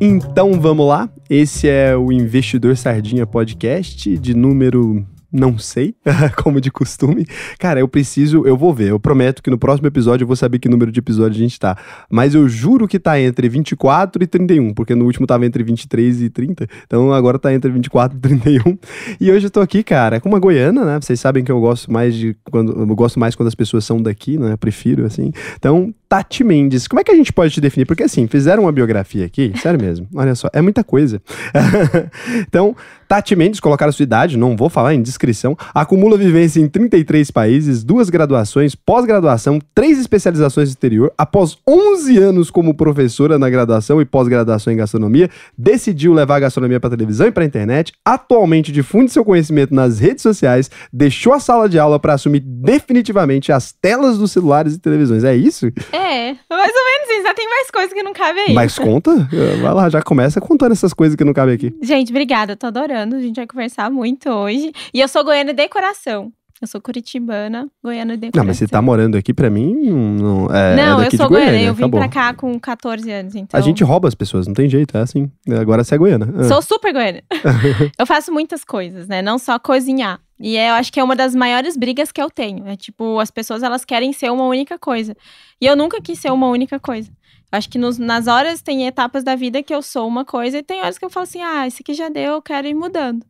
Então 0.00 0.60
vamos 0.60 0.86
lá. 0.86 1.08
Esse 1.30 1.68
é 1.68 1.96
o 1.96 2.12
Investidor 2.12 2.76
Sardinha 2.76 3.26
Podcast 3.26 4.18
de 4.18 4.34
número 4.34 5.06
não 5.34 5.58
sei, 5.58 5.96
como 6.40 6.60
de 6.60 6.70
costume. 6.70 7.26
Cara, 7.58 7.80
eu 7.80 7.88
preciso, 7.88 8.46
eu 8.46 8.56
vou 8.56 8.72
ver. 8.72 8.90
Eu 8.90 9.00
prometo 9.00 9.42
que 9.42 9.50
no 9.50 9.58
próximo 9.58 9.88
episódio 9.88 10.22
eu 10.22 10.28
vou 10.28 10.36
saber 10.36 10.60
que 10.60 10.68
número 10.68 10.92
de 10.92 11.00
episódio 11.00 11.36
a 11.36 11.40
gente 11.40 11.58
tá. 11.58 11.76
Mas 12.08 12.36
eu 12.36 12.48
juro 12.48 12.86
que 12.86 13.00
tá 13.00 13.20
entre 13.20 13.48
24 13.48 14.22
e 14.22 14.26
31, 14.28 14.72
porque 14.72 14.94
no 14.94 15.04
último 15.04 15.26
tava 15.26 15.44
entre 15.44 15.64
23 15.64 16.22
e 16.22 16.30
30. 16.30 16.68
Então 16.86 17.12
agora 17.12 17.36
tá 17.36 17.52
entre 17.52 17.68
24 17.68 18.16
e 18.16 18.20
31. 18.20 18.78
E 19.20 19.32
hoje 19.32 19.46
eu 19.46 19.50
tô 19.50 19.60
aqui, 19.60 19.82
cara, 19.82 20.20
com 20.20 20.28
uma 20.28 20.38
goiana, 20.38 20.84
né? 20.84 21.00
Vocês 21.00 21.18
sabem 21.18 21.42
que 21.42 21.50
eu 21.50 21.60
gosto 21.60 21.92
mais 21.92 22.14
de 22.14 22.36
quando 22.48 22.72
eu 22.72 22.94
gosto 22.94 23.18
mais 23.18 23.34
quando 23.34 23.48
as 23.48 23.56
pessoas 23.56 23.84
são 23.84 24.00
daqui, 24.00 24.38
né? 24.38 24.52
Eu 24.52 24.58
prefiro 24.58 25.04
assim. 25.04 25.32
Então, 25.56 25.92
Tati 26.08 26.44
Mendes, 26.44 26.86
como 26.86 27.00
é 27.00 27.04
que 27.04 27.10
a 27.10 27.16
gente 27.16 27.32
pode 27.32 27.52
te 27.52 27.60
definir? 27.60 27.86
Porque 27.86 28.04
assim, 28.04 28.28
fizeram 28.28 28.62
uma 28.62 28.72
biografia 28.72 29.26
aqui, 29.26 29.52
sério 29.56 29.80
mesmo. 29.80 30.06
Olha 30.14 30.36
só, 30.36 30.48
é 30.52 30.62
muita 30.62 30.84
coisa. 30.84 31.20
então, 32.46 32.76
Tati 33.14 33.36
Mendes, 33.36 33.60
colocar 33.60 33.88
a 33.88 33.92
sua 33.92 34.02
idade, 34.02 34.36
não 34.36 34.56
vou 34.56 34.68
falar 34.68 34.92
em 34.92 35.00
descrição, 35.00 35.56
acumula 35.72 36.18
vivência 36.18 36.58
em 36.58 36.68
33 36.68 37.30
países, 37.30 37.84
duas 37.84 38.10
graduações, 38.10 38.74
pós-graduação, 38.74 39.60
três 39.72 40.00
especializações 40.00 40.68
exterior, 40.68 41.12
após 41.16 41.56
11 41.64 42.18
anos 42.18 42.50
como 42.50 42.74
professora 42.74 43.38
na 43.38 43.48
graduação 43.48 44.00
e 44.00 44.04
pós-graduação 44.04 44.72
em 44.72 44.76
gastronomia, 44.76 45.30
decidiu 45.56 46.12
levar 46.12 46.38
a 46.38 46.40
gastronomia 46.40 46.80
para 46.80 46.90
televisão 46.90 47.28
e 47.28 47.30
para 47.30 47.44
internet, 47.44 47.92
atualmente 48.04 48.72
difunde 48.72 49.12
seu 49.12 49.24
conhecimento 49.24 49.72
nas 49.72 50.00
redes 50.00 50.22
sociais, 50.22 50.68
deixou 50.92 51.34
a 51.34 51.38
sala 51.38 51.68
de 51.68 51.78
aula 51.78 52.00
para 52.00 52.14
assumir 52.14 52.40
definitivamente 52.40 53.52
as 53.52 53.70
telas 53.70 54.18
dos 54.18 54.32
celulares 54.32 54.74
e 54.74 54.78
televisões. 54.80 55.22
É 55.22 55.36
isso? 55.36 55.66
É, 55.92 56.34
mais 56.50 56.72
ou 56.74 56.84
menos 56.84 57.10
isso. 57.12 57.22
Já 57.22 57.32
tem 57.32 57.48
mais 57.48 57.70
coisas 57.70 57.92
que 57.92 58.02
não 58.02 58.12
cabem 58.12 58.46
aí. 58.48 58.54
Mas 58.54 58.76
conta? 58.76 59.14
Vai 59.62 59.72
lá, 59.72 59.88
já 59.88 60.02
começa 60.02 60.40
contando 60.40 60.72
essas 60.72 60.92
coisas 60.92 61.14
que 61.14 61.22
não 61.22 61.32
cabem 61.32 61.54
aqui. 61.54 61.72
Gente, 61.80 62.10
obrigada, 62.10 62.56
tô 62.56 62.66
adorando 62.66 63.03
a 63.12 63.20
gente 63.20 63.36
vai 63.36 63.46
conversar 63.46 63.90
muito 63.90 64.28
hoje. 64.30 64.72
E 64.92 65.00
eu 65.00 65.08
sou 65.08 65.24
goiana 65.24 65.52
de 65.52 65.68
coração. 65.68 66.32
Eu 66.62 66.68
sou 66.68 66.80
curitibana, 66.80 67.68
goiana 67.82 68.16
de 68.16 68.30
coração. 68.30 68.42
Não, 68.42 68.46
mas 68.46 68.56
você 68.56 68.66
tá 68.66 68.80
morando 68.80 69.18
aqui 69.18 69.34
pra 69.34 69.50
mim, 69.50 69.74
não 69.74 70.46
é 70.46 70.76
Não, 70.76 71.02
é 71.02 71.08
eu 71.08 71.10
sou 71.10 71.28
goiana, 71.28 71.60
eu 71.60 71.74
vim 71.74 71.82
acabou. 71.82 72.00
pra 72.00 72.08
cá 72.08 72.32
com 72.32 72.58
14 72.58 73.10
anos, 73.10 73.34
então... 73.34 73.58
A 73.58 73.60
gente 73.60 73.84
rouba 73.84 74.08
as 74.08 74.14
pessoas, 74.14 74.46
não 74.46 74.54
tem 74.54 74.68
jeito, 74.68 74.96
é 74.96 75.00
assim. 75.00 75.30
Agora 75.60 75.84
você 75.84 75.96
é 75.96 75.98
goiana. 75.98 76.32
Ah. 76.38 76.44
Sou 76.44 76.62
super 76.62 76.92
goiana. 76.92 77.22
eu 77.98 78.06
faço 78.06 78.32
muitas 78.32 78.64
coisas, 78.64 79.08
né? 79.08 79.20
Não 79.20 79.38
só 79.38 79.58
cozinhar. 79.58 80.20
E 80.40 80.56
é, 80.56 80.70
eu 80.70 80.74
acho 80.74 80.92
que 80.92 80.98
é 80.98 81.04
uma 81.04 81.14
das 81.14 81.34
maiores 81.34 81.76
brigas 81.76 82.10
que 82.10 82.22
eu 82.22 82.30
tenho. 82.30 82.66
É 82.66 82.76
tipo, 82.76 83.18
as 83.18 83.30
pessoas 83.30 83.62
elas 83.62 83.84
querem 83.84 84.12
ser 84.12 84.30
uma 84.30 84.44
única 84.44 84.78
coisa. 84.78 85.16
E 85.60 85.66
eu 85.66 85.76
nunca 85.76 86.00
quis 86.00 86.18
ser 86.18 86.32
uma 86.32 86.48
única 86.48 86.80
coisa. 86.80 87.10
Acho 87.54 87.68
que 87.68 87.78
nos, 87.78 87.98
nas 87.98 88.26
horas 88.26 88.60
tem 88.60 88.86
etapas 88.86 89.22
da 89.22 89.36
vida 89.36 89.62
que 89.62 89.72
eu 89.72 89.80
sou 89.80 90.08
uma 90.08 90.24
coisa 90.24 90.58
e 90.58 90.62
tem 90.62 90.80
horas 90.80 90.98
que 90.98 91.04
eu 91.04 91.10
falo 91.10 91.22
assim, 91.22 91.40
ah, 91.40 91.66
esse 91.66 91.82
aqui 91.82 91.94
já 91.94 92.08
deu, 92.08 92.34
eu 92.34 92.42
quero 92.42 92.66
ir 92.66 92.74
mudando. 92.74 93.24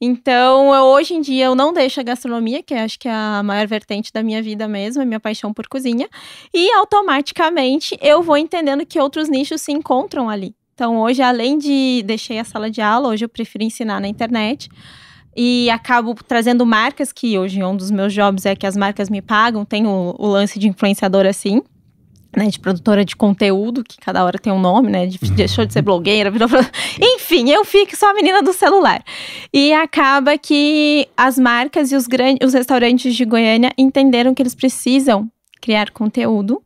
Então, 0.00 0.74
eu, 0.74 0.84
hoje 0.84 1.12
em 1.12 1.20
dia, 1.20 1.44
eu 1.44 1.54
não 1.54 1.72
deixo 1.72 2.00
a 2.00 2.02
gastronomia, 2.02 2.62
que 2.62 2.72
acho 2.72 2.98
que 2.98 3.06
é 3.06 3.12
a 3.12 3.42
maior 3.42 3.66
vertente 3.66 4.10
da 4.12 4.22
minha 4.22 4.42
vida 4.42 4.66
mesmo, 4.66 5.02
é 5.02 5.04
minha 5.04 5.20
paixão 5.20 5.52
por 5.52 5.68
cozinha. 5.68 6.08
E 6.54 6.72
automaticamente 6.72 7.98
eu 8.00 8.22
vou 8.22 8.38
entendendo 8.38 8.86
que 8.86 8.98
outros 8.98 9.28
nichos 9.28 9.60
se 9.60 9.72
encontram 9.72 10.30
ali. 10.30 10.54
Então, 10.74 10.98
hoje, 10.98 11.20
além 11.20 11.58
de 11.58 12.02
deixei 12.06 12.38
a 12.38 12.44
sala 12.44 12.70
de 12.70 12.80
aula, 12.80 13.08
hoje 13.08 13.24
eu 13.24 13.28
prefiro 13.28 13.64
ensinar 13.64 14.00
na 14.00 14.08
internet. 14.08 14.70
E 15.36 15.68
acabo 15.68 16.14
trazendo 16.14 16.64
marcas, 16.64 17.12
que 17.12 17.38
hoje 17.38 17.62
um 17.62 17.76
dos 17.76 17.90
meus 17.90 18.14
jobs 18.14 18.46
é 18.46 18.56
que 18.56 18.66
as 18.66 18.74
marcas 18.74 19.10
me 19.10 19.20
pagam. 19.20 19.66
Tem 19.66 19.86
o, 19.86 20.14
o 20.18 20.26
lance 20.26 20.58
de 20.58 20.66
influenciador 20.66 21.26
assim, 21.26 21.62
né? 22.36 22.48
De 22.48 22.60
produtora 22.60 23.02
de 23.02 23.16
conteúdo, 23.16 23.82
que 23.82 23.96
cada 23.96 24.22
hora 24.22 24.38
tem 24.38 24.52
um 24.52 24.60
nome, 24.60 24.90
né? 24.90 25.06
De, 25.06 25.18
deixou 25.32 25.64
de 25.64 25.72
ser 25.72 25.80
blogueira, 25.80 26.30
virou. 26.30 26.48
Enfim, 27.00 27.48
eu 27.50 27.64
fico 27.64 27.96
só 27.96 28.10
a 28.10 28.14
menina 28.14 28.42
do 28.42 28.52
celular. 28.52 29.02
E 29.52 29.72
acaba 29.72 30.36
que 30.36 31.08
as 31.16 31.38
marcas 31.38 31.90
e 31.90 31.96
os, 31.96 32.06
grandes, 32.06 32.46
os 32.46 32.52
restaurantes 32.52 33.14
de 33.14 33.24
Goiânia 33.24 33.72
entenderam 33.78 34.34
que 34.34 34.42
eles 34.42 34.54
precisam 34.54 35.30
criar 35.62 35.90
conteúdo. 35.90 36.62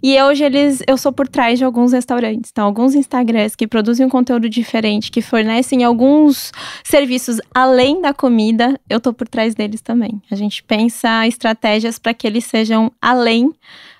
E 0.00 0.22
hoje 0.22 0.44
eles, 0.44 0.80
eu 0.86 0.96
sou 0.96 1.12
por 1.12 1.26
trás 1.26 1.58
de 1.58 1.64
alguns 1.64 1.92
restaurantes. 1.92 2.52
Então, 2.52 2.64
alguns 2.64 2.94
Instagrams 2.94 3.56
que 3.56 3.66
produzem 3.66 4.06
um 4.06 4.08
conteúdo 4.08 4.48
diferente, 4.48 5.10
que 5.10 5.20
fornecem 5.20 5.82
alguns 5.82 6.52
serviços 6.84 7.40
além 7.52 8.00
da 8.00 8.14
comida, 8.14 8.80
eu 8.88 9.00
tô 9.00 9.12
por 9.12 9.26
trás 9.26 9.56
deles 9.56 9.80
também. 9.80 10.22
A 10.30 10.36
gente 10.36 10.62
pensa 10.62 11.26
estratégias 11.26 11.98
para 11.98 12.14
que 12.14 12.26
eles 12.26 12.44
sejam 12.44 12.92
além 13.02 13.52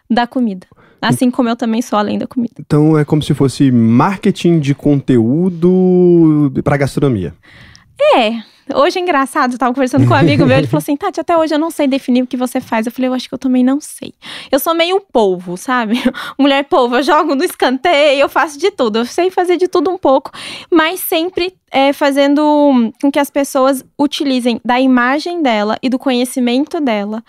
da 0.09 0.27
comida. 0.27 0.67
Assim 1.01 1.31
como 1.31 1.49
eu 1.49 1.57
também 1.57 1.81
sou 1.81 1.99
além 1.99 2.19
da 2.19 2.27
comida. 2.27 2.55
Então 2.59 2.99
é 2.99 3.05
como 3.05 3.23
se 3.23 3.35
fosse 3.35 3.71
marketing 3.71 4.59
de 4.59 4.75
conteúdo 4.75 6.53
para 6.63 6.77
gastronomia. 6.77 7.35
É. 8.15 8.43
Hoje 8.75 8.99
é 8.99 9.03
engraçado, 9.03 9.55
eu 9.55 9.59
tava 9.59 9.73
conversando 9.73 10.07
com 10.07 10.13
um 10.13 10.17
amigo 10.17 10.45
meu, 10.45 10.59
ele 10.59 10.67
falou 10.67 10.79
assim, 10.79 10.95
Tati, 10.95 11.21
até 11.21 11.37
hoje 11.37 11.55
eu 11.55 11.59
não 11.59 11.71
sei 11.71 11.87
definir 11.87 12.23
o 12.23 12.27
que 12.27 12.37
você 12.37 12.61
faz. 12.61 12.85
Eu 12.85 12.93
falei, 12.93 13.09
eu 13.09 13.15
acho 13.15 13.27
que 13.27 13.35
eu 13.35 13.39
também 13.39 13.65
não 13.65 13.81
sei. 13.81 14.13
Eu 14.53 14.59
sou 14.59 14.75
meio 14.75 15.01
polvo, 15.01 15.57
sabe? 15.57 15.95
Mulher 16.39 16.65
polvo, 16.65 16.97
eu 16.97 17.03
jogo 17.03 17.35
no 17.35 17.45
escanteio, 17.45 18.21
eu 18.21 18.29
faço 18.29 18.59
de 18.59 18.71
tudo. 18.71 18.99
Eu 18.99 19.07
sei 19.07 19.31
fazer 19.31 19.57
de 19.57 19.69
tudo 19.69 19.91
um 19.91 19.97
pouco, 19.97 20.31
mas 20.71 21.01
sempre 21.01 21.55
é, 21.71 21.93
fazendo 21.93 22.93
com 23.01 23.11
que 23.11 23.19
as 23.19 23.31
pessoas 23.31 23.85
utilizem 23.99 24.61
da 24.63 24.79
imagem 24.79 25.43
dela 25.43 25.79
e 25.83 25.89
do 25.89 25.99
conhecimento 25.99 26.79
dela 26.79 27.23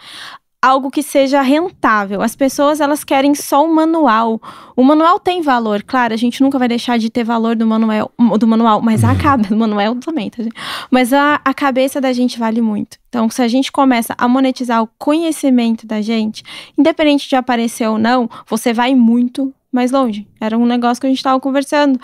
algo 0.62 0.92
que 0.92 1.02
seja 1.02 1.42
rentável. 1.42 2.22
As 2.22 2.36
pessoas 2.36 2.82
elas 2.82 3.04
querem 3.04 3.34
só 3.34 3.66
o 3.66 3.74
manual. 3.74 4.42
O 4.76 4.84
manual 4.84 5.20
tem 5.20 5.42
valor, 5.42 5.84
claro, 5.84 6.14
a 6.14 6.18
gente 6.18 6.42
nunca 6.42 6.60
vai 6.60 6.68
deixar 6.68 6.98
de 6.98 7.10
ter 7.10 7.24
valor 7.24 7.56
do 7.56 7.66
manual, 7.66 8.12
do 8.38 8.48
manual, 8.48 8.82
mas 8.82 9.04
a 9.04 9.16
cabeça 9.16 9.50
do 9.50 9.58
manual 9.58 9.96
também, 9.96 10.30
tá, 10.30 10.44
gente? 10.44 10.56
Mas 10.92 11.14
a, 11.14 11.40
a 11.44 11.54
cabeça 11.54 12.02
da 12.02 12.12
gente 12.12 12.38
vale 12.38 12.62
muito. 12.62 12.98
Então, 13.08 13.30
se 13.30 13.42
a 13.42 13.48
gente 13.48 13.72
começa 13.72 14.14
a 14.18 14.28
monetizar 14.28 14.84
o 14.84 14.90
conhecimento 14.98 15.88
da 15.88 16.02
gente, 16.02 16.44
independente 16.78 17.28
de 17.28 17.36
aparecer 17.36 17.88
ou 17.88 17.98
não, 17.98 18.30
você 18.48 18.74
vai 18.74 18.94
muito 18.94 19.54
mais 19.72 19.92
longe. 19.92 20.28
Era 20.42 20.58
um 20.58 20.66
negócio 20.66 21.00
que 21.00 21.08
a 21.08 21.10
gente 21.10 21.20
estava 21.20 21.40
conversando. 21.40 22.00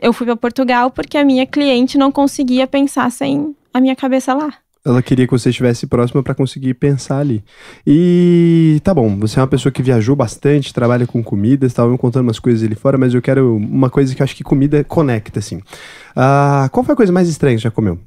Eu 0.00 0.12
fui 0.12 0.24
para 0.26 0.36
Portugal 0.36 0.90
porque 0.90 1.18
a 1.18 1.24
minha 1.24 1.46
cliente 1.46 1.98
não 1.98 2.10
conseguia 2.10 2.66
pensar 2.66 3.10
sem 3.10 3.54
a 3.72 3.80
minha 3.80 3.96
cabeça 3.96 4.32
lá. 4.34 4.54
Ela 4.90 5.02
queria 5.02 5.26
que 5.26 5.32
você 5.32 5.50
estivesse 5.50 5.86
próxima 5.86 6.22
para 6.22 6.34
conseguir 6.34 6.74
pensar 6.74 7.18
ali. 7.18 7.44
E 7.86 8.80
tá 8.82 8.94
bom, 8.94 9.16
você 9.18 9.38
é 9.38 9.42
uma 9.42 9.48
pessoa 9.48 9.72
que 9.72 9.82
viajou 9.82 10.16
bastante, 10.16 10.72
trabalha 10.72 11.06
com 11.06 11.22
comida, 11.22 11.66
estava 11.66 11.90
me 11.90 11.98
contando 11.98 12.24
umas 12.24 12.38
coisas 12.38 12.64
ali 12.64 12.74
fora, 12.74 12.96
mas 12.96 13.14
eu 13.14 13.22
quero 13.22 13.56
uma 13.56 13.90
coisa 13.90 14.14
que 14.14 14.22
acho 14.22 14.34
que 14.34 14.44
comida 14.44 14.82
conecta, 14.84 15.38
assim. 15.38 15.56
Uh, 15.56 16.68
qual 16.70 16.84
foi 16.84 16.94
a 16.94 16.96
coisa 16.96 17.12
mais 17.12 17.28
estranha 17.28 17.56
que 17.56 17.60
você 17.60 17.68
já 17.68 17.70
comeu? 17.70 17.98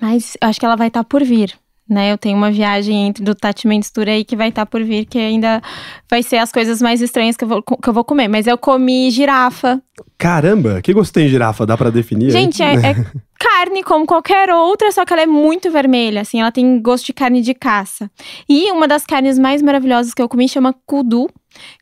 Mas 0.00 0.36
eu 0.40 0.48
acho 0.48 0.60
que 0.60 0.66
ela 0.66 0.76
vai 0.76 0.88
estar 0.88 1.02
tá 1.02 1.04
por 1.04 1.24
vir. 1.24 1.52
Né, 1.88 2.12
eu 2.12 2.18
tenho 2.18 2.36
uma 2.36 2.50
viagem 2.50 3.06
entre 3.06 3.24
do 3.24 3.34
Tati 3.34 3.66
Mendes 3.66 3.90
Tour 3.90 4.08
aí 4.08 4.22
que 4.22 4.36
vai 4.36 4.50
estar 4.50 4.66
tá 4.66 4.66
por 4.66 4.84
vir, 4.84 5.06
que 5.06 5.18
ainda 5.18 5.62
vai 6.08 6.22
ser 6.22 6.36
as 6.36 6.52
coisas 6.52 6.82
mais 6.82 7.00
estranhas 7.00 7.34
que 7.34 7.44
eu 7.44 7.48
vou, 7.48 7.62
que 7.62 7.88
eu 7.88 7.92
vou 7.94 8.04
comer. 8.04 8.28
Mas 8.28 8.46
eu 8.46 8.58
comi 8.58 9.10
girafa. 9.10 9.80
Caramba, 10.18 10.82
que 10.82 10.92
gostei 10.92 11.24
de 11.24 11.30
girafa, 11.30 11.64
dá 11.64 11.78
para 11.78 11.90
definir? 11.90 12.30
Gente, 12.30 12.62
é, 12.62 12.74
é, 12.74 13.06
carne 13.38 13.82
como 13.82 14.04
qualquer 14.04 14.50
outra, 14.50 14.92
só 14.92 15.04
que 15.04 15.12
ela 15.12 15.22
é 15.22 15.26
muito 15.26 15.70
vermelha, 15.70 16.20
assim, 16.20 16.40
ela 16.40 16.52
tem 16.52 16.80
gosto 16.82 17.06
de 17.06 17.12
carne 17.12 17.40
de 17.40 17.54
caça. 17.54 18.10
E 18.48 18.70
uma 18.72 18.86
das 18.86 19.04
carnes 19.04 19.38
mais 19.38 19.62
maravilhosas 19.62 20.12
que 20.12 20.20
eu 20.20 20.28
comi 20.28 20.48
chama 20.48 20.74
kudu, 20.84 21.30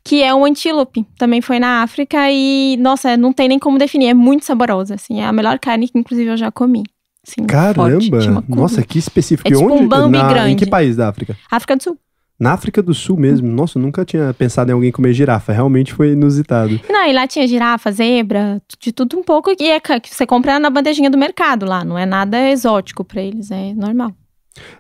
que 0.05 0.23
é 0.23 0.35
um 0.35 0.45
antílope. 0.45 1.05
Também 1.19 1.41
foi 1.41 1.59
na 1.59 1.83
África 1.83 2.31
e, 2.31 2.77
nossa, 2.79 3.17
não 3.17 3.33
tem 3.33 3.49
nem 3.49 3.59
como 3.59 3.79
definir, 3.79 4.09
é 4.09 4.15
muito 4.15 4.45
saborosa, 4.45 4.95
assim, 4.95 5.21
é 5.21 5.25
a 5.25 5.33
melhor 5.33 5.59
carne 5.59 5.89
que 5.89 5.99
inclusive 5.99 6.31
eu 6.31 6.37
já 6.37 6.51
comi. 6.51 6.85
Assim, 7.27 7.45
Caramba! 7.45 8.01
Forte, 8.01 8.31
nossa, 8.49 8.83
que 8.83 8.99
específico. 8.99 9.49
É 9.49 9.53
tipo 9.53 9.65
Onde? 9.65 9.85
um 9.85 9.89
Bambi 9.89 10.19
na, 10.19 10.29
grande. 10.29 10.53
Em 10.53 10.57
que 10.57 10.67
país 10.67 10.97
da 10.97 11.09
África? 11.09 11.37
África 11.51 11.77
do 11.77 11.83
Sul. 11.83 11.99
Na 12.39 12.53
África 12.53 12.83
do 12.83 12.95
Sul 12.95 13.17
mesmo. 13.17 13.49
Nossa, 13.49 13.79
eu 13.79 13.83
nunca 13.83 14.05
tinha 14.05 14.33
pensado 14.35 14.71
em 14.71 14.75
alguém 14.75 14.93
comer 14.93 15.13
girafa. 15.13 15.53
Realmente 15.53 15.93
foi 15.93 16.13
inusitado. 16.13 16.79
Não, 16.89 17.09
e 17.09 17.13
lá 17.13 17.27
tinha 17.27 17.49
girafa, 17.49 17.91
zebra, 17.91 18.63
de 18.79 18.93
tudo 18.93 19.19
um 19.19 19.23
pouco. 19.23 19.51
E 19.59 19.71
é 19.71 19.81
que 19.81 20.15
você 20.15 20.27
compra 20.27 20.59
na 20.59 20.71
bandejinha 20.71 21.11
do 21.11 21.19
mercado 21.19 21.67
lá. 21.67 21.83
Não 21.85 21.99
é 21.99 22.05
nada 22.05 22.51
exótico 22.51 23.03
para 23.03 23.23
eles, 23.23 23.51
é 23.51 23.73
normal. 23.75 24.13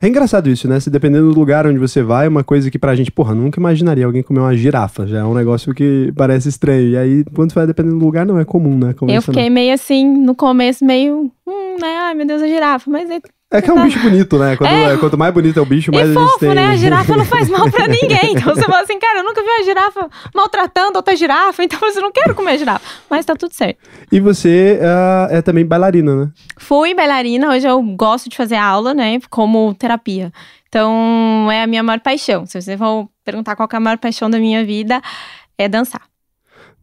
É 0.01 0.09
engraçado 0.09 0.49
isso, 0.49 0.69
né? 0.69 0.81
Se 0.81 0.89
dependendo 0.91 1.31
do 1.33 1.39
lugar 1.39 1.67
onde 1.67 1.79
você 1.79 2.03
vai, 2.03 2.27
é 2.27 2.29
uma 2.29 2.45
coisa 2.45 2.71
que 2.71 2.79
pra 2.79 2.95
gente, 2.95 3.11
porra, 3.11 3.35
nunca 3.35 3.61
imaginaria 3.61 4.07
alguém 4.07 4.23
comer 4.23 4.41
uma 4.41 4.57
girafa. 4.57 5.07
Já 5.07 5.19
é 5.19 5.25
um 5.25 5.35
negócio 5.35 5.75
que 5.75 6.13
parece 6.17 6.49
estranho. 6.49 6.91
E 6.91 6.97
aí, 6.97 7.25
quando 7.35 7.53
você 7.53 7.59
vai 7.59 7.67
dependendo 7.67 7.99
do 7.99 8.05
lugar, 8.05 8.25
não 8.25 8.39
é 8.39 8.45
comum, 8.45 8.79
né? 8.79 8.95
Eu 9.09 9.23
fiquei 9.23 9.51
meio 9.51 9.75
assim, 9.75 10.07
no 10.07 10.35
começo, 10.35 10.85
meio. 10.85 11.31
Hum, 11.47 11.66
né? 11.77 11.97
Ai, 11.99 12.15
meu 12.15 12.27
Deus, 12.27 12.43
a 12.43 12.47
girafa. 12.47 12.91
Mas 12.91 13.09
é. 13.11 13.21
É 13.49 13.63
que 13.63 13.71
é 13.71 13.73
um 13.73 13.81
bicho 13.85 14.01
bonito, 14.01 14.37
né? 14.39 14.57
Quando, 14.57 14.71
é. 14.71 14.97
Quanto 14.97 15.17
mais 15.17 15.33
bonito 15.33 15.57
é 15.59 15.63
o 15.63 15.65
bicho, 15.67 15.93
mais 15.93 16.09
e 16.09 16.11
a 16.11 16.15
fofo, 16.15 16.31
gente 16.31 16.41
tem. 16.41 16.55
né? 16.57 16.67
A 16.67 16.77
girafa 16.77 17.17
não 17.17 17.25
faz 17.25 17.49
mal 17.49 17.71
pra 17.71 17.87
ninguém. 17.89 18.33
Então 18.33 18.53
você 18.55 18.63
fala 18.65 18.83
assim, 18.83 18.99
cara, 18.99 19.21
eu 19.21 19.25
nunca 19.25 19.41
vi 19.41 19.49
uma 19.49 19.63
girafa 19.65 20.09
maltratando 20.35 20.97
outra 20.97 21.15
girafa, 21.15 21.63
então 21.63 21.79
eu 21.83 22.03
não 22.03 22.11
quero 22.11 22.35
comer 22.35 22.59
girafa. 22.59 22.85
Mas 23.09 23.25
tá 23.25 23.37
tudo 23.37 23.53
certo. 23.53 23.79
E 24.11 24.19
você 24.19 24.81
uh, 24.83 25.33
é 25.33 25.41
também 25.43 25.65
bailarina, 25.65 26.17
né? 26.17 26.31
Fui 26.59 26.93
bailarina, 26.93 27.51
hoje 27.51 27.69
eu 27.69 27.81
gosto 27.81 28.29
de 28.29 28.37
fazer 28.37 28.57
aula, 28.57 28.93
né? 28.93 29.19
Como 29.31 29.73
terapia. 29.75 30.33
Então 30.69 31.49
é 31.51 31.63
a 31.63 31.67
minha 31.69 31.85
maior 31.85 32.01
paixão. 32.01 32.45
Se 32.47 32.61
você 32.61 32.77
for 32.77 33.09
perguntar 33.25 33.55
qual 33.55 33.69
é 33.73 33.77
a 33.77 33.81
maior 33.81 33.99
paixão 33.99 34.29
da 34.29 34.39
minha 34.39 34.65
vida, 34.65 35.01
é 35.57 35.69
dançar. 35.69 36.03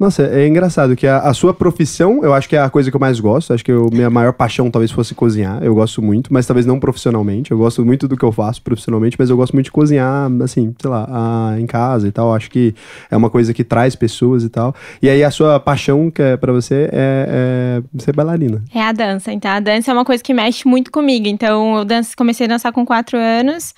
Nossa, 0.03 0.23
é 0.23 0.45
engraçado 0.45 0.97
que 0.97 1.07
a, 1.07 1.19
a, 1.19 1.33
sua 1.33 1.53
profissão, 1.53 2.19
eu 2.25 2.33
acho 2.33 2.49
que 2.49 2.57
é 2.57 2.59
a 2.59 2.69
coisa 2.69 2.91
que 2.91 2.97
eu 2.97 2.99
mais 2.99 3.21
gosto. 3.21 3.53
Acho 3.53 3.63
que 3.63 3.71
a 3.71 3.77
minha 3.89 4.09
maior 4.09 4.33
paixão 4.33 4.69
talvez 4.69 4.91
fosse 4.91 5.15
cozinhar. 5.15 5.63
Eu 5.63 5.73
gosto 5.73 6.01
muito, 6.01 6.33
mas 6.33 6.45
talvez 6.45 6.65
não 6.65 6.77
profissionalmente. 6.77 7.51
Eu 7.51 7.57
gosto 7.57 7.85
muito 7.85 8.05
do 8.05 8.17
que 8.17 8.25
eu 8.25 8.31
faço 8.33 8.61
profissionalmente, 8.61 9.15
mas 9.17 9.29
eu 9.29 9.37
gosto 9.37 9.53
muito 9.53 9.67
de 9.67 9.71
cozinhar, 9.71 10.29
assim, 10.43 10.75
sei 10.77 10.89
lá, 10.89 11.07
a, 11.09 11.57
em 11.57 11.65
casa 11.65 12.05
e 12.05 12.11
tal. 12.11 12.35
Acho 12.35 12.51
que 12.51 12.75
é 13.09 13.15
uma 13.15 13.29
coisa 13.29 13.53
que 13.53 13.63
traz 13.63 13.95
pessoas 13.95 14.43
e 14.43 14.49
tal. 14.49 14.75
E 15.01 15.09
aí 15.09 15.23
a 15.23 15.31
sua 15.31 15.57
paixão, 15.57 16.11
que 16.11 16.21
é 16.21 16.35
pra 16.35 16.51
você, 16.51 16.89
é, 16.91 17.81
é 17.95 18.01
ser 18.01 18.13
bailarina. 18.13 18.61
É 18.75 18.81
a 18.81 18.91
dança. 18.91 19.31
Então, 19.31 19.51
a 19.51 19.61
dança 19.61 19.89
é 19.89 19.93
uma 19.93 20.03
coisa 20.03 20.21
que 20.21 20.33
mexe 20.33 20.67
muito 20.67 20.91
comigo. 20.91 21.27
Então, 21.27 21.77
eu 21.77 21.85
danço, 21.85 22.11
comecei 22.17 22.45
a 22.45 22.49
dançar 22.49 22.73
com 22.73 22.85
quatro 22.85 23.17
anos. 23.17 23.73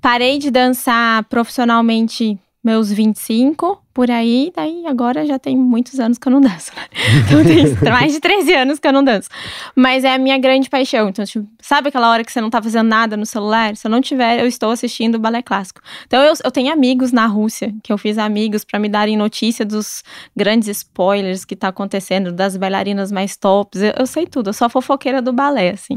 Parei 0.00 0.38
de 0.38 0.50
dançar 0.50 1.24
profissionalmente 1.24 2.38
meus 2.64 2.90
25 2.90 3.84
por 3.96 4.10
aí, 4.10 4.52
daí 4.54 4.84
agora 4.86 5.24
já 5.24 5.38
tem 5.38 5.56
muitos 5.56 5.98
anos 5.98 6.18
que 6.18 6.28
eu 6.28 6.30
não 6.30 6.38
danço, 6.38 6.70
né? 6.76 6.84
Então 7.24 7.42
tem 7.42 7.90
mais 7.90 8.12
de 8.12 8.20
13 8.20 8.52
anos 8.52 8.78
que 8.78 8.86
eu 8.86 8.92
não 8.92 9.02
danço. 9.02 9.30
Mas 9.74 10.04
é 10.04 10.12
a 10.12 10.18
minha 10.18 10.36
grande 10.36 10.68
paixão. 10.68 11.08
Então, 11.08 11.24
tipo, 11.24 11.48
sabe 11.62 11.88
aquela 11.88 12.10
hora 12.10 12.22
que 12.22 12.30
você 12.30 12.38
não 12.38 12.50
tá 12.50 12.60
fazendo 12.60 12.86
nada 12.86 13.16
no 13.16 13.24
celular? 13.24 13.74
Se 13.74 13.86
eu 13.86 13.90
não 13.90 14.02
tiver, 14.02 14.38
eu 14.38 14.46
estou 14.46 14.70
assistindo 14.70 15.18
balé 15.18 15.40
clássico. 15.40 15.80
Então 16.06 16.22
eu, 16.22 16.34
eu 16.44 16.50
tenho 16.50 16.70
amigos 16.70 17.10
na 17.10 17.24
Rússia, 17.24 17.74
que 17.82 17.90
eu 17.90 17.96
fiz 17.96 18.18
amigos 18.18 18.66
para 18.66 18.78
me 18.78 18.86
darem 18.86 19.16
notícia 19.16 19.64
dos 19.64 20.04
grandes 20.36 20.68
spoilers 20.68 21.46
que 21.46 21.56
tá 21.56 21.68
acontecendo, 21.68 22.30
das 22.30 22.54
bailarinas 22.54 23.10
mais 23.10 23.34
tops. 23.34 23.80
Eu, 23.80 23.94
eu 24.00 24.06
sei 24.06 24.26
tudo, 24.26 24.50
eu 24.50 24.52
sou 24.52 24.66
a 24.66 24.68
fofoqueira 24.68 25.22
do 25.22 25.32
balé, 25.32 25.70
assim. 25.70 25.96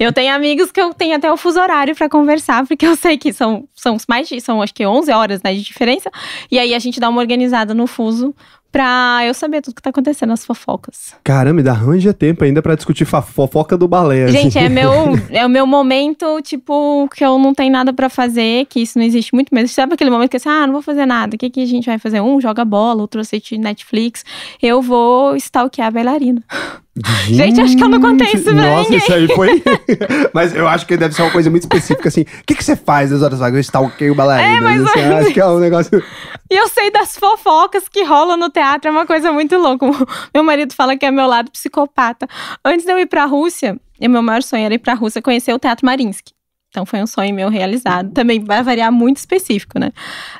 Eu 0.00 0.12
tenho 0.12 0.34
amigos 0.34 0.72
que 0.72 0.80
eu 0.80 0.92
tenho 0.92 1.14
até 1.14 1.30
o 1.30 1.36
fuso 1.36 1.60
horário 1.60 1.94
para 1.94 2.08
conversar, 2.08 2.66
porque 2.66 2.84
eu 2.84 2.96
sei 2.96 3.16
que 3.16 3.32
são, 3.32 3.68
são 3.72 3.96
mais 4.08 4.28
de, 4.28 4.40
são 4.40 4.60
acho 4.60 4.74
que 4.74 4.84
11 4.84 5.12
horas 5.12 5.40
né, 5.44 5.54
de 5.54 5.62
diferença. 5.62 6.10
E 6.50 6.58
aí 6.58 6.74
a 6.74 6.78
gente 6.80 6.98
dá 6.98 7.08
uma 7.08 7.20
organizada 7.36 7.74
no 7.74 7.86
fuso 7.86 8.34
pra 8.72 9.20
eu 9.24 9.32
saber 9.32 9.62
tudo 9.62 9.74
que 9.74 9.82
tá 9.82 9.90
acontecendo, 9.90 10.32
as 10.32 10.44
fofocas. 10.44 11.14
Caramba, 11.24 11.62
dá 11.62 11.72
arranja 11.72 12.12
tempo 12.12 12.44
ainda 12.44 12.60
para 12.60 12.74
discutir 12.74 13.06
fofoca 13.06 13.76
do 13.76 13.88
balé. 13.88 14.24
Assim. 14.24 14.38
Gente, 14.38 14.58
é, 14.58 14.68
meu, 14.68 14.90
é 15.30 15.46
o 15.46 15.48
meu 15.48 15.66
momento, 15.66 16.40
tipo, 16.42 17.08
que 17.14 17.24
eu 17.24 17.38
não 17.38 17.54
tenho 17.54 17.72
nada 17.72 17.92
para 17.92 18.10
fazer, 18.10 18.66
que 18.66 18.80
isso 18.80 18.98
não 18.98 19.04
existe 19.04 19.34
muito 19.34 19.54
mesmo. 19.54 19.68
Sabe 19.68 19.94
aquele 19.94 20.10
momento 20.10 20.30
que 20.30 20.38
você, 20.38 20.48
ah, 20.48 20.66
não 20.66 20.74
vou 20.74 20.82
fazer 20.82 21.06
nada, 21.06 21.36
o 21.36 21.38
que, 21.38 21.48
que 21.48 21.62
a 21.62 21.66
gente 21.66 21.86
vai 21.86 21.98
fazer? 21.98 22.20
Um 22.20 22.40
joga 22.40 22.64
bola, 22.64 23.00
outro 23.00 23.20
assiste 23.20 23.56
Netflix. 23.56 24.24
Eu 24.62 24.82
vou 24.82 25.36
stalkear 25.36 25.88
a 25.88 25.90
bailarina. 25.90 26.42
Gente, 27.26 27.36
Gente, 27.36 27.60
acho 27.60 27.76
que 27.76 27.84
eu 27.84 27.88
não 27.90 28.00
contei 28.00 28.32
isso 28.32 28.44
pra 28.44 28.54
Nossa, 28.54 28.82
ninguém. 28.84 28.98
isso 28.98 29.12
aí 29.12 29.28
foi. 29.34 29.62
Mas 30.32 30.54
eu 30.54 30.66
acho 30.66 30.86
que 30.86 30.96
deve 30.96 31.14
ser 31.14 31.22
uma 31.22 31.30
coisa 31.30 31.50
muito 31.50 31.64
específica, 31.64 32.08
assim. 32.08 32.22
O 32.22 32.44
que, 32.46 32.54
que 32.54 32.64
você 32.64 32.74
faz 32.74 33.10
nas 33.10 33.22
horas 33.22 33.38
vagas? 33.38 33.56
Eu 33.56 33.60
stalkeio 33.60 34.14
bailarina. 34.14 34.56
É, 34.56 34.60
mas 34.60 34.82
assim, 34.82 35.00
acho 35.00 35.32
que 35.32 35.40
é 35.40 35.46
um 35.46 35.58
negócio. 35.58 36.02
E 36.50 36.54
eu 36.54 36.68
sei 36.68 36.90
das 36.90 37.16
fofocas 37.16 37.86
que 37.88 38.02
rolam 38.02 38.38
no 38.38 38.48
teatro, 38.48 38.88
é 38.88 38.90
uma 38.90 39.04
coisa 39.04 39.30
muito 39.30 39.56
louca. 39.58 39.86
Meu 40.34 40.42
marido 40.42 40.72
fala 40.74 40.96
que 40.96 41.04
é 41.04 41.10
meu 41.10 41.26
lado 41.26 41.50
psicopata. 41.50 42.26
Antes 42.64 42.86
de 42.86 42.92
eu 42.92 42.98
ir 42.98 43.06
pra 43.06 43.26
Rússia, 43.26 43.78
meu 44.00 44.22
maior 44.22 44.42
sonho 44.42 44.64
era 44.64 44.74
ir 44.74 44.78
pra 44.78 44.94
Rússia 44.94 45.20
conhecer 45.20 45.52
o 45.52 45.58
Teatro 45.58 45.84
Marinsky. 45.84 46.35
Então 46.76 46.84
foi 46.84 47.02
um 47.02 47.06
sonho 47.06 47.34
meu 47.34 47.48
realizado. 47.48 48.12
Também 48.12 48.38
vai 48.38 48.62
variar 48.62 48.92
muito 48.92 49.16
específico, 49.16 49.78
né? 49.78 49.90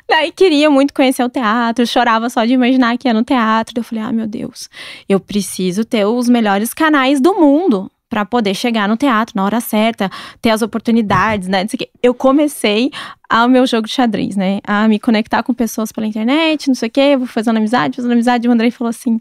Daí 0.07 0.31
queria 0.31 0.69
muito 0.69 0.93
conhecer 0.93 1.23
o 1.23 1.29
teatro, 1.29 1.87
chorava 1.87 2.29
só 2.29 2.45
de 2.45 2.53
imaginar 2.53 2.95
que 2.95 3.07
ia 3.07 3.13
no 3.13 3.23
teatro. 3.23 3.73
Daí 3.73 3.79
eu 3.79 3.83
falei: 3.83 4.03
ah, 4.03 4.11
meu 4.11 4.27
Deus, 4.27 4.69
eu 5.09 5.19
preciso 5.19 5.83
ter 5.83 6.05
os 6.05 6.29
melhores 6.29 6.75
canais 6.75 7.19
do 7.19 7.33
mundo 7.33 7.89
para 8.07 8.23
poder 8.23 8.53
chegar 8.53 8.87
no 8.87 8.95
teatro 8.95 9.33
na 9.35 9.43
hora 9.43 9.59
certa, 9.59 10.11
ter 10.39 10.51
as 10.51 10.61
oportunidades, 10.61 11.47
né? 11.47 11.65
Eu 12.03 12.13
comecei 12.13 12.91
ao 13.27 13.49
meu 13.49 13.65
jogo 13.65 13.87
de 13.87 13.93
xadrez, 13.93 14.35
né? 14.35 14.59
A 14.63 14.87
me 14.87 14.99
conectar 14.99 15.41
com 15.41 15.55
pessoas 15.55 15.91
pela 15.91 16.05
internet, 16.05 16.67
não 16.67 16.75
sei 16.75 16.87
o 16.87 16.91
quê, 16.91 17.17
vou 17.17 17.25
fazendo 17.25 17.57
amizade, 17.57 17.95
fazendo 17.95 18.11
amizade. 18.11 18.45
E 18.45 18.49
o 18.49 18.53
Andrei 18.53 18.69
falou 18.69 18.89
assim: 18.89 19.19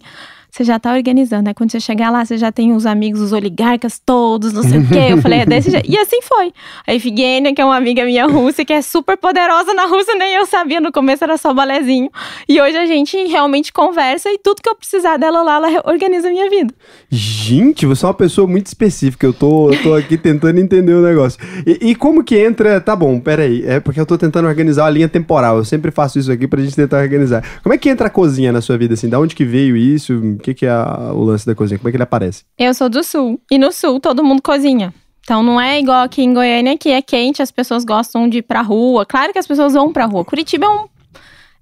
você 0.57 0.65
já 0.65 0.79
tá 0.79 0.95
organizando, 0.95 1.43
né? 1.43 1.55
Quando 1.55 1.71
você 1.71 1.79
chegar 1.79 2.09
lá, 2.09 2.25
você 2.25 2.39
já 2.39 2.51
tem 2.51 2.73
os 2.73 2.87
amigos, 2.87 3.21
os 3.21 3.33
oligarcas 3.33 3.99
todos, 3.99 4.55
não 4.55 4.63
sei 4.63 4.79
o 4.79 4.89
quê. 4.89 5.09
Eu 5.11 5.21
falei, 5.21 5.41
é 5.41 5.47
desse 5.47 5.71
jeito. 5.71 5.87
E 5.87 5.99
assim 5.99 6.23
foi. 6.23 6.51
A 6.87 6.95
Evgenia, 6.95 7.55
que 7.55 7.61
é 7.61 7.65
uma 7.65 7.77
amiga 7.77 8.03
minha 8.07 8.25
russa, 8.27 8.65
que 8.65 8.73
é 8.73 8.81
super 8.81 9.19
poderosa 9.19 9.75
na 9.75 9.85
Rússia, 9.85 10.15
nem 10.15 10.33
eu 10.33 10.47
sabia. 10.47 10.81
No 10.81 10.91
começo 10.91 11.23
era 11.23 11.37
só 11.37 11.53
balezinho. 11.53 12.11
E 12.49 12.59
hoje 12.59 12.75
a 12.75 12.87
gente 12.87 13.23
realmente 13.25 13.71
conversa 13.71 14.31
e 14.31 14.39
tudo 14.39 14.63
que 14.63 14.69
eu 14.69 14.75
precisar 14.75 15.19
dela 15.19 15.43
lá, 15.43 15.57
ela 15.57 15.83
organiza 15.85 16.29
a 16.29 16.31
minha 16.31 16.49
vida. 16.49 16.73
Gente, 17.11 17.85
você 17.85 18.07
é 18.07 18.09
uma 18.09 18.15
pessoa 18.15 18.49
muito 18.49 18.67
específica. 18.67 19.27
Eu 19.27 19.35
tô, 19.35 19.71
eu 19.71 19.83
tô 19.83 19.95
aqui 19.95 20.17
tentando 20.17 20.59
entender 20.59 20.95
o 20.95 21.03
negócio. 21.03 21.39
E, 21.67 21.91
e, 21.91 21.95
como 21.95 22.25
que 22.25 22.39
entra. 22.39 22.81
Tá 22.81 22.97
bom, 22.97 23.21
peraí. 23.21 23.63
É 23.67 23.79
porque 23.79 24.01
eu 24.01 24.07
tô 24.07 24.17
tentando 24.17 24.49
organizar 24.49 24.87
a 24.87 24.91
linha 24.91 25.09
temporal. 25.09 25.59
Eu 25.59 25.67
sempre 25.67 25.91
faço 25.91 26.19
isso 26.19 26.33
aqui 26.33 26.49
pra 26.49 26.63
gente 26.63 26.75
tentar 26.75 27.03
organizar. 27.03 27.45
Como 27.63 27.75
é 27.75 27.79
que 27.79 27.91
entra 27.91 28.07
a 28.07 28.11
cozinha 28.11 28.53
na 28.53 28.63
sua 28.63 28.79
vida, 28.79 28.95
assim? 28.95 29.09
Da 29.11 29.21
onde 29.21 29.35
que 29.35 29.45
veio 29.45 29.77
isso? 29.77 30.39
Que, 30.47 30.55
que 30.55 30.67
é 30.67 30.75
o 31.13 31.25
lance 31.25 31.45
da 31.45 31.55
cozinha? 31.55 31.79
Como 31.79 31.89
é 31.89 31.91
que 31.91 31.97
ele 31.97 32.05
aparece? 32.05 32.45
Eu 32.57 32.73
sou 32.73 32.89
do 32.89 33.03
sul. 33.03 33.41
E 33.51 33.59
no 33.59 33.73
sul 33.73 33.99
todo 33.99 34.23
mundo 34.23 34.41
cozinha. 34.41 34.95
Então 35.21 35.43
não 35.43 35.61
é 35.61 35.81
igual 35.81 36.05
aqui 36.05 36.23
em 36.23 36.33
Goiânia, 36.33 36.79
que 36.79 36.91
é 36.91 37.03
quente, 37.03 37.43
as 37.43 37.51
pessoas 37.51 37.85
gostam 37.85 38.29
de 38.29 38.39
ir 38.39 38.43
pra 38.43 38.63
rua. 38.63 39.05
Claro 39.05 39.33
que 39.33 39.39
as 39.41 39.47
pessoas 39.47 39.73
vão 39.73 39.93
pra 39.93 40.05
rua. 40.05 40.25
Curitiba 40.25 40.67
é 40.67 40.69
um 40.69 40.87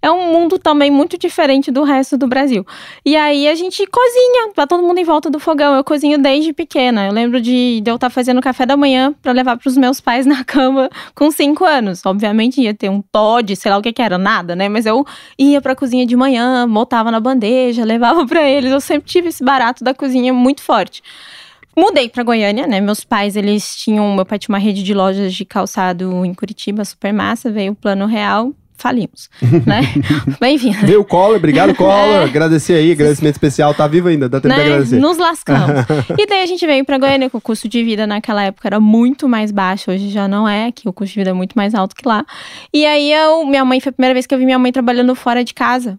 é 0.04 0.10
um 0.10 0.30
mundo 0.30 0.58
também 0.58 0.90
muito 0.90 1.16
diferente 1.16 1.70
do 1.70 1.82
resto 1.82 2.18
do 2.18 2.26
Brasil. 2.26 2.66
E 3.06 3.16
aí 3.16 3.48
a 3.48 3.54
gente 3.54 3.86
cozinha, 3.86 4.52
tá 4.54 4.66
todo 4.66 4.82
mundo 4.82 4.98
em 4.98 5.04
volta 5.04 5.30
do 5.30 5.40
fogão. 5.40 5.74
Eu 5.74 5.82
cozinho 5.82 6.18
desde 6.18 6.52
pequena. 6.52 7.06
Eu 7.06 7.12
lembro 7.12 7.40
de, 7.40 7.80
de 7.80 7.90
eu 7.90 7.94
estar 7.94 8.08
tá 8.08 8.10
fazendo 8.10 8.38
café 8.42 8.66
da 8.66 8.76
manhã 8.76 9.14
para 9.22 9.32
levar 9.32 9.56
para 9.56 9.66
os 9.66 9.78
meus 9.78 10.02
pais 10.02 10.26
na 10.26 10.44
cama 10.44 10.90
com 11.14 11.30
cinco 11.30 11.64
anos. 11.64 12.04
Obviamente 12.04 12.60
ia 12.60 12.74
ter 12.74 12.90
um 12.90 13.00
Todd, 13.00 13.56
sei 13.56 13.70
lá 13.70 13.78
o 13.78 13.82
que 13.82 13.94
que 13.94 14.02
era, 14.02 14.18
nada, 14.18 14.54
né? 14.54 14.68
Mas 14.68 14.84
eu 14.84 15.06
ia 15.38 15.58
para 15.62 15.72
a 15.72 15.76
cozinha 15.76 16.04
de 16.04 16.14
manhã, 16.14 16.68
botava 16.68 17.10
na 17.10 17.18
bandeja, 17.18 17.82
levava 17.86 18.26
para 18.26 18.46
eles. 18.46 18.72
Eu 18.72 18.82
sempre 18.82 19.08
tive 19.08 19.28
esse 19.28 19.42
barato 19.42 19.82
da 19.82 19.94
cozinha 19.94 20.34
muito 20.34 20.60
forte. 20.60 21.02
Mudei 21.74 22.10
para 22.10 22.22
Goiânia, 22.22 22.66
né? 22.66 22.78
Meus 22.78 23.02
pais, 23.04 23.36
eles 23.36 23.74
tinham. 23.74 24.14
Meu 24.14 24.26
pai 24.26 24.38
tinha 24.38 24.52
uma 24.52 24.60
rede 24.60 24.82
de 24.82 24.92
lojas 24.92 25.32
de 25.32 25.46
calçado 25.46 26.26
em 26.26 26.34
Curitiba, 26.34 26.84
super 26.84 27.10
massa. 27.10 27.50
Veio 27.50 27.72
o 27.72 27.74
plano 27.74 28.04
real 28.04 28.52
falimos, 28.76 29.30
né? 29.66 29.82
Bem-vindo. 30.40 30.86
Veio 30.86 31.04
Collor, 31.04 31.36
obrigado 31.36 31.74
Collor, 31.76 31.92
é. 31.92 32.24
agradecer 32.24 32.74
aí, 32.74 32.92
agradecimento 32.92 33.34
especial, 33.34 33.74
tá 33.74 33.86
vivo 33.86 34.08
ainda, 34.08 34.28
dá 34.28 34.40
tempo 34.40 34.54
né? 34.54 34.62
de 34.62 34.70
agradecer. 34.70 34.98
Nos 34.98 35.16
lascamos. 35.18 35.84
e 36.18 36.26
daí 36.26 36.42
a 36.42 36.46
gente 36.46 36.66
veio 36.66 36.84
pra 36.84 36.98
Goiânia, 36.98 37.30
que 37.30 37.36
o 37.36 37.40
custo 37.40 37.68
de 37.68 37.82
vida 37.82 38.06
naquela 38.06 38.42
época 38.42 38.68
era 38.68 38.80
muito 38.80 39.28
mais 39.28 39.50
baixo, 39.50 39.90
hoje 39.90 40.10
já 40.10 40.28
não 40.28 40.48
é, 40.48 40.72
que 40.72 40.88
o 40.88 40.92
custo 40.92 41.14
de 41.14 41.20
vida 41.20 41.30
é 41.30 41.34
muito 41.34 41.54
mais 41.54 41.74
alto 41.74 41.94
que 41.94 42.06
lá. 42.06 42.24
E 42.72 42.84
aí 42.84 43.12
eu, 43.12 43.46
minha 43.46 43.64
mãe, 43.64 43.80
foi 43.80 43.90
a 43.90 43.92
primeira 43.92 44.14
vez 44.14 44.26
que 44.26 44.34
eu 44.34 44.38
vi 44.38 44.44
minha 44.44 44.58
mãe 44.58 44.72
trabalhando 44.72 45.14
fora 45.14 45.44
de 45.44 45.54
casa, 45.54 45.98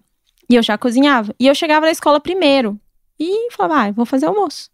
e 0.49 0.55
eu 0.55 0.61
já 0.61 0.77
cozinhava. 0.77 1.33
E 1.39 1.47
eu 1.47 1.55
chegava 1.55 1.85
na 1.85 1.91
escola 1.91 2.19
primeiro, 2.19 2.79
e 3.19 3.51
falava, 3.51 3.87
ah, 3.87 3.91
vou 3.91 4.05
fazer 4.05 4.25
almoço. 4.25 4.69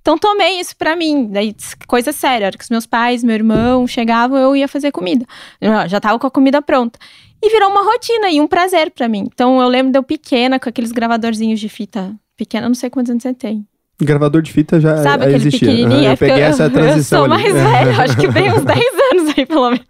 Então 0.00 0.18
tomei 0.18 0.58
isso 0.58 0.76
para 0.76 0.96
mim, 0.96 1.28
daí 1.30 1.54
coisa 1.86 2.10
séria, 2.10 2.46
era 2.46 2.58
que 2.58 2.64
os 2.64 2.70
meus 2.70 2.86
pais, 2.86 3.22
meu 3.22 3.36
irmão 3.36 3.86
chegavam, 3.86 4.36
eu 4.36 4.56
ia 4.56 4.66
fazer 4.66 4.90
comida. 4.90 5.24
Eu 5.60 5.88
já 5.88 6.00
tava 6.00 6.18
com 6.18 6.26
a 6.26 6.30
comida 6.30 6.60
pronta. 6.60 6.98
E 7.42 7.50
virou 7.50 7.70
uma 7.70 7.82
rotina 7.82 8.30
e 8.30 8.40
um 8.40 8.46
prazer 8.46 8.90
para 8.92 9.08
mim. 9.08 9.28
Então 9.32 9.60
eu 9.60 9.68
lembro 9.68 9.90
de 9.92 9.98
eu 9.98 10.02
pequena 10.02 10.60
com 10.60 10.68
aqueles 10.68 10.92
gravadorzinhos 10.92 11.58
de 11.58 11.68
fita 11.68 12.14
pequena, 12.36 12.68
não 12.68 12.74
sei 12.74 12.88
quantos 12.88 13.10
anos 13.10 13.22
você 13.22 13.34
tem. 13.34 13.66
Gravador 14.00 14.42
de 14.42 14.50
fita 14.52 14.80
já 14.80 14.96
Sabe 14.96 15.24
aquele 15.24 15.36
existia. 15.36 15.68
pequenininho? 15.68 16.00
Uhum, 16.04 16.10
eu 16.10 16.16
peguei 16.16 16.42
eu, 16.42 16.46
essa 16.46 16.68
transição 16.70 17.22
Eu 17.26 17.28
sou 17.28 17.34
ali. 17.36 17.52
mais 17.52 17.70
velha, 17.70 18.02
acho 18.02 18.16
que 18.16 18.28
bem 18.28 18.52
uns 18.52 18.62
10 18.64 18.78
anos 19.12 19.34
aí, 19.36 19.46
pelo 19.46 19.70
menos. 19.70 19.86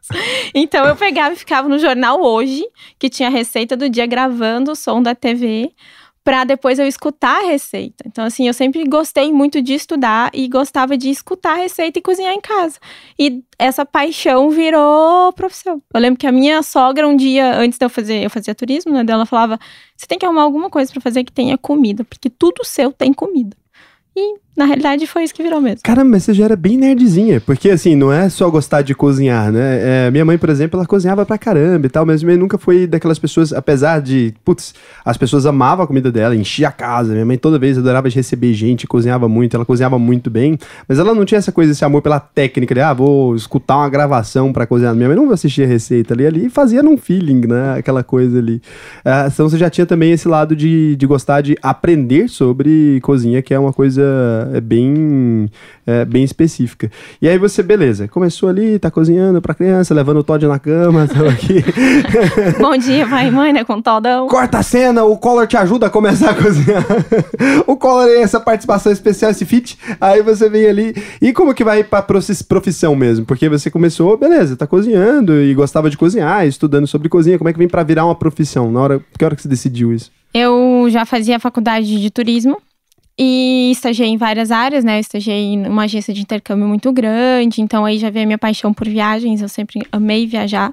Então 0.54 0.84
eu 0.86 0.96
pegava 0.96 1.34
e 1.34 1.38
ficava 1.38 1.68
no 1.68 1.78
jornal 1.78 2.20
hoje, 2.22 2.62
que 2.98 3.08
tinha 3.08 3.28
a 3.28 3.30
receita 3.32 3.76
do 3.76 3.88
dia 3.88 4.04
gravando 4.06 4.72
o 4.72 4.76
som 4.76 5.02
da 5.02 5.14
TV 5.14 5.70
para 6.24 6.44
depois 6.44 6.78
eu 6.78 6.86
escutar 6.86 7.42
a 7.42 7.46
receita. 7.46 8.04
Então, 8.06 8.24
assim, 8.24 8.46
eu 8.46 8.54
sempre 8.54 8.84
gostei 8.84 9.32
muito 9.32 9.60
de 9.60 9.74
estudar 9.74 10.30
e 10.32 10.46
gostava 10.48 10.96
de 10.96 11.10
escutar 11.10 11.54
a 11.54 11.62
receita 11.62 11.98
e 11.98 12.02
cozinhar 12.02 12.32
em 12.32 12.40
casa. 12.40 12.78
E 13.18 13.42
essa 13.58 13.84
paixão 13.84 14.50
virou 14.50 15.32
profissão. 15.32 15.82
Eu 15.92 16.00
lembro 16.00 16.18
que 16.18 16.26
a 16.26 16.32
minha 16.32 16.62
sogra, 16.62 17.06
um 17.08 17.16
dia, 17.16 17.56
antes 17.56 17.78
de 17.78 17.84
eu 17.84 17.90
fazer, 17.90 18.24
eu 18.24 18.30
fazia 18.30 18.54
turismo, 18.54 18.92
né? 18.92 19.04
Ela 19.08 19.26
falava: 19.26 19.58
você 19.96 20.06
tem 20.06 20.18
que 20.18 20.24
arrumar 20.24 20.42
alguma 20.42 20.70
coisa 20.70 20.92
para 20.92 21.00
fazer 21.00 21.24
que 21.24 21.32
tenha 21.32 21.58
comida, 21.58 22.04
porque 22.04 22.30
tudo 22.30 22.64
seu 22.64 22.92
tem 22.92 23.12
comida. 23.12 23.56
E 24.16 24.34
na 24.54 24.66
realidade, 24.66 25.06
foi 25.06 25.24
isso 25.24 25.34
que 25.34 25.42
virou 25.42 25.62
mesmo. 25.62 25.80
Caramba, 25.82 26.10
mas 26.10 26.24
você 26.24 26.34
já 26.34 26.44
era 26.44 26.56
bem 26.56 26.76
nerdzinha. 26.76 27.40
Porque, 27.40 27.70
assim, 27.70 27.96
não 27.96 28.12
é 28.12 28.28
só 28.28 28.50
gostar 28.50 28.82
de 28.82 28.94
cozinhar, 28.94 29.50
né? 29.50 30.06
É, 30.06 30.10
minha 30.10 30.26
mãe, 30.26 30.36
por 30.36 30.50
exemplo, 30.50 30.78
ela 30.78 30.86
cozinhava 30.86 31.24
pra 31.24 31.38
caramba 31.38 31.86
e 31.86 31.88
tal, 31.88 32.04
mas 32.04 32.22
minha 32.22 32.34
mãe 32.34 32.42
nunca 32.42 32.58
foi 32.58 32.86
daquelas 32.86 33.18
pessoas, 33.18 33.52
apesar 33.54 34.02
de, 34.02 34.34
putz, 34.44 34.74
as 35.02 35.16
pessoas 35.16 35.46
amavam 35.46 35.84
a 35.84 35.86
comida 35.86 36.12
dela, 36.12 36.36
enchia 36.36 36.68
a 36.68 36.72
casa. 36.72 37.14
Minha 37.14 37.24
mãe 37.24 37.38
toda 37.38 37.58
vez 37.58 37.78
adorava 37.78 38.10
de 38.10 38.16
receber 38.16 38.52
gente, 38.52 38.86
cozinhava 38.86 39.26
muito, 39.26 39.56
ela 39.56 39.64
cozinhava 39.64 39.98
muito 39.98 40.28
bem, 40.28 40.58
mas 40.86 40.98
ela 40.98 41.14
não 41.14 41.24
tinha 41.24 41.38
essa 41.38 41.50
coisa, 41.50 41.72
esse 41.72 41.84
amor 41.84 42.02
pela 42.02 42.20
técnica 42.20 42.74
de, 42.74 42.80
ah, 42.82 42.92
vou 42.92 43.34
escutar 43.34 43.78
uma 43.78 43.88
gravação 43.88 44.52
pra 44.52 44.66
cozinhar. 44.66 44.94
Minha 44.94 45.08
mãe 45.08 45.16
não 45.16 45.30
assistia 45.30 45.66
receita 45.66 46.12
ali, 46.12 46.26
ali 46.26 46.46
e 46.46 46.50
fazia 46.50 46.82
num 46.82 46.98
feeling, 46.98 47.46
né? 47.46 47.78
Aquela 47.78 48.04
coisa 48.04 48.38
ali. 48.38 48.56
Uh, 48.98 49.28
então 49.32 49.48
você 49.48 49.56
já 49.56 49.70
tinha 49.70 49.86
também 49.86 50.12
esse 50.12 50.28
lado 50.28 50.54
de, 50.54 50.94
de 50.94 51.06
gostar 51.06 51.40
de 51.40 51.56
aprender 51.62 52.28
sobre 52.28 53.00
cozinha, 53.00 53.40
que 53.40 53.54
é 53.54 53.58
uma 53.58 53.72
coisa 53.72 54.41
é 54.52 54.60
bem, 54.60 55.50
é, 55.86 56.04
bem 56.04 56.24
específica. 56.24 56.90
E 57.20 57.28
aí 57.28 57.38
você, 57.38 57.62
beleza, 57.62 58.08
começou 58.08 58.48
ali, 58.48 58.78
tá 58.78 58.90
cozinhando 58.90 59.40
pra 59.40 59.54
criança, 59.54 59.94
levando 59.94 60.18
o 60.18 60.24
Todd 60.24 60.46
na 60.46 60.58
cama, 60.58 61.06
tô 61.12 61.26
aqui. 61.26 61.64
Bom 62.60 62.76
dia, 62.76 63.06
pai 63.06 63.28
e 63.28 63.30
mãe, 63.30 63.52
né, 63.52 63.64
com 63.64 63.74
o 63.74 63.82
Todão. 63.82 64.26
Corta 64.26 64.58
a 64.58 64.62
cena, 64.62 65.04
o 65.04 65.16
Collor 65.16 65.46
te 65.46 65.56
ajuda 65.56 65.86
a 65.86 65.90
começar 65.90 66.30
a 66.30 66.34
cozinhar. 66.34 66.84
o 67.66 67.76
Collor 67.76 68.08
é 68.08 68.22
essa 68.22 68.40
participação 68.40 68.92
especial, 68.92 69.30
esse 69.30 69.44
fit, 69.44 69.78
aí 70.00 70.22
você 70.22 70.48
vem 70.48 70.66
ali. 70.66 70.94
E 71.20 71.32
como 71.32 71.54
que 71.54 71.64
vai 71.64 71.84
pra 71.84 72.02
profissão 72.02 72.94
mesmo? 72.94 73.24
Porque 73.24 73.48
você 73.48 73.70
começou, 73.70 74.16
beleza, 74.16 74.56
tá 74.56 74.66
cozinhando 74.66 75.40
e 75.40 75.54
gostava 75.54 75.90
de 75.90 75.96
cozinhar, 75.96 76.46
estudando 76.46 76.86
sobre 76.86 77.08
cozinha, 77.08 77.38
como 77.38 77.48
é 77.48 77.52
que 77.52 77.58
vem 77.58 77.68
pra 77.68 77.82
virar 77.82 78.04
uma 78.04 78.14
profissão? 78.14 78.70
Na 78.70 78.80
hora, 78.80 79.00
que 79.18 79.24
hora 79.24 79.36
que 79.36 79.42
você 79.42 79.48
decidiu 79.48 79.92
isso? 79.92 80.10
Eu 80.34 80.86
já 80.88 81.04
fazia 81.04 81.38
faculdade 81.38 82.00
de 82.00 82.10
turismo 82.10 82.58
e 83.18 83.70
estagiei 83.72 84.08
em 84.08 84.16
várias 84.16 84.50
áreas, 84.50 84.84
né? 84.84 84.96
Eu 84.96 85.00
estagiei 85.00 85.52
em 85.52 85.66
uma 85.66 85.84
agência 85.84 86.14
de 86.14 86.22
intercâmbio 86.22 86.66
muito 86.66 86.90
grande, 86.92 87.60
então 87.60 87.84
aí 87.84 87.98
já 87.98 88.10
veio 88.10 88.24
a 88.24 88.26
minha 88.26 88.38
paixão 88.38 88.72
por 88.72 88.88
viagens, 88.88 89.42
eu 89.42 89.48
sempre 89.48 89.86
amei 89.92 90.26
viajar. 90.26 90.72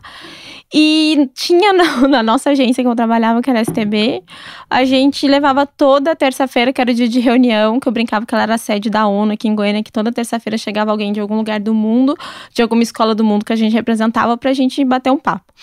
E 0.73 1.29
tinha 1.33 1.73
na, 1.73 2.07
na 2.07 2.23
nossa 2.23 2.51
agência 2.51 2.83
que 2.83 2.87
eu 2.87 2.95
trabalhava, 2.95 3.41
que 3.41 3.49
era 3.49 3.59
a 3.59 3.63
STB, 3.63 4.23
a 4.69 4.85
gente 4.85 5.27
levava 5.27 5.65
toda 5.65 6.15
terça-feira, 6.15 6.71
que 6.71 6.79
era 6.79 6.91
o 6.91 6.93
dia 6.93 7.09
de 7.09 7.19
reunião, 7.19 7.79
que 7.79 7.87
eu 7.87 7.91
brincava 7.91 8.25
que 8.25 8.33
ela 8.33 8.43
era 8.43 8.55
a 8.55 8.57
sede 8.57 8.89
da 8.89 9.07
ONU 9.07 9.33
aqui 9.33 9.47
em 9.47 9.55
Goiânia, 9.55 9.83
que 9.83 9.91
toda 9.91 10.11
terça-feira 10.11 10.57
chegava 10.57 10.91
alguém 10.91 11.11
de 11.11 11.19
algum 11.19 11.35
lugar 11.35 11.59
do 11.59 11.73
mundo, 11.73 12.15
de 12.53 12.61
alguma 12.61 12.83
escola 12.83 13.13
do 13.13 13.23
mundo 13.23 13.43
que 13.43 13.53
a 13.53 13.55
gente 13.55 13.73
representava, 13.73 14.37
pra 14.37 14.53
gente 14.53 14.83
bater 14.85 15.11
um 15.11 15.17
papo. 15.17 15.53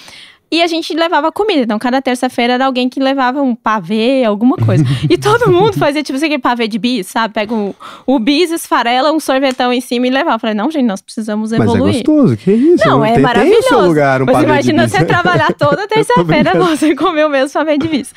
E 0.49 0.63
a 0.63 0.67
gente 0.69 0.95
levava 0.95 1.33
comida. 1.33 1.63
Então, 1.63 1.79
cada 1.79 2.01
terça-feira 2.01 2.53
era 2.53 2.67
alguém 2.67 2.89
que 2.89 3.01
levava 3.01 3.43
um 3.43 3.55
pavê, 3.55 4.25
alguma 4.25 4.57
coisa. 4.57 4.85
E 5.09 5.17
todo 5.17 5.51
mundo 5.51 5.75
fazia, 5.75 6.03
tipo, 6.03 6.17
assim, 6.17 6.27
aquele 6.27 6.41
pavê 6.41 6.67
de 6.67 6.79
bis, 6.79 7.07
sabe? 7.07 7.33
Pega 7.33 7.55
o, 7.55 7.75
o 8.07 8.19
bis, 8.19 8.51
esfarela 8.51 9.13
um 9.13 9.21
sorvetão 9.21 9.73
em 9.73 9.81
cima 9.81 10.07
e 10.07 10.11
levava. 10.11 10.37
Eu 10.37 10.41
falei, 10.41 10.55
não, 10.55 10.71
gente, 10.71 10.85
nós 10.85 11.01
precisamos 11.01 11.53
evoluir. 11.53 11.81
Mas 11.81 11.97
é 11.97 12.03
gostoso, 12.03 12.37
que 12.37 12.51
isso? 12.53 12.87
Não, 12.87 13.05
é 13.05 13.15
tem, 13.15 13.23
maravilhoso. 13.23 13.69
Tem 13.69 13.79
lugar, 13.79 14.23
um 14.23 14.27
Mas 14.27 14.35
pavê 14.35 14.47
imagina 14.47 14.89
você 14.89 15.05
trabalhar 15.05 15.53
toda 15.55 15.87
terça-feira, 15.89 16.55
você 16.59 16.95
comer 16.95 17.27
o 17.27 17.31
mesmo 17.31 17.53
pavê 17.53 17.79
de 17.79 17.89
bis. 17.89 18.13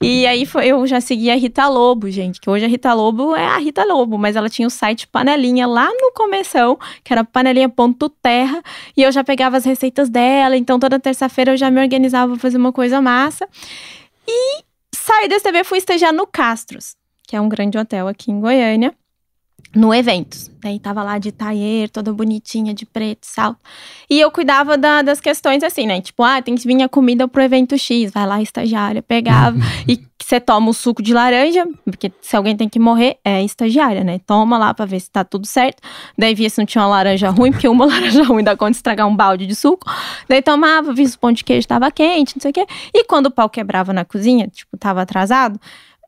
E 0.00 0.26
aí, 0.26 0.44
foi, 0.46 0.66
eu 0.66 0.86
já 0.86 1.00
segui 1.00 1.30
a 1.30 1.36
Rita 1.36 1.66
Lobo, 1.68 2.10
gente. 2.10 2.40
Que 2.40 2.50
hoje 2.50 2.64
a 2.64 2.68
Rita 2.68 2.92
Lobo 2.92 3.34
é 3.34 3.46
a 3.46 3.58
Rita 3.58 3.84
Lobo. 3.84 4.18
Mas 4.18 4.36
ela 4.36 4.48
tinha 4.48 4.68
o 4.68 4.70
site 4.70 5.06
Panelinha 5.06 5.66
lá 5.66 5.86
no 5.86 6.12
começão, 6.12 6.78
que 7.02 7.12
era 7.12 7.24
panelinha.terra. 7.24 8.62
E 8.96 9.02
eu 9.02 9.12
já 9.12 9.24
pegava 9.24 9.56
as 9.56 9.64
receitas 9.64 10.08
dela. 10.08 10.56
Então, 10.56 10.78
toda 10.78 10.98
terça-feira 10.98 11.52
eu 11.52 11.56
já 11.56 11.70
me 11.74 11.82
organizava 11.82 12.32
pra 12.32 12.40
fazer 12.40 12.56
uma 12.56 12.72
coisa 12.72 13.00
massa. 13.02 13.48
E 14.26 14.64
saí 14.94 15.28
da 15.28 15.38
STV, 15.38 15.64
fui 15.64 15.78
estagiar 15.78 16.12
no 16.12 16.26
Castros, 16.26 16.96
que 17.26 17.36
é 17.36 17.40
um 17.40 17.48
grande 17.48 17.76
hotel 17.76 18.08
aqui 18.08 18.30
em 18.30 18.40
Goiânia, 18.40 18.94
no 19.74 19.92
eventos. 19.92 20.50
Daí 20.62 20.78
tava 20.78 21.02
lá 21.02 21.18
de 21.18 21.30
taier, 21.30 21.90
toda 21.90 22.12
bonitinha, 22.12 22.72
de 22.72 22.86
preto, 22.86 23.20
salto. 23.22 23.58
E 24.08 24.18
eu 24.20 24.30
cuidava 24.30 24.78
da- 24.78 25.02
das 25.02 25.20
questões 25.20 25.62
assim, 25.62 25.86
né? 25.86 26.00
Tipo, 26.00 26.22
ah, 26.22 26.40
tem 26.40 26.54
que 26.54 26.66
vir 26.66 26.80
a 26.82 26.88
comida 26.88 27.28
pro 27.28 27.42
evento 27.42 27.76
X. 27.76 28.10
Vai 28.12 28.26
lá, 28.26 28.40
estagiária, 28.40 29.02
pegava. 29.02 29.56
e 29.88 30.00
você 30.22 30.40
toma 30.40 30.70
o 30.70 30.72
suco 30.72 31.02
de 31.02 31.12
laranja, 31.12 31.66
porque 31.84 32.10
se 32.22 32.34
alguém 32.34 32.56
tem 32.56 32.66
que 32.68 32.78
morrer, 32.78 33.18
é 33.24 33.42
estagiária, 33.42 34.02
né? 34.02 34.20
Toma 34.26 34.56
lá 34.56 34.72
pra 34.72 34.86
ver 34.86 35.00
se 35.00 35.10
tá 35.10 35.22
tudo 35.22 35.46
certo. 35.46 35.82
Daí 36.16 36.34
via 36.34 36.48
se 36.48 36.58
não 36.58 36.64
tinha 36.64 36.80
uma 36.82 36.88
laranja 36.88 37.28
ruim, 37.28 37.50
porque 37.52 37.68
uma 37.68 37.84
laranja 37.86 38.22
ruim 38.22 38.42
dá 38.42 38.56
conta 38.56 38.70
de 38.70 38.76
estragar 38.78 39.06
um 39.06 39.14
balde 39.14 39.46
de 39.46 39.54
suco. 39.54 39.86
Daí 40.28 40.40
tomava, 40.40 40.94
via 40.94 41.06
se 41.06 41.16
o 41.16 41.18
pão 41.18 41.30
de 41.32 41.44
queijo 41.44 41.66
tava 41.68 41.90
quente, 41.90 42.36
não 42.36 42.40
sei 42.40 42.52
o 42.52 42.54
quê. 42.54 42.64
E 42.94 43.04
quando 43.04 43.26
o 43.26 43.30
pau 43.30 43.50
quebrava 43.50 43.92
na 43.92 44.04
cozinha, 44.04 44.48
tipo, 44.48 44.78
tava 44.78 45.02
atrasado, 45.02 45.60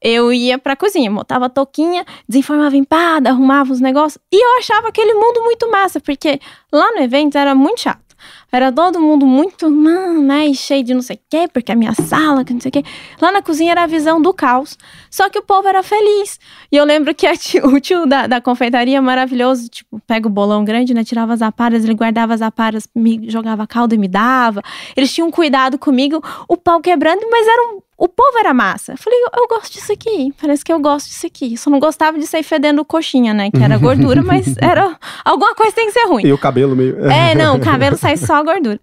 eu 0.06 0.32
ia 0.32 0.56
pra 0.56 0.76
cozinha, 0.76 1.10
botava 1.10 1.46
a 1.46 1.48
touquinha, 1.48 2.04
desenformava 2.28 2.76
empada, 2.76 3.30
arrumava 3.30 3.72
os 3.72 3.80
negócios. 3.80 4.22
E 4.32 4.36
eu 4.36 4.58
achava 4.60 4.88
aquele 4.88 5.14
mundo 5.14 5.42
muito 5.42 5.68
massa, 5.68 5.98
porque 5.98 6.40
lá 6.72 6.92
no 6.92 7.00
evento 7.00 7.36
era 7.36 7.56
muito 7.56 7.80
chato. 7.80 8.06
Era 8.50 8.72
todo 8.72 9.00
mundo 9.00 9.26
muito, 9.26 9.66
hum, 9.66 10.22
né, 10.22 10.46
e 10.46 10.54
cheio 10.54 10.82
de 10.82 10.94
não 10.94 11.02
sei 11.02 11.16
o 11.16 11.20
quê, 11.28 11.48
porque 11.52 11.72
a 11.72 11.74
minha 11.74 11.92
sala, 11.92 12.44
que 12.44 12.54
não 12.54 12.60
sei 12.60 12.68
o 12.68 12.72
quê. 12.72 12.84
Lá 13.20 13.32
na 13.32 13.42
cozinha 13.42 13.72
era 13.72 13.82
a 13.82 13.86
visão 13.86 14.22
do 14.22 14.32
caos. 14.32 14.78
Só 15.10 15.28
que 15.28 15.38
o 15.38 15.42
povo 15.42 15.66
era 15.68 15.82
feliz. 15.82 16.38
E 16.70 16.76
eu 16.76 16.84
lembro 16.84 17.12
que 17.14 17.30
tio- 17.36 17.66
o 17.68 17.80
tio 17.80 18.06
da, 18.06 18.26
da 18.26 18.40
confeitaria 18.40 19.02
maravilhoso, 19.02 19.68
tipo, 19.68 20.00
pega 20.06 20.28
o 20.28 20.30
bolão 20.30 20.64
grande, 20.64 20.94
né, 20.94 21.02
tirava 21.02 21.34
as 21.34 21.42
aparas, 21.42 21.84
ele 21.84 21.94
guardava 21.94 22.32
as 22.32 22.40
aparas, 22.42 22.88
me 22.94 23.28
jogava 23.28 23.66
caldo 23.66 23.94
e 23.94 23.98
me 23.98 24.08
dava. 24.08 24.62
Eles 24.96 25.12
tinham 25.12 25.30
cuidado 25.30 25.76
comigo, 25.76 26.22
o 26.48 26.56
pau 26.56 26.80
quebrando, 26.80 27.26
mas 27.30 27.46
era 27.46 27.62
um, 27.64 27.80
o 27.96 28.08
povo 28.08 28.38
era 28.38 28.52
massa. 28.52 28.92
Eu 28.92 28.98
falei, 28.98 29.18
eu, 29.20 29.42
eu 29.42 29.48
gosto 29.48 29.72
disso 29.72 29.92
aqui, 29.92 30.32
parece 30.40 30.64
que 30.64 30.72
eu 30.72 30.78
gosto 30.78 31.06
disso 31.06 31.26
aqui. 31.26 31.56
Só 31.56 31.70
não 31.70 31.80
gostava 31.80 32.18
de 32.18 32.26
sair 32.26 32.42
fedendo 32.42 32.84
coxinha, 32.84 33.32
né, 33.32 33.50
que 33.50 33.62
era 33.62 33.78
gordura, 33.78 34.22
mas 34.22 34.56
era, 34.58 34.98
alguma 35.24 35.54
coisa 35.54 35.72
tem 35.72 35.86
que 35.86 35.92
ser 35.92 36.06
ruim. 36.06 36.26
E 36.26 36.32
o 36.32 36.38
cabelo 36.38 36.76
meio. 36.76 37.04
É, 37.10 37.34
não, 37.34 37.56
o 37.56 37.60
cabelo 37.60 37.96
sai 37.96 38.16
só 38.16 38.36
a 38.36 38.42
gordura. 38.42 38.80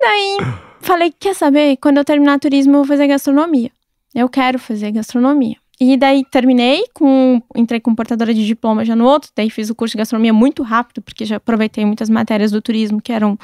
Daí, 0.00 0.38
falei, 0.80 1.12
quer 1.18 1.34
saber? 1.34 1.76
Quando 1.76 1.98
eu 1.98 2.04
terminar 2.04 2.38
turismo, 2.38 2.72
eu 2.72 2.78
vou 2.78 2.84
fazer 2.86 3.06
gastronomia. 3.06 3.70
Eu 4.14 4.28
quero 4.28 4.58
fazer 4.58 4.92
gastronomia. 4.92 5.56
E 5.80 5.96
daí 5.96 6.24
terminei 6.24 6.84
com. 6.94 7.42
Entrei 7.54 7.80
com 7.80 7.94
portadora 7.94 8.32
de 8.32 8.46
diploma 8.46 8.84
já 8.84 8.94
no 8.94 9.04
outro, 9.04 9.30
daí 9.34 9.50
fiz 9.50 9.70
o 9.70 9.74
curso 9.74 9.92
de 9.92 9.98
gastronomia 9.98 10.32
muito 10.32 10.62
rápido, 10.62 11.02
porque 11.02 11.24
já 11.24 11.36
aproveitei 11.36 11.84
muitas 11.84 12.08
matérias 12.08 12.52
do 12.52 12.62
turismo 12.62 13.02
que 13.02 13.12
eram 13.12 13.36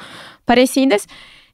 parecidas. 0.45 1.07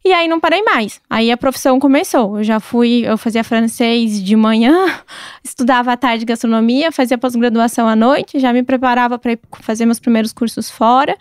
E 0.07 0.13
aí 0.13 0.25
não 0.25 0.39
parei 0.39 0.63
mais. 0.63 1.01
Aí 1.09 1.29
a 1.29 1.35
profissão 1.35 1.81
começou. 1.81 2.37
Eu 2.37 2.43
já 2.43 2.61
fui, 2.61 3.01
eu 3.05 3.17
fazia 3.17 3.43
francês 3.43 4.23
de 4.23 4.37
manhã, 4.37 4.73
estudava 5.43 5.91
à 5.91 5.97
tarde 5.97 6.23
gastronomia, 6.23 6.93
fazia 6.93 7.17
pós-graduação 7.17 7.89
à 7.89 7.93
noite, 7.93 8.39
já 8.39 8.53
me 8.53 8.63
preparava 8.63 9.19
para 9.19 9.37
fazer 9.59 9.85
meus 9.85 9.99
primeiros 9.99 10.31
cursos 10.31 10.71
fora. 10.71 11.17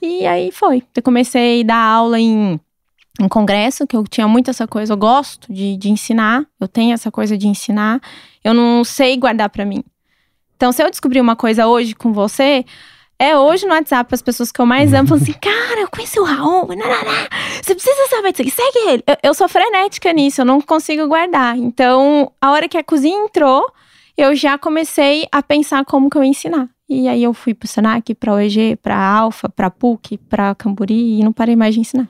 E 0.00 0.24
aí 0.24 0.52
foi. 0.52 0.84
Eu 0.94 1.02
comecei 1.02 1.62
a 1.62 1.64
dar 1.64 1.82
aula 1.82 2.20
em 2.20 2.60
congresso, 3.28 3.88
que 3.88 3.96
eu 3.96 4.04
tinha 4.04 4.28
muito 4.28 4.50
essa 4.50 4.68
coisa, 4.68 4.92
eu 4.92 4.96
gosto 4.96 5.52
de, 5.52 5.76
de 5.76 5.90
ensinar, 5.90 6.46
eu 6.60 6.68
tenho 6.68 6.94
essa 6.94 7.10
coisa 7.10 7.36
de 7.36 7.48
ensinar, 7.48 8.00
eu 8.44 8.54
não 8.54 8.84
sei 8.84 9.16
guardar 9.16 9.50
pra 9.50 9.64
mim. 9.64 9.82
Então, 10.54 10.70
se 10.70 10.80
eu 10.80 10.88
descobrir 10.88 11.20
uma 11.20 11.34
coisa 11.34 11.66
hoje 11.66 11.92
com 11.92 12.12
você, 12.12 12.64
é 13.18 13.36
hoje 13.36 13.66
no 13.66 13.72
WhatsApp 13.72 14.14
as 14.14 14.22
pessoas 14.22 14.52
que 14.52 14.60
eu 14.60 14.66
mais 14.66 14.94
amo 14.94 15.08
falam 15.08 15.22
assim: 15.22 15.34
cara, 15.40 15.80
eu 15.80 15.88
conheci 15.90 16.20
o 16.20 16.24
Raul, 16.24 16.68
você 17.62 17.74
precisa 17.74 18.08
saber 18.08 18.32
disso 18.32 18.42
aqui, 18.42 18.50
segue 18.50 18.88
ele. 18.90 19.04
Eu, 19.06 19.16
eu 19.24 19.34
sou 19.34 19.48
frenética 19.48 20.12
nisso, 20.12 20.40
eu 20.40 20.44
não 20.44 20.60
consigo 20.60 21.06
guardar. 21.08 21.56
Então, 21.56 22.30
a 22.40 22.52
hora 22.52 22.68
que 22.68 22.78
a 22.78 22.84
cozinha 22.84 23.24
entrou, 23.24 23.66
eu 24.16 24.34
já 24.34 24.56
comecei 24.56 25.26
a 25.32 25.42
pensar 25.42 25.84
como 25.84 26.08
que 26.08 26.16
eu 26.16 26.22
ia 26.22 26.30
ensinar. 26.30 26.68
E 26.88 27.06
aí 27.06 27.22
eu 27.22 27.34
fui 27.34 27.52
pro 27.52 27.68
Senac, 27.68 28.14
pra 28.14 28.32
OEG, 28.32 28.76
pra 28.76 28.96
Alfa, 28.96 29.48
pra 29.48 29.70
PUC, 29.70 30.16
pra 30.16 30.54
Camburi 30.54 31.18
e 31.18 31.22
não 31.22 31.32
parei 31.32 31.54
mais 31.54 31.74
de 31.74 31.80
ensinar. 31.80 32.08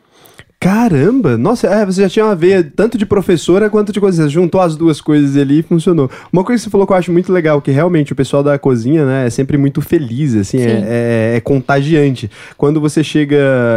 Caramba! 0.61 1.39
Nossa, 1.39 1.69
é, 1.69 1.87
você 1.87 2.03
já 2.03 2.09
tinha 2.09 2.25
uma 2.25 2.35
veia 2.35 2.65
tanto 2.65 2.99
de 2.99 3.07
professora 3.07 3.71
quanto 3.71 3.93
de 3.93 4.01
coisa. 4.01 4.25
Você 4.25 4.29
juntou 4.29 4.61
as 4.61 4.75
duas 4.77 5.01
coisas 5.01 5.37
ali 5.37 5.61
e 5.61 5.63
funcionou. 5.63 6.11
Uma 6.33 6.43
coisa 6.43 6.61
que 6.61 6.65
você 6.65 6.71
falou 6.71 6.85
que 6.87 6.93
eu 6.93 6.97
acho 6.97 7.13
muito 7.13 7.33
legal, 7.33 7.63
que 7.63 7.71
realmente 7.71 8.13
o 8.13 8.17
pessoal 8.17 8.43
da 8.43 8.59
cozinha, 8.59 9.07
né, 9.07 9.27
é 9.27 9.31
sempre 9.31 9.57
muito 9.57 9.81
feliz, 9.81 10.35
assim, 10.35 10.59
Sim. 10.59 10.65
é, 10.67 11.33
é- 11.35 11.37
é 11.37 11.41
contagiante. 11.41 12.29
Quando 12.57 12.81
você 12.81 13.05
chega 13.05 13.37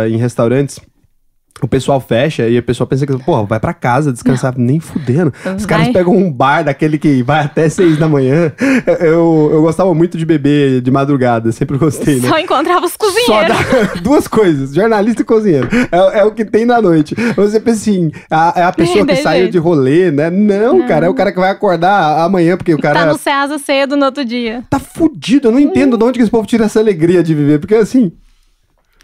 em 0.10 0.18
restaurantes. 0.18 0.80
O 1.62 1.68
pessoal 1.68 2.00
fecha 2.02 2.48
e 2.48 2.58
o 2.58 2.64
pessoal 2.64 2.88
pensa 2.88 3.06
que, 3.06 3.16
pô, 3.24 3.46
vai 3.46 3.60
pra 3.60 3.74
casa 3.74 4.12
descansar. 4.12 4.54
Nem 4.58 4.80
fudendo. 4.80 5.32
Os 5.58 5.66
caras 5.66 5.90
pegam 5.90 6.16
um 6.16 6.32
bar 6.32 6.64
daquele 6.64 6.98
que 6.98 7.22
vai 7.24 7.42
até 7.46 7.70
seis 7.70 7.98
da 7.98 8.08
manhã. 8.10 8.52
Eu, 9.00 9.50
eu 9.54 9.62
gostava 9.62 9.94
muito 9.94 10.18
de 10.18 10.26
beber 10.26 10.82
de 10.82 10.90
madrugada, 10.92 11.52
sempre 11.52 11.78
gostei, 11.78 12.20
né? 12.20 12.28
Só 12.28 12.38
encontrava 12.40 12.86
os 12.86 12.94
Só 12.94 12.98
cozinheiros. 12.98 13.48
dá 13.58 13.94
duas 14.02 14.28
coisas, 14.28 14.74
jornalista 14.74 15.22
e 15.22 15.26
cozinheiro. 15.26 15.68
É, 15.92 16.20
é 16.20 16.24
o 16.24 16.32
que 16.32 16.44
tem 16.44 16.66
na 16.66 16.82
noite. 16.82 17.16
Você 17.36 17.60
pensa 17.60 17.80
assim, 17.82 18.12
a- 18.30 18.54
é 18.56 18.64
a 18.64 18.72
pessoa 18.74 19.06
que 19.06 19.16
saiu 19.18 19.50
de 19.50 19.58
rolê, 19.58 20.10
né? 20.12 20.30
Não, 20.30 20.88
cara, 20.88 21.06
é 21.06 21.10
o 21.10 21.14
cara 21.14 21.32
que 21.32 21.40
vai 21.40 21.52
acordar 21.52 22.24
amanhã, 22.26 22.58
porque 22.58 22.74
o 22.74 22.78
Tá 22.78 22.94
cara 22.94 23.06
no 23.12 23.18
Ceasa 23.18 23.58
cedo 23.60 23.96
no 23.96 24.06
outro 24.06 24.26
dia. 24.26 24.64
tá 24.70 24.80
fudido. 24.80 25.48
Eu 25.48 25.52
não 25.52 25.60
entendo 25.60 25.98
de 25.98 26.04
onde 26.04 26.14
que 26.18 26.22
esse 26.24 26.32
povo 26.32 26.48
tira 26.48 26.66
essa 26.66 26.80
alegria 26.80 27.22
de 27.24 27.34
viver, 27.36 27.60
porque 27.60 27.76
assim. 27.76 28.12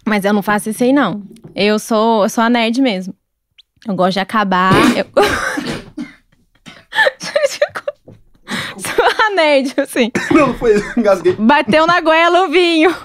Mas 0.07 0.23
eu 0.23 0.31
não 0.31 0.41
faço 0.41 0.69
isso 0.69 0.81
aí, 0.85 0.93
não. 0.93 1.21
Eu 1.53 1.77
sou, 1.77 2.23
eu 2.23 2.29
sou 2.29 2.41
a 2.41 2.49
nerd 2.49 2.81
mesmo. 2.81 3.13
Eu 3.85 3.93
gosto 3.93 4.13
de 4.13 4.19
acabar. 4.21 4.71
eu... 4.95 5.05
sou 8.79 9.05
a 9.05 9.29
nerd, 9.35 9.73
assim. 9.77 10.09
Não, 10.31 10.53
foi 10.53 10.75
isso, 10.75 10.97
engasguei. 10.97 11.33
Bateu 11.33 11.85
na 11.85 11.99
goela 11.99 12.45
o 12.45 12.49
vinho. 12.49 12.95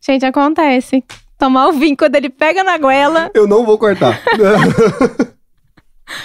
Gente, 0.00 0.24
acontece. 0.24 1.02
Tomar 1.36 1.66
o 1.66 1.72
vinho 1.72 1.96
quando 1.96 2.14
ele 2.14 2.30
pega 2.30 2.62
na 2.62 2.78
goela, 2.78 3.28
Eu 3.34 3.48
não 3.48 3.66
vou 3.66 3.76
cortar. 3.76 4.22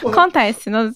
acontece. 0.05 0.69
Nós-. 0.69 0.95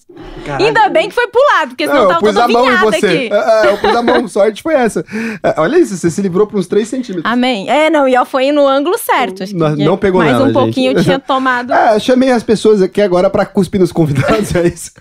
Ainda 0.58 0.88
bem 0.88 1.08
que 1.08 1.14
foi 1.14 1.26
pro 1.28 1.40
lado, 1.54 1.68
porque 1.70 1.86
senão 1.86 2.02
Não, 2.02 2.08
tava 2.08 2.20
toda 2.20 2.44
a 2.44 2.48
mão 2.48 2.64
em 2.64 2.68
vinhada 2.68 2.90
você. 2.90 3.06
aqui. 3.06 3.30
É, 3.32 3.66
é, 3.66 3.72
eu 3.72 3.78
pus 3.78 3.96
a 3.96 4.02
mão, 4.02 4.28
sorte 4.28 4.62
foi 4.62 4.74
essa. 4.74 5.04
É, 5.42 5.54
olha 5.60 5.78
isso, 5.78 5.96
você 5.96 6.10
se 6.10 6.20
livrou 6.22 6.46
por 6.46 6.58
uns 6.58 6.66
3 6.66 6.86
centímetros. 6.88 7.30
Amém. 7.32 7.68
É, 7.70 7.88
não, 7.90 8.06
e 8.08 8.16
ó, 8.16 8.24
foi 8.24 8.50
no 8.52 8.66
ângulo 8.66 8.98
certo. 8.98 9.42
Acho 9.42 9.52
que 9.52 9.58
Não- 9.58 9.76
não 9.76 9.96
pegou 9.96 10.20
Mais 10.20 10.32
nela, 10.32 10.48
um 10.48 10.52
pouquinho 10.52 10.90
gente. 10.90 10.98
eu 10.98 11.04
tinha 11.04 11.18
tomado. 11.18 11.72
É, 11.82 11.98
chamei 11.98 12.30
as 12.30 12.42
pessoas 12.42 12.80
aqui 12.82 13.00
agora 13.00 13.28
pra 13.30 13.44
cuspir 13.46 13.80
nos 13.80 13.92
convidados, 13.92 14.54
é 14.54 14.66
isso. 14.66 14.92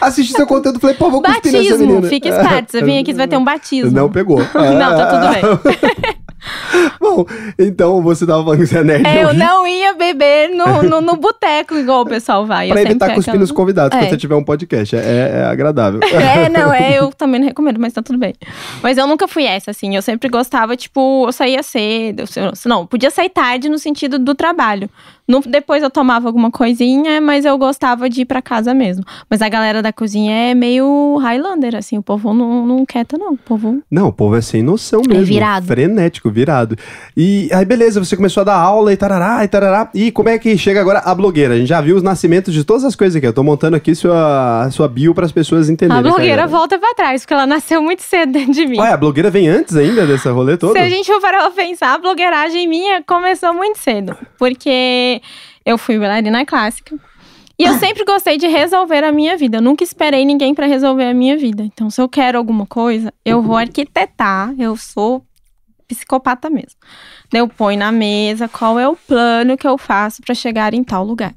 Assisti 0.00 0.32
seu 0.32 0.46
conteúdo, 0.46 0.80
falei, 0.80 0.96
pô, 0.96 1.08
vou 1.10 1.22
cuspir 1.22 1.52
nessa 1.52 1.64
Batismo, 1.68 1.86
menina. 1.86 2.08
fica 2.08 2.28
esperto. 2.28 2.72
Você 2.72 2.82
vem 2.82 2.98
aqui, 2.98 3.12
você 3.12 3.18
vai 3.18 3.28
ter 3.28 3.36
um 3.36 3.44
batismo. 3.44 3.90
Não 3.92 4.10
pegou. 4.10 4.38
Não, 4.54 4.96
tá 4.96 5.06
tudo 5.06 5.28
bem. 5.32 6.16
Bom, 7.00 7.24
então 7.58 8.02
você 8.02 8.26
tava 8.26 8.42
falando 8.44 8.60
que 8.60 8.66
você 8.66 8.78
é 8.78 8.84
nerd. 8.84 9.06
É, 9.06 9.24
eu 9.24 9.28
ri. 9.28 9.36
não 9.38 9.66
ia 9.66 9.94
beber 9.94 10.50
no, 10.50 10.82
no, 10.82 11.00
no 11.00 11.16
boteco 11.16 11.74
igual 11.76 12.02
o 12.02 12.06
pessoal 12.06 12.44
vai. 12.46 12.68
Eu 12.70 12.72
Pra 12.74 12.82
evitar 12.82 13.06
cuspir 13.14 13.20
aquela- 13.30 13.38
nos 13.38 13.52
convidados, 13.52 13.96
É. 13.96 14.00
quando 14.00 14.10
você 14.10 14.16
tiver 14.16 14.34
um 14.34 14.44
podcast. 14.44 14.96
É, 14.96 15.40
é 15.40 15.44
agradável. 15.44 16.00
É, 16.18 16.48
não, 16.48 16.72
é, 16.72 16.98
eu 16.98 17.10
também 17.16 17.40
não 17.40 17.48
recomendo, 17.48 17.78
mas 17.80 17.92
tá 17.92 18.02
tudo 18.02 18.18
bem. 18.18 18.34
Mas 18.82 18.98
eu 18.98 19.06
nunca 19.06 19.26
fui 19.28 19.44
essa, 19.44 19.70
assim. 19.70 19.94
Eu 19.96 20.02
sempre 20.02 20.28
gostava, 20.28 20.76
tipo, 20.76 21.26
eu 21.26 21.32
saía 21.32 21.62
cedo. 21.62 22.24
eu- 22.36 22.52
Não, 22.66 22.86
podia 22.86 23.10
sair 23.10 23.28
tarde 23.30 23.68
no 23.68 23.78
sentido 23.78 24.18
do 24.18 24.34
trabalho. 24.34 24.88
No- 25.26 25.40
depois 25.40 25.82
eu 25.82 25.90
tomava 25.90 26.26
alguma 26.26 26.50
coisinha, 26.50 27.20
mas 27.20 27.44
eu 27.44 27.56
gostava 27.58 28.08
de 28.08 28.22
ir 28.22 28.24
pra 28.24 28.40
casa 28.40 28.72
mesmo. 28.72 29.04
Mas 29.28 29.42
a 29.42 29.48
galera 29.48 29.82
da 29.82 29.92
cozinha 29.92 30.34
é 30.34 30.54
meio 30.54 31.16
Highlander, 31.18 31.74
assim. 31.76 31.98
O 31.98 32.02
povo 32.02 32.32
não, 32.32 32.66
não 32.66 32.86
quieta, 32.86 33.18
não. 33.18 33.32
O 33.34 33.36
povo. 33.36 33.82
Não, 33.90 34.08
o 34.08 34.12
povo 34.12 34.36
é 34.36 34.40
sem 34.40 34.62
noção 34.62 35.02
mesmo. 35.06 35.24
virado. 35.24 35.66
Frenético, 35.66 36.30
virado. 36.38 36.76
E 37.16 37.48
aí, 37.52 37.64
beleza, 37.64 37.98
você 37.98 38.16
começou 38.16 38.42
a 38.42 38.44
dar 38.44 38.54
aula 38.54 38.92
e 38.92 38.96
tarará, 38.96 39.42
e 39.42 39.48
tarará. 39.48 39.90
E 39.92 40.12
como 40.12 40.28
é 40.28 40.38
que 40.38 40.56
chega 40.56 40.80
agora 40.80 41.00
a 41.00 41.12
blogueira? 41.14 41.54
A 41.54 41.58
gente 41.58 41.68
já 41.68 41.80
viu 41.80 41.96
os 41.96 42.02
nascimentos 42.02 42.54
de 42.54 42.62
todas 42.62 42.84
as 42.84 42.94
coisas 42.94 43.16
aqui. 43.16 43.26
Eu 43.26 43.32
tô 43.32 43.42
montando 43.42 43.76
aqui 43.76 43.94
sua, 43.94 44.68
sua 44.70 44.88
bio 44.88 45.14
para 45.14 45.26
as 45.26 45.32
pessoas 45.32 45.68
entenderem. 45.68 45.98
A 45.98 46.02
blogueira 46.02 46.42
cara. 46.42 46.46
volta 46.46 46.78
pra 46.78 46.94
trás, 46.94 47.22
porque 47.22 47.34
ela 47.34 47.46
nasceu 47.46 47.82
muito 47.82 48.02
cedo 48.02 48.32
dentro 48.32 48.52
de 48.52 48.66
mim. 48.66 48.78
Ué, 48.78 48.92
a 48.92 48.96
blogueira 48.96 49.30
vem 49.30 49.48
antes 49.48 49.74
ainda 49.74 50.06
dessa 50.06 50.30
rolê 50.30 50.56
todo? 50.56 50.72
Se 50.72 50.78
a 50.78 50.88
gente 50.88 51.06
for 51.12 51.20
parar 51.20 51.40
pra 51.40 51.50
pensar, 51.50 51.94
a 51.94 51.98
blogueiragem 51.98 52.68
minha 52.68 53.02
começou 53.02 53.52
muito 53.52 53.78
cedo. 53.78 54.16
Porque 54.38 55.20
eu 55.66 55.76
fui 55.76 55.98
bailarina 55.98 56.46
clássica. 56.46 56.96
E 57.58 57.64
eu 57.64 57.74
sempre 57.78 58.04
gostei 58.04 58.38
de 58.38 58.46
resolver 58.46 59.02
a 59.02 59.12
minha 59.12 59.36
vida. 59.36 59.58
Eu 59.58 59.62
nunca 59.62 59.82
esperei 59.82 60.24
ninguém 60.24 60.54
pra 60.54 60.66
resolver 60.66 61.04
a 61.04 61.14
minha 61.14 61.36
vida. 61.36 61.62
Então, 61.64 61.90
se 61.90 62.00
eu 62.00 62.08
quero 62.08 62.38
alguma 62.38 62.66
coisa, 62.66 63.12
eu 63.24 63.42
vou 63.42 63.56
arquitetar. 63.56 64.54
Eu 64.58 64.76
sou 64.76 65.24
psicopata 65.88 66.50
mesmo. 66.50 66.78
Eu 67.32 67.48
ponho 67.48 67.78
na 67.78 67.90
mesa 67.90 68.46
qual 68.46 68.78
é 68.78 68.86
o 68.86 68.94
plano 68.94 69.56
que 69.56 69.66
eu 69.66 69.78
faço 69.78 70.22
pra 70.22 70.34
chegar 70.34 70.74
em 70.74 70.84
tal 70.84 71.04
lugar. 71.04 71.34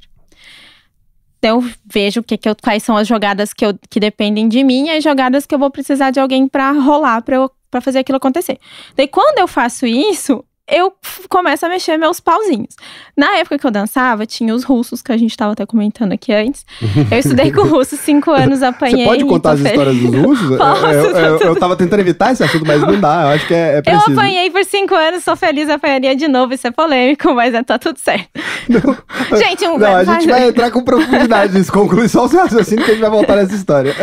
Eu 1.41 1.63
vejo 1.91 2.21
que 2.21 2.37
que 2.37 2.47
eu- 2.47 2.55
quais 2.61 2.83
são 2.83 2.95
as 2.95 3.07
jogadas 3.07 3.51
que, 3.53 3.65
eu, 3.65 3.73
que 3.89 3.99
dependem 3.99 4.47
de 4.47 4.63
mim 4.63 4.87
e 4.87 4.91
as 4.91 5.03
jogadas 5.03 5.45
que 5.45 5.55
eu 5.55 5.59
vou 5.59 5.71
precisar 5.71 6.11
de 6.11 6.19
alguém 6.19 6.47
pra 6.47 6.71
rolar, 6.71 7.23
eu 7.29 7.49
para 7.71 7.81
fazer 7.81 7.99
aquilo 7.99 8.17
acontecer. 8.17 8.59
Daí 8.97 9.07
quando 9.07 9.39
eu 9.39 9.47
faço 9.47 9.87
isso, 9.87 10.43
eu 10.67 10.93
começo 11.27 11.65
a 11.65 11.69
mexer 11.69 11.97
meus 11.97 12.19
pauzinhos. 12.19 12.75
Na 13.17 13.37
época 13.37 13.57
que 13.57 13.65
eu 13.67 13.71
dançava, 13.71 14.25
tinha 14.25 14.53
os 14.53 14.63
russos, 14.63 15.01
que 15.01 15.11
a 15.11 15.17
gente 15.17 15.35
tava 15.35 15.53
até 15.53 15.65
comentando 15.65 16.13
aqui 16.13 16.33
antes. 16.33 16.65
Eu 17.11 17.19
estudei 17.19 17.51
com 17.51 17.63
russos 17.67 17.99
cinco 17.99 18.31
anos, 18.31 18.63
apanhei. 18.63 19.03
Você 19.03 19.05
pode 19.05 19.25
contar 19.25 19.51
as 19.51 19.59
histórias 19.59 19.95
dos 19.97 20.15
russos? 20.15 20.57
Posso, 20.57 20.85
eu, 20.85 21.03
eu, 21.03 21.39
tá 21.39 21.45
eu, 21.45 21.55
tava 21.55 21.75
tentando 21.75 21.99
evitar 21.99 22.31
esse 22.31 22.43
assunto, 22.43 22.65
mas 22.65 22.81
não 22.81 22.99
dá. 22.99 23.23
Eu 23.23 23.27
acho 23.29 23.47
que 23.47 23.53
é, 23.53 23.57
é 23.57 23.77
Eu 23.79 23.83
preciso. 23.83 24.11
apanhei 24.11 24.49
por 24.49 24.63
cinco 24.63 24.95
anos, 24.95 25.23
sou 25.23 25.35
feliz, 25.35 25.69
apanharia 25.69 26.15
de 26.15 26.27
novo, 26.27 26.53
isso 26.53 26.67
é 26.67 26.71
polêmico, 26.71 27.33
mas 27.33 27.53
é, 27.53 27.63
tá 27.63 27.77
tudo 27.77 27.97
certo. 27.99 28.29
gente, 29.37 29.67
um, 29.67 29.77
Não, 29.77 29.95
a 29.95 30.03
gente 30.03 30.27
vai 30.27 30.47
entrar 30.47 30.71
com 30.71 30.83
profundidade 30.83 31.53
nisso. 31.53 31.71
Conclui 31.71 32.07
só 32.07 32.25
o 32.25 32.29
seu 32.29 32.39
raciocínio 32.39 32.85
que 32.85 32.91
a 32.91 32.93
gente 32.93 33.01
vai 33.01 33.09
voltar 33.09 33.35
nessa 33.35 33.55
história. 33.55 33.95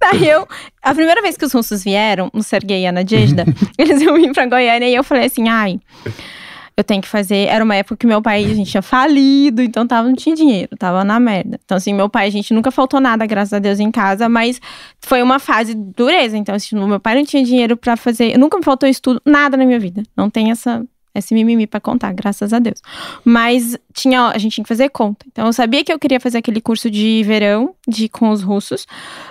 Daí 0.00 0.28
eu, 0.28 0.46
a 0.86 0.94
primeira 0.94 1.20
vez 1.20 1.36
que 1.36 1.44
os 1.44 1.52
russos 1.52 1.82
vieram, 1.82 2.30
no 2.32 2.42
Sergei 2.42 2.82
e 2.82 2.86
a 2.86 2.92
Nadezhda, 2.92 3.44
eles 3.76 4.00
iam 4.00 4.14
vir 4.14 4.32
pra 4.32 4.46
Goiânia 4.46 4.88
e 4.88 4.94
eu 4.94 5.02
falei 5.02 5.26
assim, 5.26 5.48
ai, 5.48 5.80
eu 6.76 6.84
tenho 6.84 7.02
que 7.02 7.08
fazer. 7.08 7.48
Era 7.48 7.64
uma 7.64 7.74
época 7.74 7.96
que 7.96 8.06
meu 8.06 8.22
pai, 8.22 8.44
a 8.44 8.54
gente 8.54 8.70
tinha 8.70 8.82
falido, 8.82 9.62
então 9.62 9.84
tava, 9.84 10.06
não 10.06 10.14
tinha 10.14 10.36
dinheiro, 10.36 10.76
tava 10.76 11.02
na 11.02 11.18
merda. 11.18 11.58
Então, 11.64 11.76
assim, 11.76 11.92
meu 11.92 12.08
pai, 12.08 12.28
a 12.28 12.30
gente 12.30 12.54
nunca 12.54 12.70
faltou 12.70 13.00
nada, 13.00 13.26
graças 13.26 13.52
a 13.52 13.58
Deus, 13.58 13.80
em 13.80 13.90
casa, 13.90 14.28
mas 14.28 14.60
foi 15.00 15.22
uma 15.22 15.40
fase 15.40 15.74
dureza. 15.74 16.36
Então, 16.36 16.54
assim, 16.54 16.76
meu 16.76 17.00
pai 17.00 17.16
não 17.16 17.24
tinha 17.24 17.42
dinheiro 17.42 17.76
pra 17.76 17.96
fazer. 17.96 18.38
Nunca 18.38 18.56
me 18.56 18.62
faltou 18.62 18.88
estudo, 18.88 19.20
nada 19.24 19.56
na 19.56 19.64
minha 19.64 19.80
vida. 19.80 20.02
Não 20.16 20.30
tem 20.30 20.50
essa. 20.50 20.84
Esse 21.18 21.34
mimimi 21.34 21.66
pra 21.66 21.80
contar, 21.80 22.12
graças 22.12 22.52
a 22.52 22.58
Deus. 22.58 22.80
Mas 23.24 23.76
tinha, 23.92 24.28
a 24.28 24.38
gente 24.38 24.54
tinha 24.54 24.64
que 24.64 24.68
fazer 24.68 24.88
conta. 24.90 25.24
Então 25.30 25.46
eu 25.46 25.52
sabia 25.52 25.84
que 25.84 25.92
eu 25.92 25.98
queria 25.98 26.20
fazer 26.20 26.38
aquele 26.38 26.60
curso 26.60 26.90
de 26.90 27.22
verão 27.24 27.74
de 27.86 28.08
com 28.08 28.30
os 28.30 28.42
russos, 28.42 28.86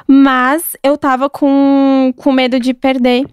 mas 0.08 0.76
eu 0.84 0.98
tava 0.98 1.30
com, 1.30 2.14
com 2.16 2.32
medo 2.32 2.60
de 2.60 2.74
perder 2.74 3.28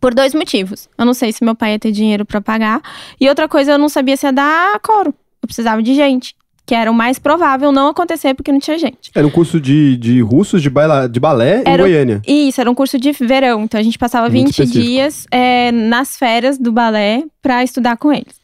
por 0.00 0.14
dois 0.14 0.34
motivos. 0.34 0.88
Eu 0.96 1.04
não 1.04 1.14
sei 1.14 1.32
se 1.32 1.44
meu 1.44 1.54
pai 1.54 1.72
ia 1.72 1.78
ter 1.78 1.92
dinheiro 1.92 2.24
pra 2.24 2.40
pagar. 2.40 2.80
E 3.20 3.28
outra 3.28 3.48
coisa, 3.48 3.72
eu 3.72 3.78
não 3.78 3.88
sabia 3.88 4.16
se 4.16 4.26
ia 4.26 4.32
dar 4.32 4.80
coro. 4.80 5.14
Eu 5.42 5.46
precisava 5.46 5.82
de 5.82 5.94
gente. 5.94 6.34
Que 6.70 6.74
era 6.76 6.88
o 6.88 6.94
mais 6.94 7.18
provável 7.18 7.72
não 7.72 7.88
acontecer 7.88 8.32
porque 8.32 8.52
não 8.52 8.60
tinha 8.60 8.78
gente. 8.78 9.10
Era 9.12 9.26
um 9.26 9.30
curso 9.30 9.60
de, 9.60 9.96
de 9.96 10.20
russos 10.20 10.62
de, 10.62 10.70
baila, 10.70 11.08
de 11.08 11.18
balé 11.18 11.64
em 11.66 11.68
Era 11.68 11.82
o- 11.82 11.86
Goiânia. 11.86 12.22
E 12.24 12.46
isso, 12.46 12.60
era 12.60 12.70
um 12.70 12.76
curso 12.76 12.96
de 12.96 13.10
verão. 13.10 13.64
Então 13.64 13.80
a 13.80 13.82
gente 13.82 13.98
passava 13.98 14.28
Muito 14.30 14.44
20 14.46 14.50
específico. 14.50 14.84
dias 14.84 15.26
é, 15.32 15.72
nas 15.72 16.16
férias 16.16 16.58
do 16.58 16.70
balé 16.70 17.24
pra 17.42 17.64
estudar 17.64 17.96
com 17.96 18.12
eles. 18.12 18.40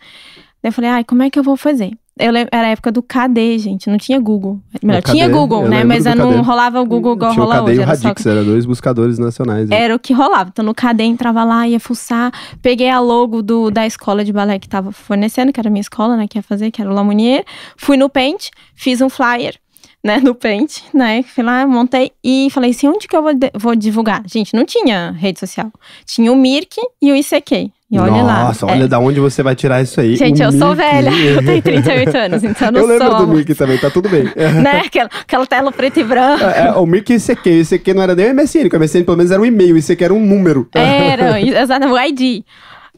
Daí 0.60 0.70
eu 0.70 0.72
falei, 0.72 0.90
ai, 0.90 1.04
como 1.04 1.22
é 1.22 1.30
que 1.30 1.38
eu 1.38 1.42
vou 1.44 1.56
fazer? 1.56 1.92
Eu 2.18 2.33
lem- 2.33 2.46
era 2.50 2.68
a 2.68 2.70
época 2.70 2.90
do 2.90 3.02
KD, 3.02 3.59
gente, 3.59 3.90
não 3.90 3.98
tinha 3.98 4.18
Google. 4.18 4.59
Melhor, 4.83 5.02
KD, 5.02 5.12
tinha 5.12 5.29
Google, 5.29 5.62
né? 5.68 5.81
lembro 5.85 5.88
Mas 5.88 6.05
não 6.16 6.31
KD. 6.33 6.40
rolava 6.40 6.81
o 6.81 6.87
Google 6.87 7.12
igual 7.14 7.33
Tinha 7.33 7.42
o 7.42 7.46
rola 7.46 7.59
Cadê 7.61 7.72
e 7.72 7.72
hoje. 7.72 7.81
o 7.81 7.83
Era 7.83 7.96
só 7.96 8.09
Radix, 8.09 8.26
era 8.26 8.42
dois 8.44 8.64
buscadores 8.64 9.18
nacionais. 9.18 9.68
né? 9.68 9.79
era 9.79 9.94
o 9.94 9.98
que 9.98 10.14
rolava. 10.14 10.48
Então, 10.50 10.64
no 10.64 10.74
KD, 10.74 11.05
entrava 11.05 11.44
lá, 11.44 11.68
ia 11.68 11.79
fuçar. 11.79 12.33
Peguei 12.62 12.88
a 12.88 12.98
logo 13.00 13.42
do, 13.42 13.70
da 13.70 13.87
escola 13.87 14.24
de 14.24 14.33
balé 14.33 14.59
que 14.59 14.66
tava 14.66 14.92
fornecendo, 14.92 15.52
que 15.52 15.61
era 15.61 15.68
a 15.68 15.70
minha 15.70 15.83
escola, 15.83 16.16
né? 16.16 16.26
Que 16.26 16.38
ia 16.38 16.42
fazer, 16.42 16.70
que 16.70 16.81
era 16.81 16.90
o 16.90 16.94
Lamounier. 16.94 17.44
Fui 17.76 17.98
no 17.98 18.09
Paint, 18.09 18.48
fiz 18.74 19.02
um 19.02 19.11
flyer, 19.11 19.57
né? 20.06 20.20
No 20.22 20.34
Paint, 20.34 20.78
né? 20.94 21.22
Fui 21.22 21.42
lá, 21.42 21.66
montei 21.66 22.12
e 22.24 22.48
falei 22.50 22.70
assim, 22.70 22.88
onde 22.88 23.06
que 23.08 23.16
eu 23.16 23.22
vou, 23.22 23.32
vou 23.54 23.74
divulgar? 23.76 24.22
Gente, 24.26 24.54
não 24.54 24.64
tinha 24.64 25.10
rede 25.10 25.40
social. 25.40 25.70
Tinha 26.06 26.32
o 26.32 26.36
Mirk 26.36 26.76
e 27.02 27.12
o 27.12 27.16
ICQ. 27.16 27.70
E 27.88 27.98
olha 28.00 28.22
lá. 28.22 28.44
Nossa, 28.44 28.66
É. 28.66 28.72
olha 28.72 28.88
da 28.88 28.98
onde 28.98 29.20
você 29.20 29.44
vai 29.44 29.54
tirar 29.54 29.80
isso 29.80 30.00
aí. 30.00 30.16
Gente, 30.16 30.40
O 30.42 30.46
eu 30.46 30.52
sou 30.52 30.70
Mickey. 30.74 30.82
velha. 30.90 31.10
Eu 31.36 31.44
tenho 31.44 31.62
38 31.62 32.16
anos, 32.16 32.42
então 32.44 32.72
não 32.72 32.80
Eu 32.80 32.86
lembro 32.86 33.10
sou... 33.10 33.26
do 33.26 33.32
Mickey 33.32 33.54
também, 33.54 33.78
tá 33.78 33.90
tudo 33.90 34.08
bem. 34.08 34.24
Né? 34.62 34.82
Aquela, 34.86 35.08
aquela 35.20 35.46
tela 35.46 35.70
preto 35.70 36.00
e 36.00 36.04
branco. 36.04 36.42
É, 36.44 36.66
é, 36.68 36.72
o 36.72 36.84
Mickey 36.84 37.12
e 37.12 37.16
ICQ. 37.16 37.48
O 37.50 37.60
ICQ 37.62 37.94
não 37.94 38.02
era 38.02 38.14
nem 38.16 38.26
o 38.30 38.34
MSN, 38.34 38.68
o 38.72 38.78
MSN 38.80 39.04
pelo 39.04 39.16
menos 39.16 39.30
era 39.30 39.40
um 39.40 39.46
e-mail, 39.46 39.76
o 39.76 39.78
ICQ 39.78 40.04
era 40.04 40.14
um 40.14 40.18
número. 40.24 40.68
Era, 40.74 41.38
exato, 41.62 41.86
o 41.86 41.98
ID. 41.98 42.42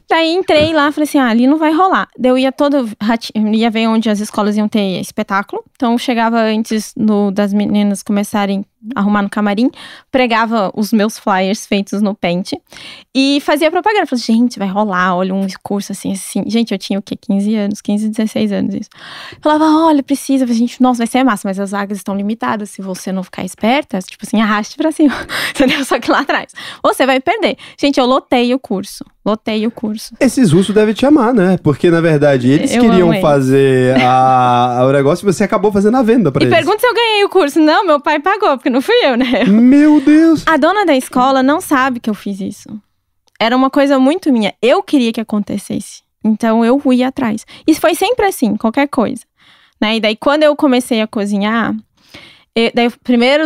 Daí 0.09 0.33
entrei 0.33 0.73
lá, 0.73 0.91
falei 0.91 1.07
assim, 1.07 1.19
ah, 1.19 1.27
ali 1.27 1.45
não 1.45 1.57
vai 1.57 1.71
rolar. 1.71 2.07
Daí 2.17 2.31
eu 2.31 2.37
ia 2.37 2.51
todo, 2.51 2.89
ia 3.53 3.69
ver 3.69 3.87
onde 3.87 4.09
as 4.09 4.19
escolas 4.19 4.57
iam 4.57 4.67
ter 4.67 4.99
espetáculo. 4.99 5.63
Então 5.75 5.95
chegava 5.99 6.39
antes 6.41 6.93
no- 6.97 7.31
das 7.31 7.53
meninas 7.53 8.01
começarem 8.01 8.65
arrumar 8.95 9.21
no 9.21 9.29
camarim, 9.29 9.69
pregava 10.11 10.71
os 10.75 10.91
meus 10.93 11.17
flyers 11.19 11.65
feitos 11.65 12.01
no 12.01 12.15
Paint 12.15 12.53
e 13.15 13.39
fazia 13.41 13.69
propaganda. 13.69 14.05
Falei, 14.05 14.23
gente, 14.23 14.57
vai 14.59 14.67
rolar, 14.67 15.15
olha 15.15 15.33
um 15.33 15.45
curso 15.63 15.91
assim, 15.91 16.13
assim. 16.13 16.43
Gente, 16.47 16.71
eu 16.71 16.77
tinha 16.77 16.97
o 16.99 17.01
quê? 17.01 17.15
15 17.15 17.55
anos, 17.55 17.81
15, 17.81 18.09
16 18.09 18.51
anos 18.51 18.75
isso. 18.75 18.89
Falava, 19.41 19.65
olha, 19.85 20.01
precisa, 20.03 20.45
gente, 20.47 20.81
nossa, 20.81 20.99
vai 20.99 21.07
ser 21.07 21.23
massa, 21.23 21.47
mas 21.47 21.59
as 21.59 21.71
vagas 21.71 21.97
estão 21.97 22.15
limitadas. 22.15 22.69
Se 22.69 22.81
você 22.81 23.11
não 23.11 23.23
ficar 23.23 23.43
esperta, 23.43 23.99
tipo 23.99 24.25
assim, 24.25 24.41
arraste 24.41 24.75
pra 24.77 24.91
cima. 24.91 25.13
Entendeu? 25.51 25.83
Só 25.85 25.99
que 25.99 26.09
lá 26.11 26.19
atrás. 26.21 26.53
Você 26.83 27.05
vai 27.05 27.19
perder. 27.19 27.57
Gente, 27.79 27.99
eu 27.99 28.05
lotei 28.05 28.53
o 28.53 28.59
curso. 28.59 29.03
Lotei 29.25 29.67
o 29.67 29.71
curso. 29.71 30.15
Esses 30.19 30.51
russos 30.51 30.73
devem 30.73 30.93
te 30.93 31.05
amar, 31.05 31.33
né? 31.33 31.57
Porque, 31.61 31.91
na 31.91 32.01
verdade, 32.01 32.49
eles 32.49 32.73
Eu 32.73 32.81
queriam 32.83 33.09
eles. 33.11 33.21
fazer 33.21 33.95
a- 34.01 34.85
o 34.87 34.91
negócio 34.91 35.23
e 35.27 35.31
você 35.31 35.43
acabou 35.43 35.71
fazendo 35.71 35.97
a 35.97 36.01
venda 36.01 36.31
pra 36.31 36.41
E 36.41 36.47
eles. 36.47 36.55
pergunta 36.55 36.79
se 36.79 36.87
eu 36.87 36.93
ganhei 36.95 37.23
o 37.25 37.29
curso. 37.29 37.59
Não, 37.59 37.85
meu 37.85 37.99
pai 37.99 38.19
pagou, 38.19 38.57
porque 38.57 38.68
não 38.69 38.81
fui 38.81 38.95
eu, 39.03 39.15
né? 39.15 39.45
Meu 39.45 40.01
Deus! 40.01 40.43
A 40.45 40.57
dona 40.57 40.85
da 40.85 40.95
escola 40.95 41.41
não 41.41 41.61
sabe 41.61 41.99
que 41.99 42.09
eu 42.09 42.13
fiz 42.13 42.39
isso. 42.39 42.69
Era 43.39 43.55
uma 43.55 43.69
coisa 43.69 43.97
muito 43.97 44.31
minha. 44.31 44.53
Eu 44.61 44.83
queria 44.83 45.13
que 45.13 45.21
acontecesse. 45.21 46.01
Então 46.23 46.65
eu 46.65 46.79
fui 46.79 47.01
atrás. 47.03 47.45
Isso 47.65 47.79
foi 47.79 47.95
sempre 47.95 48.25
assim, 48.25 48.57
qualquer 48.57 48.87
coisa. 48.87 49.23
Né? 49.79 49.95
E 49.95 49.99
daí, 50.01 50.15
quando 50.15 50.43
eu 50.43 50.55
comecei 50.55 51.01
a 51.01 51.07
cozinhar, 51.07 51.73
eu- 52.55 52.71
daí, 52.73 52.89
primeiro 53.03 53.43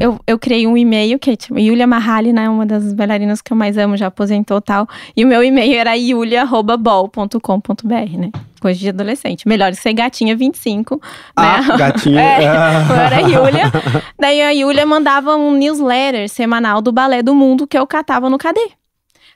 eu, 0.00 0.18
eu 0.26 0.38
criei 0.38 0.66
um 0.66 0.76
e-mail, 0.76 1.18
que 1.18 1.30
é 1.30 1.36
tipo, 1.36 1.58
Yulia 1.58 1.86
Mahali, 1.86 2.32
né? 2.32 2.48
Uma 2.48 2.64
das 2.66 2.92
bailarinas 2.92 3.40
que 3.42 3.52
eu 3.52 3.56
mais 3.56 3.76
amo, 3.78 3.96
já 3.96 4.06
aposentou 4.08 4.58
e 4.58 4.62
tal. 4.62 4.88
E 5.16 5.24
o 5.24 5.28
meu 5.28 5.42
e-mail 5.44 5.78
era 5.78 5.94
yulia.bol.com.br, 5.96 8.18
né? 8.18 8.30
Coisa 8.60 8.80
de 8.80 8.88
adolescente. 8.88 9.46
Melhor 9.46 9.72
ser 9.74 9.92
gatinha 9.92 10.34
25, 10.36 11.00
Ah, 11.36 11.60
né? 11.62 11.76
gatinha. 11.76 12.20
É, 12.26 12.42
eu 12.90 12.96
era 12.96 13.20
Yulia. 13.20 13.70
Daí 14.18 14.40
a 14.42 14.50
Yulia 14.50 14.84
mandava 14.86 15.36
um 15.36 15.52
newsletter 15.56 16.28
semanal 16.28 16.80
do 16.82 16.90
Balé 16.92 17.22
do 17.22 17.34
Mundo 17.34 17.66
que 17.66 17.78
eu 17.78 17.86
catava 17.86 18.28
no 18.30 18.38
KD. 18.38 18.58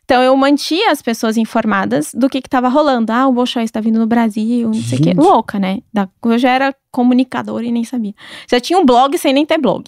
Então 0.05 0.21
eu 0.23 0.37
mantia 0.37 0.91
as 0.91 1.01
pessoas 1.01 1.37
informadas 1.37 2.13
do 2.15 2.29
que 2.29 2.41
que 2.43 2.49
tava 2.49 2.69
rolando. 2.69 3.13
Ah, 3.13 3.29
o 3.29 3.33
Bolshoi 3.33 3.63
está 3.63 3.81
vindo 3.81 4.01
no 4.01 4.07
Brasil, 4.09 4.67
não 4.69 4.75
sei 4.75 4.99
o 4.99 5.03
quê. 5.03 5.11
Gente. 5.11 5.21
Louca, 5.21 5.57
né? 5.59 5.79
Da, 5.93 6.09
eu 6.25 6.39
já 6.39 6.51
era 6.51 6.75
comunicadora 6.91 7.65
e 7.65 7.73
nem 7.73 7.85
sabia. 7.85 8.15
Já 8.51 8.61
tinha 8.61 8.79
um 8.79 8.85
blog 8.85 9.17
sem 9.17 9.33
nem 9.33 9.47
ter 9.47 9.59
blog. 9.59 9.85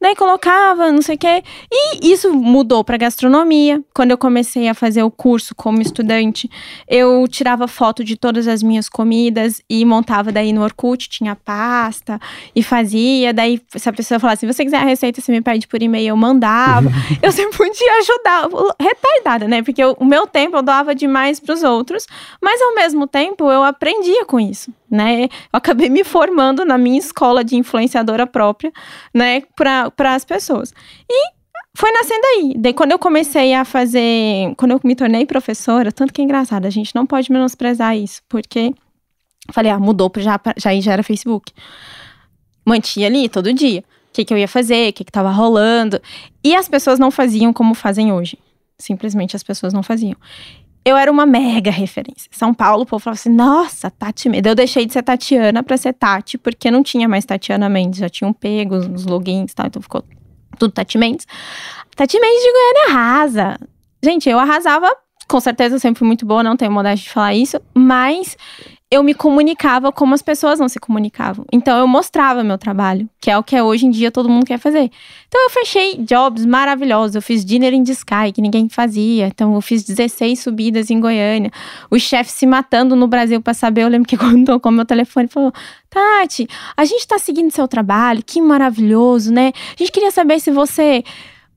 Daí 0.00 0.14
colocava, 0.14 0.92
não 0.92 1.00
sei 1.00 1.14
o 1.14 1.18
quê. 1.18 1.42
E 1.70 2.12
isso 2.12 2.32
mudou 2.34 2.84
para 2.84 2.96
gastronomia. 2.96 3.82
Quando 3.94 4.10
eu 4.10 4.18
comecei 4.18 4.68
a 4.68 4.74
fazer 4.74 5.02
o 5.02 5.10
curso 5.10 5.54
como 5.54 5.80
estudante, 5.80 6.50
eu 6.86 7.26
tirava 7.28 7.66
foto 7.66 8.04
de 8.04 8.16
todas 8.16 8.46
as 8.46 8.62
minhas 8.62 8.88
comidas 8.88 9.62
e 9.68 9.84
montava 9.84 10.30
daí 10.30 10.52
no 10.52 10.62
Orkut, 10.62 11.08
tinha 11.08 11.34
pasta 11.34 12.20
e 12.54 12.62
fazia. 12.62 13.32
Daí, 13.32 13.60
se 13.74 13.88
a 13.88 13.92
pessoa 13.92 14.20
falasse, 14.20 14.40
se 14.40 14.52
você 14.52 14.64
quiser 14.64 14.78
a 14.78 14.84
receita, 14.84 15.20
você 15.20 15.32
me 15.32 15.40
pede 15.40 15.66
por 15.66 15.82
e-mail, 15.82 16.08
eu 16.08 16.16
mandava. 16.16 16.90
eu 17.22 17.32
sempre 17.32 17.56
podia 17.56 17.98
ajudar. 17.98 18.48
Retardada, 18.78 19.48
né? 19.48 19.62
Porque 19.62 19.82
eu, 19.82 19.96
o 19.98 20.04
meu 20.04 20.26
tempo 20.26 20.56
eu 20.56 20.62
doava 20.62 20.94
demais 20.94 21.40
para 21.40 21.54
os 21.54 21.62
outros, 21.62 22.06
mas 22.42 22.60
ao 22.60 22.74
mesmo 22.74 23.06
tempo 23.06 23.50
eu 23.50 23.62
aprendia 23.62 24.26
com 24.26 24.38
isso 24.38 24.70
né? 24.90 25.24
Eu 25.24 25.28
acabei 25.52 25.88
me 25.88 26.04
formando 26.04 26.64
na 26.64 26.78
minha 26.78 26.98
escola 26.98 27.44
de 27.44 27.56
influenciadora 27.56 28.26
própria, 28.26 28.72
né, 29.12 29.42
para 29.56 30.14
as 30.14 30.24
pessoas. 30.24 30.72
E 31.08 31.36
foi 31.76 31.92
nascendo 31.92 32.24
aí. 32.34 32.54
Daí, 32.56 32.72
quando 32.72 32.92
eu 32.92 32.98
comecei 32.98 33.52
a 33.52 33.64
fazer. 33.64 34.54
Quando 34.56 34.72
eu 34.72 34.80
me 34.82 34.96
tornei 34.96 35.26
professora, 35.26 35.92
tanto 35.92 36.12
que 36.12 36.20
é 36.20 36.24
engraçado, 36.24 36.64
a 36.64 36.70
gente 36.70 36.94
não 36.94 37.04
pode 37.04 37.30
menosprezar 37.30 37.96
isso, 37.96 38.22
porque. 38.28 38.72
Falei, 39.52 39.70
ah, 39.70 39.78
mudou, 39.78 40.10
já, 40.16 40.40
já, 40.56 40.80
já 40.80 40.92
era 40.92 41.02
Facebook. 41.02 41.52
Mantinha 42.64 43.06
ali 43.06 43.28
todo 43.28 43.52
dia. 43.52 43.84
O 44.08 44.12
que, 44.12 44.24
que 44.24 44.34
eu 44.34 44.38
ia 44.38 44.48
fazer, 44.48 44.88
o 44.88 44.92
que, 44.92 45.04
que 45.04 45.12
tava 45.12 45.30
rolando. 45.30 46.00
E 46.42 46.56
as 46.56 46.68
pessoas 46.68 46.98
não 46.98 47.10
faziam 47.10 47.52
como 47.52 47.74
fazem 47.74 48.12
hoje. 48.12 48.38
Simplesmente 48.78 49.36
as 49.36 49.42
pessoas 49.42 49.72
não 49.72 49.82
faziam 49.82 50.16
eu 50.86 50.96
era 50.96 51.10
uma 51.10 51.26
mega 51.26 51.68
referência. 51.68 52.30
São 52.30 52.54
Paulo, 52.54 52.84
o 52.84 52.86
povo 52.86 53.02
falava 53.02 53.18
assim: 53.18 53.28
nossa, 53.28 53.90
Tati 53.90 54.28
Mendes. 54.28 54.48
Eu 54.48 54.54
deixei 54.54 54.86
de 54.86 54.92
ser 54.92 55.02
Tatiana 55.02 55.60
pra 55.60 55.76
ser 55.76 55.92
Tati, 55.92 56.38
porque 56.38 56.70
não 56.70 56.80
tinha 56.80 57.08
mais 57.08 57.24
Tatiana 57.24 57.68
Mendes, 57.68 57.98
já 57.98 58.08
tinham 58.08 58.32
pego 58.32 58.76
os 58.76 59.04
logins 59.04 59.50
e 59.50 59.54
tal, 59.56 59.66
então 59.66 59.82
ficou 59.82 60.04
tudo 60.56 60.70
Tati 60.70 60.96
Mendes. 60.96 61.26
Tati 61.96 62.20
Mendes 62.20 62.40
de 62.40 62.52
Goiânia 62.52 62.84
arrasa. 62.88 63.58
Gente, 64.00 64.30
eu 64.30 64.38
arrasava, 64.38 64.88
com 65.28 65.40
certeza 65.40 65.78
sempre 65.78 65.98
fui 65.98 66.06
muito 66.06 66.24
boa, 66.24 66.42
não 66.42 66.56
tenho 66.56 66.70
modéstia 66.70 67.04
de 67.04 67.12
falar 67.12 67.34
isso, 67.34 67.60
mas 67.74 68.36
eu 68.88 69.02
me 69.02 69.14
comunicava 69.14 69.90
como 69.90 70.14
as 70.14 70.22
pessoas 70.22 70.60
não 70.60 70.68
se 70.68 70.78
comunicavam. 70.78 71.44
Então 71.52 71.76
eu 71.76 71.88
mostrava 71.88 72.44
meu 72.44 72.56
trabalho, 72.56 73.08
que 73.20 73.28
é 73.28 73.36
o 73.36 73.42
que 73.42 73.56
é 73.56 73.62
hoje 73.62 73.84
em 73.84 73.90
dia 73.90 74.12
todo 74.12 74.28
mundo 74.28 74.46
quer 74.46 74.58
fazer. 74.58 74.90
Então 75.26 75.42
eu 75.42 75.50
fechei 75.50 75.96
jobs 75.98 76.46
maravilhosos. 76.46 77.16
Eu 77.16 77.22
fiz 77.22 77.44
dinner 77.44 77.74
in 77.74 77.82
the 77.82 77.90
sky, 77.90 78.30
que 78.32 78.40
ninguém 78.40 78.68
fazia. 78.68 79.26
Então 79.26 79.54
eu 79.54 79.60
fiz 79.60 79.82
16 79.82 80.38
subidas 80.38 80.88
em 80.88 81.00
Goiânia. 81.00 81.50
O 81.90 81.98
chefe 81.98 82.30
se 82.30 82.46
matando 82.46 82.94
no 82.94 83.08
Brasil 83.08 83.42
para 83.42 83.54
saber. 83.54 83.82
Eu 83.82 83.88
lembro 83.88 84.08
que 84.08 84.16
quando 84.16 84.46
tocou 84.46 84.70
meu 84.70 84.84
telefone, 84.84 85.26
falou: 85.26 85.52
Tati, 85.90 86.46
a 86.76 86.84
gente 86.84 87.08
tá 87.08 87.18
seguindo 87.18 87.50
seu 87.50 87.66
trabalho, 87.66 88.22
que 88.24 88.40
maravilhoso, 88.40 89.32
né? 89.32 89.52
A 89.74 89.76
gente 89.76 89.90
queria 89.90 90.12
saber 90.12 90.38
se 90.38 90.52
você 90.52 91.02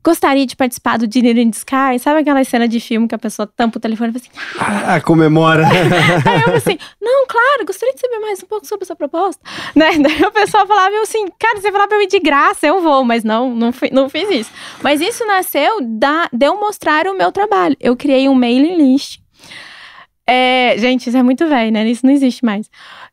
gostaria 0.09 0.45
de 0.45 0.55
participar 0.55 0.97
do 0.97 1.07
Dinner 1.07 1.37
in 1.37 1.51
the 1.51 1.57
Sky. 1.57 1.99
Sabe 1.99 2.21
aquela 2.21 2.43
cena 2.43 2.67
de 2.67 2.79
filme 2.79 3.07
que 3.07 3.13
a 3.13 3.19
pessoa 3.19 3.45
tampa 3.45 3.77
o 3.77 3.81
telefone 3.81 4.09
e 4.09 4.19
fala 4.19 4.25
assim... 4.25 4.85
Ah, 4.87 4.99
comemora. 5.01 5.67
Aí 5.69 6.35
eu 6.35 6.41
falei 6.41 6.57
assim, 6.57 6.77
não, 6.99 7.27
claro, 7.27 7.65
gostaria 7.65 7.93
de 7.93 8.01
saber 8.01 8.19
mais 8.19 8.41
um 8.41 8.47
pouco 8.47 8.65
sobre 8.65 8.85
essa 8.85 8.95
proposta. 8.95 9.41
Né? 9.75 9.99
Daí 9.99 10.23
a 10.23 10.31
pessoa 10.31 10.65
falava 10.65 10.95
assim, 11.01 11.27
cara, 11.37 11.61
você 11.61 11.71
falar 11.71 11.87
pra 11.87 11.99
mim 11.99 12.07
de 12.07 12.19
graça, 12.19 12.65
eu 12.65 12.81
vou. 12.81 13.03
Mas 13.03 13.23
não, 13.23 13.53
não, 13.53 13.71
fui, 13.71 13.89
não 13.91 14.09
fiz 14.09 14.29
isso. 14.31 14.51
Mas 14.81 14.99
isso 14.99 15.25
nasceu 15.27 15.79
da, 15.81 16.27
de 16.33 16.47
eu 16.47 16.59
mostrar 16.59 17.05
o 17.05 17.15
meu 17.15 17.31
trabalho. 17.31 17.77
Eu 17.79 17.95
criei 17.95 18.27
um 18.27 18.33
mailing 18.33 18.77
list. 18.77 19.19
É, 20.25 20.75
gente, 20.77 21.07
isso 21.07 21.17
é 21.17 21.23
muito 21.23 21.47
velho, 21.47 21.71
né? 21.71 21.87
Isso 21.87 22.05
não 22.05 22.13
existe 22.13 22.43
mais. 22.43 22.69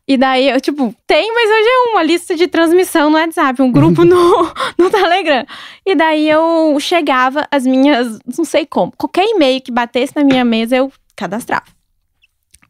E 0.07 0.15
daí 0.15 0.49
eu, 0.49 0.61
tipo, 0.61 0.95
tem, 1.05 1.33
mas 1.33 1.49
hoje 1.49 1.67
é 1.67 1.91
uma 1.91 2.01
lista 2.01 2.33
de 2.33 2.47
transmissão 2.47 3.09
no 3.09 3.17
WhatsApp, 3.17 3.61
um 3.61 3.69
grupo 3.69 4.05
no, 4.05 4.53
no 4.79 4.89
Telegram. 4.89 5.45
E 5.85 5.95
daí 5.95 6.29
eu 6.29 6.77
chegava 6.79 7.45
as 7.51 7.65
minhas, 7.67 8.17
não 8.37 8.45
sei 8.45 8.65
como, 8.65 8.93
qualquer 8.97 9.25
e-mail 9.25 9.59
que 9.59 9.71
batesse 9.71 10.15
na 10.15 10.23
minha 10.23 10.45
mesa, 10.45 10.77
eu 10.77 10.91
cadastrava. 11.13 11.65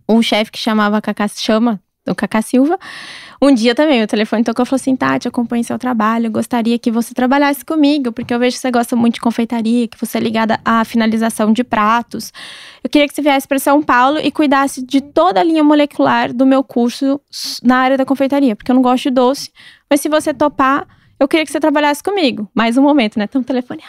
Um 0.10 0.22
chefe 0.22 0.52
que 0.52 0.58
chamava 0.58 1.00
Cacá, 1.00 1.28
chama, 1.28 1.80
o 2.08 2.16
Cacá 2.16 2.42
Silva, 2.42 2.80
um 3.42 3.54
dia 3.54 3.76
também, 3.76 4.02
o 4.02 4.08
telefone 4.08 4.44
tocou 4.44 4.64
e 4.64 4.66
falou 4.66 4.78
assim: 4.78 4.96
Tati, 4.96 5.28
acompanho 5.28 5.64
seu 5.64 5.78
trabalho, 5.78 6.32
gostaria 6.32 6.80
que 6.80 6.90
você 6.90 7.14
trabalhasse 7.14 7.64
comigo, 7.64 8.12
porque 8.12 8.34
eu 8.34 8.40
vejo 8.40 8.56
que 8.56 8.62
você 8.62 8.72
gosta 8.72 8.96
muito 8.96 9.16
de 9.16 9.22
confeitaria, 9.22 9.88
que 9.88 10.00
você 10.00 10.18
é 10.18 10.22
ligada 10.22 10.60
à 10.66 10.84
finalização 10.84 11.54
de 11.54 11.64
pratos. 11.64 12.34
Eu 12.84 12.90
queria 12.90 13.08
que 13.08 13.14
você 13.14 13.22
viesse 13.22 13.48
para 13.48 13.60
São 13.60 13.82
Paulo 13.84 14.20
e 14.20 14.32
cuidasse 14.32 14.84
de 14.84 15.02
toda 15.02 15.40
a 15.40 15.44
linha 15.44 15.64
molecular 15.64 16.34
do 16.34 16.46
meu 16.46 16.64
curso 16.64 17.22
na 17.62 17.78
área 17.78 17.98
da 17.98 18.06
confeitaria, 18.06 18.56
porque 18.56 18.72
eu 18.72 18.76
não 18.76 18.82
gosto 18.82 19.04
de 19.04 19.12
doce, 19.12 19.52
mas 19.90 20.02
se 20.02 20.10
você 20.10 20.34
topar, 20.34 20.88
eu 21.20 21.28
queria 21.28 21.46
que 21.46 21.52
você 21.52 21.60
trabalhasse 21.60 22.04
comigo. 22.04 22.50
Mais 22.54 22.78
um 22.78 22.82
momento, 22.82 23.18
né? 23.18 23.28
Tem 23.28 23.40
um 23.42 23.44
telefone. 23.44 23.82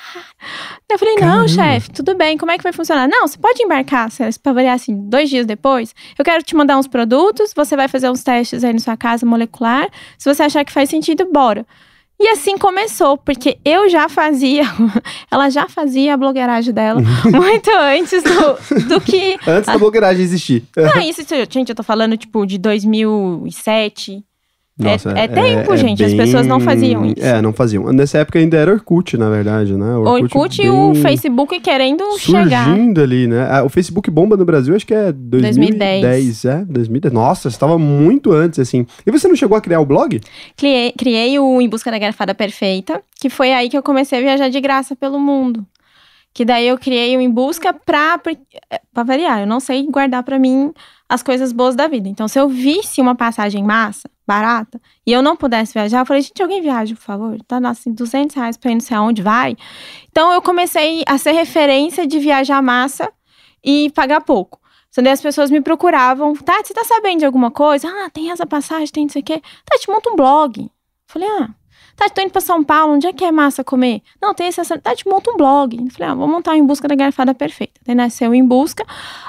Eu 0.91 0.99
falei, 0.99 1.17
não, 1.17 1.47
chefe, 1.47 1.91
tudo 1.91 2.15
bem, 2.15 2.39
como 2.39 2.51
é 2.51 2.57
que 2.57 2.63
vai 2.63 2.73
funcionar? 2.73 3.07
Não, 3.07 3.27
você 3.27 3.39
pode 3.39 3.63
embarcar, 3.63 4.09
para 4.43 4.53
variar 4.53 4.75
assim, 4.75 5.09
dois 5.09 5.29
dias 5.29 5.45
depois. 5.45 5.95
Eu 6.19 6.25
quero 6.25 6.43
te 6.43 6.57
mandar 6.57 6.79
uns 6.79 6.87
produtos, 6.87 7.53
você 7.55 7.77
vai 7.77 7.89
fazer 7.89 8.11
uns 8.11 8.23
testes 8.23 8.65
aí 8.65 8.73
na 8.73 8.79
sua 8.79 8.97
casa 8.97 9.27
molecular. 9.27 9.89
Se 10.17 10.33
você 10.33 10.43
achar 10.43 10.65
que 10.65 10.73
faz 10.73 10.89
sentido, 10.89 11.31
bora. 11.31 11.67
E 12.21 12.27
assim 12.29 12.59
começou, 12.59 13.17
porque 13.17 13.59
eu 13.65 13.89
já 13.89 14.09
fazia, 14.09 14.65
ela 15.31 15.49
já 15.51 15.69
fazia 15.69 16.15
a 16.15 16.17
blogueiragem 16.17 16.75
dela 16.75 17.01
muito 17.25 17.71
antes 17.71 18.25
do, 18.25 18.89
do 18.89 19.01
que. 19.01 19.39
Antes 19.47 19.67
da 19.67 19.79
blogueiragem 19.79 20.25
existir. 20.25 20.65
Não, 20.77 21.01
isso, 21.01 21.23
gente, 21.49 21.69
eu 21.69 21.77
tô 21.77 21.85
falando, 21.85 22.17
tipo, 22.17 22.45
de 22.45 22.59
2007, 22.59 24.25
nossa, 24.79 25.11
é, 25.11 25.25
é 25.25 25.29
tempo, 25.29 25.73
é, 25.73 25.77
gente. 25.77 25.99
Bem... 25.99 26.07
As 26.07 26.15
pessoas 26.15 26.47
não 26.47 26.61
faziam 26.61 27.05
isso. 27.05 27.25
É, 27.25 27.43
não 27.43 27.53
faziam. 27.53 27.93
Nessa 27.93 28.19
época 28.19 28.39
ainda 28.39 28.57
era 28.57 28.73
Orkut, 28.73 29.17
na 29.17 29.29
verdade, 29.29 29.77
né? 29.77 29.97
O 29.97 30.03
Orkut, 30.03 30.37
Orkut 30.37 30.63
e 30.63 30.71
o 30.71 30.95
Facebook 30.95 31.59
querendo 31.59 32.05
surgindo 32.13 32.45
chegar. 32.45 32.65
Surgindo 32.67 33.01
ali, 33.01 33.27
né? 33.27 33.49
Ah, 33.51 33.65
o 33.65 33.69
Facebook 33.69 34.09
bomba 34.09 34.37
no 34.37 34.45
Brasil, 34.45 34.77
acho 34.77 34.87
que 34.87 34.95
é 34.95 35.11
2010. 35.11 36.03
2010, 36.03 36.45
é? 36.45 36.65
2010. 36.65 37.13
Nossa, 37.13 37.51
você 37.51 37.57
estava 37.57 37.77
muito 37.77 38.33
antes, 38.33 38.61
assim. 38.61 38.87
E 39.05 39.11
você 39.11 39.27
não 39.27 39.35
chegou 39.35 39.57
a 39.57 39.61
criar 39.61 39.81
o 39.81 39.87
blog? 39.87 40.21
Criei, 40.57 40.93
criei 40.93 41.39
o 41.41 41.61
Em 41.61 41.69
Busca 41.69 41.91
da 41.91 41.99
Garfada 41.99 42.33
Perfeita, 42.33 43.03
que 43.21 43.29
foi 43.29 43.53
aí 43.53 43.69
que 43.69 43.77
eu 43.77 43.83
comecei 43.83 44.19
a 44.19 44.23
viajar 44.23 44.49
de 44.49 44.61
graça 44.61 44.95
pelo 44.95 45.19
mundo. 45.19 45.67
Que 46.33 46.45
daí 46.45 46.69
eu 46.69 46.79
criei 46.79 47.17
o 47.17 47.21
Em 47.21 47.31
Busca 47.31 47.73
pra, 47.73 48.21
pra 48.95 49.03
variar. 49.03 49.41
Eu 49.41 49.47
não 49.47 49.59
sei 49.59 49.85
guardar 49.91 50.23
para 50.23 50.39
mim 50.39 50.73
as 51.09 51.23
coisas 51.23 51.53
boas 51.53 51.75
da 51.75 51.89
vida. 51.89 52.09
Então, 52.09 52.29
se 52.29 52.39
eu 52.39 52.49
visse 52.49 53.01
uma 53.01 53.15
passagem 53.15 53.65
massa, 53.65 54.11
barata, 54.27 54.81
e 55.07 55.13
eu 55.13 55.23
não 55.23 55.35
pudesse 55.35 55.73
viajar, 55.73 56.01
eu 56.01 56.07
falei, 56.07 56.23
gente, 56.23 56.43
alguém 56.43 56.61
viaja, 56.61 56.95
por 56.95 57.01
favor? 57.01 57.43
Tá 57.45 57.59
assim, 57.69 57.93
200 57.93 58.37
reais 58.37 58.57
pra 58.57 58.71
ir 58.71 58.75
não 58.75 58.81
sei 58.81 58.97
aonde 58.97 59.23
vai. 59.23 59.57
Então, 60.11 60.33
eu 60.33 60.43
comecei 60.43 61.03
a 61.07 61.17
ser 61.17 61.33
referência 61.33 62.07
de 62.07 62.19
viajar 62.19 62.61
massa 62.61 63.11
e 63.65 63.91
pagar 63.95 64.21
pouco. 64.21 64.61
Então, 64.91 65.11
as 65.11 65.21
pessoas 65.21 65.51
me 65.51 65.61
procuravam, 65.61 66.35
Tati, 66.35 66.69
você 66.69 66.75
tá 66.75 66.85
sabendo 66.85 67.21
de 67.21 67.25
alguma 67.25 67.51
coisa? 67.51 67.89
Ah, 67.89 68.11
tem 68.11 68.31
essa 68.31 68.45
passagem, 68.45 68.89
tem 68.89 69.05
não 69.05 69.11
sei 69.11 69.23
o 69.23 69.25
quê. 69.25 69.43
Tati, 69.65 69.89
monta 69.89 70.11
um 70.11 70.17
blog. 70.17 70.71
Falei, 71.07 71.29
ah, 71.41 71.49
Tati, 71.99 72.15
tô 72.15 72.21
indo 72.21 72.31
pra 72.31 72.41
São 72.41 72.63
Paulo, 72.63 72.95
onde 72.95 73.09
é 73.09 73.13
que 73.13 73.25
é 73.25 73.33
massa 73.33 73.65
comer? 73.65 74.03
Não, 74.23 74.33
tem 74.33 74.47
esse... 74.47 74.63
Tati, 74.79 75.07
monta 75.09 75.33
um 75.33 75.37
blog. 75.37 75.77
Eu 75.77 75.91
falei, 75.91 76.13
ah, 76.13 76.15
vou 76.15 76.29
montar 76.29 76.57
Em 76.57 76.65
Busca 76.65 76.87
da 76.87 76.95
Garfada 76.95 77.35
Perfeita. 77.35 77.81
Daí 77.85 77.95
nasceu 77.95 78.33
Em 78.33 78.47
Busca, 78.47 78.87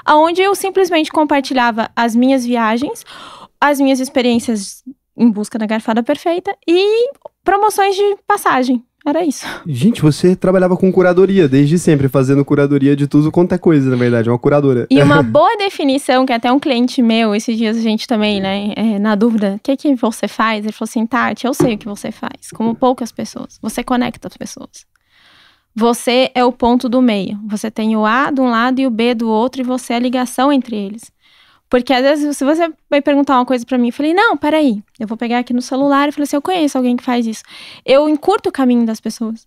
onde 0.08 0.40
eu 0.40 0.54
simplesmente 0.54 1.10
compartilhava 1.10 1.90
as 1.96 2.14
minhas 2.14 2.46
viagens, 2.46 3.04
as 3.60 3.80
minhas 3.80 3.98
experiências 3.98 4.84
em 5.16 5.28
busca 5.28 5.58
da 5.58 5.66
garfada 5.66 6.02
perfeita 6.02 6.56
e 6.66 7.10
promoções 7.44 7.94
de 7.94 8.16
passagem. 8.26 8.82
Era 9.04 9.24
isso. 9.24 9.46
Gente, 9.66 10.02
você 10.02 10.36
trabalhava 10.36 10.76
com 10.76 10.92
curadoria 10.92 11.48
desde 11.48 11.78
sempre, 11.78 12.08
fazendo 12.08 12.44
curadoria 12.44 12.94
de 12.94 13.06
tudo 13.06 13.32
quanto 13.32 13.54
é 13.54 13.58
coisa, 13.58 13.88
na 13.90 13.96
verdade, 13.96 14.28
uma 14.28 14.38
curadora. 14.38 14.86
E 14.90 15.02
uma 15.02 15.22
boa 15.24 15.56
definição, 15.56 16.26
que 16.26 16.32
até 16.32 16.52
um 16.52 16.60
cliente 16.60 17.00
meu, 17.00 17.34
esses 17.34 17.56
dias 17.56 17.76
a 17.76 17.80
gente 17.80 18.06
também, 18.06 18.40
né, 18.40 18.72
é, 18.76 18.98
na 18.98 19.14
dúvida, 19.14 19.54
o 19.56 19.60
que, 19.60 19.76
que 19.76 19.94
você 19.94 20.28
faz? 20.28 20.64
Ele 20.64 20.72
falou 20.72 20.88
assim, 20.88 21.06
Tati, 21.06 21.46
eu 21.46 21.54
sei 21.54 21.74
o 21.74 21.78
que 21.78 21.86
você 21.86 22.12
faz, 22.12 22.50
como 22.54 22.74
poucas 22.74 23.10
pessoas. 23.10 23.58
Você 23.62 23.82
conecta 23.82 24.28
as 24.28 24.36
pessoas. 24.36 24.86
Você 25.74 26.30
é 26.34 26.44
o 26.44 26.52
ponto 26.52 26.88
do 26.88 27.00
meio. 27.00 27.38
Você 27.48 27.70
tem 27.70 27.96
o 27.96 28.04
A 28.04 28.30
de 28.30 28.40
um 28.40 28.50
lado 28.50 28.80
e 28.80 28.86
o 28.86 28.90
B 28.90 29.14
do 29.14 29.28
outro, 29.28 29.62
e 29.62 29.64
você 29.64 29.92
é 29.92 29.96
a 29.96 30.00
ligação 30.00 30.52
entre 30.52 30.76
eles. 30.76 31.10
Porque 31.70 31.92
às 31.92 32.02
vezes, 32.02 32.36
se 32.36 32.44
você 32.44 32.68
vai 32.90 33.00
perguntar 33.00 33.36
uma 33.36 33.46
coisa 33.46 33.64
para 33.64 33.78
mim, 33.78 33.86
eu 33.86 33.92
falei, 33.92 34.12
não, 34.12 34.36
peraí, 34.36 34.82
eu 34.98 35.06
vou 35.06 35.16
pegar 35.16 35.38
aqui 35.38 35.52
no 35.52 35.62
celular 35.62 36.08
e 36.08 36.12
falei 36.12 36.24
assim, 36.24 36.36
eu 36.36 36.42
conheço 36.42 36.76
alguém 36.76 36.96
que 36.96 37.04
faz 37.04 37.26
isso. 37.28 37.44
Eu 37.86 38.08
encurto 38.08 38.48
o 38.48 38.52
caminho 38.52 38.84
das 38.84 39.00
pessoas. 39.00 39.46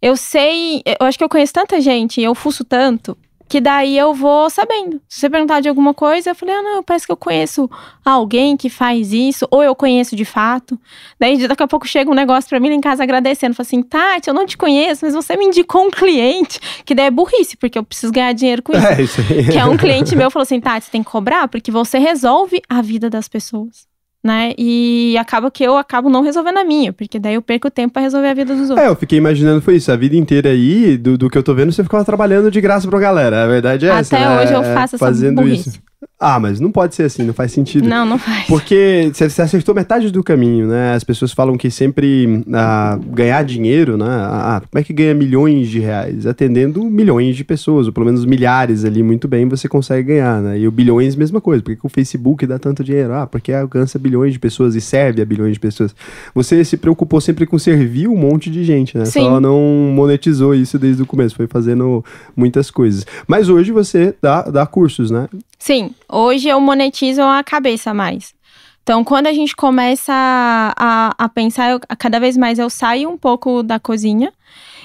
Eu 0.00 0.14
sei, 0.14 0.82
eu 0.84 1.06
acho 1.06 1.16
que 1.16 1.24
eu 1.24 1.28
conheço 1.30 1.54
tanta 1.54 1.80
gente, 1.80 2.20
eu 2.20 2.34
fuço 2.34 2.62
tanto, 2.62 3.16
que 3.52 3.60
daí 3.60 3.98
eu 3.98 4.14
vou 4.14 4.48
sabendo. 4.48 4.98
Se 5.06 5.20
você 5.20 5.28
perguntar 5.28 5.60
de 5.60 5.68
alguma 5.68 5.92
coisa, 5.92 6.30
eu 6.30 6.34
falei, 6.34 6.54
ah, 6.54 6.62
não, 6.62 6.82
parece 6.82 7.04
que 7.04 7.12
eu 7.12 7.16
conheço 7.18 7.68
alguém 8.02 8.56
que 8.56 8.70
faz 8.70 9.12
isso, 9.12 9.46
ou 9.50 9.62
eu 9.62 9.74
conheço 9.74 10.16
de 10.16 10.24
fato. 10.24 10.80
Daí 11.20 11.46
daqui 11.46 11.62
a 11.62 11.68
pouco 11.68 11.86
chega 11.86 12.10
um 12.10 12.14
negócio 12.14 12.48
pra 12.48 12.58
mim 12.58 12.70
lá 12.70 12.74
em 12.76 12.80
casa 12.80 13.02
agradecendo, 13.02 13.54
fala 13.54 13.66
assim, 13.66 13.82
Tati, 13.82 14.26
eu 14.26 14.32
não 14.32 14.46
te 14.46 14.56
conheço, 14.56 15.04
mas 15.04 15.12
você 15.12 15.36
me 15.36 15.44
indicou 15.44 15.84
um 15.84 15.90
cliente, 15.90 16.58
que 16.82 16.94
daí 16.94 17.08
é 17.08 17.10
burrice, 17.10 17.54
porque 17.58 17.78
eu 17.78 17.84
preciso 17.84 18.10
ganhar 18.10 18.32
dinheiro 18.32 18.62
com 18.62 18.72
isso. 18.72 18.86
É, 18.88 19.02
isso 19.02 19.20
aí. 19.20 19.48
Que 19.50 19.58
é 19.58 19.66
um 19.66 19.76
cliente 19.76 20.16
meu, 20.16 20.30
falou 20.30 20.44
assim, 20.44 20.58
Tati, 20.58 20.86
você 20.86 20.90
tem 20.90 21.02
que 21.02 21.10
cobrar, 21.10 21.46
porque 21.46 21.70
você 21.70 21.98
resolve 21.98 22.62
a 22.70 22.80
vida 22.80 23.10
das 23.10 23.28
pessoas. 23.28 23.86
Né? 24.22 24.52
E 24.56 25.16
acaba 25.18 25.50
que 25.50 25.64
eu 25.64 25.76
acabo 25.76 26.08
não 26.08 26.22
resolvendo 26.22 26.58
a 26.58 26.64
minha, 26.64 26.92
porque 26.92 27.18
daí 27.18 27.34
eu 27.34 27.42
perco 27.42 27.70
tempo 27.70 27.94
para 27.94 28.02
resolver 28.02 28.28
a 28.28 28.34
vida 28.34 28.54
dos 28.54 28.70
outros. 28.70 28.86
É, 28.86 28.88
eu 28.88 28.96
fiquei 28.96 29.18
imaginando, 29.18 29.60
foi 29.60 29.76
isso, 29.76 29.90
a 29.90 29.96
vida 29.96 30.16
inteira 30.16 30.50
aí, 30.50 30.96
do, 30.96 31.18
do 31.18 31.28
que 31.28 31.36
eu 31.36 31.42
tô 31.42 31.54
vendo, 31.54 31.72
você 31.72 31.82
ficava 31.82 32.04
trabalhando 32.04 32.50
de 32.50 32.60
graça 32.60 32.88
pra 32.88 32.98
galera. 32.98 33.42
A 33.42 33.46
verdade 33.46 33.86
é 33.86 33.90
Até 33.90 34.00
essa. 34.00 34.16
Até 34.16 34.26
né? 34.28 34.42
hoje 34.42 34.52
eu 34.52 34.62
faço 34.74 34.96
essa 34.96 35.04
Fazendo 35.04 35.36
burrice. 35.42 35.70
isso. 35.70 35.91
Ah, 36.24 36.38
mas 36.38 36.60
não 36.60 36.70
pode 36.70 36.94
ser 36.94 37.02
assim, 37.02 37.24
não 37.24 37.34
faz 37.34 37.50
sentido. 37.50 37.88
Não, 37.88 38.06
não 38.06 38.16
faz. 38.16 38.46
Porque 38.46 39.10
você 39.12 39.42
acertou 39.42 39.74
metade 39.74 40.12
do 40.12 40.22
caminho, 40.22 40.68
né? 40.68 40.94
As 40.94 41.02
pessoas 41.02 41.32
falam 41.32 41.56
que 41.56 41.68
sempre 41.68 42.44
ah, 42.54 42.96
ganhar 43.08 43.42
dinheiro, 43.42 43.96
né? 43.96 44.06
Ah, 44.06 44.62
como 44.70 44.80
é 44.80 44.84
que 44.84 44.92
ganha 44.92 45.14
milhões 45.14 45.68
de 45.68 45.80
reais? 45.80 46.24
Atendendo 46.24 46.84
milhões 46.84 47.34
de 47.34 47.42
pessoas, 47.42 47.88
ou 47.88 47.92
pelo 47.92 48.06
menos 48.06 48.24
milhares 48.24 48.84
ali, 48.84 49.02
muito 49.02 49.26
bem, 49.26 49.48
você 49.48 49.68
consegue 49.68 50.14
ganhar, 50.14 50.40
né? 50.40 50.60
E 50.60 50.68
o 50.68 50.70
bilhões, 50.70 51.16
mesma 51.16 51.40
coisa. 51.40 51.60
Por 51.60 51.74
que 51.74 51.84
o 51.84 51.88
Facebook 51.88 52.46
dá 52.46 52.56
tanto 52.56 52.84
dinheiro? 52.84 53.12
Ah, 53.14 53.26
porque 53.26 53.52
alcança 53.52 53.98
bilhões 53.98 54.32
de 54.32 54.38
pessoas 54.38 54.76
e 54.76 54.80
serve 54.80 55.20
a 55.22 55.24
bilhões 55.24 55.54
de 55.54 55.60
pessoas. 55.60 55.92
Você 56.32 56.64
se 56.64 56.76
preocupou 56.76 57.20
sempre 57.20 57.46
com 57.46 57.58
servir 57.58 58.06
um 58.06 58.16
monte 58.16 58.48
de 58.48 58.62
gente, 58.62 58.96
né? 58.96 59.06
Sim. 59.06 59.24
Só 59.24 59.40
não 59.40 59.58
monetizou 59.92 60.54
isso 60.54 60.78
desde 60.78 61.02
o 61.02 61.06
começo, 61.06 61.34
foi 61.34 61.48
fazendo 61.48 62.04
muitas 62.36 62.70
coisas. 62.70 63.04
Mas 63.26 63.48
hoje 63.48 63.72
você 63.72 64.14
dá, 64.22 64.42
dá 64.42 64.64
cursos, 64.66 65.10
né? 65.10 65.28
Sim, 65.58 65.92
hoje 66.12 66.48
eu 66.48 66.60
monetizo 66.60 67.22
a 67.22 67.42
cabeça 67.42 67.94
mais. 67.94 68.34
Então, 68.82 69.04
quando 69.04 69.28
a 69.28 69.32
gente 69.32 69.54
começa 69.54 70.12
a, 70.12 70.74
a, 70.76 71.14
a 71.24 71.28
pensar, 71.28 71.70
eu, 71.70 71.80
cada 71.98 72.18
vez 72.18 72.36
mais 72.36 72.58
eu 72.58 72.68
saio 72.68 73.08
um 73.08 73.16
pouco 73.16 73.62
da 73.62 73.78
cozinha 73.78 74.32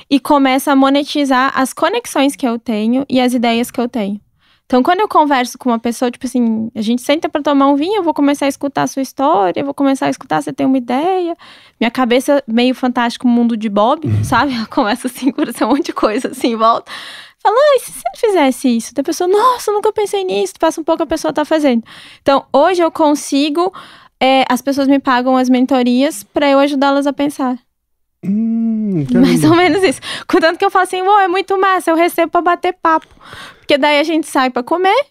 e 0.09 0.19
começo 0.19 0.69
a 0.69 0.75
monetizar 0.75 1.51
as 1.55 1.73
conexões 1.73 2.35
que 2.35 2.47
eu 2.47 2.59
tenho 2.59 3.05
e 3.09 3.19
as 3.19 3.33
ideias 3.33 3.71
que 3.71 3.81
eu 3.81 3.89
tenho. 3.89 4.21
Então, 4.67 4.83
quando 4.83 4.99
eu 4.99 5.07
converso 5.07 5.57
com 5.57 5.69
uma 5.69 5.79
pessoa, 5.79 6.11
tipo 6.11 6.27
assim, 6.27 6.69
a 6.75 6.81
gente 6.81 7.01
senta 7.01 7.29
para 7.29 7.41
tomar 7.41 7.67
um 7.67 7.77
vinho, 7.77 7.95
eu 7.95 8.03
vou 8.03 8.13
começar 8.13 8.47
a 8.47 8.49
escutar 8.49 8.83
a 8.83 8.87
sua 8.87 9.01
história, 9.01 9.61
eu 9.61 9.65
vou 9.65 9.73
começar 9.73 10.07
a 10.07 10.09
escutar, 10.09 10.41
você 10.41 10.51
tem 10.51 10.65
uma 10.65 10.77
ideia. 10.77 11.37
Minha 11.79 11.89
cabeça 11.89 12.43
meio 12.45 12.75
fantástico 12.75 13.25
mundo 13.27 13.55
de 13.55 13.69
Bob, 13.69 14.05
sabe? 14.25 14.53
Ela 14.53 14.65
começa 14.67 15.07
assim, 15.07 15.31
a 15.31 15.65
um 15.65 15.69
monte 15.69 15.85
de 15.85 15.93
coisa 15.93 16.27
assim 16.29 16.49
em 16.49 16.55
volta. 16.57 16.91
Fala, 17.47 17.57
ah, 17.57 17.75
e 17.77 17.79
se 17.79 17.91
você 17.93 18.01
não 18.03 18.19
fizesse 18.19 18.67
isso? 18.75 18.93
Da 18.93 19.01
pessoa, 19.01 19.25
nossa, 19.25 19.71
nunca 19.71 19.93
pensei 19.93 20.25
nisso. 20.25 20.53
Passa 20.59 20.81
um 20.81 20.83
pouco, 20.83 21.03
a 21.03 21.07
pessoa 21.07 21.31
tá 21.31 21.45
fazendo. 21.45 21.81
Então, 22.21 22.45
hoje 22.51 22.81
eu 22.81 22.91
consigo. 22.91 23.73
É, 24.19 24.43
as 24.49 24.61
pessoas 24.61 24.87
me 24.87 24.99
pagam 24.99 25.37
as 25.37 25.47
mentorias 25.47 26.23
para 26.23 26.49
eu 26.49 26.59
ajudá-las 26.59 27.07
a 27.07 27.13
pensar. 27.13 27.57
Hum, 28.25 29.05
Mais 29.13 29.45
ou 29.45 29.55
menos 29.55 29.81
isso. 29.81 30.01
Contanto 30.27 30.57
que 30.57 30.65
eu 30.65 30.71
falo 30.71 30.83
assim, 30.83 31.01
uou, 31.01 31.19
é 31.19 31.27
muito 31.29 31.57
massa, 31.57 31.91
eu 31.91 31.95
recebo 31.95 32.31
pra 32.31 32.41
bater 32.41 32.73
papo. 32.73 33.07
Porque 33.59 33.77
daí 33.77 33.99
a 33.99 34.03
gente 34.03 34.27
sai 34.27 34.49
pra 34.49 34.61
comer. 34.61 35.05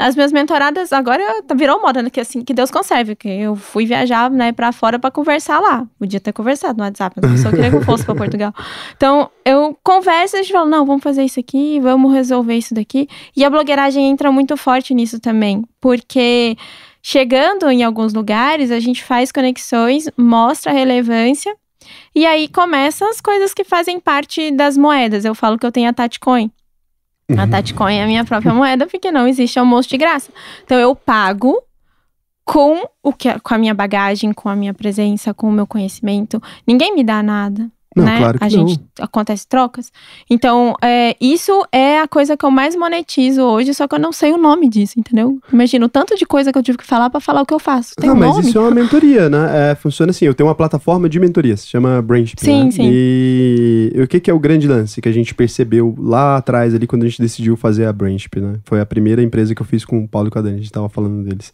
As 0.00 0.16
minhas 0.16 0.32
mentoradas 0.32 0.94
agora 0.94 1.22
virou 1.54 1.78
moda, 1.82 2.02
né? 2.02 2.08
Que 2.08 2.20
assim, 2.20 2.42
que 2.42 2.54
Deus 2.54 2.70
conserve. 2.70 3.14
Que 3.14 3.28
eu 3.28 3.54
fui 3.54 3.84
viajar, 3.84 4.30
né, 4.30 4.50
pra 4.50 4.72
fora 4.72 4.98
pra 4.98 5.10
conversar 5.10 5.60
lá. 5.60 5.86
Podia 5.98 6.18
ter 6.18 6.32
conversado 6.32 6.78
no 6.78 6.84
WhatsApp, 6.84 7.14
mas 7.20 7.30
a 7.30 7.34
pessoa 7.34 7.52
queria 7.52 7.68
que 7.68 7.76
eu 7.76 7.82
fosse 7.82 8.06
pra 8.06 8.14
Portugal. 8.16 8.50
Então, 8.96 9.28
eu 9.44 9.78
converso 9.84 10.36
e 10.36 10.38
a 10.38 10.42
gente 10.42 10.52
fala, 10.52 10.64
não, 10.70 10.86
vamos 10.86 11.02
fazer 11.02 11.22
isso 11.22 11.38
aqui, 11.38 11.78
vamos 11.80 12.14
resolver 12.14 12.54
isso 12.54 12.72
daqui. 12.72 13.06
E 13.36 13.44
a 13.44 13.50
blogueiragem 13.50 14.08
entra 14.08 14.32
muito 14.32 14.56
forte 14.56 14.94
nisso 14.94 15.20
também. 15.20 15.62
Porque 15.78 16.56
chegando 17.02 17.68
em 17.68 17.84
alguns 17.84 18.14
lugares, 18.14 18.70
a 18.70 18.80
gente 18.80 19.04
faz 19.04 19.30
conexões, 19.30 20.08
mostra 20.16 20.72
a 20.72 20.74
relevância. 20.74 21.54
E 22.14 22.24
aí 22.24 22.48
começam 22.48 23.06
as 23.10 23.20
coisas 23.20 23.52
que 23.52 23.64
fazem 23.64 24.00
parte 24.00 24.50
das 24.50 24.78
moedas. 24.78 25.26
Eu 25.26 25.34
falo 25.34 25.58
que 25.58 25.66
eu 25.66 25.72
tenho 25.72 25.90
a 25.90 25.92
Tatcoin. 25.92 26.50
A 27.38 27.46
Tatcoin 27.46 27.96
é 27.96 28.02
a 28.02 28.06
minha 28.06 28.24
própria 28.24 28.52
moeda, 28.52 28.86
porque 28.86 29.10
não 29.10 29.26
existe 29.26 29.58
almoço 29.58 29.88
de 29.88 29.96
graça. 29.96 30.32
Então 30.64 30.78
eu 30.78 30.94
pago 30.94 31.62
com 32.44 32.82
o 33.02 33.12
que 33.12 33.38
com 33.40 33.54
a 33.54 33.58
minha 33.58 33.74
bagagem, 33.74 34.32
com 34.32 34.48
a 34.48 34.56
minha 34.56 34.74
presença, 34.74 35.32
com 35.32 35.48
o 35.48 35.52
meu 35.52 35.66
conhecimento. 35.66 36.42
Ninguém 36.66 36.94
me 36.94 37.04
dá 37.04 37.22
nada. 37.22 37.70
Não, 37.96 38.04
né? 38.04 38.18
claro 38.18 38.38
que 38.38 38.44
a 38.44 38.48
não. 38.48 38.68
gente 38.68 38.80
acontece 39.00 39.46
trocas. 39.48 39.90
Então, 40.28 40.74
é, 40.80 41.16
isso 41.20 41.66
é 41.72 42.00
a 42.00 42.06
coisa 42.06 42.36
que 42.36 42.44
eu 42.44 42.50
mais 42.50 42.76
monetizo 42.76 43.42
hoje, 43.42 43.74
só 43.74 43.88
que 43.88 43.94
eu 43.94 43.98
não 43.98 44.12
sei 44.12 44.32
o 44.32 44.38
nome 44.38 44.68
disso, 44.68 44.94
entendeu? 44.98 45.38
Imagina 45.52 45.86
o 45.86 45.88
tanto 45.88 46.16
de 46.16 46.24
coisa 46.24 46.52
que 46.52 46.58
eu 46.58 46.62
tive 46.62 46.78
que 46.78 46.86
falar 46.86 47.10
para 47.10 47.20
falar 47.20 47.42
o 47.42 47.46
que 47.46 47.54
eu 47.54 47.58
faço. 47.58 47.94
Tem 47.96 48.08
não, 48.08 48.16
um 48.16 48.18
mas 48.18 48.36
nome? 48.36 48.48
isso 48.48 48.58
é 48.58 48.60
uma 48.60 48.70
mentoria, 48.70 49.28
né? 49.28 49.70
É, 49.72 49.74
funciona 49.74 50.10
assim, 50.10 50.24
eu 50.24 50.34
tenho 50.34 50.48
uma 50.48 50.54
plataforma 50.54 51.08
de 51.08 51.18
mentoria, 51.18 51.56
se 51.56 51.66
chama 51.66 52.00
Brainship, 52.00 52.40
Sim, 52.40 52.64
né? 52.64 52.70
sim. 52.70 52.88
E 52.92 53.92
o 53.96 54.06
que, 54.06 54.20
que 54.20 54.30
é 54.30 54.34
o 54.34 54.38
grande 54.38 54.68
lance 54.68 55.00
que 55.00 55.08
a 55.08 55.12
gente 55.12 55.34
percebeu 55.34 55.94
lá 55.98 56.36
atrás, 56.36 56.74
ali, 56.74 56.86
quando 56.86 57.02
a 57.02 57.08
gente 57.08 57.20
decidiu 57.20 57.56
fazer 57.56 57.86
a 57.86 57.92
Brainship, 57.92 58.40
né? 58.40 58.54
Foi 58.64 58.80
a 58.80 58.86
primeira 58.86 59.22
empresa 59.22 59.54
que 59.54 59.62
eu 59.62 59.66
fiz 59.66 59.84
com 59.84 60.04
o 60.04 60.08
Paulo 60.08 60.28
e 60.28 60.30
com 60.30 60.38
a 60.38 60.42
Dani, 60.42 60.56
a 60.56 60.58
gente 60.58 60.72
tava 60.72 60.88
falando 60.88 61.24
deles. 61.24 61.52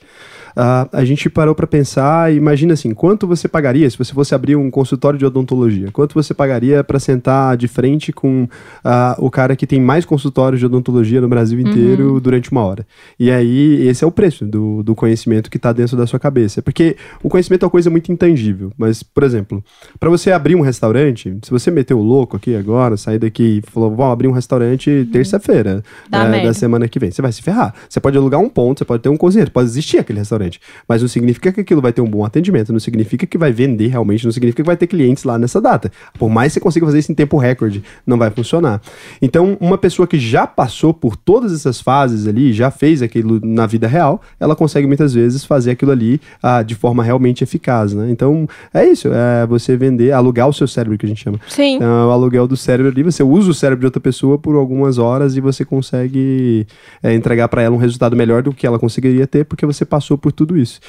Ah, 0.54 0.88
a 0.92 1.04
gente 1.04 1.28
parou 1.28 1.54
para 1.54 1.66
pensar, 1.66 2.32
imagina 2.32 2.74
assim, 2.74 2.92
quanto 2.94 3.26
você 3.26 3.46
pagaria 3.48 3.88
se 3.90 3.98
você 3.98 4.12
fosse 4.12 4.34
abrir 4.34 4.56
um 4.56 4.70
consultório 4.70 5.18
de 5.18 5.24
odontologia? 5.24 5.90
Quanto 5.92 6.14
você 6.14 6.25
pagaria 6.34 6.82
para 6.84 6.98
sentar 6.98 7.56
de 7.56 7.68
frente 7.68 8.12
com 8.12 8.48
ah, 8.84 9.16
o 9.18 9.30
cara 9.30 9.54
que 9.56 9.66
tem 9.66 9.80
mais 9.80 10.04
consultórios 10.04 10.60
de 10.60 10.66
odontologia 10.66 11.20
no 11.20 11.28
Brasil 11.28 11.58
inteiro 11.60 12.14
Uhum. 12.14 12.20
durante 12.20 12.50
uma 12.52 12.62
hora? 12.64 12.86
E 13.18 13.30
aí, 13.30 13.86
esse 13.86 14.04
é 14.04 14.06
o 14.06 14.10
preço 14.10 14.44
do, 14.44 14.82
do 14.82 14.94
conhecimento 14.94 15.50
que 15.50 15.56
está 15.56 15.72
dentro 15.72 15.96
da 15.96 16.06
sua 16.06 16.18
cabeça. 16.18 16.60
Porque 16.62 16.96
o 17.22 17.28
conhecimento 17.28 17.62
é 17.62 17.66
uma 17.66 17.70
coisa 17.70 17.88
muito 17.90 18.10
intangível. 18.12 18.72
Mas, 18.76 19.02
por 19.02 19.22
exemplo, 19.22 19.62
para 19.98 20.08
você 20.10 20.30
abrir 20.32 20.54
um 20.54 20.60
restaurante, 20.60 21.36
se 21.42 21.50
você 21.50 21.70
meteu 21.70 21.98
o 21.98 22.02
louco 22.02 22.36
aqui 22.36 22.54
agora, 22.54 22.96
sair 22.96 23.18
daqui 23.18 23.62
e 23.64 23.70
falou, 23.70 23.90
vamos 23.94 24.12
abrir 24.12 24.28
um 24.28 24.32
restaurante 24.32 25.08
terça-feira 25.12 25.82
Dá 26.08 26.24
eh, 26.24 26.28
merda. 26.28 26.48
da 26.48 26.54
semana 26.54 26.88
que 26.88 26.98
vem, 26.98 27.10
você 27.10 27.22
vai 27.22 27.32
se 27.32 27.42
ferrar. 27.42 27.74
Você 27.88 28.00
pode 28.00 28.16
alugar 28.16 28.40
um 28.40 28.48
ponto, 28.48 28.78
você 28.78 28.84
pode 28.84 29.02
ter 29.02 29.08
um 29.08 29.16
cozinheiro, 29.16 29.50
pode 29.50 29.68
existir 29.68 29.98
aquele 29.98 30.18
restaurante. 30.18 30.60
Mas 30.88 31.02
não 31.02 31.08
significa 31.08 31.52
que 31.52 31.60
aquilo 31.60 31.80
vai 31.80 31.92
ter 31.92 32.00
um 32.00 32.08
bom 32.08 32.24
atendimento, 32.24 32.72
não 32.72 32.80
significa 32.80 33.26
que 33.26 33.38
vai 33.38 33.52
vender 33.52 33.88
realmente, 33.88 34.24
não 34.24 34.32
significa 34.32 34.62
que 34.62 34.66
vai 34.66 34.76
ter 34.76 34.86
clientes 34.86 35.24
lá 35.24 35.38
nessa 35.38 35.60
data. 35.60 35.90
Por 36.16 36.28
mais 36.28 36.52
que 36.52 36.54
você 36.54 36.60
consiga 36.60 36.86
fazer 36.86 36.98
isso 36.98 37.12
em 37.12 37.14
tempo 37.14 37.36
recorde, 37.36 37.82
não 38.06 38.18
vai 38.18 38.30
funcionar. 38.30 38.80
Então, 39.20 39.56
uma 39.60 39.78
pessoa 39.78 40.06
que 40.06 40.18
já 40.18 40.46
passou 40.46 40.92
por 40.92 41.16
todas 41.16 41.52
essas 41.52 41.80
fases 41.80 42.26
ali, 42.26 42.52
já 42.52 42.70
fez 42.70 43.02
aquilo 43.02 43.40
na 43.42 43.66
vida 43.66 43.86
real, 43.86 44.20
ela 44.38 44.56
consegue 44.56 44.86
muitas 44.86 45.14
vezes 45.14 45.44
fazer 45.44 45.72
aquilo 45.72 45.92
ali 45.92 46.20
ah, 46.42 46.62
de 46.62 46.74
forma 46.74 47.02
realmente 47.02 47.42
eficaz, 47.42 47.92
né? 47.92 48.10
Então, 48.10 48.48
é 48.72 48.86
isso, 48.86 49.08
é 49.12 49.46
você 49.46 49.76
vender, 49.76 50.12
alugar 50.12 50.48
o 50.48 50.52
seu 50.52 50.66
cérebro, 50.66 50.98
que 50.98 51.06
a 51.06 51.08
gente 51.08 51.22
chama. 51.22 51.40
Sim. 51.48 51.76
Então, 51.76 52.08
o 52.08 52.10
aluguel 52.10 52.46
do 52.46 52.56
cérebro 52.56 52.90
ali, 52.90 53.02
você 53.02 53.22
usa 53.22 53.50
o 53.50 53.54
cérebro 53.54 53.80
de 53.80 53.86
outra 53.86 54.00
pessoa 54.00 54.38
por 54.38 54.56
algumas 54.56 54.98
horas 54.98 55.36
e 55.36 55.40
você 55.40 55.64
consegue 55.64 56.66
é, 57.02 57.14
entregar 57.14 57.48
para 57.48 57.62
ela 57.62 57.74
um 57.74 57.78
resultado 57.78 58.16
melhor 58.16 58.42
do 58.42 58.52
que 58.52 58.66
ela 58.66 58.78
conseguiria 58.78 59.26
ter, 59.26 59.44
porque 59.44 59.66
você 59.66 59.84
passou 59.84 60.16
por 60.16 60.32
tudo 60.32 60.56
isso. 60.56 60.80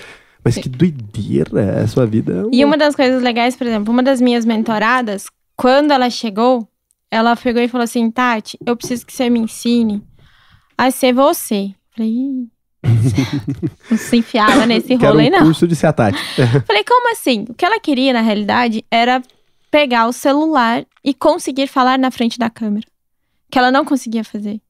Mas 0.44 0.56
que 0.56 0.70
doideira 0.70 1.62
é 1.62 1.82
a 1.82 1.88
sua 1.88 2.06
vida. 2.06 2.48
E 2.52 2.64
uma 2.64 2.78
das 2.78 2.96
coisas 2.96 3.22
legais, 3.22 3.56
por 3.56 3.68
exemplo, 3.68 3.92
uma 3.92 4.04
das 4.04 4.22
minhas 4.22 4.46
mentoradas, 4.46 5.28
quando 5.56 5.92
ela 5.92 6.10
chegou, 6.10 6.68
ela 7.12 7.36
pegou 7.36 7.62
e 7.62 7.68
falou 7.68 7.84
assim: 7.84 8.10
Tati, 8.10 8.58
eu 8.66 8.76
preciso 8.76 9.06
que 9.06 9.14
você 9.14 9.30
me 9.30 9.40
ensine 9.40 10.02
a 10.78 10.90
ser 10.92 11.14
você. 11.14 11.74
Falei, 11.96 12.12
"Ih, 12.12 12.48
não 13.90 13.98
se 13.98 14.18
enfiava 14.18 14.66
nesse 14.66 14.98
Quero 14.98 15.14
rolê, 15.14 15.28
um 15.28 15.32
não. 15.32 15.40
curso 15.40 15.68
de 15.68 15.76
Seatati. 15.76 16.18
Falei, 16.66 16.84
como 16.84 17.12
assim? 17.12 17.46
O 17.50 17.54
que 17.54 17.66
ela 17.66 17.80
queria, 17.80 18.14
na 18.14 18.22
realidade, 18.22 18.86
era 18.90 19.22
pegar 19.72 20.08
o 20.08 20.14
celular 20.14 20.86
e 21.04 21.14
conseguir 21.14 21.68
falar 21.68 21.98
na 21.98 22.12
frente 22.12 22.38
da 22.40 22.50
câmera. 22.50 22.88
Que 23.50 23.58
ela 23.58 23.72
não 23.72 23.84
conseguia 23.84 24.24
fazer. 24.24 24.62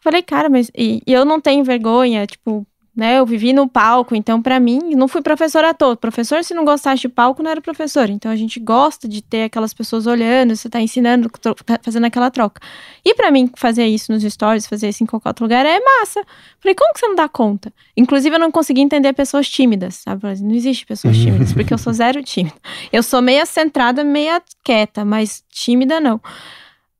Falei, 0.00 0.22
cara, 0.22 0.48
mas. 0.48 0.70
E, 0.76 1.02
e 1.06 1.12
eu 1.12 1.24
não 1.24 1.40
tenho 1.40 1.64
vergonha, 1.64 2.26
tipo, 2.26 2.66
né? 2.94 3.18
Eu 3.18 3.26
vivi 3.26 3.52
no 3.52 3.68
palco, 3.68 4.14
então 4.14 4.40
pra 4.40 4.60
mim, 4.60 4.94
não 4.94 5.08
fui 5.08 5.20
professora 5.20 5.70
à 5.70 5.74
toa. 5.74 5.96
Professor, 5.96 6.44
se 6.44 6.54
não 6.54 6.64
gostasse 6.64 7.02
de 7.02 7.08
palco, 7.08 7.42
não 7.42 7.50
era 7.50 7.60
professor. 7.60 8.08
Então 8.08 8.30
a 8.30 8.36
gente 8.36 8.60
gosta 8.60 9.08
de 9.08 9.20
ter 9.22 9.44
aquelas 9.44 9.74
pessoas 9.74 10.06
olhando, 10.06 10.54
você 10.54 10.68
tá 10.68 10.80
ensinando, 10.80 11.28
tá 11.28 11.78
fazendo 11.82 12.04
aquela 12.04 12.30
troca. 12.30 12.60
E 13.04 13.14
pra 13.14 13.30
mim, 13.30 13.50
fazer 13.56 13.86
isso 13.86 14.12
nos 14.12 14.22
stories, 14.22 14.66
fazer 14.66 14.88
isso 14.88 15.02
em 15.02 15.06
qualquer 15.06 15.30
outro 15.30 15.44
lugar 15.44 15.66
é 15.66 15.80
massa. 15.80 16.24
Falei, 16.60 16.74
como 16.74 16.94
que 16.94 17.00
você 17.00 17.08
não 17.08 17.16
dá 17.16 17.28
conta? 17.28 17.72
Inclusive, 17.96 18.36
eu 18.36 18.40
não 18.40 18.50
consegui 18.50 18.80
entender 18.80 19.12
pessoas 19.12 19.48
tímidas, 19.48 19.96
sabe? 19.96 20.20
Falei, 20.20 20.36
Não 20.40 20.54
existe 20.54 20.86
pessoas 20.86 21.16
tímidas, 21.18 21.52
porque 21.52 21.74
eu 21.74 21.78
sou 21.78 21.92
zero 21.92 22.22
tímida. 22.22 22.56
Eu 22.92 23.02
sou 23.02 23.20
meia 23.20 23.44
centrada, 23.44 24.04
meia 24.04 24.40
quieta, 24.62 25.04
mas 25.04 25.42
tímida 25.50 26.00
não. 26.00 26.20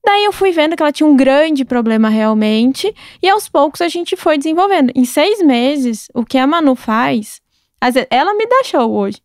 Daí 0.05 0.25
eu 0.25 0.33
fui 0.33 0.53
vendo 0.53 0.77
que 0.77 0.83
ela 0.83 0.93
tinha 0.93 1.07
um 1.07 1.17
grande 1.17 1.65
problema 1.65 2.09
realmente, 2.09 2.95
e 3.23 3.29
aos 3.29 3.49
poucos 3.49 3.81
a 3.81 3.89
gente 3.89 4.17
foi 4.17 4.37
desenvolvendo. 4.37 4.93
Em 4.95 5.05
seis 5.05 5.41
meses, 5.41 6.09
o 6.15 6.25
que 6.25 6.37
a 6.37 6.47
Manu 6.47 6.75
faz, 6.75 7.41
às 7.81 7.95
vezes, 7.95 8.09
ela 8.11 8.35
me 8.35 8.47
dá 8.47 8.63
show 8.65 8.93
hoje. 8.93 9.23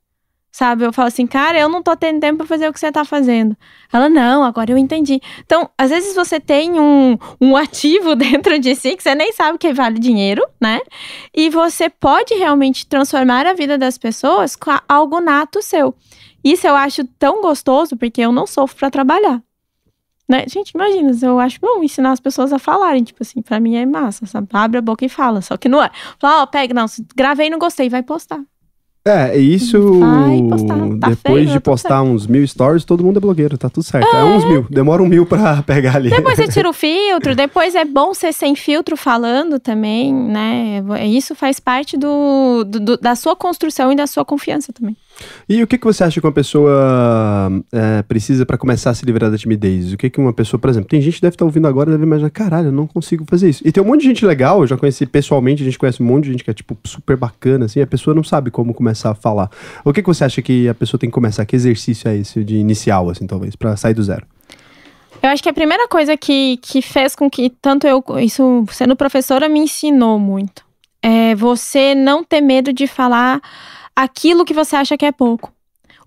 Sabe? 0.51 0.83
Eu 0.83 0.91
falo 0.91 1.07
assim, 1.07 1.27
cara, 1.27 1.59
eu 1.59 1.69
não 1.69 1.83
tô 1.83 1.95
tendo 1.95 2.19
tempo 2.19 2.39
pra 2.39 2.47
fazer 2.47 2.67
o 2.67 2.73
que 2.73 2.79
você 2.79 2.91
tá 2.91 3.05
fazendo. 3.05 3.55
Ela, 3.93 4.09
não, 4.09 4.43
agora 4.43 4.71
eu 4.71 4.77
entendi. 4.77 5.21
Então, 5.45 5.69
às 5.77 5.91
vezes 5.91 6.15
você 6.15 6.39
tem 6.39 6.79
um, 6.79 7.17
um 7.39 7.55
ativo 7.55 8.15
dentro 8.17 8.57
de 8.57 8.75
si 8.75 8.97
que 8.97 9.03
você 9.03 9.13
nem 9.13 9.31
sabe 9.31 9.57
que 9.59 9.71
vale 9.71 9.99
dinheiro, 9.99 10.43
né? 10.59 10.79
E 11.33 11.49
você 11.49 11.87
pode 11.89 12.33
realmente 12.33 12.87
transformar 12.87 13.45
a 13.45 13.53
vida 13.53 13.77
das 13.77 13.97
pessoas 13.97 14.55
com 14.55 14.71
algo 14.89 15.19
nato 15.19 15.61
seu. 15.61 15.93
Isso 16.43 16.65
eu 16.65 16.75
acho 16.75 17.05
tão 17.19 17.41
gostoso, 17.41 17.95
porque 17.95 18.21
eu 18.21 18.31
não 18.31 18.47
sofro 18.47 18.77
pra 18.77 18.89
trabalhar. 18.89 19.41
Né? 20.29 20.45
Gente, 20.47 20.69
imagina, 20.69 21.11
eu 21.23 21.39
acho 21.39 21.59
bom 21.59 21.83
ensinar 21.83 22.11
as 22.11 22.19
pessoas 22.19 22.53
a 22.53 22.59
falarem. 22.59 23.03
Tipo 23.03 23.23
assim, 23.23 23.41
pra 23.41 23.59
mim 23.59 23.75
é 23.75 23.85
massa, 23.85 24.25
sabe? 24.27 24.47
Abre 24.53 24.77
a 24.77 24.81
boca 24.81 25.03
e 25.03 25.09
fala. 25.09 25.41
Só 25.41 25.57
que 25.57 25.67
não 25.67 25.81
é. 25.83 25.89
Fala, 26.19 26.43
ó, 26.43 26.45
pega, 26.45 26.73
não, 26.73 26.85
gravei 27.15 27.49
não 27.49 27.57
gostei, 27.57 27.89
vai 27.89 28.03
postar. 28.03 28.39
É, 29.07 29.35
isso. 29.37 29.99
Vai 29.99 30.39
postar, 30.49 30.77
tá 30.77 31.09
depois 31.09 31.17
feio, 31.21 31.47
de 31.47 31.53
tá 31.53 31.61
postar 31.61 32.01
uns 32.03 32.27
mil 32.27 32.45
stories, 32.45 32.83
todo 32.85 33.03
mundo 33.03 33.17
é 33.17 33.19
blogueiro, 33.19 33.57
tá 33.57 33.69
tudo 33.69 33.83
certo. 33.83 34.05
É, 34.05 34.23
uns 34.23 34.45
mil. 34.45 34.67
Demora 34.69 35.01
um 35.01 35.07
mil 35.07 35.25
pra 35.25 35.63
pegar 35.65 35.95
ali. 35.95 36.09
Depois 36.09 36.35
você 36.35 36.47
tira 36.49 36.69
o 36.69 36.73
filtro, 36.73 37.33
depois 37.33 37.73
é 37.75 37.85
bom 37.85 38.13
ser 38.13 38.33
sem 38.33 38.55
filtro 38.55 38.95
falando 38.97 39.57
também, 39.57 40.13
né? 40.13 40.83
Isso 41.07 41.33
faz 41.33 41.59
parte 41.59 41.97
do- 41.97 42.63
do- 42.65 42.97
da 42.97 43.15
sua 43.15 43.35
construção 43.35 43.91
e 43.91 43.95
da 43.95 44.05
sua 44.05 44.23
confiança 44.25 44.71
também. 44.73 44.95
E 45.47 45.63
o 45.63 45.67
que, 45.67 45.77
que 45.77 45.85
você 45.85 46.03
acha 46.03 46.19
que 46.19 46.25
uma 46.25 46.33
pessoa 46.33 47.51
é, 47.71 48.01
precisa 48.03 48.45
pra 48.45 48.57
começar 48.57 48.91
a 48.91 48.93
se 48.93 49.05
livrar 49.05 49.29
da 49.29 49.37
timidez? 49.37 49.93
O 49.93 49.97
que, 49.97 50.09
que 50.09 50.19
uma 50.19 50.33
pessoa, 50.33 50.59
por 50.59 50.69
exemplo, 50.69 50.89
tem 50.89 51.01
gente 51.01 51.15
que 51.15 51.21
deve 51.21 51.35
estar 51.35 51.45
ouvindo 51.45 51.67
agora 51.67 51.89
e 51.89 51.93
deve 51.93 52.03
imaginar, 52.03 52.29
caralho, 52.29 52.67
eu 52.67 52.71
não 52.71 52.87
consigo 52.87 53.25
fazer 53.27 53.49
isso. 53.49 53.61
E 53.65 53.71
tem 53.71 53.83
um 53.83 53.87
monte 53.87 54.01
de 54.01 54.07
gente 54.07 54.25
legal, 54.25 54.61
eu 54.61 54.67
já 54.67 54.77
conheci 54.77 55.05
pessoalmente, 55.05 55.61
a 55.61 55.65
gente 55.65 55.79
conhece 55.79 56.01
um 56.01 56.05
monte 56.05 56.25
de 56.25 56.31
gente 56.31 56.43
que 56.43 56.51
é, 56.51 56.53
tipo, 56.53 56.77
super 56.83 57.17
bacana, 57.17 57.65
assim, 57.65 57.81
a 57.81 57.87
pessoa 57.87 58.13
não 58.13 58.23
sabe 58.23 58.51
como 58.51 58.73
começar 58.73 59.11
a 59.11 59.15
falar. 59.15 59.49
O 59.83 59.91
que, 59.91 60.01
que 60.01 60.07
você 60.07 60.23
acha 60.23 60.41
que 60.41 60.67
a 60.67 60.73
pessoa 60.73 60.99
tem 60.99 61.09
que 61.09 61.13
começar? 61.13 61.45
Que 61.45 61.55
exercício 61.55 62.07
é 62.07 62.17
esse 62.17 62.43
de 62.43 62.55
inicial, 62.55 63.09
assim, 63.09 63.25
talvez, 63.25 63.55
pra 63.55 63.75
sair 63.75 63.93
do 63.93 64.03
zero? 64.03 64.25
Eu 65.21 65.29
acho 65.29 65.43
que 65.43 65.49
a 65.49 65.53
primeira 65.53 65.87
coisa 65.87 66.15
que, 66.15 66.57
que 66.57 66.81
fez 66.81 67.13
com 67.13 67.29
que 67.29 67.49
tanto 67.49 67.85
eu, 67.85 68.03
isso 68.19 68.65
sendo 68.71 68.95
professora, 68.95 69.49
me 69.49 69.59
ensinou 69.59 70.17
muito. 70.17 70.63
É 71.01 71.35
você 71.35 71.93
não 71.93 72.23
ter 72.23 72.41
medo 72.41 72.71
de 72.71 72.87
falar 72.87 73.41
aquilo 73.99 74.45
que 74.45 74.53
você 74.53 74.77
acha 74.77 74.97
que 74.97 75.05
é 75.05 75.11
pouco. 75.11 75.51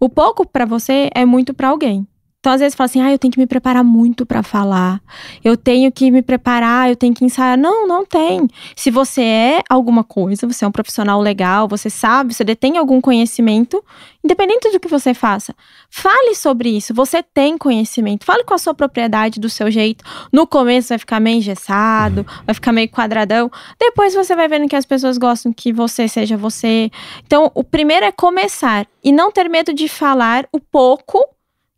O 0.00 0.09
pouco 0.09 0.48
pra 0.48 0.64
você 0.64 1.11
é 1.14 1.26
muito 1.26 1.52
pra 1.52 1.68
alguém. 1.68 2.07
Então, 2.42 2.52
às 2.52 2.61
vezes, 2.61 2.74
fala 2.74 2.87
assim, 2.87 3.00
ah, 3.00 3.12
eu 3.12 3.20
tenho 3.20 3.31
que 3.31 3.38
me 3.38 3.46
preparar 3.46 3.85
muito 3.85 4.26
pra 4.26 4.42
falar. 4.42 5.00
Eu 5.44 5.57
tenho 5.57 5.92
que 5.92 6.11
me 6.11 6.22
preparar, 6.22 6.90
eu 6.90 6.96
tenho 6.96 7.14
que 7.14 7.24
ensaiar. 7.24 7.57
Não, 7.57 7.87
não 7.87 8.05
tem. 8.05 8.48
Se 8.74 8.90
você 8.90 9.22
é 9.22 9.62
alguma 9.70 10.02
coisa, 10.02 10.44
você 10.44 10.64
é 10.64 10.68
um 10.68 10.72
profissional 10.72 11.20
legal, 11.20 11.68
você 11.68 11.88
sabe, 11.88 12.35
você 12.35 12.42
detém 12.42 12.78
algum 12.78 13.00
conhecimento, 13.00 13.81
independente 14.24 14.72
do 14.72 14.81
que 14.81 14.88
você 14.88 15.14
faça, 15.14 15.55
fale 15.88 16.35
sobre 16.35 16.68
isso. 16.68 16.92
Você 16.92 17.22
tem 17.22 17.57
conhecimento. 17.57 18.24
Fale 18.24 18.42
com 18.42 18.55
a 18.55 18.59
sua 18.59 18.74
propriedade, 18.74 19.38
do 19.38 19.48
seu 19.48 19.70
jeito. 19.70 20.05
No 20.33 20.44
começo 20.44 20.88
vai 20.88 20.98
ficar 20.98 21.20
meio 21.20 21.37
engessado, 21.37 22.26
vai 22.44 22.57
ficar 22.57 22.72
meio 22.72 22.88
quadradão. 22.88 23.48
Depois 23.78 24.14
você 24.14 24.35
vai 24.35 24.48
vendo 24.48 24.68
que 24.68 24.74
as 24.74 24.85
pessoas 24.85 25.16
gostam 25.16 25.52
que 25.52 25.72
você 25.72 26.09
seja 26.09 26.37
você. 26.37 26.90
Então, 27.24 27.52
o 27.55 27.62
primeiro 27.62 28.05
é 28.05 28.11
começar 28.11 28.85
e 29.05 29.12
não 29.12 29.31
ter 29.31 29.48
medo 29.48 29.72
de 29.72 29.87
falar 29.87 30.48
o 30.52 30.59
pouco 30.59 31.24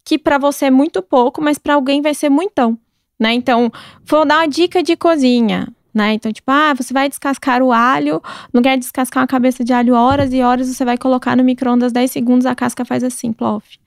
que 0.05 0.19
pra 0.19 0.39
você 0.39 0.67
é 0.67 0.71
muito 0.71 1.03
pouco, 1.03 1.41
mas 1.41 1.59
pra 1.59 1.75
alguém 1.75 2.03
vai 2.03 2.15
ser 2.15 2.29
muitão, 2.29 2.79
né? 3.19 3.33
Então, 3.33 3.73
vou 4.05 4.25
dar 4.27 4.39
uma 4.39 4.47
dica 4.47 4.83
de 4.83 4.97
cozinha, 4.97 5.69
né? 5.95 6.13
Então, 6.13 6.33
tipo, 6.33 6.51
ah, 6.51 6.75
você 6.75 6.93
vai 6.93 7.09
descascar 7.09 7.63
o 7.63 7.73
alho, 7.73 8.21
não 8.53 8.61
quer 8.61 8.77
descascar 8.77 9.23
uma 9.23 9.27
cabeça 9.27 9.65
de 9.65 9.73
alho 9.73 9.95
horas 9.95 10.33
e 10.33 10.43
horas, 10.43 10.69
você 10.69 10.85
vai 10.85 10.99
colocar 10.99 11.37
no 11.37 11.45
micro-ondas 11.45 11.93
10 11.93 12.11
segundos, 12.11 12.47
a 12.47 12.55
casca 12.55 12.85
faz 12.85 13.03
assim, 13.03 13.33
plof. 13.33 13.79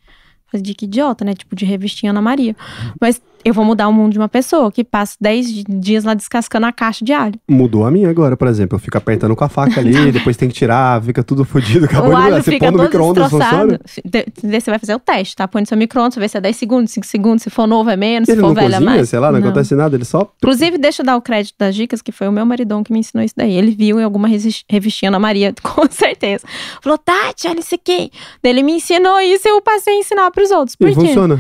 Faz 0.49 0.63
dica 0.63 0.86
idiota, 0.86 1.25
né? 1.25 1.34
Tipo 1.34 1.56
de 1.56 1.65
revistinha 1.65 2.12
Ana 2.12 2.21
Maria. 2.21 2.56
Mas 3.01 3.21
eu 3.45 3.54
vou 3.54 3.63
mudar 3.63 3.88
o 3.88 3.93
mundo 3.93 4.13
de 4.13 4.19
uma 4.19 4.28
pessoa 4.28 4.71
que 4.71 4.84
passa 4.84 5.15
10 5.21 5.54
di- 5.54 5.63
dias 5.67 6.04
lá 6.04 6.13
descascando 6.13 6.65
a 6.65 6.71
caixa 6.71 7.04
de 7.06 7.13
alho. 7.13 7.36
Mudou 7.47 7.86
a 7.86 7.91
minha 7.91 8.10
agora, 8.10 8.36
por 8.36 8.47
exemplo. 8.47 8.76
Eu 8.76 8.80
fico 8.80 8.97
apertando 8.97 9.36
com 9.36 9.43
a 9.43 9.50
faca 9.50 9.80
ali, 9.80 9.93
depois 10.12 10.36
tem 10.38 10.50
que 10.50 10.56
tirar, 10.56 11.02
fica 11.04 11.23
tudo 11.23 11.45
fodido. 11.45 11.86
Acabou 11.86 12.12
o 12.12 12.15
de 12.15 12.21
alho 12.21 12.36
Você 12.43 12.52
fica 12.52 12.67
põe 12.67 12.78
no 12.78 12.84
micro-ondas, 12.84 13.30
funciona? 13.30 13.80
De- 14.04 14.26
de- 14.43 14.60
Você 14.62 14.69
vai 14.69 14.80
fazer 14.80 14.95
o 14.95 15.00
teste, 15.00 15.36
tá? 15.36 15.47
Põe 15.47 15.62
no 15.62 15.67
seu 15.67 15.78
micro-ondas, 15.78 16.15
vê 16.15 16.28
se 16.28 16.38
é 16.38 16.41
10 16.41 16.56
segundos, 16.56 16.91
5 16.91 17.06
segundos, 17.06 17.43
se 17.43 17.50
for 17.50 17.67
novo 17.67 17.89
é 17.89 17.95
menos, 17.95 18.26
se 18.28 18.32
Ele 18.34 18.41
for 18.41 18.47
não 18.47 18.54
velho 18.56 18.67
é 18.67 18.71
cozinha, 18.73 18.89
mais. 18.91 19.10
sei 19.10 19.19
lá, 19.19 19.32
não, 19.32 19.39
acontece 19.39 19.76
nada, 19.76 19.95
ele 19.95 20.06
só... 20.06 20.30
Inclusive, 20.38 20.78
deixa 20.78 21.02
eu 21.02 21.06
dar 21.06 21.15
o 21.15 21.21
crédito 21.21 21.56
das 21.58 21.76
dicas, 21.76 22.02
que 22.02 22.12
foi 22.12 22.28
o 22.28 22.32
meu 22.32 22.45
maridão 22.45 22.84
que 22.84 22.91
me 22.91 23.00
ensinou 23.00 23.23
isso 23.23 23.36
daí. 23.38 23.54
Ele 23.54 23.71
viu 23.71 24.00
em 24.00 24.04
alguma 24.04 24.28
revistinha 24.69 25.12
na 25.12 25.19
Maria, 25.19 25.54
com 25.63 25.86
certeza. 25.89 26.45
Falou, 26.82 26.97
Tati, 26.97 27.47
olha 27.47 27.60
isso 27.60 27.76
aqui. 27.76 28.12
Ele 28.43 28.63
me 28.63 28.73
ensinou 28.73 29.19
isso 29.21 29.47
e 29.47 29.52
eu 29.52 29.62
passei 29.62 29.93
a 29.93 29.97
ensinar 30.00 30.32
pros 30.32 30.52
outros. 30.52 30.76
Por 30.76 30.89
E 30.89 30.93
quê? 30.95 31.02
funciona. 31.02 31.39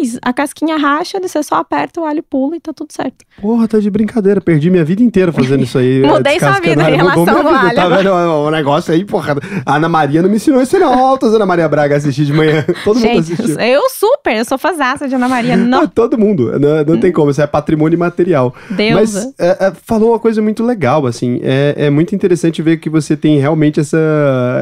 Mas 0.00 0.18
a 0.22 0.32
casquinha 0.32 0.76
racha, 0.76 1.17
você 1.26 1.42
só 1.42 1.56
aperta 1.56 2.00
o 2.00 2.04
alho 2.04 2.22
pula 2.22 2.56
e 2.56 2.60
tá 2.60 2.72
tudo 2.72 2.92
certo. 2.92 3.24
Porra, 3.40 3.66
tá 3.66 3.78
de 3.78 3.90
brincadeira. 3.90 4.40
Perdi 4.40 4.70
minha 4.70 4.84
vida 4.84 5.02
inteira 5.02 5.32
fazendo 5.32 5.64
isso 5.64 5.78
aí. 5.78 6.02
Mudei 6.06 6.38
sua 6.38 6.60
vida 6.60 6.84
alho. 6.84 6.94
em 6.94 6.98
relação 6.98 7.28
ao 7.38 7.60
vida, 7.60 7.74
Tá 7.74 7.82
alho. 7.84 7.96
vendo 7.96 8.10
o 8.12 8.50
negócio 8.50 8.92
aí, 8.94 9.04
porra? 9.04 9.36
A 9.64 9.76
Ana 9.76 9.88
Maria 9.88 10.22
não 10.22 10.28
me 10.28 10.36
ensinou 10.36 10.62
isso 10.62 10.78
não. 10.78 10.92
Altas 10.92 11.34
Ana 11.34 11.46
Maria 11.46 11.68
Braga 11.68 11.96
assistir 11.96 12.24
de 12.24 12.32
manhã. 12.32 12.64
Todo 12.84 12.96
mundo 12.96 13.06
Gente, 13.06 13.32
assistiu. 13.32 13.58
eu 13.58 13.82
super, 13.90 14.36
eu 14.36 14.44
sou 14.44 14.58
fazaça 14.58 15.08
de 15.08 15.14
Ana 15.14 15.28
Maria. 15.28 15.56
Não, 15.56 15.78
Ah, 15.88 15.88
todo 15.88 16.18
mundo. 16.18 16.58
Não, 16.58 16.84
não 16.84 17.00
tem 17.00 17.10
como, 17.10 17.30
isso 17.30 17.40
é 17.40 17.46
patrimônio 17.46 17.96
imaterial. 17.96 18.54
deusa. 18.70 19.32
Mas 19.38 19.48
é, 19.48 19.66
é, 19.66 19.72
falou 19.84 20.10
uma 20.10 20.18
coisa 20.18 20.42
muito 20.42 20.62
legal, 20.64 21.06
assim. 21.06 21.40
É, 21.42 21.74
é 21.86 21.90
muito 21.90 22.14
interessante 22.14 22.60
ver 22.60 22.78
que 22.78 22.90
você 22.90 23.16
tem 23.16 23.38
realmente 23.38 23.78
essa, 23.80 23.98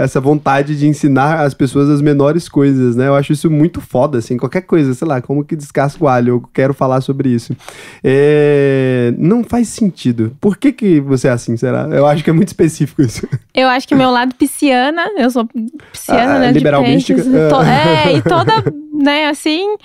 essa 0.03 0.21
vontade 0.21 0.77
de 0.79 0.87
ensinar 0.87 1.41
as 1.41 1.55
pessoas 1.55 1.89
as 1.89 2.01
menores 2.03 2.49
coisas, 2.49 2.95
né? 2.97 3.09
Eu 3.09 3.15
acho 3.15 3.33
isso 3.33 3.51
muito 3.51 3.81
foda, 3.81 4.19
assim. 4.19 4.37
Qualquer 4.37 4.63
coisa, 4.63 4.93
sei 4.95 5.09
lá, 5.09 5.21
como 5.21 5.45
que 5.45 5.57
descasca 5.57 6.05
o 6.05 6.09
alho, 6.09 6.43
eu 6.47 6.51
quero 6.53 6.73
falar 6.75 7.01
sobre 7.01 7.29
isso. 7.29 7.55
É, 8.03 9.13
não 9.19 9.43
faz 9.45 9.69
sentido. 9.69 10.37
Por 10.41 10.57
que 10.57 10.73
que 10.73 11.01
você 11.01 11.29
é 11.29 11.33
assim, 11.33 11.57
será? 11.57 11.89
Eu 11.91 12.07
acho 12.07 12.23
que 12.23 12.31
é 12.31 12.33
muito 12.33 12.49
específico 12.49 13.03
isso. 13.03 13.27
Eu 13.55 13.69
acho 13.69 13.87
que 13.87 13.95
meu 13.95 14.11
lado 14.11 14.35
pisciana, 14.35 15.03
eu 15.19 15.31
sou 15.31 15.47
pisciana, 15.93 16.37
Ah, 16.37 16.39
né? 16.39 16.53
liberal 16.53 16.83
mística. 16.83 17.23
to- 17.23 17.63
é, 17.63 18.13
e 18.17 18.23
toda, 18.23 18.53
né, 18.93 19.27
assim. 19.29 19.77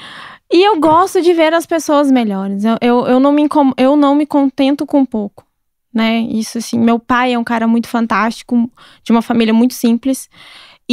E 0.54 0.64
eu 0.68 0.80
gosto 0.80 1.22
de 1.22 1.34
ver 1.34 1.54
as 1.54 1.66
pessoas 1.66 2.12
melhores. 2.12 2.64
Eu, 2.66 2.78
eu, 2.82 3.08
eu, 3.08 3.20
não, 3.20 3.32
me, 3.32 3.42
incom- 3.42 3.74
eu 3.78 3.96
não 3.96 4.14
me 4.16 4.26
contento 4.26 4.86
com 4.86 5.06
pouco, 5.06 5.46
né? 5.94 6.20
Isso, 6.30 6.58
assim, 6.58 6.78
meu 6.78 7.00
pai 7.00 7.34
é 7.34 7.40
um 7.40 7.44
cara 7.44 7.68
muito 7.68 7.88
fantástico, 7.88 8.70
de 9.04 9.12
uma 9.12 9.22
família 9.22 9.54
muito 9.54 9.74
simples. 9.74 10.30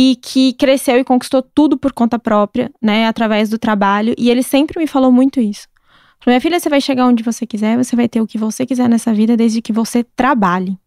E 0.01 0.15
que 0.23 0.53
cresceu 0.53 0.97
e 0.97 1.03
conquistou 1.03 1.43
tudo 1.43 1.77
por 1.77 1.93
conta 1.93 2.21
própria, 2.21 2.71
né? 2.81 3.09
Através 3.09 3.49
do 3.49 3.59
trabalho. 3.59 4.15
E 4.17 4.31
ele 4.31 4.45
sempre 4.45 4.79
me 4.79 4.87
falou 4.87 5.11
muito 5.11 5.41
isso. 5.41 5.67
Falou, 6.21 6.35
minha 6.35 6.41
filha, 6.41 6.61
você 6.61 6.69
vai 6.69 6.81
chegar 6.81 7.05
onde 7.05 7.25
você 7.25 7.45
quiser, 7.45 7.77
você 7.77 7.97
vai 7.97 8.09
ter 8.09 8.21
o 8.21 8.27
que 8.27 8.39
você 8.39 8.65
quiser 8.65 8.89
nessa 8.89 9.13
vida, 9.13 9.37
desde 9.37 9.61
que 9.61 9.73
você 9.73 10.05
trabalhe. 10.05 10.79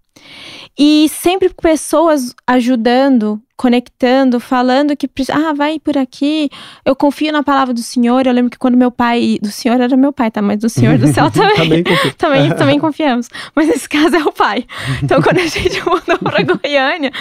E 0.79 1.09
sempre 1.09 1.49
pessoas 1.53 2.33
ajudando, 2.47 3.41
conectando, 3.61 4.39
falando 4.39 4.97
que 4.97 5.07
precisa- 5.07 5.37
ah, 5.37 5.53
vai 5.53 5.79
por 5.79 5.95
aqui. 5.95 6.49
Eu 6.83 6.95
confio 6.95 7.31
na 7.31 7.43
palavra 7.43 7.75
do 7.75 7.79
Senhor. 7.81 8.25
Eu 8.25 8.33
lembro 8.33 8.49
que 8.49 8.57
quando 8.57 8.75
meu 8.75 8.89
pai, 8.89 9.37
do 9.39 9.51
Senhor 9.51 9.79
era 9.79 9.95
meu 9.95 10.11
pai, 10.11 10.31
tá? 10.31 10.41
Mas 10.41 10.57
do 10.57 10.67
Senhor 10.67 10.97
do 10.97 11.05
céu 11.13 11.29
também. 11.31 11.83
Também 11.83 11.83
também, 12.17 12.55
também 12.55 12.79
confiamos. 12.81 13.29
Mas 13.55 13.67
nesse 13.67 13.87
caso 13.87 14.15
é 14.15 14.23
o 14.23 14.31
pai. 14.31 14.65
Então, 15.03 15.21
quando 15.21 15.37
a 15.37 15.45
gente 15.45 15.79
mudou 15.85 16.17
pra 16.17 16.41
Goiânia, 16.43 17.11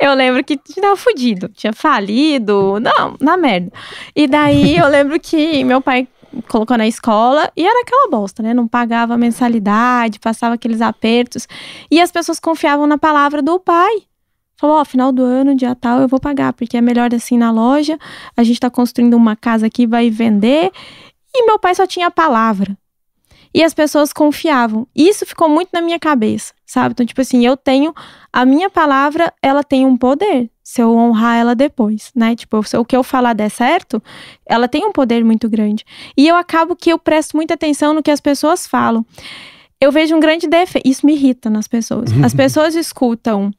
eu 0.00 0.14
lembro 0.14 0.42
que 0.42 0.56
tava 0.56 0.96
fudido. 0.96 1.48
Tinha 1.50 1.72
falido. 1.74 2.78
Não, 2.80 3.16
na 3.20 3.36
merda. 3.36 3.70
E 4.16 4.26
daí 4.26 4.78
eu 4.78 4.88
lembro 4.88 5.20
que 5.20 5.62
meu 5.64 5.82
pai 5.82 6.08
colocou 6.48 6.78
na 6.78 6.86
escola 6.86 7.50
e 7.54 7.66
era 7.66 7.82
aquela 7.82 8.08
bosta, 8.08 8.42
né? 8.42 8.54
Não 8.54 8.66
pagava 8.66 9.18
mensalidade, 9.18 10.18
passava 10.18 10.54
aqueles 10.54 10.80
apertos. 10.80 11.46
E 11.90 12.00
as 12.00 12.10
pessoas 12.10 12.40
confiavam 12.40 12.86
na 12.86 12.96
palavra 12.96 13.42
do 13.42 13.60
pai. 13.60 14.02
Falou, 14.60 14.76
ó, 14.76 14.84
final 14.84 15.10
do 15.10 15.22
ano, 15.22 15.54
dia 15.54 15.74
tal, 15.74 16.00
eu 16.00 16.06
vou 16.06 16.20
pagar, 16.20 16.52
porque 16.52 16.76
é 16.76 16.82
melhor 16.82 17.14
assim 17.14 17.38
na 17.38 17.50
loja. 17.50 17.98
A 18.36 18.44
gente 18.44 18.60
tá 18.60 18.68
construindo 18.68 19.14
uma 19.14 19.34
casa 19.34 19.66
aqui, 19.66 19.86
vai 19.86 20.10
vender. 20.10 20.70
E 21.34 21.46
meu 21.46 21.58
pai 21.58 21.74
só 21.74 21.86
tinha 21.86 22.08
a 22.08 22.10
palavra. 22.10 22.76
E 23.54 23.64
as 23.64 23.72
pessoas 23.72 24.12
confiavam. 24.12 24.86
Isso 24.94 25.24
ficou 25.24 25.48
muito 25.48 25.70
na 25.72 25.80
minha 25.80 25.98
cabeça, 25.98 26.52
sabe? 26.66 26.92
Então, 26.92 27.06
tipo 27.06 27.22
assim, 27.22 27.44
eu 27.46 27.56
tenho 27.56 27.94
a 28.30 28.44
minha 28.44 28.68
palavra, 28.68 29.32
ela 29.40 29.64
tem 29.64 29.86
um 29.86 29.96
poder. 29.96 30.50
Se 30.62 30.82
eu 30.82 30.94
honrar 30.94 31.38
ela 31.38 31.54
depois, 31.54 32.12
né? 32.14 32.36
Tipo, 32.36 32.62
se 32.62 32.76
o 32.76 32.84
que 32.84 32.94
eu 32.94 33.02
falar 33.02 33.32
der 33.32 33.50
certo, 33.50 34.02
ela 34.44 34.68
tem 34.68 34.84
um 34.84 34.92
poder 34.92 35.24
muito 35.24 35.48
grande. 35.48 35.86
E 36.14 36.28
eu 36.28 36.36
acabo 36.36 36.76
que 36.76 36.92
eu 36.92 36.98
presto 36.98 37.34
muita 37.34 37.54
atenção 37.54 37.94
no 37.94 38.02
que 38.02 38.10
as 38.10 38.20
pessoas 38.20 38.66
falam. 38.66 39.06
Eu 39.80 39.90
vejo 39.90 40.14
um 40.14 40.20
grande 40.20 40.46
defeito. 40.46 40.86
Isso 40.86 41.06
me 41.06 41.14
irrita 41.14 41.48
nas 41.48 41.66
pessoas. 41.66 42.10
As 42.22 42.34
pessoas 42.36 42.74
escutam 42.74 43.50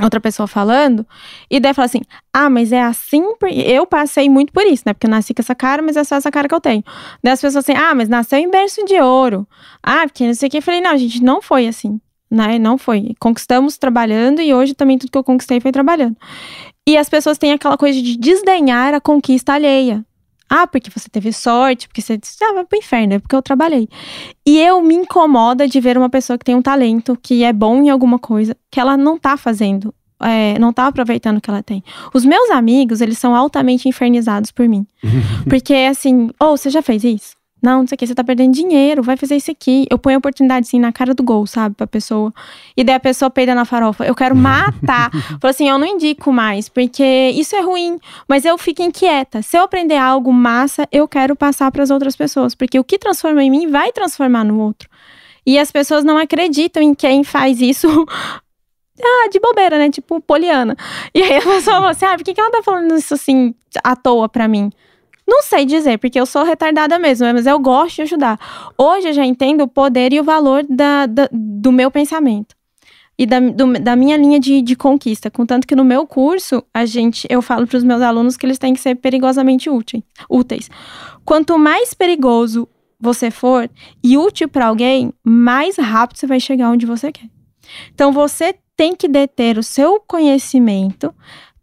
outra 0.00 0.20
pessoa 0.20 0.46
falando 0.46 1.06
e 1.50 1.60
daí 1.60 1.74
fala 1.74 1.86
assim: 1.86 2.00
ah, 2.32 2.48
mas 2.48 2.72
é 2.72 2.82
assim. 2.82 3.34
por-" 3.36 3.50
Eu 3.50 3.86
passei 3.86 4.28
muito 4.28 4.52
por 4.52 4.64
isso, 4.64 4.84
né? 4.86 4.92
Porque 4.94 5.06
eu 5.06 5.10
nasci 5.10 5.34
com 5.34 5.42
essa 5.42 5.54
cara, 5.54 5.82
mas 5.82 5.96
é 5.96 6.04
só 6.04 6.16
essa 6.16 6.30
cara 6.30 6.48
que 6.48 6.54
eu 6.54 6.60
tenho. 6.60 6.82
Daí 7.22 7.32
as 7.32 7.40
pessoas 7.40 7.64
assim: 7.64 7.76
ah, 7.76 7.94
mas 7.94 8.08
nasceu 8.08 8.38
em 8.38 8.50
berço 8.50 8.84
de 8.84 9.00
ouro. 9.00 9.46
Ah, 9.82 10.04
porque 10.06 10.26
não 10.26 10.34
sei 10.34 10.48
o 10.48 10.50
que. 10.50 10.58
Eu 10.58 10.62
falei: 10.62 10.80
não, 10.80 10.96
gente, 10.96 11.22
não 11.22 11.42
foi 11.42 11.66
assim. 11.66 12.00
Né? 12.30 12.58
Não 12.58 12.78
foi. 12.78 13.14
Conquistamos 13.20 13.76
trabalhando 13.76 14.40
e 14.40 14.54
hoje 14.54 14.74
também 14.74 14.96
tudo 14.96 15.12
que 15.12 15.18
eu 15.18 15.24
conquistei 15.24 15.60
foi 15.60 15.70
trabalhando. 15.70 16.16
E 16.86 16.96
as 16.96 17.08
pessoas 17.08 17.36
têm 17.36 17.52
aquela 17.52 17.76
coisa 17.76 18.00
de 18.00 18.16
desdenhar 18.16 18.94
a 18.94 19.00
conquista 19.00 19.52
alheia. 19.52 20.04
Ah, 20.54 20.66
porque 20.66 20.90
você 20.90 21.08
teve 21.08 21.32
sorte, 21.32 21.88
porque 21.88 22.02
você 22.02 22.18
disse, 22.18 22.36
ah, 22.44 22.52
vai 22.52 22.64
pro 22.66 22.78
inferno, 22.78 23.14
é 23.14 23.18
porque 23.18 23.34
eu 23.34 23.40
trabalhei. 23.40 23.88
E 24.44 24.60
eu 24.60 24.82
me 24.82 24.94
incomoda 24.94 25.66
de 25.66 25.80
ver 25.80 25.96
uma 25.96 26.10
pessoa 26.10 26.36
que 26.36 26.44
tem 26.44 26.54
um 26.54 26.60
talento, 26.60 27.18
que 27.22 27.42
é 27.42 27.54
bom 27.54 27.82
em 27.82 27.88
alguma 27.88 28.18
coisa, 28.18 28.54
que 28.70 28.78
ela 28.78 28.94
não 28.94 29.18
tá 29.18 29.38
fazendo, 29.38 29.94
é, 30.20 30.58
não 30.58 30.70
tá 30.70 30.88
aproveitando 30.88 31.38
o 31.38 31.40
que 31.40 31.48
ela 31.48 31.62
tem. 31.62 31.82
Os 32.12 32.26
meus 32.26 32.50
amigos, 32.50 33.00
eles 33.00 33.16
são 33.16 33.34
altamente 33.34 33.88
infernizados 33.88 34.50
por 34.50 34.68
mim. 34.68 34.86
porque, 35.48 35.72
assim, 35.72 36.28
ou 36.38 36.54
você 36.54 36.68
já 36.68 36.82
fez 36.82 37.02
isso? 37.02 37.34
Não, 37.62 37.80
não 37.80 37.86
sei 37.86 37.94
o 37.94 37.98
que, 37.98 38.06
você 38.06 38.14
tá 38.14 38.24
perdendo 38.24 38.52
dinheiro, 38.52 39.04
vai 39.04 39.16
fazer 39.16 39.36
isso 39.36 39.50
aqui. 39.50 39.86
Eu 39.88 39.96
ponho 39.96 40.16
a 40.16 40.18
oportunidade, 40.18 40.66
assim, 40.66 40.80
na 40.80 40.92
cara 40.92 41.14
do 41.14 41.22
gol, 41.22 41.46
sabe, 41.46 41.76
pra 41.76 41.86
pessoa. 41.86 42.34
E 42.76 42.82
daí 42.82 42.96
a 42.96 43.00
pessoa 43.00 43.30
peida 43.30 43.54
na 43.54 43.64
farofa. 43.64 44.04
Eu 44.04 44.16
quero 44.16 44.34
matar. 44.34 45.10
Falo 45.40 45.50
assim, 45.50 45.68
eu 45.68 45.78
não 45.78 45.86
indico 45.86 46.32
mais, 46.32 46.68
porque 46.68 47.30
isso 47.34 47.54
é 47.54 47.60
ruim, 47.60 48.00
mas 48.26 48.44
eu 48.44 48.58
fico 48.58 48.82
inquieta. 48.82 49.42
Se 49.42 49.56
eu 49.56 49.62
aprender 49.62 49.96
algo 49.96 50.32
massa, 50.32 50.88
eu 50.90 51.06
quero 51.06 51.36
passar 51.36 51.70
para 51.70 51.84
as 51.84 51.90
outras 51.90 52.16
pessoas, 52.16 52.52
porque 52.52 52.78
o 52.78 52.84
que 52.84 52.98
transforma 52.98 53.44
em 53.44 53.50
mim 53.50 53.70
vai 53.70 53.92
transformar 53.92 54.42
no 54.42 54.58
outro. 54.58 54.88
E 55.46 55.56
as 55.58 55.70
pessoas 55.70 56.02
não 56.02 56.18
acreditam 56.18 56.82
em 56.82 56.94
quem 56.94 57.22
faz 57.22 57.60
isso 57.60 57.86
ah, 59.00 59.28
de 59.30 59.38
bobeira, 59.38 59.78
né? 59.78 59.88
Tipo, 59.88 60.20
poliana. 60.20 60.76
E 61.14 61.22
aí 61.22 61.36
a 61.36 61.42
pessoa 61.42 61.76
fala 61.76 61.90
assim: 61.90 62.06
ah, 62.06 62.16
por 62.16 62.24
que, 62.24 62.34
que 62.34 62.40
ela 62.40 62.50
tá 62.50 62.62
falando 62.62 62.96
isso 62.96 63.14
assim 63.14 63.54
à 63.84 63.94
toa 63.94 64.28
pra 64.28 64.48
mim? 64.48 64.70
Não 65.32 65.40
sei 65.40 65.64
dizer, 65.64 65.98
porque 65.98 66.20
eu 66.20 66.26
sou 66.26 66.44
retardada 66.44 66.98
mesmo, 66.98 67.26
mas 67.32 67.46
eu 67.46 67.58
gosto 67.58 67.96
de 67.96 68.02
ajudar. 68.02 68.38
Hoje 68.76 69.08
eu 69.08 69.12
já 69.14 69.24
entendo 69.24 69.62
o 69.62 69.68
poder 69.68 70.12
e 70.12 70.20
o 70.20 70.24
valor 70.24 70.62
da, 70.68 71.06
da 71.06 71.26
do 71.32 71.72
meu 71.72 71.90
pensamento. 71.90 72.54
E 73.18 73.24
da, 73.24 73.40
do, 73.40 73.72
da 73.80 73.96
minha 73.96 74.14
linha 74.18 74.38
de, 74.38 74.60
de 74.60 74.76
conquista. 74.76 75.30
Contanto 75.30 75.66
que 75.66 75.74
no 75.74 75.86
meu 75.86 76.06
curso, 76.06 76.62
a 76.74 76.84
gente, 76.84 77.26
eu 77.30 77.40
falo 77.40 77.66
para 77.66 77.78
os 77.78 77.82
meus 77.82 78.02
alunos 78.02 78.36
que 78.36 78.44
eles 78.44 78.58
têm 78.58 78.74
que 78.74 78.80
ser 78.80 78.94
perigosamente 78.96 79.70
úteis. 79.70 80.02
úteis. 80.28 80.70
Quanto 81.24 81.58
mais 81.58 81.94
perigoso 81.94 82.68
você 83.00 83.30
for 83.30 83.70
e 84.04 84.18
útil 84.18 84.50
para 84.50 84.66
alguém, 84.66 85.14
mais 85.24 85.78
rápido 85.78 86.18
você 86.18 86.26
vai 86.26 86.40
chegar 86.40 86.70
onde 86.70 86.84
você 86.84 87.10
quer. 87.10 87.30
Então 87.94 88.12
você 88.12 88.54
tem 88.76 88.94
que 88.94 89.08
deter 89.08 89.56
o 89.56 89.62
seu 89.62 89.98
conhecimento, 89.98 91.14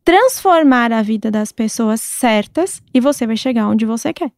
transformar 0.09 0.91
a 0.91 1.03
vida 1.03 1.29
das 1.29 1.51
pessoas 1.51 2.01
certas 2.01 2.81
e 2.91 2.99
você 2.99 3.27
vai 3.27 3.37
chegar 3.37 3.67
onde 3.67 3.85
você 3.85 4.11
quer. 4.11 4.31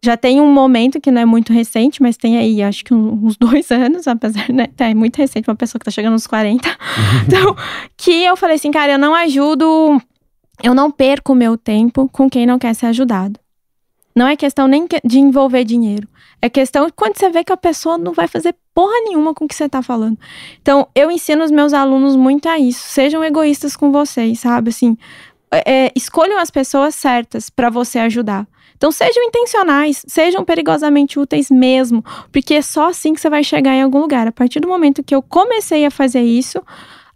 Já 0.00 0.16
tem 0.16 0.40
um 0.40 0.52
momento 0.52 1.00
que 1.00 1.10
não 1.10 1.20
é 1.20 1.24
muito 1.24 1.52
recente, 1.52 2.00
mas 2.00 2.16
tem 2.16 2.38
aí, 2.38 2.62
acho 2.62 2.84
que 2.84 2.94
uns 2.94 3.36
dois 3.36 3.68
anos, 3.72 4.06
apesar, 4.06 4.48
né? 4.52 4.68
É 4.78 4.94
muito 4.94 5.16
recente, 5.16 5.50
uma 5.50 5.56
pessoa 5.56 5.80
que 5.80 5.86
tá 5.86 5.90
chegando 5.90 6.12
nos 6.12 6.28
40. 6.28 6.68
então, 7.26 7.56
que 7.96 8.12
eu 8.22 8.36
falei 8.36 8.54
assim, 8.54 8.70
cara, 8.70 8.92
eu 8.92 8.98
não 8.98 9.12
ajudo, 9.12 10.00
eu 10.62 10.72
não 10.72 10.88
perco 10.88 11.32
o 11.32 11.36
meu 11.36 11.58
tempo 11.58 12.08
com 12.12 12.30
quem 12.30 12.46
não 12.46 12.56
quer 12.56 12.72
ser 12.72 12.86
ajudado. 12.86 13.40
Não 14.14 14.28
é 14.28 14.36
questão 14.36 14.68
nem 14.68 14.86
de 15.04 15.18
envolver 15.18 15.64
dinheiro. 15.64 16.06
É 16.40 16.48
questão 16.48 16.86
de 16.86 16.92
quando 16.92 17.18
você 17.18 17.28
vê 17.28 17.42
que 17.42 17.52
a 17.52 17.56
pessoa 17.56 17.98
não 17.98 18.12
vai 18.12 18.28
fazer 18.28 18.54
porra 18.78 18.94
nenhuma 19.02 19.34
com 19.34 19.44
o 19.44 19.48
que 19.48 19.56
você 19.56 19.68
tá 19.68 19.82
falando. 19.82 20.16
Então, 20.62 20.86
eu 20.94 21.10
ensino 21.10 21.42
os 21.42 21.50
meus 21.50 21.74
alunos 21.74 22.14
muito 22.14 22.48
a 22.48 22.60
isso. 22.60 22.86
Sejam 22.86 23.24
egoístas 23.24 23.74
com 23.74 23.90
vocês, 23.90 24.38
sabe? 24.38 24.68
Assim, 24.68 24.96
é, 25.50 25.86
é 25.86 25.92
escolham 25.96 26.38
as 26.38 26.48
pessoas 26.48 26.94
certas 26.94 27.50
para 27.50 27.70
você 27.70 27.98
ajudar. 27.98 28.46
Então, 28.76 28.92
sejam 28.92 29.24
intencionais, 29.24 30.04
sejam 30.06 30.44
perigosamente 30.44 31.18
úteis 31.18 31.50
mesmo, 31.50 32.04
porque 32.30 32.54
é 32.54 32.62
só 32.62 32.90
assim 32.90 33.14
que 33.14 33.20
você 33.20 33.28
vai 33.28 33.42
chegar 33.42 33.74
em 33.74 33.82
algum 33.82 33.98
lugar. 33.98 34.28
A 34.28 34.32
partir 34.32 34.60
do 34.60 34.68
momento 34.68 35.02
que 35.02 35.12
eu 35.12 35.22
comecei 35.22 35.84
a 35.84 35.90
fazer 35.90 36.22
isso, 36.22 36.62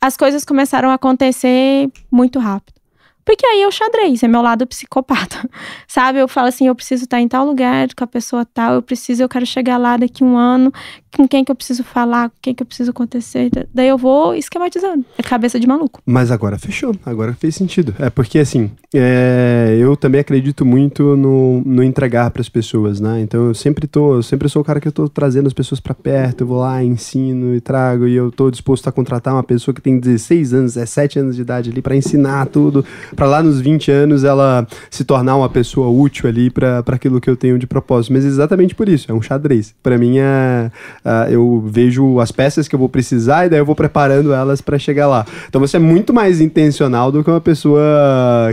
as 0.01 0.17
coisas 0.17 0.45
começaram 0.45 0.91
a 0.91 0.95
acontecer 0.95 1.89
muito 2.11 2.41
rápido. 2.41 2.83
Porque 3.25 3.47
aí 3.47 3.63
é 3.63 3.69
o 3.69 3.71
xadrez, 3.71 4.23
é 4.23 4.29
meu 4.29 4.43
lado 4.43 4.67
psicopata. 4.67 5.49
Sabe? 5.87 6.19
Eu 6.19 6.27
falo 6.27 6.49
assim, 6.49 6.67
eu 6.67 6.75
preciso 6.75 7.05
estar 7.05 7.21
em 7.21 7.29
tal 7.29 7.47
lugar 7.47 7.89
com 7.95 8.05
a 8.05 8.07
pessoa 8.07 8.45
tal, 8.45 8.75
eu 8.75 8.83
preciso, 8.83 9.23
eu 9.23 9.29
quero 9.29 9.47
chegar 9.47 9.79
lá 9.79 9.97
daqui 9.97 10.25
um 10.25 10.37
ano, 10.37 10.73
com 11.17 11.29
quem 11.29 11.45
que 11.45 11.51
eu 11.51 11.57
preciso 11.57 11.85
falar, 11.85 12.31
com 12.31 12.37
quem 12.41 12.55
que 12.55 12.63
eu 12.63 12.67
preciso 12.67 12.91
acontecer. 12.91 13.51
Daí 13.73 13.89
eu 13.89 13.99
vou 13.99 14.35
esquematizando. 14.35 15.05
É 15.17 15.23
cabeça 15.23 15.61
de 15.61 15.67
maluco. 15.67 16.01
Mas 16.07 16.31
agora 16.31 16.59
fechou, 16.59 16.95
agora 17.05 17.35
fez 17.35 17.55
sentido. 17.55 17.95
É 17.99 18.09
porque 18.09 18.39
assim, 18.39 18.71
é, 18.95 19.77
eu 19.79 19.97
também 19.97 20.21
acredito 20.21 20.65
muito 20.65 21.17
no, 21.17 21.63
no 21.65 21.83
entregar 21.83 22.31
para 22.31 22.41
as 22.41 22.49
pessoas, 22.49 23.01
né? 23.01 23.21
Então 23.21 23.47
eu 23.47 23.55
sempre 23.55 23.87
tô, 23.87 24.15
eu 24.15 24.23
sempre 24.23 24.49
sou 24.49 24.63
o 24.63 24.65
cara 24.65 24.81
que 24.81 24.89
eu 24.89 24.93
tô 24.93 25.09
trazendo 25.09 25.47
as 25.47 25.53
pessoas 25.53 25.81
para 25.81 25.95
perto, 25.95 26.43
eu 26.43 26.47
vou 26.47 26.59
lá, 26.59 26.83
ensino 26.83 27.55
e 27.55 27.61
trago, 27.61 28.07
e 28.07 28.15
eu 28.15 28.31
tô 28.31 28.51
disposto 28.51 28.89
a 28.89 28.93
contratar 28.93 29.35
uma 29.35 29.43
pessoa 29.43 29.75
que 29.75 29.81
tem 29.81 29.99
16 29.99 30.55
anos, 30.55 30.75
17 30.75 31.19
anos 31.19 31.37
de 31.37 31.43
idade 31.43 31.71
ali 31.71 31.83
para 31.83 31.97
ensinar 31.97 32.47
tudo, 32.47 32.85
para 33.15 33.27
lá 33.27 33.43
nos 33.43 33.61
20 33.61 33.91
anos 33.91 34.25
ela 34.25 34.67
se 34.91 35.05
tornar 35.05 35.37
uma 35.37 35.49
pessoa 35.49 35.89
útil 35.89 36.29
ali 36.29 36.51
para 36.51 36.83
aquilo 36.87 37.21
que 37.21 37.29
eu 37.29 37.37
tenho 37.37 37.59
de 37.59 37.67
propósito. 37.67 38.13
Mas 38.13 38.25
exatamente 38.25 38.75
por 38.75 38.89
isso, 38.89 39.11
é 39.11 39.15
um 39.15 39.23
xadrez. 39.23 39.75
Para 39.83 39.99
mim 39.99 40.19
é 40.19 40.71
Uh, 41.05 41.31
eu 41.31 41.65
vejo 41.67 42.21
as 42.21 42.31
peças 42.31 42.69
que 42.69 42.75
eu 42.75 42.79
vou 42.79 42.89
precisar 42.89 43.47
e 43.47 43.49
daí 43.49 43.59
eu 43.59 43.67
vou 43.67 43.75
preparando 43.75 44.33
elas 44.33 44.61
para 44.61 44.79
chegar 44.79 45.09
lá. 45.09 45.27
Então 45.49 45.61
você 45.61 45.77
é 45.77 45.81
muito 45.81 46.13
mais 46.13 46.41
intencional 46.41 47.11
do 47.11 47.25
que 47.25 47.31
uma 47.31 47.41
pessoa 47.41 47.83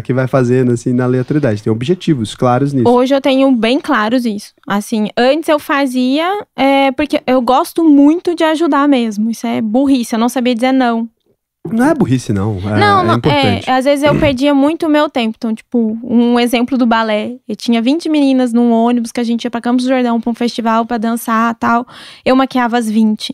que 0.03 0.13
vai 0.13 0.27
fazendo 0.27 0.71
assim 0.71 0.93
na 0.93 1.03
aleatoriedade. 1.03 1.61
Tem 1.61 1.71
objetivos 1.71 2.35
claros 2.35 2.73
nisso. 2.73 2.89
Hoje 2.89 3.13
eu 3.13 3.21
tenho 3.21 3.51
bem 3.51 3.79
claros 3.79 4.25
isso. 4.25 4.53
Assim, 4.67 5.09
antes 5.17 5.47
eu 5.49 5.59
fazia 5.59 6.45
é, 6.55 6.91
porque 6.91 7.21
eu 7.25 7.41
gosto 7.41 7.83
muito 7.83 8.35
de 8.35 8.43
ajudar 8.43 8.87
mesmo. 8.87 9.29
Isso 9.29 9.45
é 9.45 9.61
burrice. 9.61 10.15
Eu 10.15 10.19
não 10.19 10.29
sabia 10.29 10.55
dizer 10.55 10.71
não. 10.71 11.07
Não 11.71 11.85
é 11.85 11.93
burrice, 11.93 12.33
não. 12.33 12.57
É, 12.57 12.79
não, 12.79 13.03
não, 13.03 13.19
é, 13.31 13.61
é, 13.65 13.71
às 13.71 13.85
vezes 13.85 14.03
eu 14.03 14.17
perdia 14.19 14.53
muito 14.53 14.85
o 14.85 14.89
meu 14.89 15.09
tempo. 15.09 15.35
Então, 15.37 15.53
tipo, 15.53 15.97
um 16.03 16.39
exemplo 16.39 16.77
do 16.77 16.85
balé. 16.85 17.35
Eu 17.47 17.55
tinha 17.55 17.81
20 17.81 18.09
meninas 18.09 18.53
num 18.53 18.71
ônibus 18.71 19.11
que 19.11 19.19
a 19.19 19.23
gente 19.23 19.43
ia 19.43 19.51
pra 19.51 19.61
Campos 19.61 19.85
do 19.85 19.89
Jordão 19.89 20.19
pra 20.19 20.31
um 20.31 20.35
festival 20.35 20.85
pra 20.85 20.97
dançar 20.97 21.55
tal. 21.55 21.85
Eu 22.25 22.35
maquiava 22.35 22.77
as 22.77 22.89
20. 22.89 23.33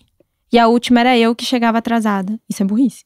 E 0.52 0.60
a 0.60 0.68
última 0.68 1.00
era 1.02 1.18
eu 1.18 1.36
que 1.36 1.46
chegava 1.46 1.78
atrasada. 1.80 2.40
Isso 2.50 2.64
é 2.64 2.66
burrice. 2.66 3.04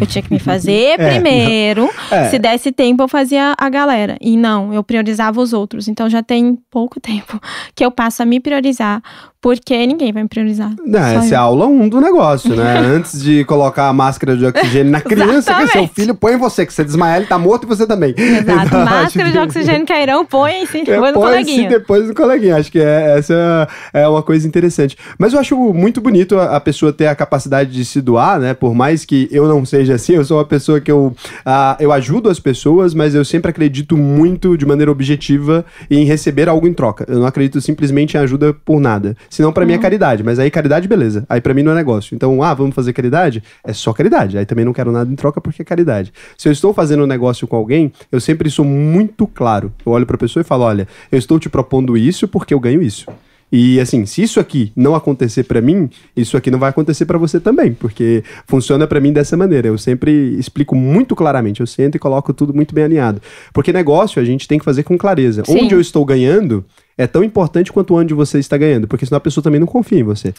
Eu 0.00 0.06
tinha 0.06 0.22
que 0.22 0.32
me 0.32 0.38
fazer 0.38 0.96
é, 0.98 1.10
primeiro. 1.10 1.90
É. 2.10 2.30
Se 2.30 2.38
desse 2.38 2.72
tempo, 2.72 3.02
eu 3.02 3.08
fazia 3.08 3.54
a 3.58 3.68
galera. 3.68 4.16
E 4.20 4.36
não, 4.36 4.72
eu 4.72 4.82
priorizava 4.82 5.40
os 5.40 5.52
outros. 5.52 5.88
Então 5.88 6.08
já 6.08 6.22
tem 6.22 6.58
pouco 6.70 6.98
tempo 7.00 7.38
que 7.74 7.84
eu 7.84 7.90
passo 7.90 8.22
a 8.22 8.26
me 8.26 8.40
priorizar 8.40 9.02
porque 9.40 9.86
ninguém 9.86 10.12
vai 10.12 10.24
me 10.24 10.28
priorizar. 10.28 10.74
Não, 10.84 10.98
essa 10.98 11.28
eu. 11.28 11.32
é 11.34 11.36
a 11.36 11.40
aula 11.40 11.66
1 11.66 11.82
um 11.82 11.88
do 11.88 12.00
negócio, 12.00 12.56
né? 12.56 12.78
Antes 12.82 13.22
de 13.22 13.44
colocar 13.44 13.88
a 13.88 13.92
máscara 13.92 14.36
de 14.36 14.44
oxigênio 14.44 14.90
na 14.90 15.00
criança, 15.00 15.54
que 15.54 15.62
é 15.62 15.66
seu 15.68 15.88
filho, 15.88 16.14
põe 16.14 16.36
você, 16.36 16.66
que 16.66 16.72
você 16.72 16.84
desmaiar, 16.84 17.18
ele 17.18 17.26
tá 17.26 17.38
morto 17.38 17.64
e 17.64 17.66
você 17.66 17.86
também. 17.86 18.14
Exato. 18.16 18.68
Então, 18.68 18.84
máscara 18.84 19.30
de 19.30 19.38
oxigênio 19.38 19.86
cairão, 19.88 20.26
põe 20.26 20.66
sim, 20.66 20.84
depois 20.84 21.10
é, 21.10 21.12
no 21.12 21.20
coleguinha. 21.20 21.68
depois 21.68 22.08
no 22.08 22.14
coleguinha. 22.14 22.56
Acho 22.56 22.70
que 22.70 22.78
é, 22.78 23.16
essa 23.16 23.68
é 23.92 24.06
uma 24.06 24.22
coisa 24.22 24.46
interessante. 24.46 24.96
Mas 25.18 25.32
eu 25.32 25.40
acho 25.40 25.56
muito 25.72 26.00
bonito 26.00 26.38
a, 26.38 26.56
a, 26.56 26.60
pessoa 26.60 26.92
ter 26.92 27.06
a 27.06 27.14
capacidade 27.14 27.70
de 27.70 27.84
se 27.84 28.00
doar, 28.00 28.38
né? 28.38 28.52
Por 28.52 28.74
mais 28.74 29.04
que 29.04 29.28
eu 29.30 29.48
não 29.48 29.64
seja 29.64 29.94
assim, 29.94 30.14
eu 30.14 30.24
sou 30.24 30.38
uma 30.38 30.44
pessoa 30.44 30.80
que 30.80 30.90
eu, 30.90 31.14
uh, 31.46 31.76
eu 31.80 31.92
ajudo 31.92 32.28
as 32.28 32.38
pessoas, 32.38 32.92
mas 32.92 33.14
eu 33.14 33.24
sempre 33.24 33.50
acredito 33.50 33.96
muito, 33.96 34.58
de 34.58 34.66
maneira 34.66 34.90
objetiva, 34.90 35.64
em 35.90 36.04
receber 36.04 36.48
algo 36.48 36.66
em 36.66 36.74
troca. 36.74 37.06
Eu 37.08 37.20
não 37.20 37.26
acredito 37.26 37.60
simplesmente 37.60 38.16
em 38.16 38.20
ajuda 38.20 38.52
por 38.52 38.80
nada. 38.80 39.16
Senão, 39.28 39.52
para 39.52 39.62
uhum. 39.62 39.68
mim, 39.68 39.72
é 39.74 39.76
uhum. 39.76 39.82
caridade. 39.82 40.22
Mas 40.22 40.38
aí, 40.38 40.50
caridade, 40.50 40.88
beleza. 40.88 41.24
Aí, 41.28 41.40
para 41.40 41.54
mim, 41.54 41.62
não 41.62 41.72
é 41.72 41.74
negócio. 41.74 42.14
Então, 42.14 42.42
ah, 42.42 42.54
vamos 42.54 42.74
fazer 42.74 42.92
caridade? 42.92 43.42
É 43.64 43.72
só 43.72 43.92
caridade. 43.92 44.38
Aí 44.38 44.46
também 44.46 44.64
não 44.64 44.72
quero 44.72 44.92
nada 44.92 45.10
em 45.10 45.16
troca 45.16 45.40
porque 45.40 45.62
é 45.62 45.64
caridade. 45.64 46.12
Se 46.36 46.48
eu 46.48 46.52
estou 46.52 46.72
fazendo 46.72 47.02
um 47.02 47.06
negócio 47.06 47.46
com 47.46 47.56
alguém, 47.56 47.92
eu 48.10 48.20
sempre 48.20 48.50
sou 48.50 48.64
muito 48.64 49.26
claro. 49.26 49.72
Eu 49.84 49.92
olho 49.92 50.06
pra 50.06 50.16
pessoa 50.18 50.40
e 50.40 50.44
falo: 50.44 50.64
olha, 50.64 50.88
eu 51.10 51.18
estou 51.18 51.38
te 51.38 51.48
propondo 51.48 51.96
isso 51.96 52.26
porque 52.28 52.54
eu 52.54 52.60
ganho 52.60 52.82
isso. 52.82 53.06
E 53.50 53.80
assim, 53.80 54.04
se 54.04 54.22
isso 54.22 54.38
aqui 54.38 54.72
não 54.76 54.94
acontecer 54.94 55.44
para 55.44 55.60
mim, 55.60 55.88
isso 56.14 56.36
aqui 56.36 56.50
não 56.50 56.58
vai 56.58 56.70
acontecer 56.70 57.06
para 57.06 57.18
você 57.18 57.40
também, 57.40 57.72
porque 57.72 58.22
funciona 58.46 58.86
para 58.86 59.00
mim 59.00 59.12
dessa 59.12 59.36
maneira. 59.36 59.68
Eu 59.68 59.78
sempre 59.78 60.10
explico 60.38 60.74
muito 60.74 61.16
claramente, 61.16 61.60
eu 61.60 61.66
sento 61.66 61.94
e 61.94 61.98
coloco 61.98 62.32
tudo 62.34 62.54
muito 62.54 62.74
bem 62.74 62.84
alinhado. 62.84 63.22
Porque 63.52 63.72
negócio 63.72 64.20
a 64.20 64.24
gente 64.24 64.46
tem 64.46 64.58
que 64.58 64.64
fazer 64.64 64.82
com 64.82 64.98
clareza. 64.98 65.42
Sim. 65.44 65.64
Onde 65.64 65.74
eu 65.74 65.80
estou 65.80 66.04
ganhando 66.04 66.64
é 66.96 67.06
tão 67.06 67.24
importante 67.24 67.72
quanto 67.72 67.94
onde 67.94 68.12
você 68.12 68.38
está 68.38 68.56
ganhando, 68.56 68.86
porque 68.86 69.06
senão 69.06 69.18
a 69.18 69.20
pessoa 69.20 69.42
também 69.42 69.60
não 69.60 69.66
confia 69.66 70.00
em 70.00 70.04
você. 70.04 70.34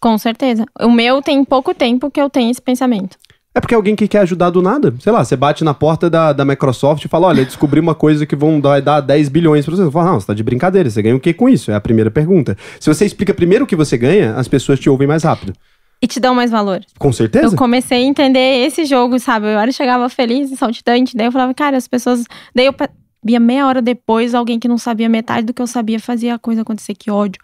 Com 0.00 0.16
certeza. 0.18 0.66
O 0.80 0.90
meu 0.90 1.22
tem 1.22 1.44
pouco 1.44 1.74
tempo 1.74 2.10
que 2.10 2.20
eu 2.20 2.28
tenho 2.28 2.50
esse 2.50 2.60
pensamento. 2.60 3.16
É 3.54 3.60
porque 3.60 3.74
alguém 3.74 3.94
que 3.94 4.08
quer 4.08 4.18
ajudar 4.18 4.50
do 4.50 4.60
nada. 4.60 4.92
Sei 4.98 5.12
lá, 5.12 5.24
você 5.24 5.36
bate 5.36 5.62
na 5.62 5.72
porta 5.72 6.10
da, 6.10 6.32
da 6.32 6.44
Microsoft 6.44 7.04
e 7.04 7.08
fala: 7.08 7.28
olha, 7.28 7.44
descobri 7.44 7.78
uma 7.78 7.94
coisa 7.94 8.26
que 8.26 8.34
vão 8.34 8.58
dar, 8.58 8.80
dar 8.80 9.00
10 9.00 9.28
bilhões 9.28 9.64
pra 9.64 9.76
você. 9.76 9.84
Você 9.84 9.90
fala: 9.92 10.10
não, 10.10 10.20
você 10.20 10.26
tá 10.26 10.34
de 10.34 10.42
brincadeira, 10.42 10.90
você 10.90 11.00
ganha 11.00 11.14
o 11.14 11.20
que 11.20 11.32
com 11.32 11.48
isso? 11.48 11.70
É 11.70 11.74
a 11.74 11.80
primeira 11.80 12.10
pergunta. 12.10 12.56
Se 12.80 12.92
você 12.92 13.04
explica 13.04 13.32
primeiro 13.32 13.64
o 13.64 13.66
que 13.66 13.76
você 13.76 13.96
ganha, 13.96 14.34
as 14.34 14.48
pessoas 14.48 14.80
te 14.80 14.90
ouvem 14.90 15.06
mais 15.06 15.22
rápido. 15.22 15.52
E 16.02 16.06
te 16.08 16.18
dão 16.18 16.34
mais 16.34 16.50
valor. 16.50 16.80
Com 16.98 17.12
certeza. 17.12 17.54
Eu 17.54 17.56
comecei 17.56 17.98
a 17.98 18.06
entender 18.06 18.66
esse 18.66 18.84
jogo, 18.84 19.18
sabe? 19.20 19.46
Eu 19.46 19.72
chegava 19.72 20.08
feliz 20.08 20.50
saltitante, 20.58 21.16
daí 21.16 21.26
eu 21.26 21.32
falava, 21.32 21.54
cara, 21.54 21.76
as 21.76 21.86
pessoas. 21.86 22.24
Daí 22.52 22.66
eu 22.66 22.74
via 23.24 23.40
meia 23.40 23.66
hora 23.66 23.80
depois 23.80 24.34
alguém 24.34 24.58
que 24.60 24.68
não 24.68 24.76
sabia 24.76 25.08
metade 25.08 25.46
do 25.46 25.54
que 25.54 25.62
eu 25.62 25.66
sabia 25.66 25.98
fazia 25.98 26.34
a 26.34 26.38
coisa 26.38 26.62
acontecer. 26.62 26.94
Que 26.94 27.10
ódio. 27.10 27.40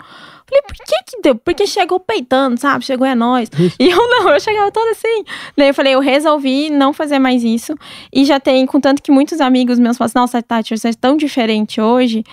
Falei, 0.46 0.62
por 0.62 0.76
que 0.76 1.04
que 1.06 1.22
deu? 1.22 1.34
Porque 1.36 1.66
chegou 1.66 1.98
peitando, 1.98 2.60
sabe? 2.60 2.84
Chegou 2.84 3.06
é 3.06 3.14
nós. 3.14 3.48
E 3.78 3.88
eu 3.88 3.96
não, 3.96 4.28
eu 4.28 4.40
chegava 4.40 4.70
toda 4.70 4.90
assim. 4.90 5.24
Daí 5.56 5.68
eu 5.68 5.74
falei, 5.74 5.94
eu 5.94 6.00
resolvi 6.00 6.68
não 6.68 6.92
fazer 6.92 7.18
mais 7.18 7.42
isso. 7.42 7.74
E 8.12 8.24
já 8.24 8.38
tem, 8.38 8.66
contanto 8.66 9.02
que 9.02 9.10
muitos 9.10 9.40
amigos 9.40 9.78
meus 9.78 9.96
falam 9.96 10.06
assim, 10.06 10.18
nossa, 10.18 10.42
Tati, 10.42 10.76
você 10.76 10.88
é 10.88 10.92
tão 10.92 11.16
diferente 11.16 11.80
hoje, 11.80 12.24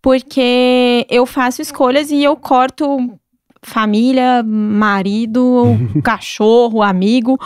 porque 0.00 1.06
eu 1.10 1.26
faço 1.26 1.60
escolhas 1.60 2.10
e 2.10 2.22
eu 2.22 2.36
corto 2.36 3.18
família, 3.62 4.42
marido, 4.42 5.76
cachorro, 6.02 6.82
amigo, 6.82 7.38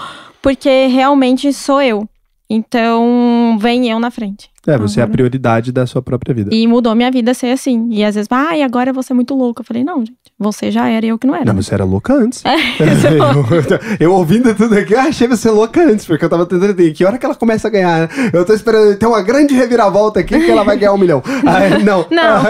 porque 0.43 0.87
realmente 0.87 1.53
sou 1.53 1.81
eu. 1.81 2.09
Então, 2.51 3.59
vem 3.61 3.91
eu 3.91 3.99
na 3.99 4.11
frente. 4.11 4.51
É, 4.69 4.77
você 4.79 5.01
é 5.01 5.03
a 5.03 5.05
Agora. 5.05 5.13
prioridade 5.17 5.73
da 5.73 5.87
sua 5.87 6.03
própria 6.03 6.35
vida. 6.35 6.51
E 6.55 6.67
mudou 6.67 6.95
minha 6.95 7.11
vida 7.11 7.33
ser 7.35 7.49
assim. 7.53 7.89
E 7.91 8.05
às 8.05 8.15
vezes, 8.15 8.29
ai, 8.31 8.63
agora 8.63 8.91
eu 8.91 8.95
vou 8.95 9.03
ser 9.03 9.15
muito 9.15 9.35
louca. 9.35 9.63
Eu 9.63 9.65
falei, 9.67 9.83
não, 9.83 10.01
gente, 10.01 10.13
você 10.39 10.71
já 10.71 10.89
era 10.89 11.05
e 11.07 11.09
eu 11.09 11.19
que 11.19 11.27
não 11.27 11.35
era. 11.35 11.45
Não, 11.45 11.55
mas 11.55 11.67
você 11.67 11.75
era 11.75 11.85
louca 11.85 12.13
antes. 12.15 12.45
É, 12.45 12.55
eu, 12.79 13.99
eu 14.09 14.13
ouvindo 14.15 14.55
tudo 14.55 14.75
aqui, 14.77 14.93
eu 14.95 15.01
achei 15.01 15.27
você 15.27 15.51
louca 15.51 15.83
antes, 15.83 16.05
porque 16.07 16.25
eu 16.25 16.29
tava 16.29 16.45
tentando 16.47 16.71
entender 16.73 16.93
que 16.93 17.05
hora 17.05 17.17
que 17.19 17.25
ela 17.25 17.35
começa 17.35 17.69
a 17.69 17.71
ganhar. 17.71 18.01
né? 18.01 18.09
Eu 18.33 18.45
tô 18.45 18.53
esperando 18.53 18.97
ter 18.97 19.07
uma 19.07 19.23
grande 19.23 19.55
reviravolta 19.55 20.21
aqui 20.21 20.39
que 20.39 20.51
ela 20.51 20.63
vai 20.65 20.77
ganhar 20.77 20.93
um 20.93 20.99
milhão. 20.99 21.23
Aí, 21.47 21.83
não. 21.83 22.05
Não. 22.11 22.43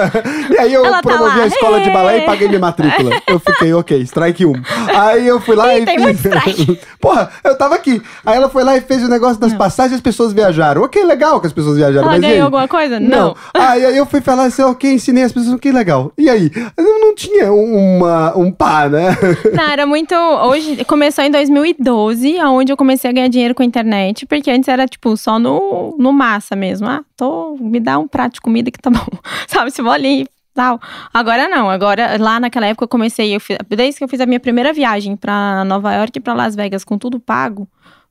e 0.54 0.58
aí 0.58 0.72
eu 0.74 0.84
Ela 0.84 1.00
tá 1.02 1.08
promovi 1.08 1.38
lá, 1.38 1.44
a 1.44 1.46
escola 1.46 1.80
de 1.80 1.90
balé 1.90 2.18
"É". 2.18 2.22
e 2.22 2.26
paguei 2.26 2.48
minha 2.48 2.60
matrícula. 2.60 3.10
Eu 3.26 3.38
fiquei, 3.38 3.72
ok, 3.72 4.00
strike 4.02 4.44
1. 4.44 4.52
Aí 4.94 5.26
eu 5.26 5.40
fui 5.40 5.54
lá 5.54 5.74
Ih, 5.76 5.82
e 5.82 5.84
tem 5.86 6.10
strike. 6.12 6.80
Porra, 7.00 7.30
eu 7.44 7.56
tava 7.56 7.74
aqui. 7.76 8.02
Aí 8.26 8.36
ela 8.36 8.48
foi 8.48 8.64
lá 8.64 8.76
e 8.76 8.80
fez 8.80 9.02
o 9.04 9.08
negócio 9.08 9.38
das 9.40 9.54
passagens 9.54 9.92
e 9.92 9.94
as 9.96 10.00
pessoas 10.00 10.32
viajaram. 10.32 10.82
Ok, 10.82 11.02
legal 11.04 11.40
que 11.40 11.46
as 11.46 11.52
pessoas 11.52 11.76
viajaram. 11.76 12.07
Ela 12.08 12.18
mas 12.18 12.30
ganhou 12.30 12.44
alguma 12.46 12.68
coisa? 12.68 12.98
Não. 12.98 13.36
Aí, 13.54 13.84
aí 13.84 13.96
eu 13.96 14.06
fui 14.06 14.20
falar 14.20 14.44
assim, 14.44 14.62
ok, 14.62 14.92
ensinei 14.92 15.24
as 15.24 15.32
pessoas, 15.32 15.54
ok, 15.54 15.70
legal. 15.70 16.12
E 16.16 16.28
aí? 16.28 16.50
Eu 16.76 17.00
não 17.00 17.14
tinha 17.14 17.52
uma, 17.52 18.36
um 18.36 18.50
pá, 18.50 18.88
né? 18.88 19.16
Não, 19.52 19.64
era 19.64 19.86
muito. 19.86 20.14
Hoje 20.14 20.84
começou 20.84 21.24
em 21.24 21.30
2012, 21.30 22.38
onde 22.44 22.72
eu 22.72 22.76
comecei 22.76 23.10
a 23.10 23.12
ganhar 23.12 23.28
dinheiro 23.28 23.54
com 23.54 23.62
a 23.62 23.66
internet, 23.66 24.26
porque 24.26 24.50
antes 24.50 24.68
era 24.68 24.86
tipo 24.86 25.16
só 25.16 25.38
no, 25.38 25.96
no 25.98 26.12
massa 26.12 26.54
mesmo. 26.54 26.86
Ah, 26.86 27.02
tô, 27.16 27.56
me 27.60 27.80
dá 27.80 27.98
um 27.98 28.08
prato 28.08 28.34
de 28.34 28.40
comida 28.40 28.70
que 28.70 28.78
tá 28.78 28.90
bom. 28.90 29.06
Sabe, 29.46 29.70
se 29.70 29.82
vou 29.82 29.92
ali. 29.92 30.26
Tal. 30.54 30.80
Agora 31.14 31.48
não, 31.48 31.70
agora 31.70 32.16
lá 32.18 32.40
naquela 32.40 32.66
época 32.66 32.82
eu 32.82 32.88
comecei, 32.88 33.36
eu 33.36 33.38
fiz, 33.38 33.56
desde 33.68 33.98
que 33.98 34.02
eu 34.02 34.08
fiz 34.08 34.20
a 34.20 34.26
minha 34.26 34.40
primeira 34.40 34.72
viagem 34.72 35.14
pra 35.14 35.64
Nova 35.64 35.94
York 35.94 36.18
e 36.18 36.20
pra 36.20 36.34
Las 36.34 36.56
Vegas 36.56 36.82
com 36.82 36.98
tudo 36.98 37.20
pago, 37.20 37.68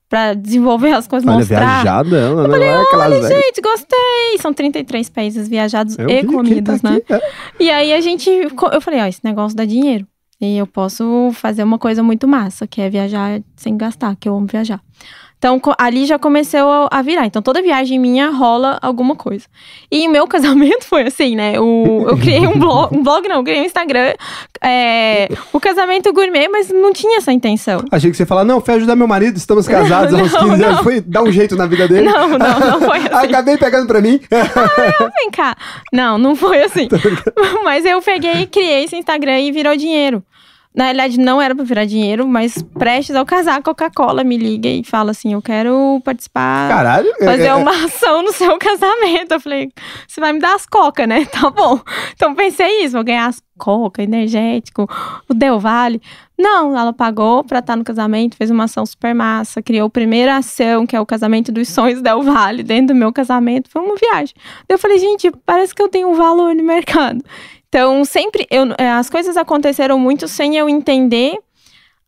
pra 0.10 0.34
desenvolver 0.34 0.92
as 0.94 1.08
coisas, 1.08 1.28
Olha, 1.28 1.40
mostrar. 1.40 1.60
viajada 1.84 2.18
ela, 2.18 2.48
não 2.48 2.56
é 2.56 2.82
aquelas 2.82 3.06
Olha, 3.12 3.22
velhas. 3.22 3.44
gente, 3.46 3.62
gostei! 3.62 4.38
São 4.40 4.54
33 4.54 5.10
países 5.10 5.48
viajados 5.50 5.98
Eu 6.00 6.10
e 6.10 6.18
aqui, 6.20 6.28
comidos, 6.28 6.82
tá 6.82 6.92
né? 6.92 6.98
aqui, 6.98 7.14
é. 7.14 7.22
E 7.60 7.70
aí 7.70 7.94
a 7.94 8.02
gente. 8.02 8.30
Eu 8.30 8.82
falei, 8.82 9.02
ó, 9.02 9.06
esse 9.06 9.22
negócio 9.24 9.56
dá 9.58 9.66
dinheiro. 9.66 10.08
E 10.40 10.56
eu 10.56 10.68
posso 10.68 11.32
fazer 11.34 11.64
uma 11.64 11.80
coisa 11.80 12.04
muito 12.04 12.28
massa, 12.28 12.68
que 12.68 12.80
é 12.80 12.90
viajar 12.90 13.42
sem 13.56 13.76
gastar, 13.76 14.16
que 14.16 14.30
eu 14.30 14.36
amo 14.38 14.46
viajar. 14.46 14.80
Então, 15.38 15.62
ali 15.78 16.06
já 16.08 16.18
começou 16.18 16.88
a- 16.92 17.02
virar. 17.04 17.26
Então, 17.28 17.42
toda 17.44 17.62
viagem 17.62 18.00
minha 18.00 18.30
rola 18.32 18.80
alguma 18.82 19.16
coisa. 19.16 19.46
E 19.92 20.08
o 20.08 20.12
meu 20.12 20.26
casamento 20.28 20.84
foi 20.86 21.04
assim, 21.04 21.36
né? 21.36 21.60
O, 21.60 22.08
eu 22.10 22.18
criei 22.18 22.46
um 22.48 22.58
blog, 22.58 22.96
um 22.98 23.04
blog 23.04 23.28
não, 23.28 23.38
eu 23.38 23.44
criei 23.44 23.62
um 23.62 23.66
Instagram, 23.66 24.14
é, 24.64 25.28
o 25.54 25.60
casamento 25.60 26.12
gourmet, 26.12 26.48
mas 26.50 26.70
não 26.70 26.92
tinha 26.92 27.18
essa 27.20 27.32
intenção. 27.32 27.84
Achei 27.92 28.10
que 28.10 28.18
você 28.18 28.24
ia 28.24 28.28
falar, 28.28 28.44
não, 28.44 28.60
foi 28.60 28.74
ajudar 28.76 28.96
meu 28.96 29.08
marido, 29.08 29.38
estamos 29.38 29.68
casados 29.70 30.14
há 30.14 30.18
uns 30.18 30.34
Não, 30.34 30.50
15 30.50 30.64
anos, 30.64 30.80
foi 30.82 31.02
dar 31.02 31.22
um 31.22 31.32
jeito 31.32 31.56
na 31.56 31.68
vida 31.68 31.88
dele. 31.88 32.10
Não, 32.10 32.30
não, 32.30 32.60
não 32.60 32.82
foi 32.88 32.98
assim. 32.98 33.28
Acabei 33.28 33.58
pegando 33.58 33.86
pra 33.88 34.02
mim. 34.02 34.20
Vem 35.20 35.32
cá. 35.32 35.56
Não, 35.94 36.18
não 36.18 36.36
foi 36.36 36.64
assim. 36.64 36.88
mas 37.64 37.86
eu 37.86 38.02
peguei 38.02 38.42
e 38.42 38.48
criei 38.48 38.86
esse 38.86 38.96
Instagram 38.96 39.40
e 39.40 39.52
virou 39.52 39.76
dinheiro. 39.78 40.24
Na 40.78 40.84
realidade, 40.84 41.20
não 41.20 41.42
era 41.42 41.56
pra 41.56 41.64
virar 41.64 41.86
dinheiro, 41.86 42.28
mas 42.28 42.62
prestes 42.78 43.16
ao 43.16 43.26
casar, 43.26 43.58
a 43.58 43.62
Coca-Cola 43.64 44.24
me 44.24 44.38
liga 44.38 44.70
e 44.70 44.84
fala 44.84 45.10
assim: 45.10 45.34
Eu 45.34 45.42
quero 45.42 46.00
participar, 46.06 46.70
Caralho. 46.70 47.12
é- 47.20 47.26
fazer 47.26 47.48
é- 47.48 47.56
uma 47.56 47.72
ação 47.86 48.22
no 48.22 48.32
seu 48.32 48.56
casamento. 48.60 49.32
Eu 49.32 49.40
falei: 49.40 49.72
Você 50.08 50.22
vai 50.22 50.34
me 50.34 50.40
dar 50.40 50.54
as 50.54 50.68
coca, 50.68 51.08
né? 51.08 51.26
Tá 51.34 51.50
bom. 51.50 51.80
Então 52.14 52.36
pensei 52.36 52.84
isso: 52.84 52.94
vou 52.94 53.04
ganhar 53.04 53.26
as 53.26 53.42
coca, 53.58 54.04
energético, 54.04 54.88
o 55.28 55.34
Del 55.34 55.60
Valle. 55.60 56.00
Não, 56.38 56.78
ela 56.78 56.94
pagou 56.94 57.44
pra 57.44 57.58
estar 57.58 57.76
no 57.76 57.84
casamento, 57.84 58.38
fez 58.38 58.52
uma 58.52 58.66
ação 58.66 58.86
super 58.86 59.16
massa, 59.16 59.60
criou 59.64 59.88
a 59.88 59.90
primeira 59.90 60.38
ação, 60.38 60.86
que 60.86 60.96
é 60.96 61.02
o 61.02 61.06
casamento 61.08 61.52
dos 61.52 61.68
sonhos 61.70 62.00
Del 62.04 62.22
Valle, 62.22 62.62
dentro 62.62 62.94
do 62.94 62.96
meu 62.96 63.12
casamento. 63.12 63.68
Foi 63.72 63.82
uma 63.82 63.96
viagem. 63.96 64.36
Eu 64.70 64.78
falei, 64.78 65.00
gente, 65.00 65.32
parece 65.44 65.74
que 65.74 65.82
eu 65.82 65.90
tenho 65.90 66.08
um 66.10 66.14
valor 66.14 66.54
no 66.54 66.64
mercado. 66.64 67.24
Então, 67.70 68.06
sempre, 68.06 68.48
eu, 68.50 68.66
é, 68.78 68.90
as 68.92 69.10
coisas 69.10 69.36
aconteceram 69.36 70.00
muito 70.00 70.28
sem 70.28 70.56
eu 70.56 70.70
entender 70.70 71.38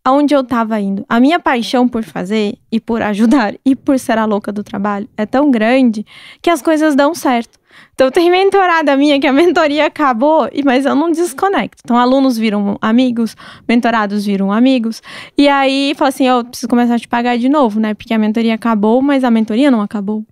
aonde 0.03 0.34
eu 0.34 0.43
tava 0.43 0.80
indo. 0.80 1.05
A 1.07 1.20
minha 1.20 1.39
paixão 1.39 1.88
por 1.88 2.03
fazer 2.03 2.57
e 2.72 2.80
por 2.80 3.01
ajudar 3.01 3.53
e 3.66 3.76
por 3.76 3.99
ser 3.99 4.18
a 4.18 4.26
louca 4.26 4.51
do 4.51 4.64
trabalho 4.64 5.07
é 5.18 5.26
tão 5.26 5.51
grande 5.51 6.05
que 6.41 6.49
as 6.49 6.62
coisas 6.62 6.95
dão 6.95 7.14
certo. 7.14 7.60
Então, 7.93 8.10
tem 8.10 8.32
mentorada 8.32 8.95
minha 8.95 9.20
que 9.20 9.28
a 9.28 9.34
mentoria 9.34 9.86
acabou, 9.86 10.49
mas 10.64 10.86
eu 10.86 10.95
não 10.95 11.12
desconecto. 11.12 11.82
Então, 11.84 11.97
alunos 11.97 12.38
viram 12.38 12.78
amigos, 12.82 13.36
mentorados 13.68 14.26
viram 14.26 14.51
amigos. 14.51 15.01
E 15.38 15.47
aí, 15.47 15.93
fala 15.95 16.10
assim: 16.10 16.28
eu 16.28 16.43
preciso 16.45 16.68
começar 16.68 16.95
a 16.95 16.99
te 16.99 17.07
pagar 17.07 17.38
de 17.38 17.49
novo, 17.49 17.80
né? 17.80 17.93
Porque 17.93 18.14
a 18.14 18.18
mentoria 18.18 18.55
acabou, 18.55 19.01
mas 19.01 19.24
a 19.24 19.32
mentoria 19.32 19.70
não 19.70 19.82
acabou. 19.82 20.26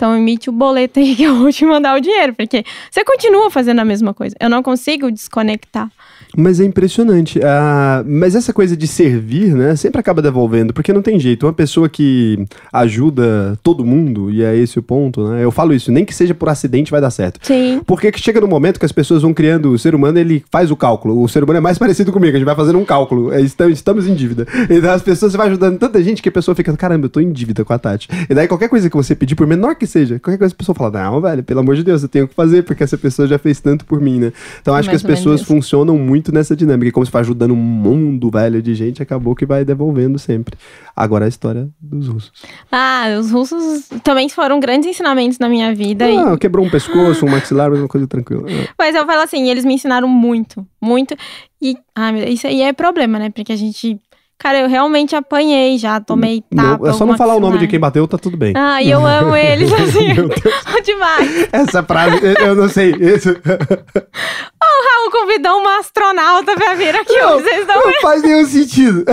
Então, 0.00 0.16
emite 0.16 0.48
o 0.48 0.52
boleto 0.52 0.98
aí 0.98 1.12
que 1.14 1.24
eu 1.24 1.36
vou 1.36 1.52
te 1.52 1.62
mandar 1.66 1.94
o 1.94 2.00
dinheiro, 2.00 2.32
porque 2.32 2.64
você 2.90 3.04
continua 3.04 3.50
fazendo 3.50 3.80
a 3.80 3.84
mesma 3.84 4.14
coisa. 4.14 4.34
Eu 4.40 4.48
não 4.48 4.62
consigo 4.62 5.12
desconectar. 5.12 5.90
Mas 6.36 6.60
é 6.60 6.64
impressionante. 6.64 7.40
Ah, 7.42 8.04
mas 8.06 8.34
essa 8.34 8.52
coisa 8.52 8.76
de 8.76 8.86
servir, 8.86 9.54
né, 9.54 9.74
sempre 9.76 10.00
acaba 10.00 10.22
devolvendo, 10.22 10.72
porque 10.72 10.92
não 10.92 11.02
tem 11.02 11.18
jeito. 11.18 11.46
Uma 11.46 11.52
pessoa 11.52 11.88
que 11.88 12.44
ajuda 12.72 13.58
todo 13.62 13.84
mundo, 13.84 14.30
e 14.30 14.42
é 14.42 14.56
esse 14.56 14.78
o 14.78 14.82
ponto, 14.82 15.28
né? 15.28 15.44
Eu 15.44 15.50
falo 15.50 15.74
isso, 15.74 15.90
nem 15.90 16.04
que 16.04 16.14
seja 16.14 16.34
por 16.34 16.48
acidente 16.48 16.90
vai 16.90 17.00
dar 17.00 17.10
certo. 17.10 17.40
Sim. 17.42 17.80
Porque 17.86 18.10
que 18.12 18.20
chega 18.20 18.40
no 18.40 18.48
momento 18.48 18.78
que 18.78 18.86
as 18.86 18.92
pessoas 18.92 19.22
vão 19.22 19.34
criando, 19.34 19.70
o 19.70 19.78
ser 19.78 19.94
humano 19.94 20.18
ele 20.18 20.44
faz 20.50 20.70
o 20.70 20.76
cálculo. 20.76 21.20
O 21.22 21.28
ser 21.28 21.42
humano 21.42 21.58
é 21.58 21.60
mais 21.60 21.78
parecido 21.78 22.12
comigo, 22.12 22.36
a 22.36 22.38
gente 22.38 22.46
vai 22.46 22.54
fazendo 22.56 22.78
um 22.78 22.84
cálculo. 22.84 23.32
É, 23.32 23.40
estamos, 23.40 24.06
em 24.06 24.14
dívida. 24.14 24.46
Então 24.68 24.90
as 24.90 25.02
pessoas 25.02 25.32
vai 25.34 25.48
ajudando 25.48 25.78
tanta 25.78 26.02
gente 26.02 26.22
que 26.22 26.28
a 26.28 26.32
pessoa 26.32 26.54
fica, 26.54 26.74
caramba, 26.76 27.06
eu 27.06 27.10
tô 27.10 27.20
em 27.20 27.32
dívida 27.32 27.64
com 27.64 27.72
a 27.72 27.78
Tati. 27.78 28.08
E 28.28 28.34
daí 28.34 28.46
qualquer 28.46 28.68
coisa 28.68 28.88
que 28.88 28.96
você 28.96 29.14
pedir, 29.14 29.34
por 29.34 29.46
menor 29.46 29.74
que 29.74 29.86
seja, 29.86 30.18
qualquer 30.18 30.38
coisa 30.38 30.54
a 30.54 30.56
pessoa 30.56 30.74
fala, 30.74 30.90
não, 30.90 31.20
velho, 31.20 31.42
pelo 31.42 31.60
amor 31.60 31.74
de 31.74 31.82
Deus, 31.82 32.02
eu 32.02 32.08
tenho 32.08 32.28
que 32.28 32.34
fazer, 32.34 32.62
porque 32.62 32.82
essa 32.82 32.96
pessoa 32.96 33.26
já 33.26 33.38
fez 33.38 33.60
tanto 33.60 33.84
por 33.84 34.00
mim, 34.00 34.18
né? 34.18 34.32
Então 34.60 34.74
acho 34.74 34.88
que 34.88 34.94
Mais 34.94 35.00
as 35.00 35.04
ou 35.04 35.08
menos 35.08 35.20
pessoas 35.20 35.40
isso. 35.40 35.48
funcionam 35.48 35.96
muito 35.96 36.19
nessa 36.28 36.54
dinâmica. 36.54 36.88
E 36.88 36.92
como 36.92 37.04
se 37.06 37.10
vai 37.12 37.20
ajudando 37.22 37.52
um 37.52 37.56
mundo, 37.56 38.30
velho, 38.30 38.60
de 38.60 38.74
gente, 38.74 39.02
acabou 39.02 39.34
que 39.34 39.46
vai 39.46 39.64
devolvendo 39.64 40.18
sempre. 40.18 40.56
Agora 40.94 41.24
a 41.24 41.28
história 41.28 41.68
dos 41.80 42.08
russos. 42.08 42.32
Ah, 42.70 43.04
os 43.18 43.30
russos 43.30 43.88
também 44.04 44.28
foram 44.28 44.60
grandes 44.60 44.88
ensinamentos 44.90 45.38
na 45.38 45.48
minha 45.48 45.74
vida. 45.74 46.08
e- 46.10 46.16
Ah, 46.16 46.36
quebrou 46.38 46.64
um 46.64 46.70
pescoço, 46.70 47.24
um 47.24 47.30
maxilar, 47.30 47.72
uma 47.72 47.88
coisa 47.88 48.06
tranquila. 48.06 48.50
É. 48.50 48.68
Mas 48.78 48.94
eu 48.94 49.06
falo 49.06 49.22
assim, 49.22 49.48
eles 49.50 49.64
me 49.64 49.74
ensinaram 49.74 50.06
muito, 50.08 50.66
muito. 50.80 51.16
E 51.62 51.76
Deus, 51.94 52.12
isso 52.28 52.46
aí 52.46 52.62
é 52.62 52.72
problema, 52.72 53.18
né? 53.18 53.30
Porque 53.30 53.52
a 53.52 53.56
gente. 53.56 53.98
Cara, 54.42 54.58
eu 54.60 54.68
realmente 54.68 55.14
apanhei 55.14 55.76
já, 55.76 56.00
tomei 56.00 56.42
Não, 56.50 56.72
tapa. 56.78 56.88
é 56.88 56.92
só 56.94 57.04
não 57.04 57.14
falar 57.16 57.36
o 57.36 57.40
nome 57.40 57.58
de 57.58 57.68
quem 57.68 57.78
bateu, 57.78 58.08
tá 58.08 58.16
tudo 58.16 58.38
bem. 58.38 58.54
Ah, 58.56 58.82
e 58.82 58.90
eu 58.90 59.04
amo 59.06 59.36
eles, 59.36 59.70
assim. 59.70 60.14
Demais. 60.82 61.48
Essa 61.52 61.82
frase, 61.82 62.18
eu- 62.40 62.54
não 62.54 62.66
sei. 62.68 62.90
Isso 62.98 63.28
O 63.36 64.86
Raul 64.88 65.10
convidou 65.12 65.58
uma 65.58 65.78
astronauta 65.80 66.54
pra 66.54 66.74
vir 66.74 66.96
aqui 66.96 67.12
Não. 67.18 67.34
hoje, 67.36 67.44
vocês 67.44 67.66
não. 67.66 67.84
não 67.84 68.00
faz 68.00 68.22
nenhum 68.22 68.46
sentido. 68.46 69.04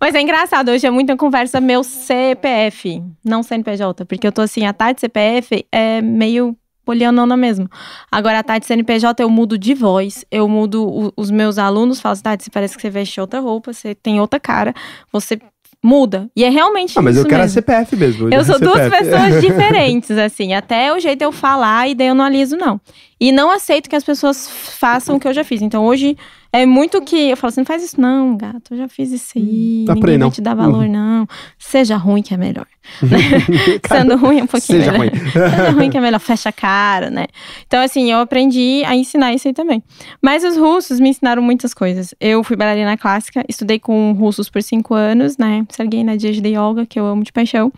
Mas 0.00 0.14
é 0.14 0.20
engraçado, 0.20 0.70
hoje 0.70 0.86
é 0.86 0.90
muita 0.90 1.16
conversa 1.16 1.60
meu 1.60 1.82
CPF, 1.82 3.02
não 3.24 3.42
CNPJ. 3.42 4.04
Porque 4.04 4.26
eu 4.26 4.32
tô 4.32 4.42
assim, 4.42 4.64
a 4.66 4.72
Tati 4.72 5.00
CPF 5.00 5.66
é 5.72 6.00
meio 6.00 6.56
polianona 6.84 7.36
mesmo. 7.36 7.68
Agora, 8.10 8.38
a 8.38 8.42
Tati 8.42 8.66
CNPJ, 8.66 9.22
eu 9.22 9.30
mudo 9.30 9.56
de 9.58 9.74
voz. 9.74 10.24
Eu 10.30 10.48
mudo 10.48 10.86
o- 10.86 11.12
os 11.16 11.30
meus 11.30 11.58
alunos, 11.58 12.00
falam 12.00 12.12
assim, 12.14 12.22
Tati, 12.22 12.50
parece 12.50 12.76
que 12.76 12.82
você 12.82 12.90
veste 12.90 13.20
outra 13.20 13.40
roupa, 13.40 13.72
você 13.72 13.94
tem 13.94 14.20
outra 14.20 14.38
cara. 14.38 14.74
Você 15.12 15.38
muda. 15.82 16.30
E 16.34 16.42
é 16.44 16.48
realmente 16.48 16.98
Ah, 16.98 17.02
mas 17.02 17.16
eu 17.16 17.24
quero 17.24 17.42
a 17.42 17.44
mesmo. 17.44 17.54
CPF 17.54 17.96
mesmo. 17.96 18.32
Eu 18.32 18.42
sou 18.44 18.58
duas 18.58 18.88
pessoas 18.88 19.40
diferentes, 19.42 20.10
assim. 20.12 20.54
Até 20.54 20.92
o 20.92 20.98
jeito 20.98 21.20
eu 21.22 21.30
falar 21.30 21.88
e 21.88 21.94
daí 21.94 22.06
eu 22.08 22.14
não 22.14 22.24
aliso, 22.24 22.56
não. 22.56 22.80
E 23.20 23.30
não 23.30 23.50
aceito 23.50 23.88
que 23.90 23.96
as 23.96 24.02
pessoas 24.04 24.48
façam 24.48 25.16
o 25.16 25.20
que 25.20 25.28
eu 25.28 25.34
já 25.34 25.44
fiz. 25.44 25.60
Então 25.60 25.84
hoje 25.84 26.16
é 26.54 26.64
muito 26.64 27.02
que 27.02 27.30
eu 27.30 27.36
falo 27.36 27.48
assim: 27.48 27.62
não 27.62 27.66
faz 27.66 27.82
isso, 27.82 28.00
não, 28.00 28.36
gato. 28.36 28.74
Eu 28.74 28.78
já 28.78 28.88
fiz 28.88 29.10
isso 29.10 29.32
aí. 29.36 29.84
Dá 29.84 29.96
pra 29.96 30.12
ninguém 30.12 30.14
ir, 30.14 30.18
vai 30.18 30.26
não. 30.26 30.30
te 30.30 30.40
dar 30.40 30.54
valor, 30.54 30.88
não. 30.88 31.26
Seja 31.58 31.96
ruim 31.96 32.22
que 32.22 32.32
é 32.32 32.36
melhor. 32.36 32.66
Sendo 33.88 34.16
ruim 34.16 34.38
é 34.38 34.44
um 34.44 34.46
pouquinho 34.46 34.78
seja 34.78 34.92
melhor. 34.92 35.10
ruim. 35.10 35.30
Seja 35.32 35.70
ruim 35.70 35.90
que 35.90 35.98
é 35.98 36.00
melhor, 36.00 36.20
fecha 36.20 36.50
a 36.50 36.52
cara, 36.52 37.10
né? 37.10 37.26
Então, 37.66 37.82
assim, 37.82 38.12
eu 38.12 38.18
aprendi 38.18 38.84
a 38.86 38.94
ensinar 38.94 39.34
isso 39.34 39.48
aí 39.48 39.52
também. 39.54 39.82
Mas 40.22 40.44
os 40.44 40.56
russos 40.56 41.00
me 41.00 41.08
ensinaram 41.08 41.42
muitas 41.42 41.74
coisas. 41.74 42.14
Eu 42.20 42.44
fui 42.44 42.54
bailarina 42.54 42.96
clássica, 42.96 43.44
estudei 43.48 43.80
com 43.80 44.12
russos 44.12 44.48
por 44.48 44.62
cinco 44.62 44.94
anos, 44.94 45.36
né? 45.36 45.66
Serguei 45.70 46.04
na 46.04 46.14
dia 46.14 46.32
de 46.32 46.48
yoga, 46.48 46.86
que 46.86 47.00
eu 47.00 47.04
amo 47.04 47.24
de 47.24 47.32
paixão. 47.32 47.72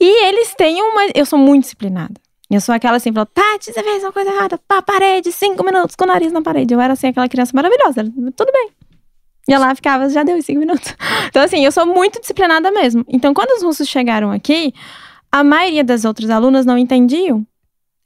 E 0.00 0.26
eles 0.28 0.54
têm 0.54 0.80
uma. 0.80 1.08
Eu 1.16 1.26
sou 1.26 1.38
muito 1.38 1.62
disciplinada. 1.62 2.14
Eu 2.54 2.60
sou 2.60 2.74
aquela 2.74 2.96
assim, 2.96 3.12
falou, 3.12 3.26
Tati, 3.26 3.72
você 3.72 3.82
fez 3.82 4.02
uma 4.02 4.12
coisa 4.12 4.30
errada, 4.30 4.58
pá, 4.68 4.80
parede, 4.82 5.30
cinco 5.32 5.64
minutos 5.64 5.94
com 5.96 6.04
o 6.04 6.06
nariz 6.06 6.32
na 6.32 6.42
parede. 6.42 6.72
Eu 6.74 6.80
era 6.80 6.92
assim, 6.94 7.08
aquela 7.08 7.28
criança 7.28 7.52
maravilhosa, 7.54 8.00
ela, 8.00 8.10
tudo 8.36 8.52
bem. 8.52 8.70
E 9.48 9.56
lá 9.58 9.74
ficava, 9.74 10.08
já 10.08 10.22
deu 10.22 10.40
cinco 10.42 10.60
minutos. 10.60 10.94
Então, 11.28 11.42
assim, 11.42 11.64
eu 11.64 11.72
sou 11.72 11.84
muito 11.84 12.20
disciplinada 12.20 12.70
mesmo. 12.70 13.04
Então, 13.08 13.34
quando 13.34 13.50
os 13.56 13.62
russos 13.62 13.88
chegaram 13.88 14.30
aqui, 14.30 14.72
a 15.32 15.42
maioria 15.42 15.82
das 15.82 16.04
outras 16.04 16.30
alunas 16.30 16.64
não 16.64 16.78
entendiam. 16.78 17.44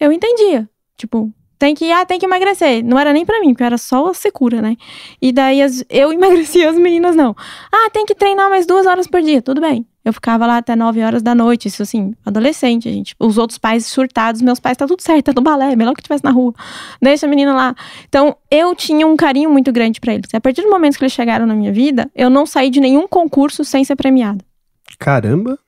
Eu 0.01 0.11
entendia. 0.11 0.69
Tipo, 0.97 1.31
tem 1.59 1.75
que, 1.75 1.93
ah, 1.93 2.07
tem 2.07 2.19
que 2.19 2.25
emagrecer. 2.25 2.83
Não 2.83 2.99
era 2.99 3.13
nem 3.13 3.27
pra 3.27 3.39
mim, 3.41 3.49
porque 3.53 3.65
era 3.65 3.77
só 3.77 4.07
a 4.09 4.15
secura, 4.15 4.63
né? 4.63 4.77
E 5.21 5.31
daí 5.31 5.61
as- 5.61 5.85
eu 5.91 6.11
emagrecia, 6.15 6.71
as 6.71 6.77
meninas 6.77 7.15
não. 7.15 7.37
Ah, 7.71 7.91
tem 7.91 8.07
que 8.07 8.15
treinar 8.15 8.49
mais 8.49 8.65
duas 8.67 8.87
horas 8.87 9.07
por 9.07 9.21
dia. 9.21 9.43
Tudo 9.43 9.61
bem. 9.61 9.87
Eu 10.09 10.13
ficava 10.15 10.47
lá 10.47 10.57
até 10.57 10.75
9 10.75 11.03
horas 11.03 11.23
da 11.23 11.35
noite, 11.35 11.69
isso 11.69 11.83
assim, 11.83 12.15
adolescente, 12.25 12.91
gente. 12.91 13.15
Os 13.19 13.37
outros 13.37 13.59
pais 13.59 13.85
surtados, 13.85 14.41
meus 14.41 14.59
pais, 14.59 14.75
tá 14.75 14.87
tudo 14.87 15.03
certo, 15.03 15.27
tá 15.27 15.33
no 15.37 15.43
balé, 15.43 15.77
melhor 15.77 15.93
que 15.93 16.01
estivesse 16.01 16.25
na 16.25 16.31
rua. 16.31 16.55
Deixa 17.01 17.27
a 17.27 17.29
menina 17.29 17.53
lá. 17.53 17.75
Então, 18.09 18.35
eu 18.51 18.75
tinha 18.75 19.07
um 19.07 19.17
carinho 19.17 19.51
muito 19.51 19.71
grande 19.71 20.01
para 20.01 20.15
eles. 20.15 20.33
A 20.33 20.41
partir 20.41 20.63
do 20.63 20.71
momento 20.71 20.97
que 20.97 21.05
eles 21.05 21.13
chegaram 21.13 21.45
na 21.45 21.55
minha 21.55 21.71
vida, 21.71 22.11
eu 22.15 22.31
não 22.31 22.47
saí 22.47 22.71
de 22.71 22.81
nenhum 22.81 23.07
concurso 23.07 23.67
sem 23.67 23.85
ser 23.85 23.97
premiada. 23.97 24.43
Caramba! 24.99 25.59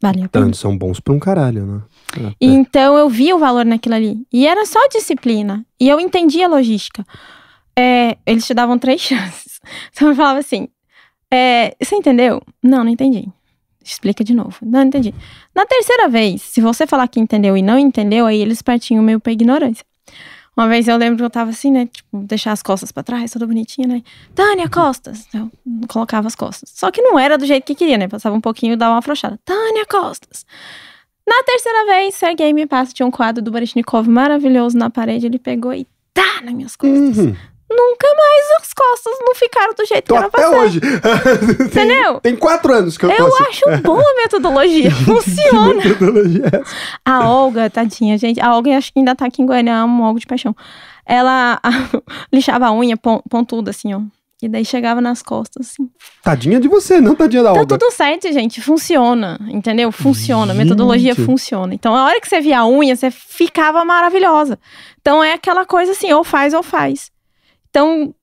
Valeu. 0.00 0.26
Tanto 0.30 0.56
são 0.56 0.76
bons 0.76 0.98
pra 0.98 1.12
um 1.12 1.18
caralho, 1.18 1.66
né? 1.66 1.82
É. 2.18 2.32
Então 2.40 2.96
eu 2.96 3.10
vi 3.10 3.30
o 3.34 3.38
valor 3.38 3.66
naquilo 3.66 3.94
ali. 3.94 4.26
E 4.32 4.46
era 4.46 4.64
só 4.64 4.80
disciplina. 4.88 5.66
E 5.78 5.86
eu 5.86 6.00
entendi 6.00 6.42
a 6.42 6.48
logística. 6.48 7.04
É, 7.78 8.16
eles 8.24 8.46
te 8.46 8.54
davam 8.54 8.78
três 8.78 9.02
chances. 9.04 9.60
Então 9.92 10.08
eu 10.08 10.16
falava 10.16 10.38
assim: 10.38 10.66
é, 11.30 11.76
Você 11.78 11.94
entendeu? 11.94 12.40
Não, 12.62 12.82
não 12.82 12.90
entendi. 12.90 13.28
Explica 13.84 14.22
de 14.22 14.34
novo. 14.34 14.56
Não, 14.62 14.82
entendi. 14.82 15.14
Na 15.54 15.66
terceira 15.66 16.08
vez, 16.08 16.42
se 16.42 16.60
você 16.60 16.86
falar 16.86 17.08
que 17.08 17.20
entendeu 17.20 17.56
e 17.56 17.62
não 17.62 17.78
entendeu, 17.78 18.26
aí 18.26 18.40
eles 18.40 18.62
partiam 18.62 19.02
meio 19.02 19.20
pra 19.20 19.32
ignorância. 19.32 19.84
Uma 20.56 20.68
vez 20.68 20.86
eu 20.86 20.96
lembro 20.98 21.16
que 21.16 21.24
eu 21.24 21.30
tava 21.30 21.50
assim, 21.50 21.70
né? 21.70 21.86
Tipo, 21.86 22.18
deixar 22.24 22.52
as 22.52 22.62
costas 22.62 22.92
pra 22.92 23.02
trás, 23.02 23.30
toda 23.30 23.46
bonitinha, 23.46 23.88
né? 23.88 24.02
Tânia, 24.34 24.68
costas. 24.68 25.26
Eu 25.32 25.50
colocava 25.88 26.26
as 26.26 26.34
costas. 26.34 26.70
Só 26.74 26.90
que 26.90 27.00
não 27.00 27.18
era 27.18 27.38
do 27.38 27.46
jeito 27.46 27.64
que 27.64 27.74
queria, 27.74 27.96
né? 27.96 28.06
Passava 28.06 28.36
um 28.36 28.40
pouquinho 28.40 28.74
e 28.74 28.76
dava 28.76 28.92
uma 28.92 28.98
afrouxada. 28.98 29.38
Tânia, 29.44 29.86
costas. 29.86 30.44
Na 31.26 31.42
terceira 31.44 31.86
vez, 31.86 32.14
Sergei 32.16 32.52
me 32.52 32.66
passa, 32.66 32.92
tinha 32.92 33.06
um 33.06 33.10
quadro 33.10 33.42
do 33.42 33.50
Baryshnikov 33.50 34.06
maravilhoso 34.08 34.76
na 34.76 34.90
parede. 34.90 35.24
Ele 35.24 35.38
pegou 35.38 35.72
e 35.72 35.86
tá 36.12 36.42
nas 36.42 36.52
minhas 36.52 36.76
costas. 36.76 37.16
Uhum. 37.16 37.36
Nunca 37.76 38.06
mais 38.16 38.62
as 38.62 38.72
costas 38.72 39.14
não 39.20 39.34
ficaram 39.34 39.72
do 39.74 39.84
jeito 39.86 40.06
Tô 40.06 40.14
que 40.14 40.18
era 40.18 40.26
até 40.28 40.48
hoje. 40.48 40.80
Tem- 41.56 41.66
Entendeu? 41.66 42.20
Tem 42.20 42.36
quatro 42.36 42.72
anos 42.72 42.98
que 42.98 43.04
eu 43.06 43.10
tô 43.10 43.16
Eu 43.16 43.26
assim. 43.34 43.44
acho 43.48 43.82
boa 43.82 44.02
a 44.02 44.14
metodologia. 44.16 44.90
Funciona. 45.04 45.80
Que 45.82 45.88
metodologia 45.88 46.44
é 46.52 46.56
essa? 46.60 46.74
A 47.04 47.28
Olga, 47.28 47.70
tadinha, 47.70 48.18
gente. 48.18 48.40
A 48.40 48.54
Olga 48.54 48.76
acho 48.76 48.92
que 48.92 48.98
ainda 48.98 49.14
tá 49.14 49.26
aqui 49.26 49.42
em 49.42 49.46
Goiânia, 49.46 49.72
eu 49.72 49.76
amo 49.84 50.04
a 50.04 50.08
Olga 50.08 50.20
de 50.20 50.26
paixão. 50.26 50.54
Ela 51.06 51.60
lixava 52.32 52.66
a 52.66 52.72
unha 52.72 52.96
pon- 52.96 53.22
pontuda, 53.28 53.70
assim, 53.70 53.94
ó. 53.94 54.00
E 54.44 54.48
daí 54.48 54.64
chegava 54.64 55.00
nas 55.00 55.22
costas, 55.22 55.68
assim. 55.70 55.88
Tadinha 56.20 56.58
de 56.58 56.66
você, 56.66 57.00
não 57.00 57.14
tadinha 57.14 57.44
da 57.44 57.52
Tá 57.52 57.60
Olga. 57.60 57.78
tudo 57.78 57.92
certo, 57.92 58.24
gente. 58.32 58.60
Funciona, 58.60 59.38
entendeu? 59.48 59.92
Funciona. 59.92 60.52
A 60.52 60.56
metodologia 60.56 61.14
Gente. 61.14 61.24
funciona. 61.24 61.72
Então, 61.72 61.94
a 61.94 62.06
hora 62.06 62.20
que 62.20 62.28
você 62.28 62.40
via 62.40 62.58
a 62.58 62.66
unha, 62.66 62.96
você 62.96 63.08
ficava 63.08 63.84
maravilhosa. 63.84 64.58
Então, 65.00 65.22
é 65.22 65.34
aquela 65.34 65.64
coisa 65.64 65.92
assim, 65.92 66.12
ou 66.12 66.24
faz 66.24 66.54
ou 66.54 66.62
faz. 66.64 67.11
Então, 67.72 68.14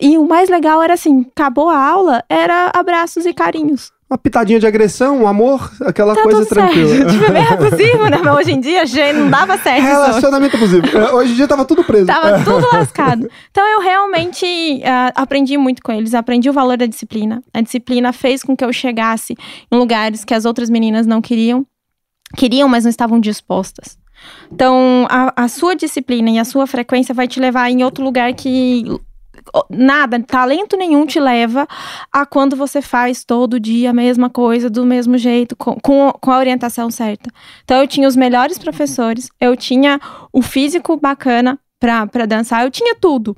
e 0.00 0.16
o 0.16 0.26
mais 0.26 0.48
legal 0.48 0.82
era 0.82 0.94
assim, 0.94 1.26
acabou 1.36 1.68
a 1.68 1.78
aula, 1.78 2.24
era 2.26 2.72
abraços 2.74 3.26
e 3.26 3.34
carinhos. 3.34 3.92
Uma 4.08 4.16
pitadinha 4.16 4.58
de 4.58 4.66
agressão, 4.66 5.22
um 5.22 5.26
amor, 5.26 5.70
aquela 5.82 6.14
Tá 6.14 6.22
coisa 6.22 6.38
tudo 6.40 6.48
tranquila. 6.48 6.88
certo. 6.88 7.12
Tipo, 7.12 7.32
é 7.32 7.48
abusivo, 7.52 8.06
né? 8.08 8.18
Mas 8.22 8.36
hoje 8.36 8.52
em 8.52 8.60
dia, 8.60 8.86
gente, 8.86 9.16
não 9.16 9.30
dava 9.30 9.58
certo. 9.58 9.82
Relacionamento 9.82 10.56
abusivo. 10.56 10.86
É, 10.86 11.12
Hoje 11.12 11.32
em 11.32 11.36
dia 11.36 11.48
tava 11.48 11.64
tudo 11.64 11.84
preso. 11.84 12.06
Tava 12.06 12.42
tudo 12.44 12.66
lascado. 12.72 13.28
Então 13.50 13.66
eu 13.66 13.80
realmente 13.80 14.82
ah, 14.84 15.12
aprendi 15.14 15.56
muito 15.58 15.82
com 15.82 15.92
eles, 15.92 16.14
aprendi 16.14 16.48
o 16.48 16.52
valor 16.52 16.76
da 16.76 16.86
disciplina. 16.86 17.42
A 17.52 17.60
disciplina 17.60 18.12
fez 18.12 18.42
com 18.42 18.56
que 18.56 18.64
eu 18.64 18.72
chegasse 18.72 19.36
em 19.70 19.76
lugares 19.76 20.24
que 20.24 20.34
as 20.34 20.44
outras 20.44 20.70
meninas 20.70 21.06
não 21.06 21.20
queriam, 21.20 21.66
queriam, 22.36 22.68
mas 22.68 22.84
não 22.84 22.90
estavam 22.90 23.18
dispostas. 23.20 23.98
Então 24.50 25.06
a, 25.10 25.44
a 25.44 25.48
sua 25.48 25.74
disciplina 25.74 26.30
e 26.30 26.38
a 26.38 26.44
sua 26.44 26.66
frequência 26.66 27.14
vai 27.14 27.28
te 27.28 27.40
levar 27.40 27.70
em 27.70 27.82
outro 27.84 28.04
lugar 28.04 28.32
que 28.34 28.84
nada, 29.68 30.20
talento 30.22 30.76
nenhum 30.76 31.06
te 31.06 31.20
leva 31.20 31.66
a 32.12 32.24
quando 32.24 32.56
você 32.56 32.80
faz 32.80 33.24
todo 33.24 33.60
dia 33.60 33.90
a 33.90 33.92
mesma 33.92 34.30
coisa, 34.30 34.70
do 34.70 34.84
mesmo 34.84 35.18
jeito, 35.18 35.56
com, 35.56 35.76
com, 35.76 36.30
a 36.30 36.38
orientação 36.38 36.90
certa. 36.90 37.30
Então 37.64 37.80
eu 37.80 37.86
tinha 37.86 38.08
os 38.08 38.16
melhores 38.16 38.58
professores, 38.58 39.28
eu 39.40 39.56
tinha 39.56 40.00
o 40.32 40.42
físico 40.42 40.96
bacana 40.96 41.58
pra 41.78 42.26
dançar, 42.26 42.64
eu 42.64 42.70
tinha 42.70 42.94
tudo. 42.94 43.36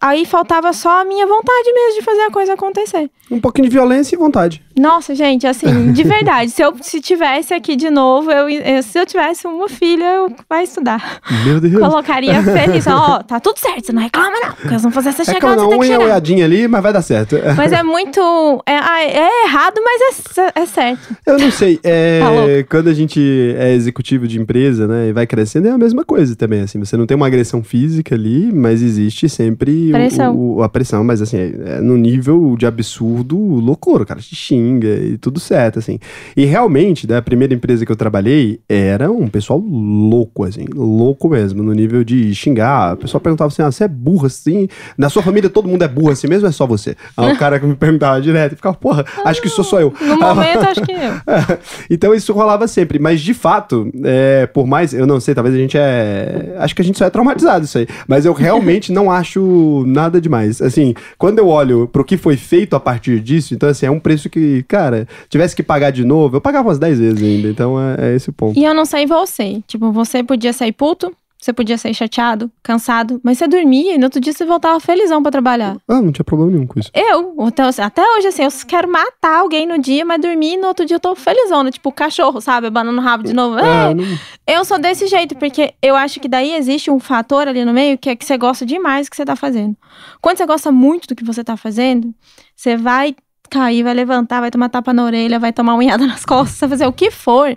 Aí 0.00 0.24
faltava 0.26 0.72
só 0.72 1.00
a 1.00 1.04
minha 1.04 1.26
vontade 1.26 1.72
mesmo 1.72 2.00
de 2.00 2.04
fazer 2.04 2.20
a 2.22 2.30
coisa 2.30 2.52
acontecer. 2.54 3.10
Um 3.30 3.40
pouquinho 3.40 3.68
de 3.68 3.72
violência 3.74 4.14
e 4.14 4.18
vontade. 4.18 4.62
Nossa, 4.78 5.14
gente, 5.14 5.46
assim, 5.46 5.92
de 5.92 6.02
verdade, 6.04 6.50
se 6.50 6.62
eu 6.62 6.74
se 6.80 7.00
tivesse 7.00 7.52
aqui 7.54 7.74
de 7.76 7.90
novo, 7.90 8.30
eu, 8.30 8.48
eu- 8.48 8.82
se 8.82 8.98
eu 8.98 9.06
tivesse 9.06 9.46
uma 9.46 9.68
filha, 9.68 10.04
eu 10.04 10.32
vai 10.48 10.64
estudar. 10.64 11.20
Meu 11.44 11.60
Deus. 11.60 11.78
Colocaria 11.80 12.42
feliz, 12.42 12.86
ó, 12.86 13.22
tá 13.26 13.40
tudo 13.40 13.58
certo, 13.58 13.86
você 13.86 13.92
não 13.92 14.02
reclama 14.02 14.36
não, 14.40 14.52
porque 14.52 14.68
eles 14.68 14.82
vão 14.82 14.90
fazer 14.92 15.08
essa 15.10 15.22
É 15.22 15.24
chegada, 15.24 15.46
aquela 15.54 15.64
você 15.64 15.70
tem 15.70 15.80
que 15.80 15.86
chegar. 15.86 16.04
olhadinha 16.04 16.44
ali, 16.44 16.68
mas 16.68 16.82
vai 16.82 16.92
dar 16.92 17.02
certo. 17.02 17.36
Mas 17.56 17.72
é 17.72 17.82
muito. 17.84 18.20
É, 18.66 18.76
ah, 18.76 19.02
é 19.02 19.44
errado, 19.44 19.80
mas 19.82 20.38
é, 20.38 20.52
é 20.60 20.66
certo. 20.66 21.16
Eu 21.26 21.38
não 21.38 21.50
sei, 21.50 21.80
é, 21.82 22.20
Tá 22.62 22.68
quando 22.70 22.88
a 22.88 22.94
gente 22.94 23.20
é 23.58 23.72
executivo 23.74 24.28
de 24.28 24.38
empresa, 24.40 24.86
né, 24.86 25.08
e 25.08 25.12
vai 25.12 25.26
crescendo, 25.26 25.68
é 25.68 25.70
a 25.70 25.78
mesma 25.78 26.04
coisa 26.04 26.36
também, 26.36 26.60
assim, 26.60 26.78
você 26.78 26.96
não 26.96 27.06
tem 27.06 27.16
uma 27.16 27.26
agressão 27.26 27.62
física 27.64 28.14
ali, 28.14 28.52
mas 28.52 28.82
existe 28.82 29.28
sempre 29.28 29.85
o- 29.88 29.92
Pressão. 29.92 30.36
o- 30.36 30.62
a 30.62 30.68
pressão, 30.68 31.02
mas 31.04 31.20
assim, 31.22 31.36
é, 31.36 31.52
é 31.76 31.80
no 31.80 31.96
nível 31.96 32.56
de 32.58 32.66
absurdo, 32.66 33.36
loucura, 33.38 34.02
o 34.02 34.06
cara 34.06 34.20
te 34.20 34.34
xinga 34.34 34.88
e 34.88 35.18
tudo 35.18 35.38
certo, 35.40 35.78
assim. 35.78 35.98
E 36.36 36.44
realmente, 36.44 37.06
da 37.06 37.20
primeira 37.22 37.54
empresa 37.54 37.84
que 37.84 37.92
eu 37.92 37.96
trabalhei, 37.96 38.60
era 38.68 39.10
um 39.10 39.28
pessoal 39.28 39.58
louco, 39.58 40.44
assim, 40.44 40.64
louco 40.74 41.28
mesmo, 41.28 41.62
no 41.62 41.72
nível 41.72 42.02
de 42.04 42.34
xingar, 42.34 42.94
o 42.94 42.96
pessoal 42.98 43.20
perguntava 43.20 43.48
assim, 43.48 43.62
ah, 43.62 43.70
você 43.70 43.84
é 43.84 43.88
burro 43.88 44.26
assim? 44.26 44.68
Na 44.96 45.08
sua 45.08 45.22
família 45.22 45.48
todo 45.50 45.68
mundo 45.68 45.82
é 45.82 45.88
burro 45.88 46.10
assim 46.10 46.26
mesmo 46.28 46.44
ou 46.44 46.50
é 46.50 46.52
só 46.52 46.66
você? 46.66 46.96
Aí 47.16 47.32
o 47.32 47.38
cara 47.38 47.58
que 47.60 47.66
me 47.66 47.74
perguntava 47.74 48.20
direto, 48.20 48.52
eu 48.52 48.56
ficava, 48.56 48.76
porra, 48.76 49.04
acho 49.24 49.40
que 49.42 49.48
sou 49.48 49.64
só 49.64 49.80
eu. 49.80 49.92
No 50.00 50.18
momento, 50.18 50.60
acho 50.64 50.82
que 50.82 50.92
eu. 50.92 50.96
então 51.90 52.14
isso 52.14 52.32
rolava 52.32 52.66
sempre, 52.68 52.98
mas 52.98 53.20
de 53.20 53.34
fato, 53.34 53.90
é, 54.04 54.46
por 54.46 54.66
mais, 54.66 54.92
eu 54.92 55.06
não 55.06 55.20
sei, 55.20 55.34
talvez 55.34 55.54
a 55.54 55.58
gente 55.58 55.76
é, 55.78 56.54
acho 56.58 56.74
que 56.74 56.82
a 56.82 56.84
gente 56.84 56.98
só 56.98 57.04
é 57.04 57.10
traumatizado 57.10 57.64
isso 57.64 57.78
aí, 57.78 57.86
mas 58.08 58.24
eu 58.24 58.32
realmente 58.32 58.92
não 58.92 59.10
acho 59.10 59.75
nada 59.84 60.20
demais. 60.20 60.62
Assim, 60.62 60.94
quando 61.18 61.38
eu 61.38 61.48
olho 61.48 61.88
pro 61.88 62.04
que 62.04 62.16
foi 62.16 62.36
feito 62.36 62.76
a 62.76 62.80
partir 62.80 63.20
disso, 63.20 63.54
então 63.54 63.68
assim, 63.68 63.86
é 63.86 63.90
um 63.90 64.00
preço 64.00 64.30
que, 64.30 64.62
cara, 64.68 65.06
tivesse 65.28 65.56
que 65.56 65.62
pagar 65.62 65.90
de 65.90 66.04
novo, 66.04 66.36
eu 66.36 66.40
pagava 66.40 66.68
umas 66.68 66.78
10 66.78 66.98
vezes 66.98 67.22
ainda, 67.22 67.48
então 67.48 67.78
é, 67.80 68.12
é 68.12 68.16
esse 68.16 68.30
o 68.30 68.32
ponto. 68.32 68.58
E 68.58 68.64
eu 68.64 68.74
não 68.74 68.84
sei 68.84 69.06
você. 69.06 69.60
Tipo, 69.66 69.90
você 69.90 70.22
podia 70.22 70.52
sair 70.52 70.72
puto, 70.72 71.12
você 71.40 71.52
podia 71.52 71.76
sair 71.78 71.94
chateado, 71.94 72.50
cansado, 72.62 73.20
mas 73.22 73.38
você 73.38 73.46
dormia 73.46 73.94
e 73.94 73.98
no 73.98 74.04
outro 74.04 74.20
dia 74.20 74.32
você 74.32 74.44
voltava 74.44 74.80
felizão 74.80 75.22
pra 75.22 75.30
trabalhar. 75.30 75.76
Ah, 75.86 76.00
não 76.00 76.10
tinha 76.10 76.24
problema 76.24 76.50
nenhum 76.52 76.66
com 76.66 76.80
isso. 76.80 76.90
Eu, 76.94 77.34
então, 77.46 77.68
assim, 77.68 77.82
até 77.82 78.02
hoje, 78.16 78.28
assim, 78.28 78.42
eu 78.42 78.48
quero 78.66 78.90
matar 78.90 79.40
alguém 79.40 79.66
no 79.66 79.78
dia, 79.78 80.04
mas 80.04 80.20
dormir 80.20 80.54
e 80.54 80.56
no 80.56 80.66
outro 80.68 80.84
dia 80.86 80.96
eu 80.96 81.00
tô 81.00 81.14
felizona. 81.14 81.70
Tipo, 81.70 81.90
o 81.90 81.92
cachorro, 81.92 82.40
sabe? 82.40 82.66
Abanando 82.68 82.98
o 82.98 83.02
rabo 83.02 83.22
de 83.24 83.32
novo. 83.34 83.56
Ah, 83.58 83.90
É, 83.90 83.94
não- 83.94 84.04
eu 84.46 84.64
sou 84.64 84.78
desse 84.78 85.06
jeito, 85.06 85.36
porque 85.36 85.74
eu 85.82 85.94
acho 85.94 86.18
que 86.20 86.28
daí 86.28 86.54
existe 86.54 86.90
um 86.90 86.98
fator 86.98 87.46
ali 87.46 87.64
no 87.64 87.72
meio 87.72 87.98
que 87.98 88.10
é 88.10 88.16
que 88.16 88.24
você 88.24 88.36
gosta 88.38 88.64
demais 88.66 89.06
do 89.06 89.10
que 89.10 89.16
você 89.16 89.24
tá 89.24 89.36
fazendo. 89.36 89.76
Quando 90.20 90.38
você 90.38 90.46
gosta 90.46 90.72
muito 90.72 91.06
do 91.08 91.14
que 91.14 91.24
você 91.24 91.44
tá 91.44 91.56
fazendo, 91.56 92.14
você 92.56 92.76
vai 92.76 93.14
cair, 93.50 93.82
vai 93.84 93.94
levantar, 93.94 94.40
vai 94.40 94.50
tomar 94.50 94.68
tapa 94.68 94.92
na 94.92 95.04
orelha, 95.04 95.38
vai 95.38 95.52
tomar 95.52 95.74
unhada 95.76 96.04
nas 96.08 96.24
costas, 96.24 96.58
vai 96.60 96.70
fazer 96.70 96.86
o 96.86 96.92
que 96.92 97.10
for. 97.10 97.56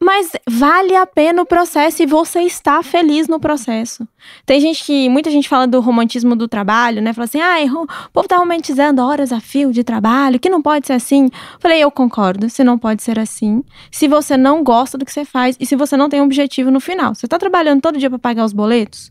Mas 0.00 0.30
vale 0.48 0.94
a 0.94 1.04
pena 1.04 1.42
o 1.42 1.46
processo 1.46 2.02
e 2.02 2.06
você 2.06 2.42
está 2.42 2.82
feliz 2.82 3.26
no 3.26 3.40
processo. 3.40 4.06
Tem 4.46 4.60
gente 4.60 4.84
que, 4.84 5.08
muita 5.08 5.30
gente 5.30 5.48
fala 5.48 5.66
do 5.66 5.80
romantismo 5.80 6.36
do 6.36 6.46
trabalho, 6.46 7.02
né? 7.02 7.12
Fala 7.12 7.24
assim, 7.24 7.40
ro- 7.66 7.82
o 7.82 8.10
povo 8.12 8.28
tá 8.28 8.36
romantizando 8.36 9.02
horas 9.02 9.32
a 9.32 9.40
fio 9.40 9.72
de 9.72 9.82
trabalho, 9.82 10.38
que 10.38 10.48
não 10.48 10.62
pode 10.62 10.86
ser 10.86 10.92
assim. 10.92 11.28
Falei, 11.58 11.80
eu 11.82 11.90
concordo, 11.90 12.48
se 12.48 12.62
não 12.62 12.78
pode 12.78 13.02
ser 13.02 13.18
assim. 13.18 13.62
Se 13.90 14.06
você 14.06 14.36
não 14.36 14.62
gosta 14.62 14.96
do 14.96 15.04
que 15.04 15.12
você 15.12 15.24
faz 15.24 15.56
e 15.58 15.66
se 15.66 15.74
você 15.74 15.96
não 15.96 16.08
tem 16.08 16.20
um 16.20 16.24
objetivo 16.24 16.70
no 16.70 16.80
final. 16.80 17.14
Você 17.14 17.26
tá 17.26 17.38
trabalhando 17.38 17.80
todo 17.80 17.98
dia 17.98 18.08
para 18.08 18.18
pagar 18.18 18.44
os 18.44 18.52
boletos? 18.52 19.10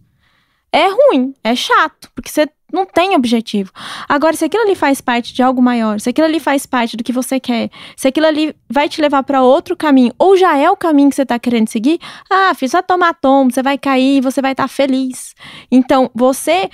É 0.77 0.89
ruim, 0.89 1.33
é 1.43 1.55
chato, 1.55 2.07
porque 2.13 2.29
você 2.29 2.47
não 2.71 2.85
tem 2.85 3.15
objetivo. 3.15 3.71
Agora, 4.07 4.35
se 4.35 4.45
aquilo 4.45 4.61
ali 4.61 4.75
faz 4.75 5.01
parte 5.01 5.33
de 5.33 5.41
algo 5.41 5.59
maior, 5.59 5.99
se 5.99 6.07
aquilo 6.07 6.27
ali 6.27 6.39
faz 6.39 6.67
parte 6.67 6.95
do 6.95 7.03
que 7.03 7.11
você 7.11 7.39
quer, 7.39 7.71
se 7.95 8.07
aquilo 8.07 8.27
ali 8.27 8.55
vai 8.69 8.87
te 8.87 9.01
levar 9.01 9.23
para 9.23 9.41
outro 9.41 9.75
caminho, 9.75 10.13
ou 10.19 10.37
já 10.37 10.55
é 10.55 10.69
o 10.69 10.77
caminho 10.77 11.09
que 11.09 11.15
você 11.15 11.25
tá 11.25 11.39
querendo 11.39 11.67
seguir, 11.67 11.99
ah, 12.29 12.53
filho, 12.53 12.69
só 12.69 12.83
tomar 12.83 13.15
tombo, 13.15 13.51
você 13.51 13.63
vai 13.63 13.75
cair, 13.75 14.21
você 14.21 14.39
vai 14.39 14.51
estar 14.51 14.67
feliz. 14.67 15.33
Então, 15.71 16.11
você 16.13 16.69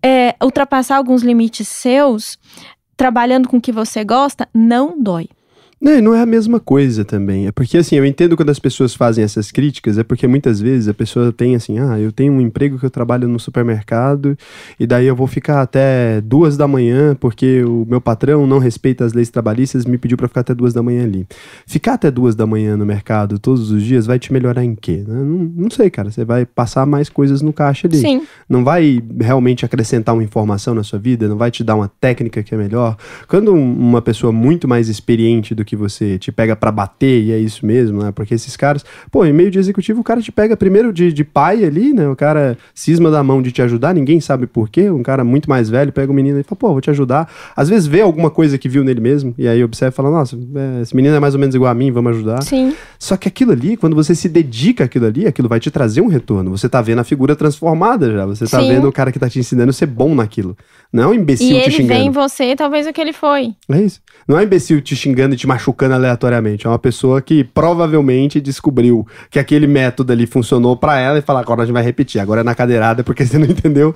é, 0.00 0.36
ultrapassar 0.40 0.96
alguns 0.96 1.24
limites 1.24 1.66
seus, 1.66 2.38
trabalhando 2.96 3.48
com 3.48 3.56
o 3.56 3.60
que 3.60 3.72
você 3.72 4.04
gosta, 4.04 4.48
não 4.54 5.02
dói. 5.02 5.28
Não, 5.80 5.98
não 6.02 6.14
é 6.14 6.20
a 6.20 6.26
mesma 6.26 6.60
coisa 6.60 7.06
também. 7.06 7.46
É 7.46 7.52
porque, 7.52 7.78
assim, 7.78 7.96
eu 7.96 8.04
entendo 8.04 8.36
quando 8.36 8.50
as 8.50 8.58
pessoas 8.58 8.94
fazem 8.94 9.24
essas 9.24 9.50
críticas, 9.50 9.96
é 9.96 10.02
porque 10.04 10.26
muitas 10.26 10.60
vezes 10.60 10.88
a 10.88 10.92
pessoa 10.94 11.32
tem 11.32 11.54
assim, 11.56 11.78
ah, 11.78 11.98
eu 11.98 12.12
tenho 12.12 12.34
um 12.34 12.40
emprego 12.40 12.78
que 12.78 12.84
eu 12.84 12.90
trabalho 12.90 13.26
no 13.26 13.40
supermercado, 13.40 14.36
e 14.78 14.86
daí 14.86 15.06
eu 15.06 15.16
vou 15.16 15.26
ficar 15.26 15.62
até 15.62 16.20
duas 16.20 16.56
da 16.58 16.68
manhã, 16.68 17.16
porque 17.18 17.64
o 17.64 17.86
meu 17.88 17.98
patrão 18.00 18.46
não 18.46 18.58
respeita 18.58 19.06
as 19.06 19.14
leis 19.14 19.30
trabalhistas 19.30 19.84
e 19.84 19.88
me 19.88 19.96
pediu 19.96 20.18
pra 20.18 20.28
ficar 20.28 20.42
até 20.42 20.54
duas 20.54 20.74
da 20.74 20.82
manhã 20.82 21.02
ali. 21.04 21.26
Ficar 21.66 21.94
até 21.94 22.10
duas 22.10 22.34
da 22.34 22.46
manhã 22.46 22.76
no 22.76 22.84
mercado 22.84 23.38
todos 23.38 23.70
os 23.70 23.82
dias 23.82 24.04
vai 24.04 24.18
te 24.18 24.32
melhorar 24.34 24.62
em 24.62 24.74
quê? 24.74 25.02
né? 25.08 25.14
Não, 25.14 25.50
não 25.64 25.70
sei, 25.70 25.88
cara. 25.88 26.10
Você 26.10 26.26
vai 26.26 26.44
passar 26.44 26.84
mais 26.84 27.08
coisas 27.08 27.40
no 27.40 27.54
caixa 27.54 27.86
ali 27.88 27.96
Sim. 27.96 28.22
não 28.48 28.62
vai 28.64 29.02
realmente 29.18 29.64
acrescentar 29.64 30.14
uma 30.14 30.22
informação 30.24 30.74
na 30.74 30.82
sua 30.82 30.98
vida, 30.98 31.26
não 31.26 31.38
vai 31.38 31.50
te 31.50 31.64
dar 31.64 31.74
uma 31.74 31.88
técnica 32.00 32.42
que 32.42 32.54
é 32.54 32.58
melhor. 32.58 32.98
Quando 33.26 33.54
um- 33.54 33.78
uma 33.78 34.02
pessoa 34.02 34.30
muito 34.30 34.68
mais 34.68 34.88
experiente 34.90 35.54
do 35.54 35.64
que 35.64 35.69
que 35.70 35.76
você 35.76 36.18
te 36.18 36.32
pega 36.32 36.56
para 36.56 36.72
bater 36.72 37.22
e 37.22 37.30
é 37.30 37.38
isso 37.38 37.64
mesmo, 37.64 38.02
né? 38.02 38.10
Porque 38.10 38.34
esses 38.34 38.56
caras, 38.56 38.84
pô, 39.10 39.24
em 39.24 39.32
meio 39.32 39.52
de 39.52 39.58
executivo, 39.60 40.00
o 40.00 40.04
cara 40.04 40.20
te 40.20 40.32
pega 40.32 40.56
primeiro 40.56 40.92
de, 40.92 41.12
de 41.12 41.22
pai 41.22 41.64
ali, 41.64 41.92
né? 41.92 42.08
O 42.08 42.16
cara 42.16 42.58
cisma 42.74 43.08
da 43.08 43.22
mão 43.22 43.40
de 43.40 43.52
te 43.52 43.62
ajudar, 43.62 43.94
ninguém 43.94 44.20
sabe 44.20 44.48
por 44.48 44.68
quê. 44.68 44.90
Um 44.90 45.02
cara 45.02 45.22
muito 45.22 45.48
mais 45.48 45.70
velho 45.70 45.92
pega 45.92 46.10
o 46.10 46.14
menino 46.14 46.40
e 46.40 46.42
fala, 46.42 46.56
pô, 46.58 46.68
vou 46.72 46.80
te 46.80 46.90
ajudar. 46.90 47.30
Às 47.54 47.68
vezes 47.68 47.86
vê 47.86 48.00
alguma 48.00 48.30
coisa 48.30 48.58
que 48.58 48.68
viu 48.68 48.82
nele 48.82 49.00
mesmo, 49.00 49.32
e 49.38 49.46
aí 49.46 49.62
observa 49.62 49.92
e 49.94 49.96
fala, 49.96 50.10
nossa, 50.10 50.36
é, 50.36 50.82
esse 50.82 50.96
menino 50.96 51.14
é 51.14 51.20
mais 51.20 51.34
ou 51.34 51.40
menos 51.40 51.54
igual 51.54 51.70
a 51.70 51.74
mim, 51.74 51.92
vamos 51.92 52.16
ajudar. 52.16 52.42
Sim. 52.42 52.74
Só 52.98 53.16
que 53.16 53.28
aquilo 53.28 53.52
ali, 53.52 53.76
quando 53.76 53.94
você 53.94 54.12
se 54.14 54.28
dedica 54.28 54.84
àquilo 54.84 55.06
ali, 55.06 55.26
aquilo 55.26 55.48
vai 55.48 55.60
te 55.60 55.70
trazer 55.70 56.00
um 56.00 56.08
retorno. 56.08 56.50
Você 56.50 56.68
tá 56.68 56.82
vendo 56.82 56.98
a 56.98 57.04
figura 57.04 57.36
transformada 57.36 58.10
já. 58.12 58.26
Você 58.26 58.44
tá 58.46 58.60
Sim. 58.60 58.68
vendo 58.68 58.88
o 58.88 58.92
cara 58.92 59.12
que 59.12 59.18
tá 59.18 59.28
te 59.28 59.38
ensinando 59.38 59.70
a 59.70 59.72
ser 59.72 59.86
bom 59.86 60.14
naquilo. 60.14 60.56
Não 60.92 61.04
é 61.04 61.06
um 61.06 61.14
imbecil 61.14 61.46
E 61.46 61.60
te 61.60 61.66
ele 61.66 61.70
xingando. 61.70 62.00
vê 62.00 62.04
em 62.06 62.10
você 62.10 62.56
talvez 62.56 62.86
o 62.86 62.92
que 62.92 63.00
ele 63.00 63.12
foi. 63.12 63.54
É 63.70 63.80
isso. 63.80 64.00
Não 64.26 64.36
é 64.36 64.40
um 64.40 64.44
imbecil 64.44 64.80
te 64.80 64.96
xingando 64.96 65.34
e 65.34 65.38
te 65.38 65.46
machucando 65.46 65.59
aleatoriamente. 65.94 66.66
É 66.66 66.70
uma 66.70 66.78
pessoa 66.78 67.20
que 67.20 67.44
provavelmente 67.44 68.40
descobriu 68.40 69.06
que 69.30 69.38
aquele 69.38 69.66
método 69.66 70.12
ali 70.12 70.26
funcionou 70.26 70.76
pra 70.76 70.98
ela 70.98 71.18
e 71.18 71.22
fala: 71.22 71.40
agora 71.40 71.62
a 71.62 71.66
gente 71.66 71.72
vai 71.72 71.82
repetir. 71.82 72.20
Agora 72.20 72.40
é 72.40 72.44
na 72.44 72.54
cadeirada 72.54 73.04
porque 73.04 73.24
você 73.26 73.38
não 73.38 73.46
entendeu. 73.46 73.94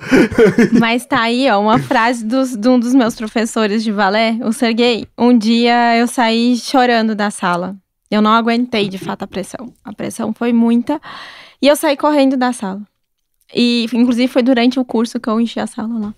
Mas 0.79 1.05
tá 1.05 1.21
aí, 1.21 1.49
ó, 1.49 1.59
uma 1.59 1.79
frase 1.79 2.25
dos, 2.25 2.55
de 2.55 2.67
um 2.67 2.79
dos 2.79 2.93
meus 2.93 3.15
professores 3.15 3.83
de 3.83 3.91
balé, 3.91 4.37
o 4.43 4.53
Serguei. 4.53 5.07
Um 5.17 5.37
dia 5.37 5.97
eu 5.97 6.07
saí 6.07 6.55
chorando 6.57 7.15
da 7.15 7.31
sala. 7.31 7.75
Eu 8.09 8.21
não 8.21 8.31
aguentei, 8.31 8.87
de 8.87 8.97
fato, 8.97 9.23
a 9.23 9.27
pressão. 9.27 9.73
A 9.83 9.91
pressão 9.91 10.31
foi 10.31 10.53
muita. 10.53 11.01
E 11.61 11.67
eu 11.67 11.75
saí 11.75 11.97
correndo 11.97 12.37
da 12.37 12.53
sala. 12.53 12.81
E, 13.53 13.87
inclusive, 13.93 14.27
foi 14.27 14.43
durante 14.43 14.79
o 14.79 14.85
curso 14.85 15.19
que 15.19 15.29
eu 15.29 15.39
enchi 15.39 15.59
a 15.59 15.67
sala 15.67 15.99
lá. 15.99 16.13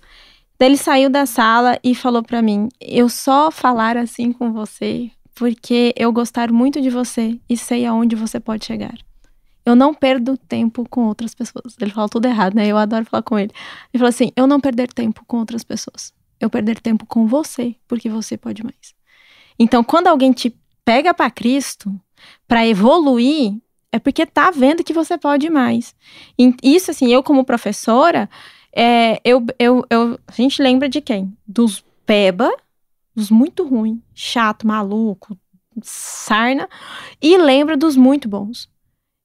Daí 0.58 0.70
ele 0.70 0.76
saiu 0.76 1.08
da 1.08 1.24
sala 1.24 1.78
e 1.84 1.94
falou 1.94 2.22
pra 2.22 2.42
mim: 2.42 2.68
Eu 2.80 3.08
só 3.08 3.50
falar 3.50 3.96
assim 3.96 4.32
com 4.32 4.52
você 4.52 5.10
porque 5.38 5.94
eu 5.96 6.12
gostar 6.12 6.50
muito 6.50 6.80
de 6.80 6.90
você 6.90 7.38
e 7.48 7.56
sei 7.56 7.86
aonde 7.86 8.16
você 8.16 8.40
pode 8.40 8.64
chegar. 8.64 8.94
Eu 9.64 9.76
não 9.76 9.94
perdo 9.94 10.36
tempo 10.36 10.84
com 10.88 11.04
outras 11.04 11.32
pessoas. 11.32 11.76
Ele 11.80 11.92
fala 11.92 12.08
tudo 12.08 12.26
errado, 12.26 12.54
né? 12.54 12.66
Eu 12.66 12.76
adoro 12.76 13.04
falar 13.04 13.22
com 13.22 13.38
ele. 13.38 13.52
Ele 13.92 14.00
falou 14.00 14.08
assim: 14.08 14.32
Eu 14.34 14.46
não 14.48 14.58
perder 14.58 14.92
tempo 14.92 15.22
com 15.26 15.38
outras 15.38 15.62
pessoas. 15.62 16.12
Eu 16.40 16.50
perder 16.50 16.80
tempo 16.80 17.06
com 17.06 17.26
você, 17.26 17.76
porque 17.86 18.08
você 18.08 18.36
pode 18.36 18.64
mais. 18.64 18.94
Então, 19.58 19.84
quando 19.84 20.08
alguém 20.08 20.32
te 20.32 20.56
pega 20.84 21.14
pra 21.14 21.30
Cristo 21.30 21.94
pra 22.48 22.66
evoluir, 22.66 23.54
é 23.92 23.98
porque 23.98 24.26
tá 24.26 24.50
vendo 24.50 24.82
que 24.82 24.92
você 24.92 25.16
pode 25.16 25.48
mais. 25.48 25.94
E 26.38 26.54
isso, 26.62 26.90
assim, 26.90 27.12
eu 27.12 27.22
como 27.22 27.44
professora, 27.44 28.28
é, 28.74 29.20
eu, 29.24 29.44
eu, 29.58 29.84
eu, 29.88 30.18
a 30.26 30.32
gente 30.32 30.60
lembra 30.62 30.88
de 30.88 31.00
quem? 31.00 31.32
Dos 31.46 31.84
peba, 32.06 32.50
dos 33.18 33.30
muito 33.32 33.66
ruim, 33.66 34.00
chato, 34.14 34.64
maluco, 34.64 35.36
sarna, 35.82 36.68
e 37.20 37.36
lembra 37.36 37.76
dos 37.76 37.96
muito 37.96 38.28
bons. 38.28 38.68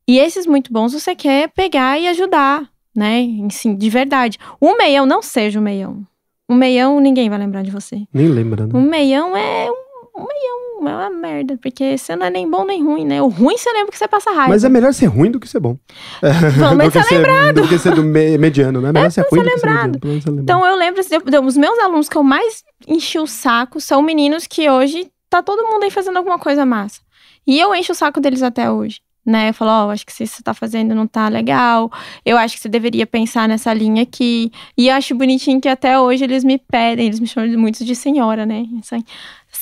E 0.07 0.17
esses 0.17 0.47
muito 0.47 0.73
bons 0.73 0.93
você 0.93 1.15
quer 1.15 1.49
pegar 1.49 1.99
e 1.99 2.07
ajudar, 2.07 2.67
né? 2.95 3.21
Sim, 3.51 3.75
de 3.75 3.89
verdade. 3.91 4.39
O 4.59 4.75
meião, 4.75 5.05
não 5.05 5.21
seja 5.21 5.59
o 5.59 5.63
meião. 5.63 6.05
O 6.49 6.55
meião, 6.55 6.99
ninguém 6.99 7.29
vai 7.29 7.37
lembrar 7.37 7.61
de 7.61 7.69
você. 7.69 8.07
Nem 8.11 8.27
lembra, 8.27 8.65
né? 8.65 8.73
O 8.73 8.81
meião 8.81 9.37
é 9.37 9.69
um, 9.69 9.73
um 9.73 9.92
meião, 10.19 10.87
é 10.87 10.95
uma 10.95 11.09
merda, 11.09 11.57
porque 11.61 11.97
você 11.97 12.15
não 12.15 12.25
é 12.25 12.29
nem 12.29 12.49
bom 12.49 12.65
nem 12.65 12.83
ruim, 12.83 13.05
né? 13.05 13.21
O 13.21 13.27
ruim 13.27 13.57
você 13.57 13.71
lembra 13.71 13.91
que 13.91 13.97
você 13.97 14.07
passa 14.07 14.31
raiva. 14.31 14.49
Mas 14.49 14.63
é 14.63 14.69
melhor 14.69 14.93
ser 14.93 15.07
ruim 15.07 15.31
do 15.31 15.39
que 15.39 15.47
ser 15.47 15.59
bom. 15.59 15.77
Pelo 16.21 16.75
menos 16.75 16.93
do 16.93 17.01
que 17.03 17.13
é 17.13 17.17
lembrado. 17.17 17.61
Do 17.61 17.67
que 17.67 17.79
ser 17.79 17.95
do 17.95 18.03
me- 18.03 18.37
mediano, 18.37 18.79
né? 18.81 18.91
Melhor 18.91 19.11
ser 19.11 19.23
pelo 19.25 19.41
ruim 19.41 19.49
do 19.49 19.53
que 19.53 19.59
ser 19.59 19.65
lembrado. 19.67 19.83
mediano. 19.85 19.99
Pelo 19.99 20.11
menos 20.11 20.23
ser 20.23 20.29
lembrado. 20.29 20.43
Então 20.43 20.65
eu 20.67 20.75
lembro, 20.77 20.99
assim, 21.01 21.15
os 21.45 21.57
meus 21.57 21.79
alunos 21.79 22.09
que 22.09 22.17
eu 22.17 22.23
mais 22.23 22.63
enchi 22.87 23.17
o 23.19 23.25
saco 23.27 23.79
são 23.81 24.01
meninos 24.01 24.45
que 24.45 24.69
hoje 24.69 25.07
tá 25.29 25.41
todo 25.41 25.67
mundo 25.67 25.83
aí 25.83 25.89
fazendo 25.91 26.17
alguma 26.17 26.37
coisa 26.37 26.65
massa. 26.65 27.01
E 27.47 27.59
eu 27.59 27.73
encho 27.73 27.91
o 27.91 27.95
saco 27.95 28.19
deles 28.21 28.43
até 28.43 28.69
hoje. 28.71 29.01
Né, 29.25 29.51
eu 29.51 29.53
falo, 29.53 29.71
ó, 29.87 29.91
acho 29.91 30.05
que 30.05 30.11
isso 30.11 30.19
que 30.23 30.27
você 30.27 30.43
tá 30.43 30.53
fazendo 30.53 30.93
não 30.93 31.07
tá 31.07 31.29
legal. 31.29 31.89
Eu 32.25 32.37
acho 32.37 32.55
que 32.57 32.61
você 32.61 32.67
deveria 32.67 33.07
pensar 33.07 33.47
nessa 33.47 33.73
linha 33.73 34.03
aqui. 34.03 34.51
E 34.77 34.89
eu 34.89 34.95
acho 34.95 35.15
bonitinho 35.15 35.61
que 35.61 35.69
até 35.69 35.97
hoje 35.97 36.25
eles 36.25 36.43
me 36.43 36.57
pedem, 36.57 37.05
eles 37.05 37.21
me 37.21 37.25
chamam 37.27 37.57
muito 37.57 37.85
de 37.85 37.95
senhora, 37.95 38.45
né? 38.45 38.65
Assim, 38.81 39.01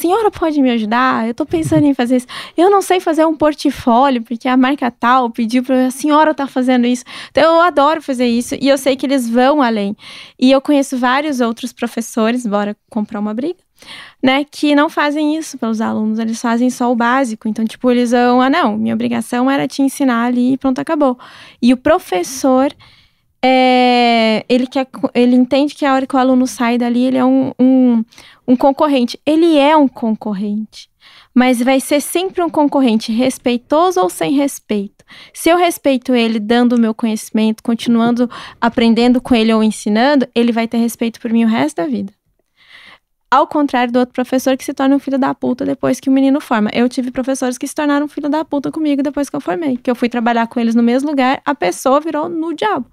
senhora 0.02 0.32
pode 0.32 0.60
me 0.62 0.72
ajudar? 0.72 1.28
Eu 1.28 1.34
tô 1.34 1.45
pensando 1.45 1.86
em 1.86 1.93
fazer 1.93 2.18
isso. 2.18 2.28
Eu 2.58 2.70
não 2.70 2.82
sei 2.82 2.99
fazer 2.99 3.26
um 3.26 3.36
portfólio, 3.36 4.24
porque 4.24 4.47
a 4.47 4.58
marca 4.58 4.89
tal 4.89 5.30
pediu 5.30 5.64
pra 5.64 5.88
a 5.88 5.91
senhora 5.91 6.34
tá 6.34 6.47
fazendo 6.47 6.88
isso. 6.88 7.04
Então 7.30 7.56
eu 7.56 7.62
adoro 7.62 8.02
fazer 8.02 8.26
isso 8.26 8.56
e 8.60 8.68
eu 8.68 8.78
sei 8.78 8.95
que 8.95 9.06
eles 9.06 9.30
vão 9.30 9.62
além. 9.62 9.95
E 10.39 10.52
eu 10.52 10.60
conheço 10.60 10.97
vários 10.97 11.39
outros 11.39 11.72
professores, 11.72 12.45
bora 12.47 12.76
comprar 12.89 13.20
uma 13.20 13.34
briga, 13.34 13.60
né, 14.24 14.43
que 14.43 14.76
não 14.76 14.89
fazem 14.89 15.36
isso 15.36 15.58
pelos 15.58 15.82
alunos, 15.82 16.20
eles 16.20 16.41
fazem 16.41 16.70
só 16.70 16.91
o 16.91 16.95
básico. 16.95 17.47
Então, 17.47 17.66
tipo, 17.66 17.89
eles 17.91 18.12
vão, 18.12 18.41
ah, 18.41 18.49
não, 18.49 18.78
minha 18.78 18.95
obrigação 18.95 19.49
era 19.49 19.68
te 19.68 19.82
ensinar 19.82 20.26
ali 20.26 20.54
e 20.54 20.58
pronto, 20.58 20.80
acabou. 20.80 21.18
E 21.62 21.74
o 21.74 21.78
professor, 21.78 22.74
é, 23.44 24.46
ele, 24.48 24.68
quer, 24.68 24.88
ele 25.16 25.36
entende 25.36 25.74
que 25.74 25.86
a 25.86 25.94
hora 25.94 26.06
que 26.06 26.16
o 26.16 26.20
aluno 26.20 26.46
sai 26.46 26.78
dali, 26.78 27.06
ele 27.06 27.18
é 27.18 27.26
um, 27.26 27.52
um, 27.60 28.06
um 28.48 28.56
concorrente. 28.56 29.20
Ele 29.26 29.58
é 29.58 29.76
um 29.76 29.88
concorrente. 29.88 30.89
Mas 31.34 31.62
vai 31.62 31.80
ser 31.80 32.02
sempre 32.02 32.44
um 32.44 32.50
concorrente 32.50 33.12
respeitoso 33.12 34.00
ou 34.00 34.10
sem 34.10 34.34
respeito. 34.34 35.04
Se 35.34 35.50
eu 35.50 35.58
respeito 35.58 36.14
ele 36.14 36.39
dando 36.39 36.74
o 36.74 36.80
meu 36.80 36.94
conhecimento, 36.94 37.64
continuando 37.64 38.30
aprendendo 38.60 39.20
com 39.20 39.34
ele 39.34 39.54
ou 39.54 39.64
ensinando, 39.64 40.28
ele 40.36 40.52
vai 40.52 40.68
ter 40.68 40.78
respeito 40.78 41.20
por 41.20 41.32
mim 41.32 41.46
o 41.46 41.48
resto 41.48 41.78
da 41.78 41.88
vida. 41.88 42.14
Ao 43.30 43.48
contrário 43.48 43.94
do 43.94 44.00
outro 44.00 44.14
professor 44.14 44.58
que 44.58 44.64
se 44.64 44.74
torna 44.74 44.94
um 44.94 45.00
filho 45.00 45.18
da 45.18 45.34
puta 45.34 45.66
depois 45.66 46.02
que 46.02 46.10
o 46.10 46.12
menino 46.12 46.42
forma. 46.42 46.70
Eu 46.74 46.89
tive 46.89 47.12
professores 47.12 47.58
que 47.58 47.66
se 47.66 47.74
tornaram 47.74 48.08
filho 48.08 48.30
da 48.30 48.44
puta 48.44 48.70
comigo 48.70 49.02
depois 49.02 49.30
que 49.30 49.36
eu 49.36 49.42
formei. 49.42 49.78
Que 49.78 49.89
eu 49.89 49.96
fui 49.96 50.10
trabalhar 50.10 50.48
com 50.48 50.60
eles 50.60 50.76
no 50.76 50.84
mesmo 50.84 51.10
lugar, 51.10 51.42
a 51.46 51.56
pessoa 51.56 52.02
virou 52.02 52.28
no 52.28 52.54
diabo. 52.54 52.92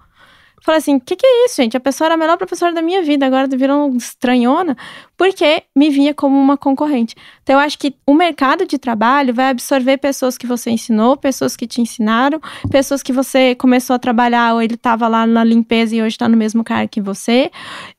Falei 0.69 0.77
assim, 0.77 0.97
o 0.97 1.01
que, 1.01 1.15
que 1.15 1.25
é 1.25 1.45
isso, 1.45 1.55
gente? 1.55 1.75
A 1.75 1.79
pessoa 1.79 2.09
era 2.09 2.13
a 2.13 2.17
melhor 2.17 2.37
professora 2.37 2.71
da 2.71 2.79
minha 2.79 3.01
vida, 3.01 3.25
agora 3.25 3.47
virou 3.47 3.89
estranhona, 3.95 4.77
porque 5.17 5.63
me 5.75 5.89
via 5.89 6.13
como 6.13 6.39
uma 6.39 6.55
concorrente. 6.55 7.15
Então, 7.41 7.55
eu 7.55 7.59
acho 7.59 7.79
que 7.79 7.95
o 8.05 8.13
mercado 8.13 8.67
de 8.67 8.77
trabalho 8.77 9.33
vai 9.33 9.49
absorver 9.49 9.97
pessoas 9.97 10.37
que 10.37 10.45
você 10.45 10.69
ensinou, 10.69 11.17
pessoas 11.17 11.57
que 11.57 11.65
te 11.65 11.81
ensinaram, 11.81 12.39
pessoas 12.69 13.01
que 13.01 13.11
você 13.11 13.55
começou 13.55 13.95
a 13.95 13.99
trabalhar, 13.99 14.53
ou 14.53 14.61
ele 14.61 14.75
estava 14.75 15.07
lá 15.07 15.25
na 15.25 15.43
limpeza 15.43 15.95
e 15.95 16.03
hoje 16.03 16.13
está 16.13 16.29
no 16.29 16.37
mesmo 16.37 16.63
cargo 16.63 16.87
que 16.87 17.01
você. 17.01 17.49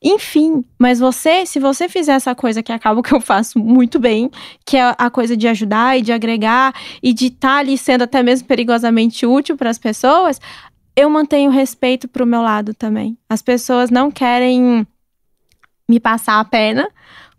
Enfim, 0.01 0.63
mas 0.79 0.97
você, 0.97 1.45
se 1.45 1.59
você 1.59 1.89
fizer 1.89 2.13
essa 2.13 2.33
coisa 2.33 2.63
que 2.63 2.71
acaba 2.71 3.03
que 3.03 3.13
eu 3.13 3.19
faço 3.19 3.59
muito 3.59 3.99
bem, 3.99 4.31
que 4.65 4.77
é 4.77 4.95
a 4.97 5.09
coisa 5.09 5.35
de 5.35 5.45
ajudar 5.45 5.99
e 5.99 6.01
de 6.01 6.13
agregar 6.13 6.73
e 7.03 7.11
de 7.11 7.25
estar 7.25 7.49
tá 7.49 7.57
ali 7.57 7.77
sendo 7.77 8.05
até 8.05 8.23
mesmo 8.23 8.47
perigosamente 8.47 9.25
útil 9.25 9.57
para 9.57 9.69
as 9.69 9.77
pessoas, 9.77 10.39
eu 10.95 11.09
mantenho 11.09 11.51
respeito 11.51 12.07
pro 12.07 12.25
meu 12.25 12.41
lado 12.41 12.73
também. 12.73 13.17
As 13.29 13.41
pessoas 13.41 13.89
não 13.89 14.11
querem 14.11 14.85
me 15.87 15.99
passar 15.99 16.39
a 16.39 16.45
perna, 16.45 16.89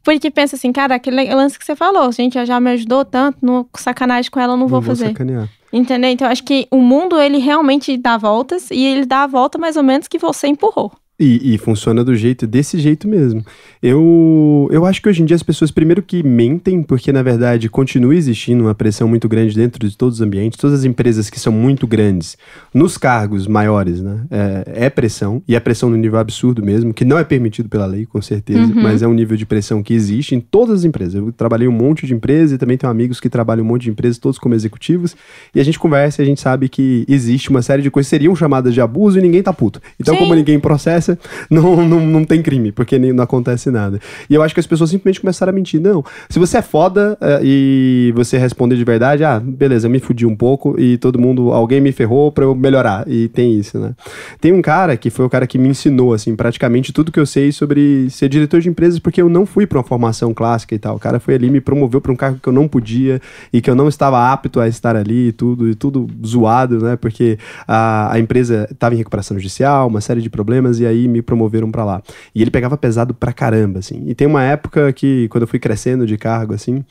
porque 0.02 0.30
pensa 0.30 0.56
assim, 0.56 0.72
cara, 0.72 0.96
aquele 0.96 1.32
lance 1.32 1.58
que 1.58 1.64
você 1.64 1.76
falou, 1.76 2.10
gente, 2.12 2.34
já, 2.34 2.44
já 2.44 2.60
me 2.60 2.70
ajudou 2.72 3.04
tanto, 3.04 3.38
no 3.40 3.68
sacanagem 3.76 4.30
com 4.30 4.40
ela 4.40 4.54
eu 4.54 4.56
não, 4.56 4.66
vou 4.66 4.82
fazer. 4.82 5.08
sacanear. 5.08 5.48
Entendeu? 5.72 6.10
Então, 6.10 6.26
eu 6.26 6.32
acho 6.32 6.44
que 6.44 6.66
o 6.70 6.78
mundo, 6.78 7.18
ele 7.18 7.38
realmente 7.38 7.96
dá 7.96 8.18
voltas, 8.18 8.70
e 8.70 8.84
ele 8.84 9.06
dá 9.06 9.22
a 9.22 9.26
volta 9.26 9.58
mais 9.58 9.76
ou 9.76 9.82
menos 9.82 10.08
que 10.08 10.18
você 10.18 10.48
empurrou. 10.48 10.92
E, 11.20 11.54
e, 11.54 11.58
funciona 11.58 12.02
do 12.02 12.16
jeito, 12.16 12.46
desse 12.48 12.80
jeito 12.80 13.06
mesmo. 13.06 13.44
Eu, 13.80 14.68
eu 14.72 14.84
acho 14.84 15.00
que 15.00 15.08
hoje 15.08 15.22
em 15.22 15.24
dia 15.24 15.36
as 15.36 15.42
pessoas, 15.42 15.70
primeiro 15.70 16.02
que 16.02 16.22
mentem, 16.22 16.82
porque 16.82 17.12
na 17.12 17.22
verdade 17.22 17.68
continua 17.68 18.14
existindo 18.16 18.64
uma 18.64 18.74
pressão 18.74 19.06
muito 19.06 19.28
grande 19.28 19.54
dentro 19.54 19.86
de 19.88 19.96
todos 19.96 20.16
os 20.16 20.20
ambientes, 20.20 20.58
todas 20.58 20.80
as 20.80 20.84
empresas 20.84 21.28
que 21.30 21.38
são 21.38 21.52
muito 21.52 21.86
grandes, 21.86 22.36
nos 22.74 22.96
cargos 22.96 23.46
maiores, 23.46 24.00
né? 24.00 24.20
É, 24.30 24.86
é 24.86 24.90
pressão, 24.90 25.42
e 25.46 25.54
é 25.54 25.60
pressão 25.60 25.90
no 25.90 25.96
nível 25.96 26.18
absurdo 26.18 26.62
mesmo, 26.64 26.92
que 26.94 27.04
não 27.04 27.18
é 27.18 27.24
permitido 27.24 27.68
pela 27.68 27.86
lei, 27.86 28.06
com 28.06 28.20
certeza, 28.22 28.60
Uhum. 28.72 28.82
mas 28.82 29.02
é 29.02 29.06
um 29.06 29.12
nível 29.12 29.36
de 29.36 29.44
pressão 29.46 29.82
que 29.82 29.92
existe 29.94 30.34
em 30.34 30.40
todas 30.40 30.80
as 30.80 30.84
empresas. 30.84 31.14
Eu 31.14 31.30
trabalhei 31.32 31.68
um 31.68 31.72
monte 31.72 32.06
de 32.06 32.14
empresas 32.14 32.52
e 32.52 32.58
também 32.58 32.76
tenho 32.76 32.90
amigos 32.90 33.20
que 33.20 33.28
trabalham 33.28 33.64
um 33.64 33.68
monte 33.68 33.82
de 33.82 33.90
empresas, 33.90 34.18
todos 34.18 34.38
como 34.38 34.54
executivos, 34.54 35.14
e 35.54 35.60
a 35.60 35.64
gente 35.64 35.78
conversa 35.78 36.20
e 36.20 36.24
a 36.24 36.26
gente 36.26 36.40
sabe 36.40 36.68
que 36.68 37.04
existe 37.08 37.50
uma 37.50 37.62
série 37.62 37.82
de 37.82 37.90
coisas 37.90 38.08
que 38.08 38.16
seriam 38.16 38.34
chamadas 38.34 38.72
de 38.74 38.80
abuso 38.80 39.18
e 39.18 39.22
ninguém 39.22 39.42
tá 39.42 39.52
puto. 39.52 39.80
Então, 40.00 40.14
Sim. 40.14 40.20
como 40.20 40.34
ninguém 40.34 40.58
processa, 40.58 41.01
não, 41.50 41.86
não, 41.86 42.00
não 42.00 42.24
tem 42.24 42.42
crime, 42.42 42.72
porque 42.72 42.98
nem, 42.98 43.12
não 43.12 43.24
acontece 43.24 43.70
nada. 43.70 43.98
E 44.28 44.34
eu 44.34 44.42
acho 44.42 44.54
que 44.54 44.60
as 44.60 44.66
pessoas 44.66 44.90
simplesmente 44.90 45.20
começaram 45.20 45.50
a 45.50 45.54
mentir. 45.54 45.80
Não, 45.80 46.04
se 46.28 46.38
você 46.38 46.58
é 46.58 46.62
foda 46.62 47.16
eh, 47.20 47.40
e 47.42 48.12
você 48.14 48.38
responder 48.38 48.76
de 48.76 48.84
verdade, 48.84 49.24
ah, 49.24 49.40
beleza, 49.40 49.86
eu 49.86 49.90
me 49.90 50.00
fudi 50.00 50.26
um 50.26 50.36
pouco 50.36 50.78
e 50.78 50.96
todo 50.98 51.18
mundo, 51.18 51.52
alguém 51.52 51.80
me 51.80 51.92
ferrou 51.92 52.30
pra 52.30 52.44
eu 52.44 52.54
melhorar. 52.54 53.04
E 53.08 53.28
tem 53.28 53.58
isso, 53.58 53.78
né? 53.78 53.94
Tem 54.40 54.52
um 54.52 54.62
cara 54.62 54.96
que 54.96 55.10
foi 55.10 55.24
o 55.24 55.30
cara 55.30 55.46
que 55.46 55.58
me 55.58 55.68
ensinou, 55.68 56.12
assim, 56.12 56.34
praticamente 56.36 56.92
tudo 56.92 57.12
que 57.12 57.20
eu 57.20 57.26
sei 57.26 57.52
sobre 57.52 58.08
ser 58.10 58.28
diretor 58.28 58.60
de 58.60 58.68
empresas, 58.68 58.98
porque 58.98 59.20
eu 59.20 59.28
não 59.28 59.46
fui 59.46 59.66
pra 59.66 59.78
uma 59.78 59.84
formação 59.84 60.32
clássica 60.34 60.74
e 60.74 60.78
tal. 60.78 60.96
O 60.96 60.98
cara 60.98 61.18
foi 61.18 61.34
ali, 61.34 61.50
me 61.50 61.60
promoveu 61.60 62.00
pra 62.00 62.12
um 62.12 62.16
cargo 62.16 62.38
que 62.42 62.48
eu 62.48 62.52
não 62.52 62.68
podia 62.68 63.20
e 63.52 63.60
que 63.60 63.70
eu 63.70 63.74
não 63.74 63.88
estava 63.88 64.32
apto 64.32 64.60
a 64.60 64.68
estar 64.68 64.96
ali 64.96 65.28
e 65.28 65.32
tudo, 65.32 65.68
e 65.68 65.74
tudo 65.74 66.06
zoado, 66.24 66.78
né? 66.78 66.96
Porque 66.96 67.38
a, 67.66 68.12
a 68.12 68.18
empresa 68.18 68.68
estava 68.70 68.94
em 68.94 68.98
recuperação 68.98 69.36
judicial, 69.36 69.88
uma 69.88 70.00
série 70.00 70.20
de 70.20 70.30
problemas, 70.30 70.80
e 70.80 70.86
aí 70.86 70.91
aí 70.92 71.08
me 71.08 71.20
promoveram 71.20 71.70
para 71.70 71.84
lá. 71.84 72.02
E 72.34 72.40
ele 72.40 72.50
pegava 72.50 72.76
pesado 72.76 73.12
pra 73.12 73.32
caramba, 73.32 73.80
assim. 73.80 74.04
E 74.06 74.14
tem 74.14 74.26
uma 74.26 74.42
época 74.42 74.92
que, 74.92 75.28
quando 75.28 75.42
eu 75.42 75.48
fui 75.48 75.58
crescendo 75.58 76.06
de 76.06 76.16
cargo, 76.16 76.54
assim, 76.54 76.84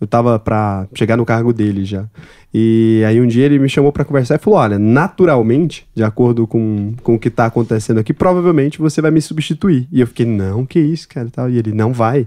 eu 0.00 0.06
tava 0.06 0.38
pra 0.38 0.86
chegar 0.94 1.16
no 1.16 1.26
cargo 1.26 1.52
dele 1.52 1.84
já. 1.84 2.06
E 2.52 3.02
aí 3.06 3.20
um 3.20 3.26
dia 3.26 3.44
ele 3.44 3.58
me 3.58 3.68
chamou 3.68 3.92
para 3.92 4.04
conversar 4.04 4.36
e 4.36 4.38
falou: 4.38 4.58
olha, 4.58 4.78
naturalmente, 4.78 5.86
de 5.94 6.02
acordo 6.02 6.46
com, 6.46 6.94
com 7.02 7.14
o 7.14 7.18
que 7.18 7.28
tá 7.28 7.46
acontecendo 7.46 7.98
aqui, 7.98 8.14
provavelmente 8.14 8.78
você 8.78 9.02
vai 9.02 9.10
me 9.10 9.20
substituir. 9.20 9.86
E 9.92 10.00
eu 10.00 10.06
fiquei, 10.06 10.24
não, 10.24 10.64
que 10.64 10.78
isso, 10.80 11.08
cara, 11.08 11.28
tal. 11.30 11.50
E 11.50 11.58
ele, 11.58 11.72
não 11.72 11.92
vai 11.92 12.26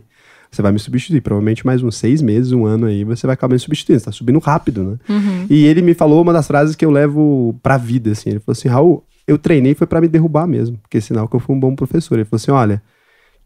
você 0.52 0.62
vai 0.62 0.72
me 0.72 0.80
substituir. 0.80 1.22
Provavelmente 1.22 1.66
mais 1.66 1.82
uns 1.82 1.96
seis 1.96 2.22
meses, 2.22 2.52
um 2.52 2.66
ano 2.66 2.86
aí, 2.86 3.04
você 3.04 3.26
vai 3.26 3.34
acabar 3.34 3.54
me 3.54 3.60
substituindo. 3.60 4.00
Você 4.00 4.06
tá 4.06 4.12
subindo 4.12 4.38
rápido, 4.40 4.84
né? 4.84 4.98
Uhum. 5.08 5.46
E 5.50 5.66
ele 5.66 5.82
me 5.82 5.94
falou 5.94 6.22
uma 6.22 6.34
das 6.34 6.46
frases 6.46 6.76
que 6.76 6.86
eu 6.86 6.92
levo 6.92 7.58
pra 7.64 7.78
vida, 7.78 8.12
assim. 8.12 8.32
Ele 8.32 8.40
falou 8.40 8.52
assim, 8.52 8.68
Raul, 8.68 9.04
eu 9.32 9.38
treinei 9.38 9.74
foi 9.74 9.88
para 9.88 10.02
me 10.02 10.08
derrubar 10.08 10.46
mesmo, 10.46 10.78
porque 10.78 10.98
é 10.98 11.02
sinal 11.02 11.28
que 11.28 11.36
eu 11.36 11.40
fui 11.40 11.56
um 11.56 11.60
bom 11.60 11.76
professor. 11.76 12.16
Ele 12.16 12.26
falou 12.26 12.38
assim, 12.38 12.52
olha, 12.52 12.82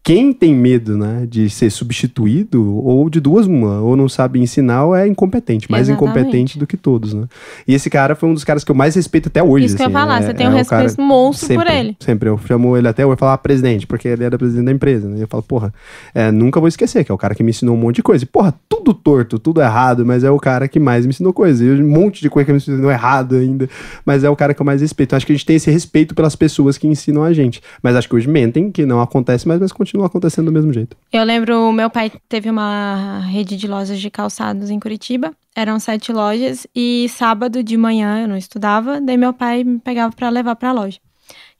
quem 0.06 0.32
tem 0.32 0.54
medo, 0.54 0.96
né, 0.96 1.26
de 1.28 1.50
ser 1.50 1.68
substituído, 1.68 2.76
ou 2.84 3.10
de 3.10 3.18
duas 3.18 3.44
uma, 3.44 3.80
ou 3.80 3.96
não 3.96 4.08
sabe 4.08 4.38
ensinar, 4.38 4.84
ou 4.84 4.94
é 4.94 5.04
incompetente, 5.04 5.68
mais 5.68 5.88
Exatamente. 5.88 6.16
incompetente 6.20 6.58
do 6.60 6.64
que 6.64 6.76
todos, 6.76 7.12
né? 7.12 7.24
E 7.66 7.74
esse 7.74 7.90
cara 7.90 8.14
foi 8.14 8.28
um 8.28 8.34
dos 8.34 8.44
caras 8.44 8.62
que 8.62 8.70
eu 8.70 8.74
mais 8.76 8.94
respeito 8.94 9.26
até 9.26 9.42
hoje. 9.42 9.64
Isso 9.66 9.74
que 9.76 9.82
eu 9.82 9.86
ia 9.86 9.88
assim, 9.88 9.92
falar, 9.92 10.22
é- 10.22 10.26
você 10.26 10.32
tem 10.34 10.46
é 10.46 10.48
um 10.48 10.52
respeito 10.52 10.94
cara- 10.94 11.08
monstro 11.08 11.48
sempre, 11.48 11.64
por 11.66 11.74
ele. 11.74 11.96
Sempre, 11.98 12.28
eu 12.28 12.38
chamo 12.38 12.76
ele 12.76 12.86
até 12.86 13.04
hoje, 13.04 13.16
falar 13.18 13.32
ah, 13.32 13.38
presidente, 13.38 13.84
porque 13.84 14.06
ele 14.06 14.22
era 14.22 14.38
presidente 14.38 14.66
da 14.66 14.70
empresa, 14.70 15.08
né? 15.08 15.20
Eu 15.20 15.26
falo, 15.26 15.42
porra, 15.42 15.74
é, 16.14 16.30
nunca 16.30 16.60
vou 16.60 16.68
esquecer, 16.68 17.02
que 17.02 17.10
é 17.10 17.14
o 17.14 17.18
cara 17.18 17.34
que 17.34 17.42
me 17.42 17.50
ensinou 17.50 17.74
um 17.74 17.78
monte 17.78 17.96
de 17.96 18.04
coisa. 18.04 18.22
E, 18.22 18.28
porra, 18.28 18.54
tudo 18.68 18.94
torto, 18.94 19.40
tudo 19.40 19.60
errado, 19.60 20.06
mas 20.06 20.22
é 20.22 20.30
o 20.30 20.38
cara 20.38 20.68
que 20.68 20.78
mais 20.78 21.04
me 21.04 21.10
ensinou 21.10 21.32
coisa. 21.32 21.64
E 21.64 21.82
um 21.82 21.88
monte 21.90 22.20
de 22.20 22.30
coisa 22.30 22.46
que 22.46 22.52
me 22.52 22.58
ensinou 22.58 22.92
errado 22.92 23.34
ainda, 23.34 23.68
mas 24.04 24.22
é 24.22 24.30
o 24.30 24.36
cara 24.36 24.54
que 24.54 24.62
eu 24.62 24.66
mais 24.66 24.80
respeito. 24.80 25.14
Eu 25.14 25.16
acho 25.16 25.26
que 25.26 25.32
a 25.32 25.34
gente 25.34 25.44
tem 25.46 25.56
esse 25.56 25.68
respeito 25.68 26.14
pelas 26.14 26.36
pessoas 26.36 26.78
que 26.78 26.86
ensinam 26.86 27.24
a 27.24 27.32
gente. 27.32 27.60
Mas 27.82 27.96
acho 27.96 28.08
que 28.08 28.14
hoje 28.14 28.28
mentem, 28.28 28.70
que 28.70 28.86
não 28.86 29.00
acontece 29.00 29.48
mais, 29.48 29.58
mas 29.58 29.72
continua 29.72 29.95
acontecendo 30.04 30.46
do 30.46 30.52
mesmo 30.52 30.72
jeito. 30.72 30.96
Eu 31.12 31.24
lembro, 31.24 31.70
meu 31.72 31.88
pai 31.90 32.10
teve 32.28 32.50
uma 32.50 33.20
rede 33.20 33.56
de 33.56 33.66
lojas 33.66 33.98
de 34.00 34.10
calçados 34.10 34.70
em 34.70 34.78
Curitiba. 34.80 35.32
Eram 35.54 35.78
sete 35.80 36.12
lojas 36.12 36.66
e 36.74 37.06
sábado 37.08 37.62
de 37.62 37.76
manhã 37.76 38.22
eu 38.22 38.28
não 38.28 38.36
estudava, 38.36 39.00
daí 39.00 39.16
meu 39.16 39.32
pai 39.32 39.64
me 39.64 39.78
pegava 39.78 40.14
pra 40.14 40.28
levar 40.28 40.56
pra 40.56 40.72
loja. 40.72 40.98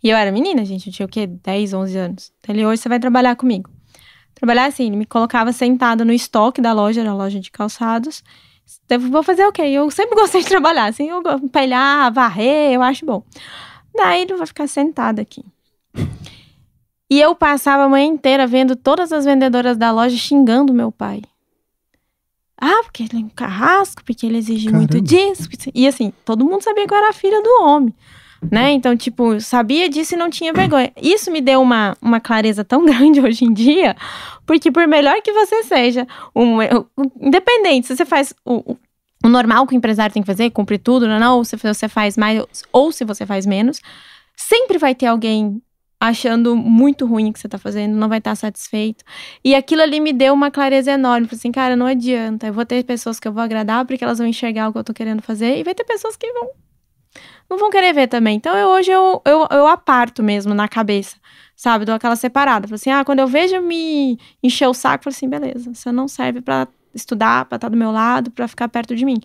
E 0.03 0.11
eu 0.11 0.16
era 0.16 0.30
menina, 0.30 0.64
gente, 0.64 0.87
eu 0.89 0.93
tinha 0.93 1.07
o 1.07 1.09
quê? 1.09 1.26
10, 1.26 1.72
11 1.72 1.97
anos. 1.99 2.32
Então 2.41 2.55
ele, 2.55 2.64
hoje 2.66 2.82
você 2.82 2.89
vai 2.89 3.01
trabalhar 3.01 3.34
comigo. 3.37 3.70
Trabalhar 4.34 4.66
assim, 4.66 4.87
ele 4.89 4.97
me 4.97 5.07
colocava 5.07 5.51
sentada 5.53 6.05
no 6.05 6.12
estoque 6.12 6.61
da 6.61 6.72
loja, 6.72 7.01
era 7.01 7.11
a 7.11 7.14
loja 7.14 7.41
de 7.41 7.51
calçados. 7.51 8.22
Vou 9.11 9.22
fazer 9.22 9.47
o 9.47 9.53
quê? 9.53 9.62
Eu 9.62 9.91
sempre 9.91 10.14
gostei 10.20 10.43
de 10.43 10.49
trabalhar, 10.49 10.84
assim, 10.87 11.09
eu 11.09 11.22
go- 11.22 11.49
pelhar, 11.49 12.12
varrer, 12.12 12.72
eu 12.72 12.82
acho 12.82 13.07
bom. 13.07 13.22
Daí 13.97 14.22
ele 14.22 14.37
vai 14.37 14.47
ficar 14.47 14.66
sentada 14.66 15.22
aqui. 15.22 15.43
E 17.11 17.20
eu 17.20 17.34
passava 17.34 17.84
a 17.84 17.88
manhã 17.88 18.07
inteira 18.07 18.46
vendo 18.46 18.74
todas 18.74 19.12
as 19.12 19.24
vendedoras 19.24 19.76
da 19.76 19.90
loja 19.92 20.16
xingando 20.16 20.72
meu 20.72 20.90
pai. 20.90 21.22
Ah, 22.61 22.80
porque 22.84 23.02
ele 23.02 23.11
é 23.14 23.18
um 23.18 23.28
carrasco, 23.28 24.02
porque 24.04 24.26
ele 24.26 24.38
exige 24.38 24.70
muito 24.72 24.92
Caramba. 24.92 25.07
disso. 25.07 25.48
E 25.74 25.86
assim, 25.86 26.12
todo 26.24 26.44
mundo 26.44 26.62
sabia 26.62 26.86
que 26.86 26.92
eu 26.92 26.98
era 26.98 27.12
filha 27.12 27.40
do 27.42 27.62
homem. 27.62 27.94
Né? 28.50 28.70
Então, 28.72 28.96
tipo, 28.96 29.40
sabia 29.40 29.88
disso 29.88 30.14
e 30.14 30.16
não 30.16 30.30
tinha 30.30 30.52
vergonha. 30.52 30.92
Isso 31.00 31.30
me 31.30 31.40
deu 31.40 31.61
uma, 31.61 31.96
uma 32.00 32.20
clareza 32.20 32.64
tão 32.64 32.84
grande 32.86 33.20
hoje 33.20 33.44
em 33.44 33.52
dia, 33.52 33.96
porque 34.46 34.70
por 34.70 34.86
melhor 34.86 35.20
que 35.22 35.32
você 35.32 35.62
seja, 35.64 36.07
um, 36.34 36.59
um- 36.62 37.11
independente, 37.20 37.86
se 37.88 37.96
você 37.96 38.04
faz 38.04 38.34
o, 38.44 38.72
o- 38.72 38.78
o 39.24 39.28
normal 39.28 39.66
que 39.66 39.74
o 39.74 39.76
empresário 39.76 40.12
tem 40.12 40.22
que 40.22 40.26
fazer, 40.26 40.50
cumprir 40.50 40.78
tudo, 40.78 41.09
não, 41.09 41.18
não, 41.18 41.36
ou 41.38 41.44
se 41.44 41.57
você 41.57 41.88
faz 41.88 42.16
mais, 42.16 42.40
ou 42.72 42.92
se 42.92 43.04
você 43.04 43.26
faz 43.26 43.44
menos, 43.46 43.80
sempre 44.36 44.78
vai 44.78 44.94
ter 44.94 45.07
alguém 45.07 45.61
achando 46.01 46.55
muito 46.57 47.07
ruim 47.07 47.30
o 47.30 47.32
que 47.32 47.40
você 47.40 47.49
tá 47.49 47.59
fazendo, 47.59 47.97
não 47.97 48.09
vai 48.09 48.18
estar 48.18 48.34
satisfeito. 48.34 49.05
E 49.44 49.55
aquilo 49.55 49.82
ali 49.82 49.99
me 50.01 50.12
deu 50.12 50.34
uma 50.34 50.51
clareza 50.51 50.92
enorme. 50.92 51.26
Falei 51.26 51.38
assim, 51.38 51.53
cara, 51.53 51.76
não 51.76 51.86
adianta. 51.86 52.47
Eu 52.47 52.53
vou 52.53 52.66
ter 52.66 52.84
pessoas 52.84 53.18
que 53.18 53.26
eu 53.26 53.32
vou 53.32 53.42
agradar 53.42 53.84
porque 53.86 54.05
elas 54.05 54.18
vão 54.18 54.26
enxergar 54.26 54.68
o 54.68 54.72
que 54.72 54.78
eu 54.78 54.84
tô 54.84 54.92
querendo 54.94 55.22
fazer, 55.22 55.59
e 55.59 55.64
vai 55.64 55.74
ter 55.74 55.84
pessoas 55.84 56.16
que 56.16 56.30
vão. 56.32 56.51
Não 57.49 57.59
vão 57.59 57.70
querer 57.70 57.92
ver 57.92 58.09
também. 58.09 58.36
Então 58.36 58.57
eu, 58.57 58.68
hoje 58.68 58.90
eu, 58.90 59.22
eu, 59.24 59.47
eu 59.51 59.66
aparto 59.68 60.22
mesmo 60.22 60.53
na 60.55 60.68
cabeça, 60.68 61.16
sabe? 61.55 61.84
Dou 61.84 61.94
aquela 61.94 62.16
separada. 62.16 62.66
Falei 62.66 62.76
assim, 62.76 62.90
ah, 62.90 63.05
quando 63.05 63.20
eu 63.20 63.26
vejo 63.26 63.61
me 63.61 64.18
encher 64.42 64.68
o 64.68 64.74
saco, 64.74 65.05
falei 65.05 65.16
assim, 65.16 65.28
beleza, 65.28 65.74
você 65.74 65.92
não 65.92 66.09
serve 66.09 66.40
pra 66.40 66.66
estudar, 66.94 67.44
pra 67.44 67.57
estar 67.57 67.68
do 67.68 67.76
meu 67.76 67.92
lado, 67.92 68.30
pra 68.30 68.49
ficar 68.49 68.68
perto 68.68 68.97
de 68.97 69.05
mim. 69.05 69.20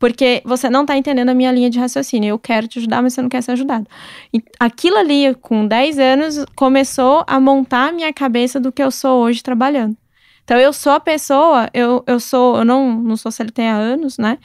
Porque 0.00 0.40
você 0.46 0.70
não 0.70 0.86
tá 0.86 0.96
entendendo 0.96 1.28
a 1.28 1.34
minha 1.34 1.52
linha 1.52 1.68
de 1.68 1.78
raciocínio. 1.78 2.30
Eu 2.30 2.38
quero 2.38 2.66
te 2.66 2.78
ajudar, 2.78 3.02
mas 3.02 3.12
você 3.12 3.20
não 3.20 3.28
quer 3.28 3.42
ser 3.42 3.52
ajudado. 3.52 3.86
E 4.32 4.42
aquilo 4.58 4.96
ali, 4.96 5.34
com 5.42 5.66
10 5.66 5.98
anos, 5.98 6.44
começou 6.56 7.22
a 7.26 7.38
montar 7.38 7.90
a 7.90 7.92
minha 7.92 8.10
cabeça 8.10 8.58
do 8.58 8.72
que 8.72 8.82
eu 8.82 8.90
sou 8.90 9.22
hoje 9.22 9.42
trabalhando. 9.42 9.94
Então, 10.42 10.58
eu 10.58 10.72
sou 10.72 10.92
a 10.92 11.00
pessoa, 11.00 11.68
eu, 11.74 12.02
eu 12.06 12.18
sou, 12.18 12.56
eu 12.56 12.64
não, 12.64 12.94
não 12.94 13.14
sou 13.14 13.30
CLT 13.30 13.60
há 13.60 13.76
anos, 13.76 14.16
né? 14.16 14.38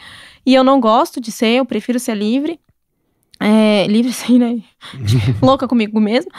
E 0.45 0.53
eu 0.53 0.61
não 0.61 0.79
gosto 0.79 1.21
de 1.21 1.31
ser, 1.31 1.55
eu 1.55 1.65
prefiro 1.65 1.99
ser 1.99 2.15
livre. 2.15 2.59
É, 3.39 3.87
livre 3.87 4.11
assim, 4.11 4.37
né? 4.37 4.61
Louca 5.41 5.69
comigo 5.69 6.01
mesmo. 6.01 6.29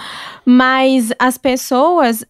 Mas 0.44 1.10
as 1.18 1.38
pessoas, 1.38 2.22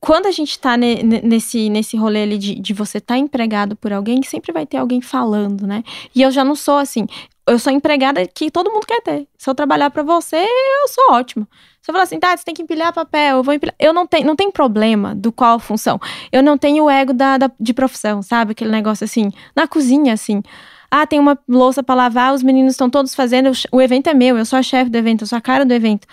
quando 0.00 0.26
a 0.26 0.30
gente 0.30 0.58
tá 0.58 0.76
ne- 0.76 1.02
ne- 1.02 1.20
nesse, 1.22 1.68
nesse 1.68 1.96
rolê 1.96 2.22
ali 2.22 2.38
de, 2.38 2.54
de 2.54 2.72
você 2.72 3.00
tá 3.00 3.16
empregado 3.18 3.74
por 3.76 3.92
alguém, 3.92 4.22
sempre 4.22 4.52
vai 4.52 4.64
ter 4.66 4.76
alguém 4.76 5.00
falando, 5.00 5.66
né? 5.66 5.82
E 6.14 6.22
eu 6.22 6.30
já 6.30 6.44
não 6.44 6.54
sou 6.54 6.76
assim. 6.78 7.06
Eu 7.46 7.58
sou 7.58 7.72
empregada 7.72 8.26
que 8.26 8.50
todo 8.50 8.70
mundo 8.70 8.86
quer 8.86 9.00
ter. 9.00 9.26
Se 9.38 9.48
eu 9.48 9.54
trabalhar 9.54 9.90
pra 9.90 10.02
você, 10.02 10.36
eu 10.36 10.88
sou 10.88 11.12
ótima. 11.14 11.48
Se 11.80 11.90
eu 11.90 11.94
falar 11.94 12.04
assim, 12.04 12.18
tá, 12.20 12.36
você 12.36 12.44
tem 12.44 12.54
que 12.54 12.60
empilhar 12.62 12.92
papel, 12.92 13.38
eu 13.38 13.42
vou 13.42 13.54
empilhar. 13.54 13.74
Eu 13.78 13.92
não 13.94 14.06
tenho, 14.06 14.26
não 14.26 14.36
tem 14.36 14.50
problema 14.50 15.14
do 15.14 15.32
qual 15.32 15.58
função. 15.58 15.98
Eu 16.30 16.42
não 16.42 16.58
tenho 16.58 16.84
o 16.84 16.90
ego 16.90 17.14
da, 17.14 17.38
da- 17.38 17.50
de 17.58 17.72
profissão, 17.72 18.20
sabe? 18.22 18.52
Aquele 18.52 18.70
negócio 18.70 19.04
assim, 19.04 19.30
na 19.56 19.66
cozinha, 19.66 20.12
assim. 20.12 20.42
Ah, 20.90 21.06
tem 21.06 21.18
uma 21.18 21.38
louça 21.48 21.82
pra 21.82 21.94
lavar, 21.94 22.34
os 22.34 22.42
meninos 22.42 22.72
estão 22.74 22.88
todos 22.88 23.14
fazendo, 23.14 23.50
o 23.72 23.80
evento 23.80 24.08
é 24.08 24.14
meu, 24.14 24.38
eu 24.38 24.44
sou 24.44 24.58
a 24.58 24.62
chefe 24.62 24.90
do 24.90 24.96
evento, 24.96 25.22
eu 25.22 25.26
sou 25.26 25.36
a 25.36 25.40
cara 25.40 25.64
do 25.64 25.72
evento. 25.74 26.06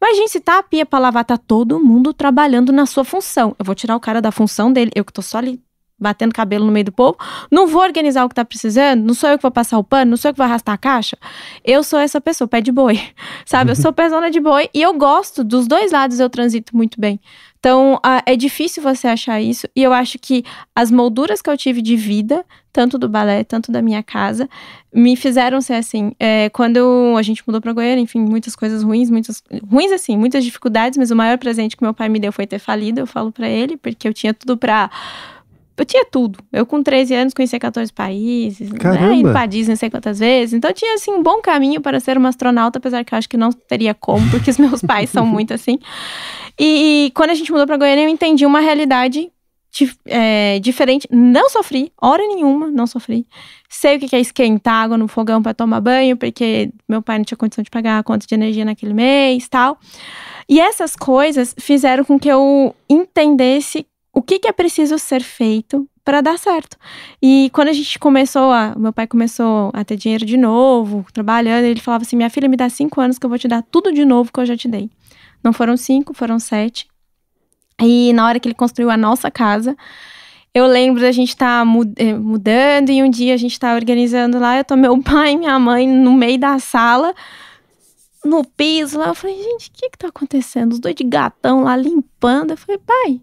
Mas, 0.00 0.16
gente, 0.16 0.30
se 0.30 0.40
tá 0.40 0.58
a 0.58 0.62
pia 0.62 0.84
pra 0.84 0.98
lavar, 0.98 1.24
tá 1.24 1.36
todo 1.36 1.82
mundo 1.82 2.12
trabalhando 2.12 2.72
na 2.72 2.86
sua 2.86 3.04
função. 3.04 3.54
Eu 3.58 3.64
vou 3.64 3.74
tirar 3.74 3.96
o 3.96 4.00
cara 4.00 4.20
da 4.20 4.30
função 4.30 4.72
dele, 4.72 4.90
eu 4.94 5.04
que 5.04 5.12
tô 5.12 5.22
só 5.22 5.38
ali 5.38 5.62
batendo 5.98 6.34
cabelo 6.34 6.66
no 6.66 6.72
meio 6.72 6.84
do 6.84 6.92
povo, 6.92 7.16
não 7.50 7.66
vou 7.66 7.80
organizar 7.80 8.24
o 8.24 8.28
que 8.28 8.34
tá 8.34 8.44
precisando, 8.44 9.02
não 9.02 9.14
sou 9.14 9.30
eu 9.30 9.38
que 9.38 9.42
vou 9.42 9.50
passar 9.50 9.78
o 9.78 9.84
pano, 9.84 10.10
não 10.10 10.16
sou 10.16 10.28
eu 10.28 10.34
que 10.34 10.38
vou 10.38 10.44
arrastar 10.44 10.74
a 10.74 10.78
caixa. 10.78 11.16
Eu 11.64 11.82
sou 11.82 11.98
essa 11.98 12.20
pessoa, 12.20 12.48
pé 12.48 12.60
de 12.60 12.72
boi, 12.72 13.00
sabe? 13.46 13.70
Eu 13.70 13.76
sou 13.76 13.92
persona 13.92 14.30
de 14.30 14.40
boi 14.40 14.68
e 14.74 14.82
eu 14.82 14.92
gosto, 14.94 15.42
dos 15.42 15.66
dois 15.66 15.92
lados 15.92 16.20
eu 16.20 16.28
transito 16.28 16.76
muito 16.76 17.00
bem. 17.00 17.20
Então, 17.64 17.98
ah, 18.02 18.22
é 18.26 18.36
difícil 18.36 18.82
você 18.82 19.08
achar 19.08 19.40
isso 19.40 19.66
e 19.74 19.82
eu 19.82 19.90
acho 19.90 20.18
que 20.18 20.44
as 20.76 20.90
molduras 20.90 21.40
que 21.40 21.48
eu 21.48 21.56
tive 21.56 21.80
de 21.80 21.96
vida, 21.96 22.44
tanto 22.70 22.98
do 22.98 23.08
balé, 23.08 23.42
tanto 23.42 23.72
da 23.72 23.80
minha 23.80 24.02
casa, 24.02 24.46
me 24.92 25.16
fizeram 25.16 25.62
ser 25.62 25.72
assim. 25.72 26.12
É, 26.20 26.50
quando 26.50 27.14
a 27.16 27.22
gente 27.22 27.42
mudou 27.46 27.62
pra 27.62 27.72
Goiânia, 27.72 28.02
enfim, 28.02 28.20
muitas 28.20 28.54
coisas 28.54 28.82
ruins, 28.82 29.08
muitas 29.08 29.42
ruins 29.66 29.92
assim, 29.92 30.14
muitas 30.14 30.44
dificuldades, 30.44 30.98
mas 30.98 31.10
o 31.10 31.16
maior 31.16 31.38
presente 31.38 31.74
que 31.74 31.82
meu 31.82 31.94
pai 31.94 32.10
me 32.10 32.20
deu 32.20 32.30
foi 32.30 32.46
ter 32.46 32.58
falido, 32.58 33.00
eu 33.00 33.06
falo 33.06 33.32
pra 33.32 33.48
ele, 33.48 33.78
porque 33.78 34.06
eu 34.06 34.12
tinha 34.12 34.34
tudo 34.34 34.58
pra 34.58 34.90
eu 35.76 35.84
tinha 35.84 36.04
tudo. 36.04 36.38
Eu, 36.52 36.64
com 36.64 36.82
13 36.82 37.14
anos, 37.14 37.34
conhecia 37.34 37.58
14 37.58 37.92
países, 37.92 38.70
né? 38.70 38.78
Caramba! 38.78 39.14
Indo 39.14 39.32
pra 39.32 39.46
Disney 39.46 39.72
não 39.72 39.76
sei 39.76 39.90
quantas 39.90 40.18
vezes. 40.18 40.54
Então, 40.54 40.70
eu 40.70 40.74
tinha, 40.74 40.94
assim, 40.94 41.10
um 41.10 41.22
bom 41.22 41.40
caminho 41.40 41.80
para 41.80 41.98
ser 42.00 42.16
uma 42.16 42.28
astronauta, 42.28 42.78
apesar 42.78 43.04
que 43.04 43.14
eu 43.14 43.18
acho 43.18 43.28
que 43.28 43.36
não 43.36 43.50
teria 43.50 43.94
como, 43.94 44.30
porque 44.30 44.50
os 44.50 44.58
meus 44.58 44.80
pais 44.82 45.10
são 45.10 45.26
muito 45.26 45.52
assim. 45.52 45.78
E, 46.58 47.10
quando 47.14 47.30
a 47.30 47.34
gente 47.34 47.50
mudou 47.50 47.66
pra 47.66 47.76
Goiânia, 47.76 48.04
eu 48.04 48.08
entendi 48.08 48.46
uma 48.46 48.60
realidade 48.60 49.30
é, 50.06 50.60
diferente. 50.60 51.08
Não 51.10 51.48
sofri, 51.50 51.92
hora 52.00 52.22
nenhuma, 52.26 52.70
não 52.70 52.86
sofri. 52.86 53.26
Sei 53.68 53.96
o 53.96 54.00
que 54.00 54.08
que 54.08 54.16
é 54.16 54.20
esquentar 54.20 54.84
água 54.84 54.96
no 54.96 55.08
fogão 55.08 55.42
para 55.42 55.52
tomar 55.52 55.80
banho, 55.80 56.16
porque 56.16 56.70
meu 56.88 57.02
pai 57.02 57.18
não 57.18 57.24
tinha 57.24 57.36
condição 57.36 57.64
de 57.64 57.70
pagar 57.70 57.98
a 57.98 58.02
conta 58.02 58.26
de 58.26 58.34
energia 58.34 58.64
naquele 58.64 58.94
mês 58.94 59.48
tal. 59.48 59.78
E 60.48 60.60
essas 60.60 60.94
coisas 60.94 61.54
fizeram 61.58 62.04
com 62.04 62.18
que 62.18 62.28
eu 62.28 62.74
entendesse 62.88 63.86
o 64.14 64.22
que, 64.22 64.38
que 64.38 64.48
é 64.48 64.52
preciso 64.52 64.98
ser 64.98 65.22
feito 65.22 65.88
para 66.04 66.20
dar 66.20 66.38
certo. 66.38 66.76
E 67.20 67.50
quando 67.52 67.68
a 67.68 67.72
gente 67.72 67.98
começou 67.98 68.52
a. 68.52 68.74
Meu 68.76 68.92
pai 68.92 69.06
começou 69.06 69.70
a 69.72 69.84
ter 69.84 69.96
dinheiro 69.96 70.24
de 70.24 70.36
novo, 70.36 71.04
trabalhando, 71.12 71.64
ele 71.64 71.80
falava 71.80 72.02
assim: 72.02 72.14
minha 72.14 72.30
filha, 72.30 72.48
me 72.48 72.56
dá 72.56 72.68
cinco 72.68 73.00
anos 73.00 73.18
que 73.18 73.26
eu 73.26 73.30
vou 73.30 73.38
te 73.38 73.48
dar 73.48 73.62
tudo 73.62 73.92
de 73.92 74.04
novo 74.04 74.32
que 74.32 74.38
eu 74.38 74.46
já 74.46 74.56
te 74.56 74.68
dei. 74.68 74.88
Não 75.42 75.52
foram 75.52 75.76
cinco, 75.76 76.14
foram 76.14 76.38
sete. 76.38 76.86
E 77.82 78.12
na 78.12 78.26
hora 78.26 78.38
que 78.38 78.46
ele 78.46 78.54
construiu 78.54 78.90
a 78.90 78.96
nossa 78.96 79.30
casa, 79.30 79.76
eu 80.54 80.66
lembro 80.66 81.00
da 81.00 81.10
gente 81.10 81.30
estar 81.30 81.66
mudando 81.66 82.90
e 82.90 83.02
um 83.02 83.10
dia 83.10 83.34
a 83.34 83.36
gente 83.36 83.58
tá 83.58 83.74
organizando 83.74 84.38
lá, 84.38 84.56
eu 84.56 84.64
tô 84.64 84.76
meu 84.76 84.96
pai 85.02 85.32
e 85.32 85.36
minha 85.36 85.58
mãe 85.58 85.88
no 85.88 86.12
meio 86.12 86.38
da 86.38 86.58
sala, 86.60 87.12
no 88.24 88.44
piso 88.44 88.98
lá. 88.98 89.08
Eu 89.08 89.14
falei, 89.14 89.36
gente, 89.42 89.70
o 89.70 89.72
que 89.72 89.90
que 89.90 89.98
tá 89.98 90.08
acontecendo? 90.08 90.72
Os 90.72 90.78
dois 90.78 90.94
de 90.94 91.02
gatão 91.02 91.64
lá 91.64 91.74
limpando. 91.76 92.52
Eu 92.52 92.56
falei, 92.56 92.78
pai, 92.78 93.20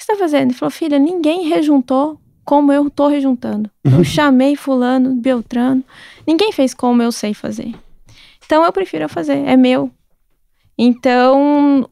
que 0.00 0.06
você 0.06 0.12
tá 0.12 0.18
fazendo? 0.18 0.50
Ele 0.50 0.54
falou, 0.54 0.70
filha, 0.70 0.98
ninguém 0.98 1.46
rejuntou 1.48 2.18
como 2.42 2.72
eu 2.72 2.88
tô 2.88 3.06
rejuntando. 3.06 3.70
Eu 3.84 4.02
chamei 4.02 4.56
fulano, 4.56 5.14
Beltrano. 5.14 5.84
Ninguém 6.26 6.52
fez 6.52 6.72
como 6.72 7.02
eu 7.02 7.12
sei 7.12 7.34
fazer. 7.34 7.74
Então 8.44 8.64
eu 8.64 8.72
prefiro 8.72 9.08
fazer, 9.08 9.36
é 9.46 9.56
meu. 9.56 9.90
Então, 10.76 11.86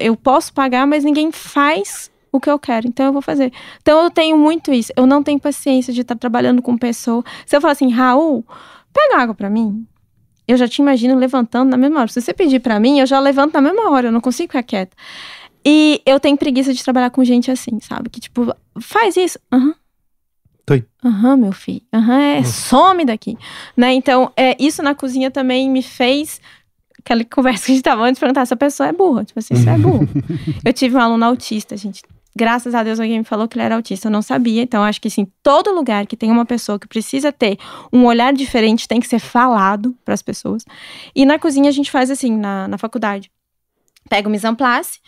eu 0.00 0.16
posso 0.16 0.52
pagar, 0.54 0.86
mas 0.86 1.04
ninguém 1.04 1.30
faz 1.30 2.10
o 2.32 2.40
que 2.40 2.48
eu 2.48 2.58
quero, 2.58 2.88
então 2.88 3.06
eu 3.06 3.12
vou 3.12 3.20
fazer. 3.20 3.52
Então 3.82 4.02
eu 4.04 4.10
tenho 4.10 4.38
muito 4.38 4.72
isso. 4.72 4.90
Eu 4.96 5.06
não 5.06 5.22
tenho 5.22 5.38
paciência 5.38 5.92
de 5.92 6.00
estar 6.00 6.16
trabalhando 6.16 6.62
com 6.62 6.78
pessoa. 6.78 7.22
Se 7.44 7.54
eu 7.54 7.60
falar 7.60 7.72
assim, 7.72 7.90
Raul, 7.90 8.42
pega 8.92 9.18
água 9.18 9.34
para 9.34 9.50
mim. 9.50 9.86
Eu 10.48 10.56
já 10.56 10.66
te 10.66 10.80
imagino 10.80 11.14
levantando 11.14 11.70
na 11.70 11.76
mesma 11.76 12.00
hora. 12.00 12.08
Se 12.08 12.20
você 12.20 12.32
pedir 12.32 12.60
para 12.60 12.80
mim, 12.80 12.98
eu 12.98 13.06
já 13.06 13.20
levanto 13.20 13.52
na 13.52 13.60
mesma 13.60 13.90
hora, 13.90 14.08
eu 14.08 14.12
não 14.12 14.20
consigo 14.20 14.48
ficar 14.48 14.62
quieta. 14.62 14.96
E 15.64 16.02
eu 16.04 16.18
tenho 16.18 16.36
preguiça 16.36 16.72
de 16.74 16.82
trabalhar 16.82 17.10
com 17.10 17.24
gente 17.24 17.50
assim, 17.50 17.78
sabe? 17.80 18.10
Que 18.10 18.20
tipo, 18.20 18.54
faz 18.80 19.16
isso. 19.16 19.38
Aham. 19.50 19.66
Uhum. 19.68 19.74
Aham, 21.04 21.30
uhum, 21.30 21.36
meu 21.36 21.52
filho. 21.52 21.82
Aham, 21.92 22.12
uhum, 22.12 22.20
é, 22.20 22.36
Nossa. 22.38 22.68
some 22.68 23.04
daqui. 23.04 23.36
Né? 23.76 23.92
Então, 23.94 24.32
é, 24.36 24.56
isso 24.58 24.82
na 24.82 24.94
cozinha 24.94 25.30
também 25.30 25.68
me 25.68 25.82
fez 25.82 26.40
aquela 26.98 27.24
conversa 27.24 27.66
que 27.66 27.72
a 27.72 27.74
gente 27.74 27.84
tava 27.84 28.02
antes, 28.02 28.20
perguntar 28.20 28.46
se 28.46 28.54
a 28.54 28.56
pessoa 28.56 28.88
é 28.88 28.92
burra. 28.92 29.24
Tipo 29.24 29.40
assim, 29.40 29.56
você 29.56 29.68
é 29.68 29.78
burro. 29.78 30.08
eu 30.64 30.72
tive 30.72 30.96
um 30.96 31.00
aluno 31.00 31.24
autista, 31.24 31.76
gente. 31.76 32.02
Graças 32.34 32.74
a 32.74 32.82
Deus 32.82 32.98
alguém 32.98 33.18
me 33.18 33.24
falou 33.24 33.46
que 33.46 33.56
ele 33.58 33.64
era 33.64 33.74
autista, 33.74 34.08
eu 34.08 34.12
não 34.12 34.22
sabia. 34.22 34.62
Então, 34.62 34.82
acho 34.82 35.00
que 35.00 35.10
sim, 35.10 35.26
todo 35.42 35.74
lugar 35.74 36.06
que 36.06 36.16
tem 36.16 36.30
uma 36.30 36.46
pessoa 36.46 36.78
que 36.78 36.86
precisa 36.86 37.30
ter 37.30 37.58
um 37.92 38.06
olhar 38.06 38.32
diferente 38.32 38.88
tem 38.88 39.00
que 39.00 39.06
ser 39.06 39.18
falado 39.18 39.94
para 40.04 40.14
as 40.14 40.22
pessoas. 40.22 40.64
E 41.14 41.26
na 41.26 41.38
cozinha 41.38 41.68
a 41.68 41.72
gente 41.72 41.90
faz 41.90 42.10
assim, 42.10 42.34
na, 42.34 42.68
na 42.68 42.78
faculdade. 42.78 43.30
Pega 44.08 44.28
o 44.28 44.30
mise 44.30 44.46
en 44.46 44.54
place, 44.54 44.98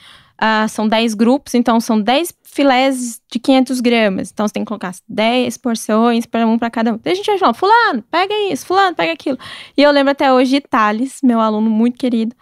uh, 0.41 0.68
são 0.68 0.89
10 0.89 1.14
grupos, 1.14 1.55
então 1.55 1.80
são 1.80 2.01
10 2.01 2.35
filés 2.43 3.20
de 3.30 3.39
500 3.39 3.80
gramas. 3.80 4.30
Então 4.30 4.47
você 4.47 4.55
tem 4.55 4.64
que 4.64 4.68
colocar 4.68 4.95
10 5.09 5.57
porções 5.59 6.26
para 6.26 6.47
um 6.47 6.59
para 6.59 6.70
cada 6.70 6.95
um. 6.95 7.01
Daí 7.03 7.12
a 7.12 7.16
gente 7.16 7.26
vai 7.26 7.39
falar, 7.39 7.55
fulano, 7.55 8.03
pega 8.11 8.35
isso, 8.53 8.66
fulano, 8.66 8.95
pega 8.95 9.12
aquilo. 9.12 9.39
E 9.76 9.82
eu 9.82 9.91
lembro 9.91 10.12
até 10.12 10.32
hoje 10.32 10.51
de 10.51 10.61
Thales, 10.61 11.18
meu 11.22 11.41
aluno 11.41 11.70
muito 11.70 11.99
querido. 11.99 12.35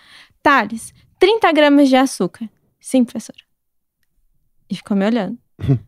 Thales, 0.42 0.92
30 1.18 1.52
gramas 1.52 1.88
de 1.88 1.96
açúcar. 1.96 2.48
Sim, 2.80 3.04
professora. 3.04 3.38
E 4.68 4.74
ficou 4.74 4.96
me 4.96 5.06
olhando. 5.06 5.38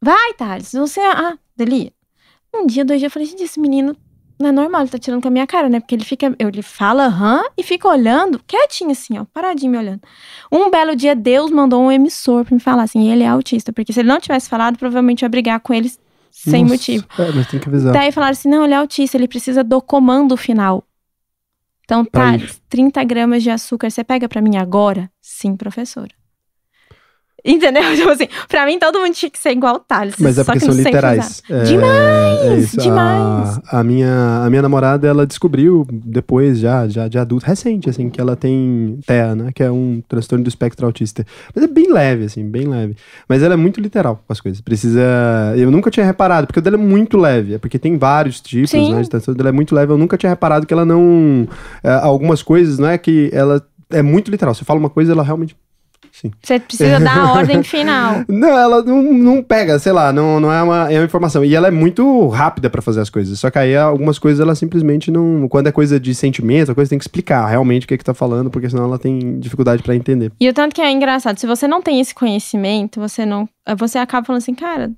Vai, 0.00 0.34
Thales, 0.34 0.72
você. 0.72 1.00
Ah, 1.00 1.36
Delia. 1.56 1.92
Um 2.54 2.66
dia, 2.66 2.84
dois 2.84 3.00
dias, 3.00 3.10
eu 3.10 3.12
falei, 3.12 3.28
gente, 3.28 3.42
esse 3.42 3.60
menino 3.60 3.96
não 4.38 4.48
é 4.48 4.52
normal, 4.52 4.82
ele 4.82 4.90
tá 4.90 4.98
tirando 4.98 5.20
com 5.20 5.28
a 5.28 5.30
minha 5.30 5.46
cara, 5.46 5.68
né? 5.68 5.80
Porque 5.80 5.94
ele 5.94 6.04
fica. 6.04 6.34
Ele 6.38 6.62
fala 6.62 7.06
aham 7.06 7.42
e 7.56 7.62
fica 7.62 7.88
olhando, 7.88 8.40
quietinho 8.46 8.92
assim, 8.92 9.18
ó, 9.18 9.24
paradinho 9.24 9.72
me 9.72 9.78
olhando. 9.78 10.00
Um 10.50 10.70
belo 10.70 10.94
dia, 10.94 11.16
Deus 11.16 11.50
mandou 11.50 11.82
um 11.82 11.90
emissor 11.90 12.44
pra 12.44 12.54
me 12.54 12.60
falar 12.60 12.84
assim, 12.84 13.10
ele 13.10 13.24
é 13.24 13.28
autista. 13.28 13.72
Porque 13.72 13.92
se 13.92 14.00
ele 14.00 14.08
não 14.08 14.20
tivesse 14.20 14.48
falado, 14.48 14.78
provavelmente 14.78 15.22
eu 15.22 15.26
ia 15.26 15.30
brigar 15.30 15.60
com 15.60 15.74
ele 15.74 15.90
sem 16.30 16.62
Nossa, 16.62 16.74
motivo. 16.74 17.06
É, 17.18 17.32
mas 17.32 17.46
tem 17.48 17.58
que 17.58 17.68
avisar. 17.68 17.92
Daí 17.92 18.12
falaram 18.12 18.32
assim: 18.32 18.48
não, 18.48 18.64
ele 18.64 18.74
é 18.74 18.76
autista, 18.76 19.16
ele 19.16 19.26
precisa 19.26 19.64
do 19.64 19.82
comando 19.82 20.36
final. 20.36 20.84
Então, 21.84 22.04
tá, 22.04 22.32
30 22.68 23.02
gramas 23.04 23.42
de 23.42 23.50
açúcar, 23.50 23.90
você 23.90 24.04
pega 24.04 24.28
para 24.28 24.42
mim 24.42 24.56
agora? 24.56 25.10
Sim, 25.22 25.56
professora. 25.56 26.17
Entendeu? 27.44 27.82
Tipo 27.94 28.10
assim, 28.10 28.28
pra 28.48 28.66
mim 28.66 28.78
todo 28.78 28.98
mundo 28.98 29.14
tinha 29.14 29.30
que 29.30 29.38
ser 29.38 29.50
igual 29.50 29.76
o 29.76 29.78
Thales. 29.78 30.14
Mas 30.18 30.38
é 30.38 30.44
porque 30.44 30.60
são 30.60 30.74
literais. 30.74 31.42
É, 31.48 31.62
demais! 31.62 32.74
É 32.74 32.80
demais! 32.80 33.60
A, 33.66 33.80
a, 33.80 33.84
minha, 33.84 34.42
a 34.44 34.50
minha 34.50 34.62
namorada, 34.62 35.06
ela 35.06 35.26
descobriu 35.26 35.86
depois, 35.90 36.58
já, 36.58 36.88
já 36.88 37.06
de 37.06 37.18
adulto, 37.18 37.46
recente, 37.46 37.88
assim, 37.88 38.10
que 38.10 38.20
ela 38.20 38.34
tem 38.34 38.98
TEA, 39.06 39.34
né? 39.34 39.50
Que 39.54 39.62
é 39.62 39.70
um 39.70 40.02
transtorno 40.08 40.44
do 40.44 40.48
espectro 40.48 40.84
autista. 40.84 41.24
Mas 41.54 41.64
é 41.64 41.68
bem 41.68 41.92
leve, 41.92 42.24
assim, 42.24 42.48
bem 42.48 42.66
leve. 42.66 42.96
Mas 43.28 43.42
ela 43.42 43.54
é 43.54 43.56
muito 43.56 43.80
literal 43.80 44.22
com 44.26 44.32
as 44.32 44.40
coisas. 44.40 44.60
Precisa. 44.60 45.00
Eu 45.56 45.70
nunca 45.70 45.90
tinha 45.90 46.04
reparado, 46.04 46.46
porque 46.46 46.58
o 46.58 46.62
dela 46.62 46.76
é 46.76 46.80
muito 46.80 47.16
leve. 47.16 47.54
É 47.54 47.58
porque 47.58 47.78
tem 47.78 47.96
vários 47.96 48.40
tipos, 48.40 48.70
Sim. 48.70 48.92
né? 48.92 49.02
De 49.02 49.08
transtorno 49.08 49.38
dela 49.38 49.50
é 49.50 49.52
muito 49.52 49.74
leve. 49.74 49.92
Eu 49.92 49.98
nunca 49.98 50.16
tinha 50.16 50.30
reparado 50.30 50.66
que 50.66 50.72
ela 50.74 50.84
não. 50.84 51.46
É, 51.84 51.92
algumas 51.92 52.42
coisas, 52.42 52.78
não 52.78 52.88
é 52.88 52.98
que 52.98 53.30
ela 53.32 53.64
é 53.90 54.02
muito 54.02 54.30
literal. 54.30 54.54
Você 54.54 54.64
fala 54.64 54.78
uma 54.78 54.90
coisa, 54.90 55.12
ela 55.12 55.22
realmente 55.22 55.56
Sim. 56.20 56.32
Você 56.42 56.58
precisa 56.58 56.98
dar 56.98 57.16
a 57.16 57.32
ordem 57.38 57.62
final. 57.62 58.24
Não, 58.28 58.48
ela 58.48 58.82
não, 58.82 59.02
não 59.02 59.42
pega, 59.42 59.78
sei 59.78 59.92
lá, 59.92 60.12
não, 60.12 60.40
não 60.40 60.52
é, 60.52 60.60
uma, 60.62 60.92
é 60.92 60.98
uma 60.98 61.04
informação. 61.04 61.44
E 61.44 61.54
ela 61.54 61.68
é 61.68 61.70
muito 61.70 62.26
rápida 62.28 62.68
para 62.68 62.82
fazer 62.82 63.00
as 63.00 63.08
coisas. 63.08 63.38
Só 63.38 63.50
que 63.50 63.58
aí 63.58 63.76
algumas 63.76 64.18
coisas 64.18 64.40
ela 64.40 64.54
simplesmente 64.56 65.12
não. 65.12 65.48
Quando 65.48 65.68
é 65.68 65.72
coisa 65.72 66.00
de 66.00 66.12
sentimento, 66.14 66.72
a 66.72 66.74
coisa 66.74 66.88
tem 66.88 66.98
que 66.98 67.04
explicar 67.04 67.46
realmente 67.46 67.84
o 67.84 67.88
que, 67.88 67.94
é 67.94 67.98
que 67.98 68.04
tá 68.04 68.14
falando, 68.14 68.50
porque 68.50 68.68
senão 68.68 68.84
ela 68.84 68.98
tem 68.98 69.38
dificuldade 69.38 69.82
para 69.82 69.94
entender. 69.94 70.32
E 70.40 70.48
o 70.48 70.52
tanto 70.52 70.74
que 70.74 70.80
é 70.80 70.90
engraçado, 70.90 71.38
se 71.38 71.46
você 71.46 71.68
não 71.68 71.80
tem 71.80 72.00
esse 72.00 72.14
conhecimento, 72.14 72.98
você 72.98 73.24
não. 73.24 73.48
Você 73.76 73.98
acaba 73.98 74.26
falando 74.26 74.42
assim, 74.42 74.54
cara, 74.54 74.90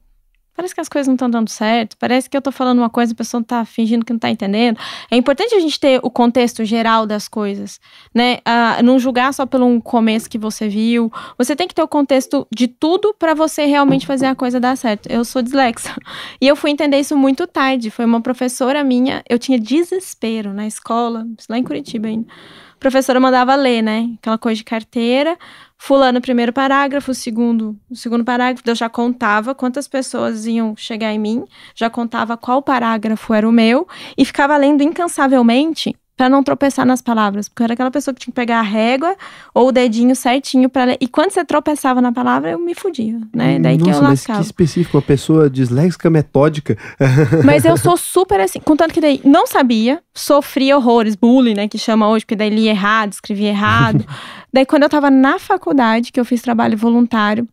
parece 0.61 0.75
que 0.75 0.81
as 0.81 0.91
coisas 0.91 1.07
não 1.07 1.15
estão 1.15 1.31
dando 1.31 1.49
certo, 1.49 1.97
parece 1.99 2.29
que 2.29 2.37
eu 2.37 2.43
tô 2.43 2.53
falando 2.53 2.81
uma 2.81 2.91
coisa 2.91 3.13
e 3.13 3.15
a 3.15 3.17
pessoa 3.17 3.43
tá 3.43 3.65
fingindo 3.65 4.05
que 4.05 4.13
não 4.13 4.21
tá 4.21 4.29
entendendo. 4.29 4.79
É 5.11 5.17
importante 5.17 5.55
a 5.55 5.61
gente 5.61 5.81
ter 5.81 5.99
o 6.03 6.11
contexto 6.11 6.67
geral 6.67 7.07
das 7.07 7.27
coisas, 7.27 7.81
né? 8.15 8.41
Ah, 8.45 8.83
não 8.83 8.99
julgar 8.99 9.33
só 9.33 9.47
pelo 9.47 9.81
começo 9.81 10.29
que 10.29 10.37
você 10.37 10.69
viu. 10.69 11.11
Você 11.39 11.57
tem 11.57 11.67
que 11.67 11.75
ter 11.75 11.83
o 11.83 11.89
contexto 11.89 12.47
de 12.55 12.69
tudo 12.69 13.15
para 13.19 13.33
você 13.33 13.65
realmente 13.65 14.07
fazer 14.07 14.27
a 14.27 14.35
coisa 14.35 14.61
dar 14.61 14.77
certo. 14.77 15.09
Eu 15.11 15.25
sou 15.25 15.41
dislexa. 15.41 15.97
E 16.39 16.47
eu 16.47 16.55
fui 16.55 16.71
entender 16.71 17.01
isso 17.01 17.17
muito 17.17 17.47
tarde. 17.47 17.91
Foi 17.91 18.05
uma 18.05 18.21
professora 18.21 18.85
minha, 18.85 19.23
eu 19.31 19.39
tinha 19.39 19.59
desespero 19.59 20.53
na 20.53 20.67
escola, 20.67 21.27
lá 21.49 21.57
em 21.57 21.65
Curitiba 21.65 22.09
ainda. 22.09 22.27
A 22.75 22.79
professora 22.79 23.19
mandava 23.19 23.55
ler, 23.57 23.81
né? 23.81 24.11
Aquela 24.19 24.37
coisa 24.37 24.57
de 24.57 24.65
carteira 24.65 25.39
fulano 25.83 26.21
primeiro 26.21 26.53
parágrafo, 26.53 27.15
segundo, 27.15 27.75
o 27.89 27.97
segundo 27.97 28.23
parágrafo, 28.23 28.63
eu 28.69 28.75
já 28.75 28.91
contava 28.91 29.55
quantas 29.55 29.89
pessoas 29.89 30.45
iam 30.45 30.77
chegar 30.77 31.11
em 31.11 31.19
mim, 31.19 31.45
já 31.75 31.89
contava 31.89 32.37
qual 32.37 32.63
parágrafo 32.63 33.33
era 33.33 33.49
o 33.49 33.53
meu 33.53 33.89
e 34.17 34.23
ficava 34.27 34.55
lendo 34.59 34.83
incansavelmente 34.83 35.97
para 36.21 36.29
não 36.29 36.43
tropeçar 36.43 36.85
nas 36.85 37.01
palavras, 37.01 37.49
porque 37.49 37.63
eu 37.63 37.65
era 37.65 37.73
aquela 37.73 37.91
pessoa 37.91 38.13
que 38.13 38.21
tinha 38.21 38.31
que 38.31 38.37
pegar 38.37 38.59
a 38.59 38.63
régua 38.63 39.17
ou 39.55 39.69
o 39.69 39.73
dedinho 39.73 40.15
certinho 40.15 40.69
para 40.69 40.85
ler. 40.85 40.99
E 41.01 41.09
quando 41.09 41.31
você 41.31 41.43
tropeçava 41.43 41.99
na 42.03 42.13
palavra, 42.13 42.51
eu 42.51 42.59
me 42.59 42.75
fudia, 42.75 43.19
né? 43.35 43.59
Daí 43.59 43.79
Nossa, 43.79 43.91
que 43.91 43.97
eu 43.97 44.03
lascava. 44.03 44.39
Mas 44.41 44.47
que 44.47 44.53
específico, 44.53 44.99
uma 44.99 45.03
pessoa 45.03 45.49
disléxica 45.49 46.11
metódica. 46.11 46.77
Mas 47.43 47.65
eu 47.65 47.75
sou 47.79 47.97
super 47.97 48.39
assim, 48.39 48.61
contanto 48.61 48.93
que 48.93 49.01
daí 49.01 49.23
não 49.25 49.47
sabia, 49.47 50.03
sofria 50.15 50.77
horrores, 50.77 51.17
bullying, 51.17 51.55
né, 51.55 51.69
que 51.69 51.79
chama 51.79 52.07
hoje, 52.07 52.27
porque 52.27 52.37
daí 52.37 52.51
lia 52.51 52.73
errado, 52.73 53.15
escrevia 53.15 53.49
errado. 53.49 54.05
daí 54.53 54.67
quando 54.67 54.83
eu 54.83 54.91
tava 54.91 55.11
na 55.11 55.39
faculdade, 55.39 56.13
que 56.13 56.21
eu 56.21 56.25
fiz 56.27 56.43
trabalho 56.43 56.77
voluntário, 56.77 57.49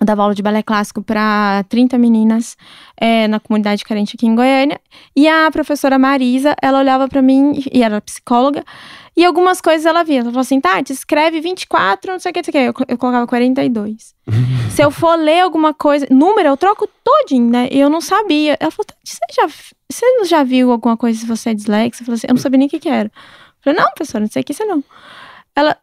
eu 0.00 0.06
dava 0.06 0.22
aula 0.22 0.34
de 0.34 0.42
balé 0.42 0.62
clássico 0.62 1.02
para 1.02 1.64
30 1.68 1.98
meninas 1.98 2.56
é, 2.96 3.26
na 3.26 3.40
comunidade 3.40 3.84
carente 3.84 4.14
aqui 4.16 4.26
em 4.26 4.34
Goiânia. 4.34 4.80
E 5.14 5.26
a 5.26 5.50
professora 5.50 5.98
Marisa, 5.98 6.54
ela 6.62 6.78
olhava 6.78 7.08
para 7.08 7.20
mim, 7.20 7.62
e 7.72 7.82
era 7.82 8.00
psicóloga, 8.00 8.64
e 9.16 9.24
algumas 9.24 9.60
coisas 9.60 9.84
ela 9.84 10.04
via. 10.04 10.20
Ela 10.20 10.30
falou 10.30 10.40
assim: 10.40 10.60
Tati, 10.60 10.92
escreve 10.92 11.40
24, 11.40 12.12
não 12.12 12.20
sei 12.20 12.30
o 12.30 12.32
que, 12.32 12.38
não 12.38 12.44
sei 12.44 12.68
o 12.68 12.72
que. 12.74 12.82
Eu, 12.82 12.86
eu 12.88 12.98
colocava 12.98 13.26
42. 13.26 14.14
Se 14.70 14.82
eu 14.82 14.92
for 14.92 15.16
ler 15.16 15.40
alguma 15.40 15.74
coisa, 15.74 16.06
número, 16.10 16.48
eu 16.48 16.56
troco 16.56 16.88
todinho, 17.02 17.50
né? 17.50 17.68
E 17.72 17.80
eu 17.80 17.90
não 17.90 18.00
sabia. 18.00 18.56
Ela 18.60 18.70
falou: 18.70 18.86
Tati, 18.86 19.00
você 19.04 19.18
já, 19.34 19.48
você 19.90 20.24
já 20.24 20.44
viu 20.44 20.70
alguma 20.70 20.96
coisa 20.96 21.18
se 21.18 21.26
você 21.26 21.50
é 21.50 21.54
dislexo? 21.54 22.02
Eu 22.02 22.06
falei 22.06 22.16
assim: 22.16 22.26
eu 22.28 22.34
não 22.34 22.40
sabia 22.40 22.58
nem 22.58 22.68
o 22.68 22.70
que, 22.70 22.78
que 22.78 22.88
era. 22.88 23.08
Eu 23.08 23.62
falei: 23.64 23.80
não, 23.80 23.90
professora, 23.92 24.22
não 24.22 24.30
sei 24.30 24.42
o 24.42 24.44
que 24.44 24.52
isso 24.52 24.64
não. 24.64 24.84
Ela, 25.56 25.76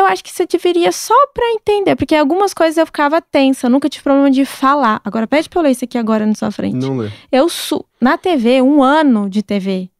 eu 0.00 0.06
acho 0.06 0.24
que 0.24 0.32
você 0.32 0.46
deveria 0.46 0.90
só 0.92 1.14
pra 1.34 1.44
entender, 1.50 1.94
porque 1.94 2.14
algumas 2.14 2.54
coisas 2.54 2.76
eu 2.76 2.86
ficava 2.86 3.20
tensa, 3.20 3.66
eu 3.66 3.70
nunca 3.70 3.88
tive 3.88 4.02
problema 4.02 4.30
de 4.30 4.44
falar. 4.44 5.00
Agora, 5.04 5.26
pede 5.26 5.48
pra 5.48 5.60
eu 5.60 5.64
ler 5.64 5.70
isso 5.72 5.84
aqui 5.84 5.98
agora 5.98 6.26
na 6.26 6.34
sua 6.34 6.50
frente. 6.50 6.76
Não 6.76 6.96
lê. 6.96 7.10
Eu 7.30 7.48
su 7.48 7.84
na 8.00 8.16
TV, 8.16 8.62
um 8.62 8.82
ano 8.82 9.28
de 9.28 9.42
TV. 9.42 9.90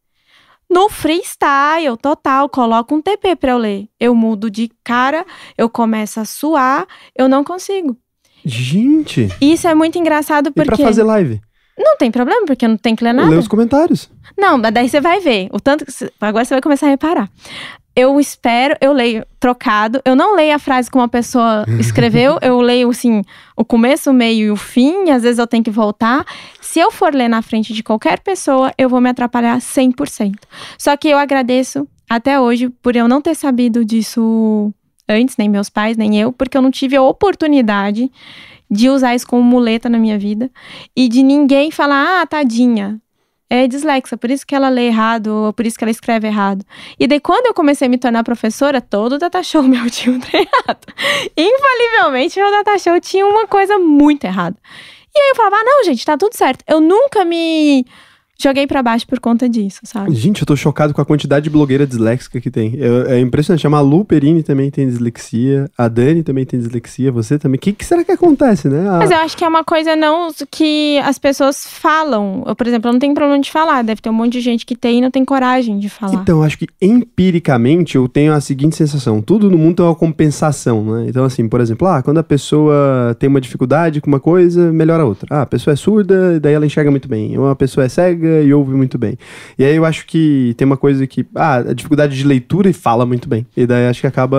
No 0.68 0.88
freestyle, 0.88 1.96
total, 2.00 2.48
coloco 2.48 2.94
um 2.94 3.02
TP 3.02 3.34
pra 3.34 3.52
eu 3.52 3.58
ler. 3.58 3.88
Eu 3.98 4.14
mudo 4.14 4.48
de 4.48 4.70
cara, 4.84 5.26
eu 5.58 5.68
começo 5.68 6.20
a 6.20 6.24
suar, 6.24 6.86
eu 7.14 7.28
não 7.28 7.42
consigo. 7.42 7.96
Gente! 8.44 9.28
Isso 9.40 9.66
é 9.68 9.74
muito 9.74 9.98
engraçado 9.98 10.52
porque. 10.52 10.72
E 10.72 10.76
pra 10.76 10.86
fazer 10.86 11.02
live? 11.02 11.40
Não 11.76 11.96
tem 11.96 12.10
problema, 12.10 12.46
porque 12.46 12.68
não 12.68 12.76
tem 12.76 12.94
que 12.94 13.02
ler 13.02 13.12
nada. 13.12 13.30
Lê 13.30 13.36
os 13.36 13.48
comentários. 13.48 14.10
Não, 14.38 14.58
mas 14.58 14.72
daí 14.72 14.88
você 14.88 15.00
vai 15.00 15.18
ver. 15.20 15.48
O 15.52 15.58
tanto 15.58 15.84
que. 15.84 15.92
Agora 16.20 16.44
você 16.44 16.54
vai 16.54 16.62
começar 16.62 16.86
a 16.86 16.90
reparar 16.90 17.28
eu 18.00 18.18
espero, 18.18 18.76
eu 18.80 18.92
leio 18.92 19.24
trocado, 19.38 20.00
eu 20.04 20.16
não 20.16 20.34
leio 20.34 20.54
a 20.54 20.58
frase 20.58 20.90
como 20.90 21.04
a 21.04 21.08
pessoa 21.08 21.64
escreveu, 21.78 22.38
eu 22.40 22.60
leio 22.60 22.88
assim, 22.88 23.22
o 23.56 23.64
começo, 23.64 24.10
o 24.10 24.14
meio 24.14 24.46
e 24.46 24.50
o 24.50 24.56
fim, 24.56 25.06
e 25.06 25.10
às 25.10 25.22
vezes 25.22 25.38
eu 25.38 25.46
tenho 25.46 25.62
que 25.62 25.70
voltar. 25.70 26.24
Se 26.60 26.80
eu 26.80 26.90
for 26.90 27.14
ler 27.14 27.28
na 27.28 27.42
frente 27.42 27.72
de 27.72 27.82
qualquer 27.82 28.20
pessoa, 28.20 28.72
eu 28.78 28.88
vou 28.88 29.00
me 29.00 29.10
atrapalhar 29.10 29.58
100%. 29.58 30.34
Só 30.78 30.96
que 30.96 31.08
eu 31.08 31.18
agradeço 31.18 31.86
até 32.08 32.40
hoje 32.40 32.68
por 32.68 32.96
eu 32.96 33.06
não 33.06 33.20
ter 33.20 33.34
sabido 33.34 33.84
disso 33.84 34.72
antes, 35.08 35.36
nem 35.36 35.48
meus 35.48 35.68
pais, 35.68 35.96
nem 35.96 36.18
eu, 36.18 36.32
porque 36.32 36.56
eu 36.56 36.62
não 36.62 36.70
tive 36.70 36.96
a 36.96 37.02
oportunidade 37.02 38.10
de 38.70 38.88
usar 38.88 39.14
isso 39.14 39.26
como 39.26 39.42
muleta 39.42 39.88
na 39.88 39.98
minha 39.98 40.18
vida 40.18 40.50
e 40.96 41.08
de 41.08 41.22
ninguém 41.22 41.70
falar, 41.70 42.22
ah, 42.22 42.26
tadinha, 42.26 43.00
é 43.50 43.66
dislexa, 43.66 44.16
por 44.16 44.30
isso 44.30 44.46
que 44.46 44.54
ela 44.54 44.68
lê 44.68 44.86
errado, 44.86 45.26
ou 45.26 45.52
por 45.52 45.66
isso 45.66 45.76
que 45.76 45.82
ela 45.82 45.90
escreve 45.90 46.28
errado. 46.28 46.64
E 46.98 47.08
daí, 47.08 47.18
quando 47.18 47.46
eu 47.46 47.54
comecei 47.54 47.88
a 47.88 47.90
me 47.90 47.98
tornar 47.98 48.22
professora, 48.22 48.80
todo 48.80 49.18
data 49.18 49.42
show 49.42 49.60
meu 49.64 49.90
tinha 49.90 50.14
um 50.14 50.20
errado. 50.32 50.86
Infalivelmente, 51.36 52.38
meu 52.38 52.50
data 52.52 52.78
show 52.78 53.00
tinha 53.00 53.26
uma 53.26 53.48
coisa 53.48 53.76
muito 53.76 54.24
errada. 54.24 54.56
E 55.12 55.18
aí 55.18 55.30
eu 55.30 55.34
falava, 55.34 55.56
ah, 55.56 55.64
não, 55.64 55.84
gente, 55.84 56.06
tá 56.06 56.16
tudo 56.16 56.36
certo. 56.36 56.64
Eu 56.68 56.80
nunca 56.80 57.24
me. 57.24 57.84
Joguei 58.42 58.66
para 58.66 58.82
baixo 58.82 59.06
por 59.06 59.20
conta 59.20 59.48
disso, 59.48 59.80
sabe? 59.84 60.14
Gente, 60.14 60.40
eu 60.42 60.46
tô 60.46 60.56
chocado 60.56 60.94
com 60.94 61.00
a 61.00 61.04
quantidade 61.04 61.44
de 61.44 61.50
blogueira 61.50 61.86
disléxica 61.86 62.40
que 62.40 62.50
tem. 62.50 62.78
É, 62.78 63.16
é 63.16 63.20
impressionante. 63.20 63.66
A 63.66 63.70
Malu 63.70 64.04
Perini 64.04 64.42
também 64.42 64.70
tem 64.70 64.88
dislexia. 64.88 65.70
A 65.76 65.88
Dani 65.88 66.22
também 66.22 66.44
tem 66.44 66.58
dislexia. 66.58 67.12
Você 67.12 67.38
também. 67.38 67.56
O 67.56 67.60
que, 67.60 67.72
que, 67.72 67.84
será 67.84 68.02
que 68.02 68.12
acontece, 68.12 68.68
né? 68.68 68.88
A... 68.88 68.98
Mas 68.98 69.10
eu 69.10 69.18
acho 69.18 69.36
que 69.36 69.44
é 69.44 69.48
uma 69.48 69.64
coisa 69.64 69.94
não 69.94 70.30
que 70.50 70.98
as 71.04 71.18
pessoas 71.18 71.66
falam. 71.66 72.44
Eu, 72.46 72.56
por 72.56 72.66
exemplo, 72.66 72.88
eu 72.88 72.92
não 72.92 73.00
tenho 73.00 73.14
problema 73.14 73.40
de 73.40 73.50
falar. 73.50 73.82
Deve 73.82 74.00
ter 74.00 74.10
um 74.10 74.14
monte 74.14 74.32
de 74.32 74.40
gente 74.40 74.64
que 74.64 74.74
tem 74.74 74.98
e 74.98 75.00
não 75.00 75.10
tem 75.10 75.24
coragem 75.24 75.78
de 75.78 75.88
falar. 75.88 76.14
Então, 76.14 76.42
acho 76.42 76.58
que 76.58 76.66
empiricamente 76.80 77.96
eu 77.96 78.08
tenho 78.08 78.32
a 78.32 78.40
seguinte 78.40 78.76
sensação: 78.76 79.20
tudo 79.20 79.50
no 79.50 79.58
mundo 79.58 79.76
tem 79.76 79.86
uma 79.86 79.94
compensação, 79.94 80.84
né? 80.84 81.06
Então, 81.08 81.24
assim, 81.24 81.48
por 81.48 81.60
exemplo, 81.60 81.86
ah, 81.86 82.02
quando 82.02 82.18
a 82.18 82.24
pessoa 82.24 83.14
tem 83.18 83.28
uma 83.28 83.40
dificuldade 83.40 84.00
com 84.00 84.08
uma 84.08 84.20
coisa, 84.20 84.72
melhora 84.72 85.02
a 85.02 85.06
outra. 85.06 85.26
Ah, 85.30 85.42
a 85.42 85.46
pessoa 85.46 85.72
é 85.72 85.76
surda, 85.76 86.40
daí 86.40 86.54
ela 86.54 86.66
enxerga 86.66 86.90
muito 86.90 87.08
bem. 87.08 87.36
Uma 87.36 87.54
pessoa 87.54 87.84
é 87.84 87.88
cega 87.88 88.29
e 88.44 88.52
ouve 88.54 88.72
muito 88.74 88.96
bem. 88.98 89.16
E 89.58 89.64
aí 89.64 89.74
eu 89.76 89.84
acho 89.84 90.06
que 90.06 90.54
tem 90.56 90.64
uma 90.66 90.76
coisa 90.76 91.06
que, 91.06 91.26
ah, 91.34 91.56
a 91.56 91.72
dificuldade 91.72 92.16
de 92.16 92.24
leitura 92.26 92.68
e 92.70 92.72
fala 92.72 93.04
muito 93.04 93.28
bem. 93.28 93.46
E 93.56 93.66
daí 93.66 93.86
acho 93.88 94.00
que 94.00 94.06
acaba, 94.06 94.38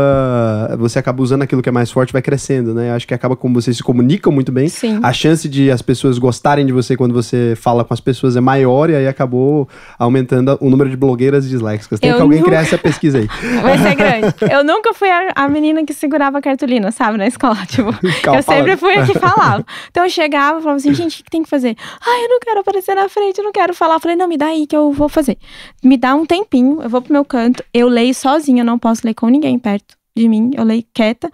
você 0.78 1.00
acaba 1.00 1.22
usando 1.22 1.42
aquilo 1.44 1.62
que 1.62 1.70
é 1.70 1.72
mais 1.72 1.92
forte, 1.92 2.14
vai 2.14 2.22
crescendo, 2.22 2.74
né? 2.74 2.92
Acho 2.94 3.08
que 3.08 3.14
acaba 3.14 3.36
como 3.36 3.60
vocês 3.62 3.78
se 3.78 3.84
comunicam 3.84 4.32
muito 4.32 4.52
bem. 4.52 4.68
Sim. 4.70 5.00
A 5.04 5.12
chance 5.14 5.48
de 5.50 5.70
as 5.72 5.82
pessoas 5.82 6.18
gostarem 6.18 6.66
de 6.66 6.74
você 6.74 6.96
quando 6.96 7.14
você 7.14 7.54
fala 7.56 7.84
com 7.84 7.94
as 7.94 8.00
pessoas 8.00 8.36
é 8.36 8.42
maior 8.42 8.90
e 8.90 8.96
aí 8.96 9.08
acabou 9.08 9.68
aumentando 9.98 10.58
o 10.62 10.70
número 10.70 10.90
de 10.90 10.98
blogueiras 10.98 11.48
disléxicas. 11.48 12.00
Tem 12.00 12.10
Eu 12.10 12.18
que 12.18 12.22
alguém 12.22 12.40
nunca- 12.40 12.52
criar 12.52 12.62
essa 12.62 12.78
pesquisa 12.78 13.20
aí. 13.20 13.28
Vai 13.62 13.78
ser 13.78 13.96
grande. 13.96 14.34
Eu 14.52 14.64
nunca 14.64 14.94
fui 14.94 15.10
a, 15.10 15.32
a 15.36 15.48
menina 15.48 15.86
que 15.86 15.94
segurava 15.94 16.38
a 16.38 16.42
cartolina, 16.42 16.92
sabe, 16.92 17.18
na 17.18 17.28
escola. 17.28 17.58
Tipo, 17.68 17.92
Ficava 17.94 18.38
eu 18.38 18.44
sempre 18.44 18.76
fui 18.78 18.94
a 18.96 19.06
que 19.06 19.18
falava. 19.18 19.66
Então 19.90 20.04
eu 20.04 20.10
chegava 20.10 20.60
e 20.60 20.62
falava 20.62 20.78
assim, 20.78 20.94
gente, 20.94 21.14
o 21.14 21.18
que 21.18 21.24
que 21.24 21.30
tem 21.32 21.44
que 21.44 21.50
fazer? 21.50 21.76
Ai, 22.06 22.26
eu 22.26 22.30
não 22.30 22.40
quero 22.40 22.60
aparecer 22.60 22.96
na 22.96 23.08
frente, 23.08 23.38
eu 23.38 23.44
não 23.44 23.52
quero 23.52 23.74
falar. 23.86 23.96
Eu 23.96 24.00
falei, 24.00 24.16
não, 24.16 24.28
me 24.28 24.38
dá 24.38 24.48
aí 24.48 24.68
que 24.68 24.76
eu 24.76 24.92
vou 24.92 25.10
fazer. 25.10 25.38
Me 25.84 25.98
dá 25.98 26.14
um 26.16 26.26
tempinho, 26.26 26.82
eu 26.82 26.90
vou 26.90 27.02
pro 27.02 27.12
meu 27.14 27.26
canto, 27.26 27.64
eu 27.74 27.88
leio 27.88 28.14
sozinha, 28.14 28.62
eu 28.62 28.66
não 28.66 28.78
posso 28.80 29.02
ler 29.06 29.14
com 29.14 29.28
ninguém 29.28 29.58
perto 29.58 29.96
de 30.16 30.28
mim. 30.30 30.52
Eu 30.56 30.64
leio 30.64 30.84
quieta. 30.94 31.30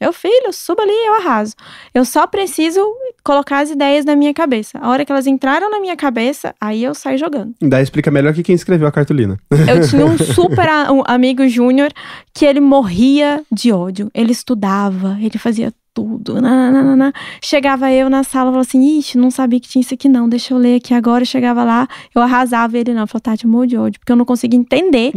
Meu 0.00 0.12
filho, 0.12 0.52
suba 0.52 0.82
ali 0.82 0.90
eu 1.06 1.14
arraso. 1.14 1.54
Eu 1.94 2.04
só 2.04 2.26
preciso 2.26 2.80
colocar 3.22 3.60
as 3.60 3.70
ideias 3.70 4.04
na 4.04 4.16
minha 4.16 4.34
cabeça. 4.34 4.76
A 4.80 4.90
hora 4.90 5.04
que 5.04 5.12
elas 5.12 5.28
entraram 5.28 5.70
na 5.70 5.78
minha 5.78 5.94
cabeça, 5.96 6.52
aí 6.60 6.82
eu 6.82 6.92
saio 6.92 7.16
jogando. 7.18 7.54
Daí 7.62 7.84
explica 7.84 8.10
melhor 8.10 8.34
que 8.34 8.42
quem 8.42 8.52
escreveu 8.56 8.88
a 8.88 8.90
cartolina. 8.90 9.38
Eu 9.52 9.88
tinha 9.88 10.04
um 10.04 10.18
super 10.34 10.68
a- 10.68 10.90
um 10.90 11.04
amigo 11.06 11.46
júnior 11.46 11.92
que 12.34 12.44
ele 12.44 12.58
morria 12.60 13.44
de 13.52 13.70
ódio. 13.70 14.10
Ele 14.12 14.32
estudava, 14.32 15.16
ele 15.20 15.38
fazia 15.38 15.72
tudo. 15.94 16.40
nananana. 16.40 17.12
Chegava 17.40 17.90
eu 17.92 18.08
na 18.08 18.24
sala 18.24 18.50
e 18.50 18.52
falava 18.52 18.60
assim: 18.60 18.98
Ixi, 18.98 19.18
não 19.18 19.30
sabia 19.30 19.60
que 19.60 19.68
tinha 19.68 19.80
isso 19.80 19.94
aqui 19.94 20.08
não, 20.08 20.28
deixa 20.28 20.54
eu 20.54 20.58
ler 20.58 20.76
aqui 20.76 20.94
agora. 20.94 21.22
Eu 21.22 21.26
chegava 21.26 21.64
lá, 21.64 21.88
eu 22.14 22.22
arrasava 22.22 22.78
ele 22.78 22.92
não. 22.94 23.02
Eu 23.02 23.06
falava, 23.06 23.22
Tati, 23.22 23.44
eu 23.44 23.50
morro 23.50 23.66
de 23.66 23.76
ódio, 23.76 24.00
porque 24.00 24.12
eu 24.12 24.16
não 24.16 24.24
conseguia 24.24 24.58
entender 24.58 25.12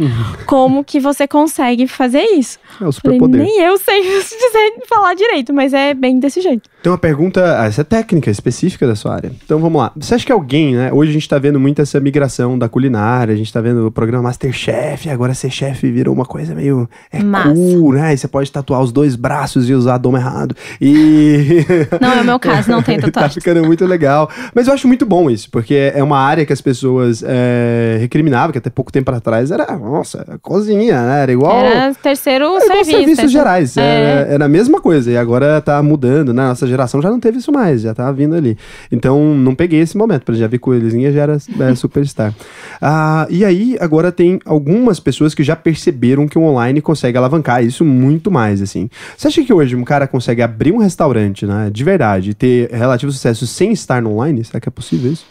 como 0.46 0.84
que 0.84 1.00
você 1.00 1.26
consegue 1.26 1.86
fazer 1.86 2.22
isso. 2.36 2.58
É 2.80 2.86
o 2.86 2.92
superpoder. 2.92 3.42
nem 3.42 3.60
eu 3.60 3.78
sei 3.78 4.02
dizer, 4.02 4.86
falar 4.88 5.14
direito, 5.14 5.52
mas 5.52 5.72
é 5.72 5.94
bem 5.94 6.18
desse 6.18 6.40
jeito. 6.40 6.68
Tem 6.82 6.90
uma 6.92 6.98
pergunta, 6.98 7.60
ah, 7.60 7.64
essa 7.64 7.80
é 7.80 7.84
técnica 7.84 8.30
específica 8.30 8.86
da 8.86 8.94
sua 8.94 9.14
área. 9.14 9.32
Então 9.44 9.58
vamos 9.58 9.80
lá. 9.80 9.92
Você 9.96 10.14
acha 10.14 10.24
que 10.24 10.32
alguém, 10.32 10.74
né? 10.74 10.92
Hoje 10.92 11.10
a 11.10 11.12
gente 11.12 11.28
tá 11.28 11.38
vendo 11.38 11.58
muito 11.58 11.82
essa 11.82 11.98
migração 11.98 12.58
da 12.58 12.68
culinária, 12.68 13.34
a 13.34 13.36
gente 13.36 13.52
tá 13.52 13.60
vendo 13.60 13.86
o 13.86 13.90
programa 13.90 14.24
Masterchef, 14.24 15.08
agora 15.10 15.34
ser 15.34 15.50
chefe 15.50 15.90
virou 15.90 16.14
uma 16.14 16.24
coisa 16.24 16.54
meio 16.54 16.88
é 17.10 17.22
Massa. 17.22 17.54
cool, 17.54 17.92
né? 17.92 18.14
E 18.14 18.18
você 18.18 18.28
pode 18.28 18.50
tatuar 18.52 18.80
os 18.82 18.92
dois 18.92 19.16
braços 19.16 19.68
e 19.68 19.74
usar 19.74 19.98
dom 19.98 20.16
errado. 20.16 20.54
E 20.80 21.64
Não 22.00 22.12
é 22.12 22.20
o 22.20 22.24
meu 22.24 22.38
caso, 22.38 22.70
não 22.70 22.82
tem 22.82 22.98
tá 23.00 23.06
tatuagem. 23.06 23.34
ficando 23.34 23.64
muito 23.64 23.84
legal. 23.86 24.30
Mas 24.54 24.66
eu 24.68 24.74
acho 24.74 24.86
muito 24.86 25.04
bom 25.06 25.30
isso, 25.30 25.50
porque 25.50 25.92
é 25.94 26.02
uma 26.02 26.18
área 26.18 26.44
que 26.46 26.52
as 26.52 26.60
pessoas 26.60 27.22
é, 27.26 27.96
recriminavam, 28.00 28.52
que 28.52 28.58
até 28.58 28.70
pouco 28.70 28.90
tempo 28.92 29.10
atrás 29.10 29.50
era, 29.50 29.66
nossa, 29.76 30.38
cozinha, 30.42 31.02
né? 31.02 31.22
Era 31.22 31.32
igual. 31.32 31.56
Era 31.56 31.94
terceiro 31.94 32.44
igual 32.46 32.60
serviço. 32.60 32.90
serviços 32.90 33.16
terceiro- 33.16 33.30
gerais. 33.32 33.76
É. 33.76 33.80
Era, 33.80 34.32
era 34.32 34.44
a 34.44 34.48
mesma 34.48 34.80
coisa. 34.80 35.10
E 35.10 35.16
agora 35.16 35.60
tá 35.60 35.82
mudando, 35.82 36.32
né? 36.32 36.42
Nossa 36.46 36.66
geração 36.66 37.00
já 37.02 37.10
não 37.10 37.20
teve 37.20 37.38
isso 37.38 37.52
mais, 37.52 37.82
já 37.82 37.94
tá 37.94 38.10
vindo 38.12 38.34
ali. 38.34 38.56
Então, 38.90 39.34
não 39.34 39.54
peguei 39.54 39.80
esse 39.80 39.96
momento. 39.96 40.24
Pra 40.24 40.34
já 40.34 40.46
ver 40.46 40.58
coelhinha 40.58 41.12
já 41.12 41.22
era 41.22 41.36
é, 41.60 41.74
superstar. 41.74 42.32
Ah, 42.78 43.26
e 43.30 43.42
aí, 43.42 43.74
agora 43.80 44.12
tem 44.12 44.38
algumas 44.44 45.00
pessoas 45.00 45.34
que 45.34 45.42
já 45.42 45.56
perceberam 45.56 46.28
que 46.28 46.36
o 46.38 46.42
online 46.42 46.82
consegue 46.82 47.16
alavancar 47.16 47.64
isso 47.64 47.86
muito 47.86 48.30
mais, 48.30 48.60
assim. 48.60 48.90
Você 49.16 49.28
acha 49.28 49.42
que 49.42 49.50
hoje 49.52 49.74
um 49.74 49.82
cara 49.82 50.06
consegue 50.06 50.42
abrir 50.42 50.55
um 50.72 50.78
restaurante, 50.78 51.46
né? 51.46 51.70
De 51.70 51.84
verdade, 51.84 52.34
ter 52.34 52.70
relativo 52.70 53.12
sucesso 53.12 53.46
sem 53.46 53.72
estar 53.72 54.00
no 54.02 54.12
online? 54.12 54.44
Será 54.44 54.60
que 54.60 54.68
é 54.68 54.72
possível 54.72 55.12
isso? 55.12 55.26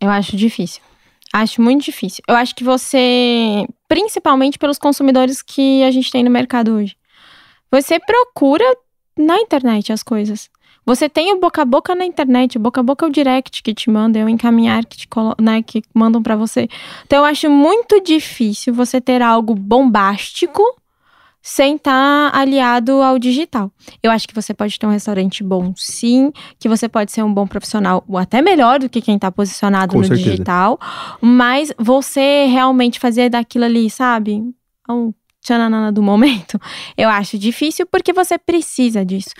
Eu 0.00 0.10
acho 0.10 0.36
difícil. 0.36 0.82
Acho 1.32 1.60
muito 1.60 1.84
difícil. 1.84 2.22
Eu 2.28 2.36
acho 2.36 2.54
que 2.54 2.62
você, 2.62 3.66
principalmente 3.88 4.58
pelos 4.58 4.78
consumidores 4.78 5.42
que 5.42 5.82
a 5.82 5.90
gente 5.90 6.10
tem 6.10 6.22
no 6.22 6.30
mercado 6.30 6.74
hoje, 6.74 6.96
você 7.70 7.98
procura 7.98 8.64
na 9.18 9.36
internet 9.38 9.92
as 9.92 10.02
coisas. 10.02 10.48
Você 10.86 11.08
tem 11.08 11.32
o 11.32 11.40
boca 11.40 11.62
a 11.62 11.64
boca 11.64 11.94
na 11.94 12.04
internet, 12.04 12.58
o 12.58 12.60
boca 12.60 12.80
a 12.80 12.84
boca 12.84 13.06
é 13.06 13.08
o 13.08 13.12
direct 13.12 13.62
que 13.62 13.72
te 13.72 13.90
manda, 13.90 14.18
é 14.18 14.24
o 14.24 14.28
encaminhar 14.28 14.84
que 14.84 14.98
te 14.98 15.08
né, 15.40 15.62
que 15.62 15.82
mandam 15.94 16.22
pra 16.22 16.36
você. 16.36 16.68
Então 17.06 17.20
eu 17.20 17.24
acho 17.24 17.48
muito 17.48 18.00
difícil 18.00 18.74
você 18.74 19.00
ter 19.00 19.22
algo 19.22 19.54
bombástico 19.54 20.62
sem 21.46 21.76
estar 21.76 22.34
aliado 22.34 23.02
ao 23.02 23.18
digital. 23.18 23.70
Eu 24.02 24.10
acho 24.10 24.26
que 24.26 24.34
você 24.34 24.54
pode 24.54 24.78
ter 24.78 24.86
um 24.86 24.90
restaurante 24.90 25.44
bom, 25.44 25.74
sim, 25.76 26.32
que 26.58 26.70
você 26.70 26.88
pode 26.88 27.12
ser 27.12 27.22
um 27.22 27.32
bom 27.32 27.46
profissional, 27.46 28.02
ou 28.08 28.16
até 28.16 28.40
melhor 28.40 28.78
do 28.78 28.88
que 28.88 29.02
quem 29.02 29.18
tá 29.18 29.30
posicionado 29.30 29.92
Com 29.92 29.98
no 29.98 30.04
certeza. 30.06 30.30
digital, 30.30 30.80
mas 31.20 31.70
você 31.78 32.46
realmente 32.46 32.98
fazer 32.98 33.28
daquilo 33.28 33.66
ali, 33.66 33.90
sabe? 33.90 34.42
Um 34.88 35.12
tchananana 35.42 35.92
do 35.92 36.02
momento, 36.02 36.58
eu 36.96 37.10
acho 37.10 37.38
difícil 37.38 37.84
porque 37.84 38.14
você 38.14 38.38
precisa 38.38 39.04
disso. 39.04 39.34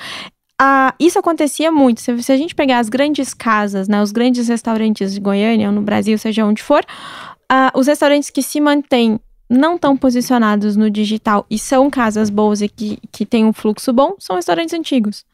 Ah, 0.61 0.95
isso 1.01 1.19
acontecia 1.19 1.73
muito. 1.73 2.03
Se, 2.03 2.23
se 2.23 2.31
a 2.31 2.37
gente 2.37 2.55
pegar 2.55 2.81
as 2.81 2.91
grandes 2.91 3.33
casas, 3.33 3.89
né, 3.89 4.03
os 4.03 4.13
grandes 4.13 4.49
restaurantes 4.49 5.15
de 5.15 5.21
Goiânia 5.21 5.69
ou 5.69 5.75
no 5.75 5.81
Brasil, 5.81 6.19
seja 6.19 6.45
onde 6.45 6.63
for, 6.63 6.85
ah, 7.51 7.73
os 7.75 7.87
restaurantes 7.87 8.29
que 8.29 8.43
se 8.43 8.61
mantêm 8.61 9.19
não 9.55 9.79
tão 9.79 9.97
posicionados 9.97 10.77
no 10.77 10.91
digital 10.91 11.47
e 11.49 11.59
são 11.59 11.89
casas 11.89 12.29
boas 12.29 12.61
e 12.61 12.69
que, 12.69 12.99
que 13.11 13.25
têm 13.25 13.45
um 13.45 13.53
fluxo 13.53 13.93
bom, 13.93 14.15
são 14.19 14.37
restaurantes 14.37 14.75
antigos. 14.75 15.25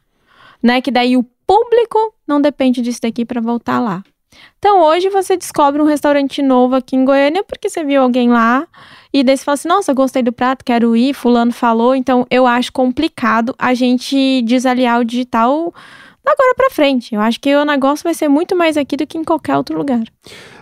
Né? 0.63 0.81
Que 0.81 0.91
daí 0.91 1.17
o 1.17 1.25
público 1.47 2.15
não 2.27 2.41
depende 2.41 2.81
disso 2.83 3.01
daqui 3.03 3.25
para 3.25 3.41
voltar 3.41 3.81
lá. 3.81 4.05
Então 4.59 4.81
hoje 4.83 5.09
você 5.09 5.37
descobre 5.37 5.83
um 5.83 5.87
restaurante 5.87 6.41
novo 6.43 6.77
aqui 6.77 6.95
em 6.95 7.05
Goiânia 7.05 7.43
porque 7.43 7.69
você 7.69 7.83
viu 7.83 8.03
alguém 8.03 8.31
lá 8.31 8.67
e 9.13 9.25
daí 9.25 9.37
você 9.37 9.45
fala 9.45 9.55
assim: 9.55 9.69
nossa, 9.69 9.93
gostei 9.93 10.23
do 10.23 10.33
prato, 10.33 10.65
quero 10.65 10.97
ir, 10.97 11.15
Fulano 11.15 11.53
falou. 11.53 11.95
Então 11.95 12.27
eu 12.31 12.47
acho 12.47 12.73
complicado 12.73 13.55
a 13.59 13.75
gente 13.75 14.43
desaliar 14.43 15.01
o 15.01 15.05
digital 15.05 15.75
agora 16.25 16.55
pra 16.55 16.71
frente. 16.71 17.15
Eu 17.15 17.21
acho 17.21 17.41
que 17.41 17.55
o 17.55 17.65
negócio 17.65 18.05
vai 18.05 18.15
ser 18.15 18.29
muito 18.29 18.55
mais 18.55 18.77
aqui 18.77 18.97
do 18.97 19.07
que 19.07 19.19
em 19.19 19.25
qualquer 19.25 19.57
outro 19.57 19.77
lugar. 19.77 20.03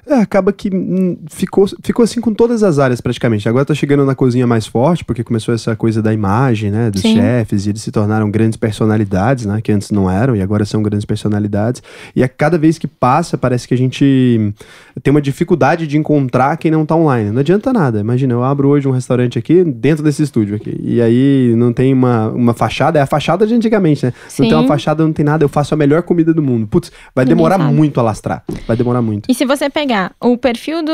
É, 0.08 0.14
acaba 0.14 0.52
que 0.54 0.74
hum, 0.74 1.18
ficou, 1.28 1.66
ficou 1.82 2.02
assim 2.02 2.18
com 2.18 2.32
todas 2.32 2.62
as 2.62 2.78
áreas 2.78 2.98
praticamente. 2.98 3.46
Agora 3.46 3.66
tá 3.66 3.74
chegando 3.74 4.06
na 4.06 4.14
cozinha 4.14 4.46
mais 4.46 4.66
forte, 4.66 5.04
porque 5.04 5.22
começou 5.22 5.54
essa 5.54 5.76
coisa 5.76 6.00
da 6.00 6.14
imagem, 6.14 6.70
né? 6.70 6.90
Dos 6.90 7.02
Sim. 7.02 7.16
chefes, 7.16 7.66
e 7.66 7.70
eles 7.70 7.82
se 7.82 7.92
tornaram 7.92 8.30
grandes 8.30 8.56
personalidades, 8.56 9.44
né? 9.44 9.60
Que 9.60 9.70
antes 9.70 9.90
não 9.90 10.10
eram, 10.10 10.34
e 10.34 10.40
agora 10.40 10.64
são 10.64 10.82
grandes 10.82 11.04
personalidades. 11.04 11.82
E 12.16 12.22
a 12.22 12.28
cada 12.28 12.56
vez 12.56 12.78
que 12.78 12.86
passa, 12.86 13.36
parece 13.36 13.68
que 13.68 13.74
a 13.74 13.76
gente 13.76 14.54
tem 15.02 15.10
uma 15.10 15.20
dificuldade 15.20 15.86
de 15.86 15.98
encontrar 15.98 16.56
quem 16.56 16.70
não 16.70 16.86
tá 16.86 16.96
online. 16.96 17.30
Não 17.30 17.40
adianta 17.40 17.70
nada. 17.70 18.00
Imagina, 18.00 18.32
eu 18.32 18.42
abro 18.42 18.68
hoje 18.68 18.88
um 18.88 18.92
restaurante 18.92 19.38
aqui, 19.38 19.62
dentro 19.62 20.02
desse 20.02 20.22
estúdio 20.22 20.56
aqui. 20.56 20.74
E 20.82 21.02
aí 21.02 21.52
não 21.54 21.70
tem 21.70 21.92
uma, 21.92 22.28
uma 22.30 22.54
fachada, 22.54 22.98
é 22.98 23.02
a 23.02 23.06
fachada 23.06 23.46
de 23.46 23.52
antigamente, 23.52 24.06
né? 24.06 24.14
Não 24.24 24.30
Sim. 24.30 24.48
tem 24.48 24.54
uma 24.54 24.66
fachada, 24.66 25.04
não 25.04 25.12
tem 25.12 25.24
nada, 25.24 25.44
eu 25.44 25.50
faço 25.50 25.74
a 25.74 25.76
melhor 25.76 26.02
comida 26.02 26.32
do 26.32 26.42
mundo. 26.42 26.66
Putz, 26.66 26.90
vai 27.14 27.26
Ninguém 27.26 27.36
demorar 27.36 27.58
sabe. 27.58 27.74
muito 27.74 28.00
a 28.00 28.02
lastrar. 28.02 28.42
Vai 28.66 28.74
demorar 28.74 29.02
muito. 29.02 29.30
E 29.30 29.34
se 29.34 29.44
você 29.44 29.68
pegar 29.68 29.97
o 30.20 30.36
perfil 30.36 30.82
do, 30.82 30.92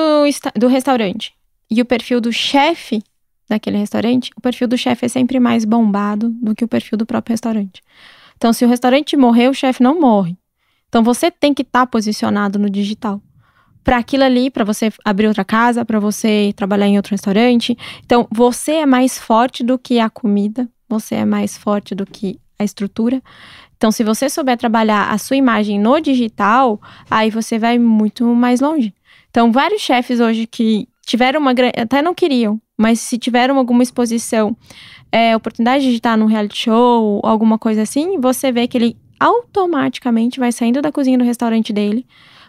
do 0.57 0.67
restaurante 0.69 1.33
e 1.71 1.81
o 1.81 1.85
perfil 1.85 2.21
do 2.21 2.33
chefe 2.33 3.03
daquele 3.49 3.79
restaurante, 3.79 4.31
o 4.37 4.41
perfil 4.41 4.69
do 4.69 4.79
chefe 4.79 5.07
é 5.07 5.09
sempre 5.09 5.39
mais 5.39 5.65
bombado 5.65 6.31
do 6.31 6.55
que 6.55 6.65
o 6.65 6.69
perfil 6.69 6.97
do 6.97 7.07
próprio 7.07 7.33
restaurante. 7.33 7.83
Então, 8.37 8.53
se 8.53 8.65
o 8.65 8.69
restaurante 8.69 9.17
morrer, 9.17 9.49
o 9.49 9.55
chefe 9.55 9.83
não 9.83 10.01
morre. 10.01 10.37
Então, 10.89 11.03
você 11.03 11.31
tem 11.31 11.53
que 11.53 11.63
estar 11.63 11.87
posicionado 11.87 12.59
no 12.59 12.71
digital. 12.71 13.21
Para 13.83 13.99
aquilo 13.99 14.25
ali, 14.25 14.51
para 14.51 14.65
você 14.65 14.93
abrir 15.05 15.27
outra 15.27 15.45
casa, 15.45 15.85
para 15.85 16.01
você 16.01 16.53
trabalhar 16.57 16.87
em 16.87 16.97
outro 16.97 17.13
restaurante. 17.13 17.77
Então, 18.05 18.27
você 18.31 18.77
é 18.77 18.87
mais 18.87 19.19
forte 19.19 19.63
do 19.63 19.79
que 19.79 19.99
a 19.99 20.09
comida, 20.09 20.69
você 20.89 21.17
é 21.17 21.25
mais 21.25 21.57
forte 21.57 21.95
do 21.95 22.07
que 22.07 22.41
a 22.59 22.65
estrutura. 22.65 23.23
Então, 23.77 23.91
se 23.91 24.03
você 24.05 24.29
souber 24.29 24.57
trabalhar 24.57 25.11
a 25.11 25.19
sua 25.19 25.37
imagem 25.37 25.79
no 25.79 26.01
digital, 26.01 26.81
aí 27.11 27.31
você 27.31 27.59
vai 27.59 27.79
muito 27.79 28.25
mais 28.35 28.61
longe. 28.61 28.95
Então, 29.31 29.53
vários 29.53 29.83
chefes 29.83 30.21
hoje 30.21 30.47
que 30.47 30.89
tiveram 31.05 31.41
uma 31.41 31.53
grande. 31.53 31.79
até 31.79 32.01
não 32.01 32.15
queriam, 32.15 32.61
mas 32.79 33.01
se 33.01 33.19
tiveram 33.19 33.59
alguma 33.59 33.83
exposição, 33.83 34.57
é, 35.13 35.37
oportunidade 35.37 35.85
de 35.85 35.97
estar 35.97 36.17
num 36.17 36.27
reality 36.27 36.57
show, 36.57 37.21
alguma 37.25 37.59
coisa 37.59 37.83
assim, 37.83 38.19
você 38.19 38.51
vê 38.51 38.67
que 38.67 38.79
ele 38.79 38.97
automaticamente 39.21 40.41
vai 40.41 40.53
saindo 40.53 40.83
da 40.83 40.93
cozinha 40.93 41.19
do 41.19 41.25
restaurante 41.25 41.73
dele 41.73 42.07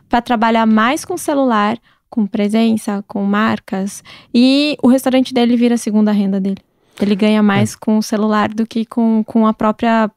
para 0.09 0.21
trabalhar 0.21 0.65
mais 0.65 1.05
com 1.05 1.17
celular, 1.17 1.77
com 2.09 2.25
presença, 2.25 3.03
com 3.07 3.23
marcas, 3.23 4.03
e 4.33 4.77
o 4.81 4.87
restaurante 4.87 5.33
dele 5.33 5.55
vira 5.57 5.75
a 5.75 5.77
segunda 5.77 6.11
renda 6.11 6.39
dele. 6.39 6.61
Ele 7.01 7.15
ganha 7.15 7.43
mais 7.43 7.73
é. 7.73 7.77
com 7.79 7.97
o 7.97 8.03
celular 8.03 8.49
do 8.49 8.65
que 8.65 8.85
com, 8.85 9.23
com 9.25 9.45
a 9.45 9.53
própria. 9.53 10.09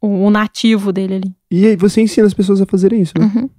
O, 0.00 0.26
o, 0.26 0.30
nativo 0.30 0.92
dele 0.92 1.16
ali. 1.16 1.34
E 1.50 1.66
aí 1.66 1.76
você 1.76 2.00
ensina 2.00 2.26
as 2.26 2.32
pessoas 2.32 2.60
a 2.60 2.66
fazerem 2.66 3.02
isso, 3.02 3.12
né? 3.18 3.30
Uhum. 3.34 3.50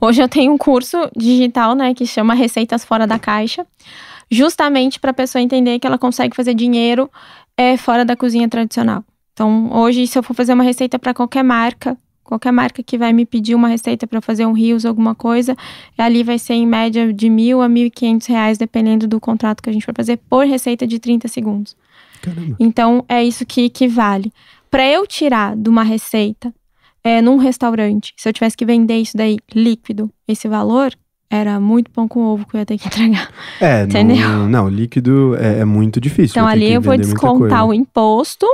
Hoje 0.00 0.22
eu 0.22 0.28
tenho 0.28 0.52
um 0.52 0.58
curso 0.58 0.96
digital, 1.16 1.74
né, 1.74 1.94
que 1.94 2.06
chama 2.06 2.34
Receitas 2.34 2.84
Fora 2.84 3.06
da 3.06 3.18
Caixa, 3.18 3.66
justamente 4.30 4.98
para 4.98 5.10
a 5.10 5.14
pessoa 5.14 5.42
entender 5.42 5.78
que 5.78 5.86
ela 5.86 5.98
consegue 5.98 6.34
fazer 6.34 6.54
dinheiro 6.54 7.10
é, 7.56 7.76
fora 7.76 8.04
da 8.04 8.16
cozinha 8.16 8.48
tradicional. 8.48 9.04
Então, 9.32 9.70
hoje, 9.72 10.06
se 10.06 10.18
eu 10.18 10.22
for 10.22 10.34
fazer 10.34 10.52
uma 10.52 10.62
receita 10.62 10.98
para 10.98 11.12
qualquer 11.14 11.42
marca, 11.42 11.96
qualquer 12.22 12.52
marca 12.52 12.82
que 12.82 12.96
vai 12.96 13.12
me 13.12 13.26
pedir 13.26 13.54
uma 13.54 13.68
receita 13.68 14.06
para 14.06 14.20
fazer 14.20 14.46
um 14.46 14.52
rios, 14.52 14.86
alguma 14.86 15.14
coisa, 15.14 15.56
ali 15.98 16.22
vai 16.22 16.38
ser 16.38 16.54
em 16.54 16.66
média 16.66 17.12
de 17.12 17.28
mil 17.28 17.60
a 17.60 17.68
mil 17.68 17.86
e 17.86 17.90
quinhentos 17.90 18.26
reais, 18.28 18.56
dependendo 18.56 19.06
do 19.06 19.18
contrato 19.18 19.62
que 19.62 19.68
a 19.68 19.72
gente 19.72 19.84
for 19.84 19.94
fazer, 19.94 20.18
por 20.28 20.46
receita 20.46 20.86
de 20.86 20.98
30 20.98 21.26
segundos. 21.28 21.76
Caramba. 22.22 22.56
Então, 22.60 23.04
é 23.08 23.24
isso 23.24 23.44
que, 23.44 23.68
que 23.68 23.88
vale. 23.88 24.32
Para 24.70 24.86
eu 24.86 25.06
tirar 25.06 25.56
de 25.56 25.68
uma 25.68 25.82
receita 25.82 26.54
é, 27.02 27.20
num 27.20 27.36
restaurante, 27.36 28.12
se 28.16 28.28
eu 28.28 28.32
tivesse 28.32 28.56
que 28.56 28.64
vender 28.64 28.98
isso 28.98 29.16
daí 29.16 29.38
líquido, 29.54 30.10
esse 30.28 30.46
valor, 30.46 30.94
era 31.30 31.60
muito 31.60 31.90
pão 31.90 32.08
com 32.08 32.20
ovo 32.24 32.46
que 32.46 32.56
eu 32.56 32.58
ia 32.58 32.66
ter 32.66 32.76
que 32.76 32.86
entregar. 32.88 33.30
É, 33.60 33.82
entendeu? 33.82 34.28
Não, 34.28 34.48
não 34.48 34.68
líquido 34.68 35.36
é, 35.36 35.60
é, 35.60 35.64
muito 35.64 36.00
difícil. 36.00 36.32
Então 36.32 36.46
ali 36.46 36.72
eu 36.72 36.80
vou 36.80 36.96
descontar 36.96 37.66
o 37.66 37.72
imposto. 37.72 38.46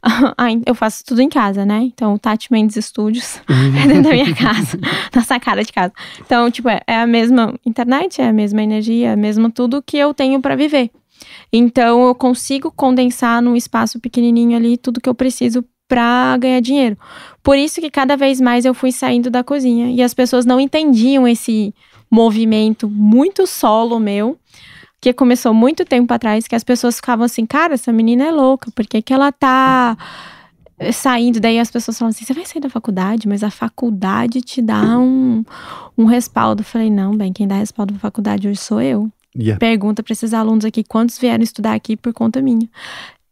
eu 0.64 0.74
faço 0.74 1.04
tudo 1.04 1.20
em 1.20 1.28
casa, 1.28 1.66
né? 1.66 1.80
Então, 1.82 2.16
Tati 2.16 2.52
Mendes 2.52 2.84
Studios 2.84 3.40
é 3.48 3.86
dentro 3.88 4.04
da 4.04 4.10
minha 4.10 4.34
casa, 4.34 4.78
na 5.14 5.22
sacada 5.22 5.64
de 5.64 5.72
casa. 5.72 5.92
Então, 6.20 6.48
tipo, 6.50 6.68
é, 6.68 6.80
é 6.86 7.00
a 7.00 7.06
mesma 7.06 7.54
internet, 7.66 8.20
é 8.20 8.28
a 8.28 8.32
mesma 8.32 8.62
energia, 8.62 9.10
é 9.10 9.16
mesmo 9.16 9.50
tudo 9.50 9.82
que 9.82 9.98
eu 9.98 10.14
tenho 10.14 10.40
para 10.40 10.54
viver. 10.54 10.90
Então, 11.52 12.06
eu 12.06 12.14
consigo 12.14 12.70
condensar 12.70 13.42
num 13.42 13.56
espaço 13.56 14.00
pequenininho 14.00 14.56
ali 14.56 14.76
tudo 14.76 15.00
que 15.00 15.08
eu 15.08 15.14
preciso 15.14 15.64
para 15.88 16.36
ganhar 16.36 16.60
dinheiro. 16.60 16.96
Por 17.42 17.56
isso 17.56 17.80
que 17.80 17.90
cada 17.90 18.16
vez 18.16 18.40
mais 18.40 18.64
eu 18.64 18.74
fui 18.74 18.92
saindo 18.92 19.30
da 19.30 19.42
cozinha 19.42 19.90
e 19.90 20.02
as 20.02 20.12
pessoas 20.12 20.44
não 20.44 20.60
entendiam 20.60 21.26
esse 21.26 21.74
movimento 22.10 22.88
muito 22.88 23.46
solo 23.46 23.98
meu, 23.98 24.38
que 25.00 25.12
começou 25.12 25.54
muito 25.54 25.84
tempo 25.84 26.12
atrás, 26.12 26.46
que 26.46 26.54
as 26.54 26.64
pessoas 26.64 26.96
ficavam 26.96 27.24
assim, 27.24 27.46
cara, 27.46 27.74
essa 27.74 27.92
menina 27.92 28.24
é 28.24 28.30
louca, 28.30 28.70
por 28.70 28.86
que, 28.86 29.00
que 29.00 29.12
ela 29.12 29.32
tá 29.32 29.96
saindo? 30.92 31.40
Daí 31.40 31.58
as 31.58 31.70
pessoas 31.70 31.98
falam 31.98 32.10
assim, 32.10 32.24
você 32.24 32.34
vai 32.34 32.44
sair 32.44 32.60
da 32.60 32.70
faculdade, 32.70 33.28
mas 33.28 33.42
a 33.42 33.50
faculdade 33.50 34.40
te 34.40 34.60
dá 34.60 34.98
um, 34.98 35.44
um 35.96 36.04
respaldo. 36.04 36.60
Eu 36.62 36.66
falei, 36.66 36.90
não, 36.90 37.16
bem, 37.16 37.32
quem 37.32 37.46
dá 37.46 37.56
respaldo 37.56 37.94
pra 37.94 38.00
faculdade 38.00 38.48
hoje 38.48 38.60
sou 38.60 38.80
eu. 38.80 39.10
Yeah. 39.36 39.58
Pergunta 39.58 40.02
para 40.02 40.12
esses 40.12 40.32
alunos 40.32 40.64
aqui 40.64 40.82
quantos 40.82 41.18
vieram 41.18 41.44
estudar 41.44 41.74
aqui 41.74 41.96
por 41.96 42.12
conta 42.12 42.40
minha 42.40 42.68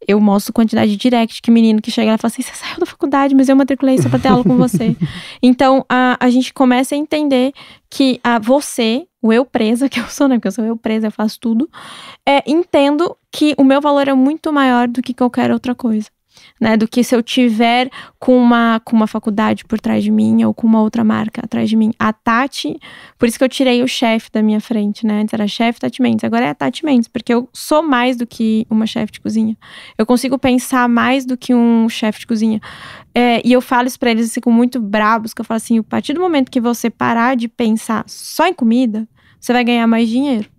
eu 0.07 0.19
mostro 0.21 0.53
quantidade 0.53 0.91
de 0.91 0.97
direct 0.97 1.41
que 1.41 1.51
menino 1.51 1.81
que 1.81 1.91
chega 1.91 2.11
lá 2.11 2.15
e 2.15 2.17
fala 2.17 2.31
assim: 2.31 2.41
você 2.41 2.53
saiu 2.53 2.79
da 2.79 2.85
faculdade, 2.85 3.35
mas 3.35 3.49
eu 3.49 3.55
matriculei 3.55 3.97
só 3.97 4.09
pra 4.09 4.17
ter 4.19 4.29
aula 4.29 4.43
com 4.43 4.55
você. 4.57 4.95
então 5.43 5.85
a, 5.89 6.17
a 6.19 6.29
gente 6.29 6.53
começa 6.53 6.95
a 6.95 6.97
entender 6.97 7.53
que 7.89 8.19
a 8.23 8.39
você, 8.39 9.05
o 9.21 9.33
eu 9.33 9.45
presa, 9.45 9.89
que 9.89 9.99
eu 9.99 10.07
sou, 10.07 10.27
né? 10.27 10.35
Porque 10.35 10.47
eu 10.47 10.51
sou 10.51 10.65
eu 10.65 10.77
presa, 10.77 11.07
eu 11.07 11.11
faço 11.11 11.39
tudo, 11.39 11.69
é, 12.25 12.43
entendo 12.49 13.15
que 13.31 13.53
o 13.57 13.63
meu 13.63 13.81
valor 13.81 14.07
é 14.07 14.13
muito 14.13 14.51
maior 14.53 14.87
do 14.87 15.01
que 15.01 15.13
qualquer 15.13 15.51
outra 15.51 15.75
coisa 15.75 16.09
né? 16.59 16.75
Do 16.77 16.87
que 16.87 17.03
se 17.03 17.15
eu 17.15 17.21
tiver 17.21 17.89
com 18.19 18.37
uma, 18.37 18.81
com 18.83 18.95
uma 18.95 19.07
faculdade 19.07 19.65
por 19.65 19.79
trás 19.79 20.03
de 20.03 20.11
mim 20.11 20.43
ou 20.43 20.53
com 20.53 20.67
uma 20.67 20.81
outra 20.81 21.03
marca 21.03 21.41
atrás 21.43 21.69
de 21.69 21.75
mim. 21.75 21.91
A 21.99 22.11
Tati, 22.11 22.79
por 23.17 23.27
isso 23.27 23.37
que 23.37 23.43
eu 23.43 23.49
tirei 23.49 23.83
o 23.83 23.87
chefe 23.87 24.29
da 24.31 24.41
minha 24.41 24.59
frente, 24.59 25.05
né? 25.05 25.21
Antes 25.21 25.33
era 25.33 25.47
chefe 25.47 25.79
Tati 25.79 26.01
Mendes, 26.01 26.23
agora 26.23 26.45
é 26.45 26.49
a 26.49 26.55
Tati 26.55 26.85
Mendes, 26.85 27.07
porque 27.07 27.33
eu 27.33 27.49
sou 27.53 27.81
mais 27.81 28.17
do 28.17 28.25
que 28.25 28.65
uma 28.69 28.85
chefe 28.85 29.13
de 29.13 29.21
cozinha. 29.21 29.57
Eu 29.97 30.05
consigo 30.05 30.37
pensar 30.37 30.87
mais 30.87 31.25
do 31.25 31.37
que 31.37 31.53
um 31.53 31.87
chefe 31.89 32.21
de 32.21 32.27
cozinha. 32.27 32.61
É, 33.13 33.41
e 33.45 33.51
eu 33.51 33.61
falo 33.61 33.87
isso 33.87 33.99
pra 33.99 34.11
eles 34.11 34.29
assim, 34.29 34.39
com 34.39 34.51
muito 34.51 34.79
bravos, 34.79 35.33
que 35.33 35.41
eu 35.41 35.45
falo 35.45 35.57
assim, 35.57 35.79
a 35.79 35.83
partir 35.83 36.13
do 36.13 36.19
momento 36.19 36.51
que 36.51 36.61
você 36.61 36.89
parar 36.89 37.35
de 37.35 37.47
pensar 37.47 38.03
só 38.07 38.47
em 38.47 38.53
comida, 38.53 39.07
você 39.39 39.53
vai 39.53 39.63
ganhar 39.63 39.87
mais 39.87 40.07
dinheiro. 40.07 40.49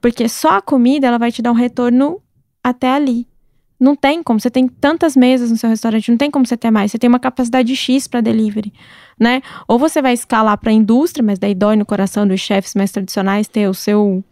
Porque 0.00 0.28
só 0.28 0.56
a 0.56 0.62
comida, 0.62 1.06
ela 1.06 1.18
vai 1.18 1.30
te 1.30 1.42
dar 1.42 1.52
um 1.52 1.54
retorno 1.54 2.22
até 2.64 2.90
ali. 2.90 3.29
Não 3.80 3.96
tem 3.96 4.22
como, 4.22 4.38
você 4.38 4.50
tem 4.50 4.68
tantas 4.68 5.16
mesas 5.16 5.50
no 5.50 5.56
seu 5.56 5.70
restaurante, 5.70 6.10
não 6.10 6.18
tem 6.18 6.30
como 6.30 6.46
você 6.46 6.54
ter 6.54 6.70
mais. 6.70 6.92
Você 6.92 6.98
tem 6.98 7.08
uma 7.08 7.18
capacidade 7.18 7.74
X 7.74 8.06
para 8.06 8.20
delivery, 8.20 8.72
né? 9.18 9.40
Ou 9.66 9.78
você 9.78 10.02
vai 10.02 10.12
escalar 10.12 10.58
para 10.58 10.70
a 10.70 10.74
indústria, 10.74 11.24
mas 11.24 11.38
daí 11.38 11.54
dói 11.54 11.76
no 11.76 11.86
coração 11.86 12.28
dos 12.28 12.40
chefes 12.40 12.74
mais 12.74 12.92
tradicionais 12.92 13.48
ter 13.48 13.68
o 13.68 13.74
seu 13.74 14.22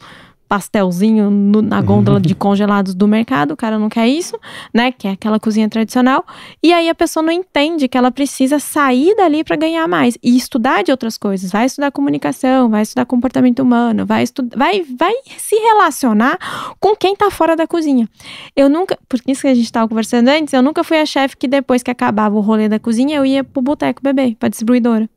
pastelzinho 0.49 1.31
no, 1.31 1.61
na 1.61 1.81
gôndola 1.83 2.21
de 2.21 2.35
congelados 2.37 2.95
do 2.95 3.07
mercado, 3.07 3.53
o 3.53 3.57
cara 3.57 3.79
não 3.79 3.89
quer 3.89 4.09
isso, 4.09 4.39
né? 4.73 4.91
Que 4.91 5.07
é 5.07 5.11
aquela 5.13 5.39
cozinha 5.39 5.69
tradicional. 5.69 6.25
E 6.63 6.73
aí 6.73 6.89
a 6.89 6.95
pessoa 6.95 7.23
não 7.23 7.33
entende 7.33 7.87
que 7.87 7.99
ela 7.99 8.11
precisa 8.11 8.59
sair 8.59 9.15
dali 9.15 9.45
para 9.45 9.57
ganhar 9.57 9.87
mais 9.87 10.17
e 10.23 10.37
estudar 10.37 10.83
de 10.83 10.91
outras 10.91 11.19
coisas. 11.19 11.51
Vai 11.51 11.67
estudar 11.67 11.91
comunicação, 11.91 12.71
vai 12.71 12.83
estudar 12.83 13.05
comportamento 13.05 13.61
humano, 13.61 14.07
vai 14.07 14.23
estudar, 14.23 14.57
vai, 14.57 14.83
vai 14.83 15.13
se 15.37 15.57
relacionar 15.57 16.39
com 16.81 16.97
quem 16.97 17.15
tá 17.15 17.31
fora 17.31 17.55
da 17.55 17.67
cozinha. 17.67 18.09
Eu 18.57 18.69
nunca, 18.69 18.99
por 19.09 19.21
isso 19.27 19.43
que 19.43 19.49
a 19.49 19.55
gente 19.55 19.71
tava 19.71 19.89
conversando 19.89 20.29
antes, 20.29 20.55
eu 20.55 20.63
nunca 20.63 20.83
fui 20.83 20.99
a 20.99 21.07
chefe 21.07 21.37
que 21.37 21.47
depois 21.47 21.83
que 21.83 21.91
acabava 21.91 22.35
o 22.35 22.41
rolê 22.41 22.69
da 22.69 22.79
cozinha, 22.79 23.17
eu 23.17 23.27
ia 23.27 23.45
pro 23.45 23.61
boteco 23.61 24.03
beber, 24.03 24.35
pra 24.37 24.49
distribuidora. 24.49 25.09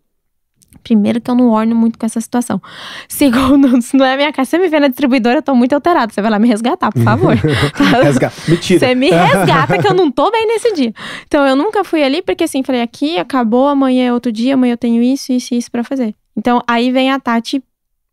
Primeiro 0.83 1.21
que 1.21 1.29
eu 1.29 1.35
não 1.35 1.49
orno 1.49 1.75
muito 1.75 1.99
com 1.99 2.05
essa 2.05 2.19
situação. 2.19 2.61
Segundo, 3.07 3.81
se 3.81 3.95
não 3.95 4.05
é 4.05 4.15
minha 4.15 4.31
casa, 4.33 4.51
você 4.51 4.57
me 4.57 4.67
vê 4.67 4.79
na 4.79 4.87
distribuidora, 4.87 5.37
eu 5.37 5.43
tô 5.43 5.53
muito 5.53 5.73
alterado. 5.73 6.13
Você 6.13 6.21
vai 6.21 6.31
lá 6.31 6.39
me 6.39 6.47
resgatar, 6.47 6.91
por 6.91 7.03
favor. 7.03 7.35
Resgata. 8.03 8.35
Mentira. 8.47 8.79
Você 8.79 8.95
me 8.95 9.09
resgata 9.11 9.77
que 9.77 9.87
eu 9.87 9.93
não 9.93 10.11
tô 10.11 10.31
bem 10.31 10.47
nesse 10.47 10.73
dia. 10.73 10.93
Então 11.27 11.45
eu 11.45 11.55
nunca 11.55 11.83
fui 11.83 12.03
ali 12.03 12.21
porque 12.21 12.45
assim, 12.45 12.63
falei 12.63 12.81
aqui, 12.81 13.17
acabou, 13.17 13.67
amanhã 13.67 14.07
é 14.07 14.13
outro 14.13 14.31
dia, 14.31 14.55
amanhã 14.55 14.73
eu 14.73 14.77
tenho 14.77 15.01
isso, 15.01 15.31
isso 15.31 15.53
e 15.53 15.57
isso 15.57 15.71
para 15.71 15.83
fazer. 15.83 16.15
Então 16.35 16.61
aí 16.67 16.91
vem 16.91 17.11
a 17.11 17.19
Tati 17.19 17.63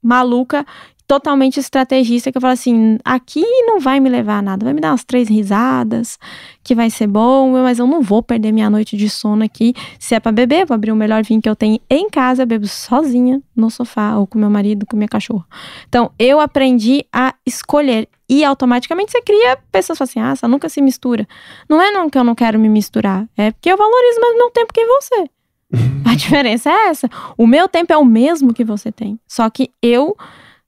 maluca 0.03 0.65
totalmente 1.09 1.59
estrategista 1.59 2.31
que 2.31 2.37
eu 2.37 2.43
falo 2.43 2.53
assim: 2.53 2.99
aqui 3.03 3.43
não 3.67 3.81
vai 3.81 3.99
me 3.99 4.11
levar 4.11 4.39
a 4.39 4.43
nada, 4.43 4.65
vai 4.65 4.75
me 4.75 4.81
dar 4.81 4.91
umas 4.91 5.03
três 5.03 5.27
risadas, 5.27 6.19
que 6.63 6.75
vai 6.75 6.91
ser 6.91 7.07
bom, 7.07 7.51
mas 7.63 7.79
eu 7.79 7.87
não 7.87 8.03
vou 8.03 8.23
perder 8.23 8.53
minha 8.53 8.69
noite 8.69 8.97
de 8.97 9.09
sono 9.09 9.43
aqui. 9.43 9.75
Se 9.99 10.15
é 10.15 10.21
para 10.21 10.31
beber, 10.31 10.67
vou 10.67 10.75
abrir 10.75 10.93
o 10.93 10.97
melhor 10.97 11.25
vinho 11.25 11.41
que 11.41 11.49
eu 11.49 11.57
tenho 11.57 11.81
em 11.89 12.11
casa, 12.11 12.45
bebo 12.45 12.69
sozinha 12.69 13.43
no 13.57 13.71
sofá, 13.71 14.17
ou 14.19 14.27
com 14.27 14.39
meu 14.39 14.51
marido, 14.51 14.85
com 14.85 14.97
minha 14.97 15.09
cachorra. 15.09 15.47
Então, 15.89 16.13
eu 16.19 16.39
aprendi 16.39 17.05
a 17.13 17.35
escolher. 17.45 18.07
E 18.29 18.45
automaticamente 18.45 19.11
você 19.11 19.23
cria 19.23 19.57
pessoas 19.73 19.99
que 19.99 20.05
falam 20.05 20.11
assim: 20.11 20.21
ah, 20.21 20.33
essa 20.33 20.47
nunca 20.47 20.69
se 20.69 20.83
mistura. 20.83 21.27
Não 21.67 21.81
é 21.81 21.91
não 21.91 22.11
que 22.11 22.19
eu 22.19 22.25
não 22.25 22.35
quero 22.35 22.59
me 22.59 22.69
misturar, 22.69 23.27
é 23.35 23.51
porque 23.51 23.73
eu 23.73 23.79
valorizo 23.79 24.21
mais 24.21 24.37
meu 24.37 24.51
tempo 24.51 24.75
que 24.75 24.85
você. 24.85 25.25
A 26.05 26.15
diferença 26.15 26.71
é 26.71 26.89
essa. 26.89 27.09
O 27.39 27.47
meu 27.47 27.67
tempo 27.67 27.93
é 27.95 27.97
o 27.97 28.05
mesmo 28.05 28.53
que 28.53 28.65
você 28.65 28.93
tem. 28.93 29.19
Só 29.27 29.49
que 29.49 29.71
eu 29.83 30.15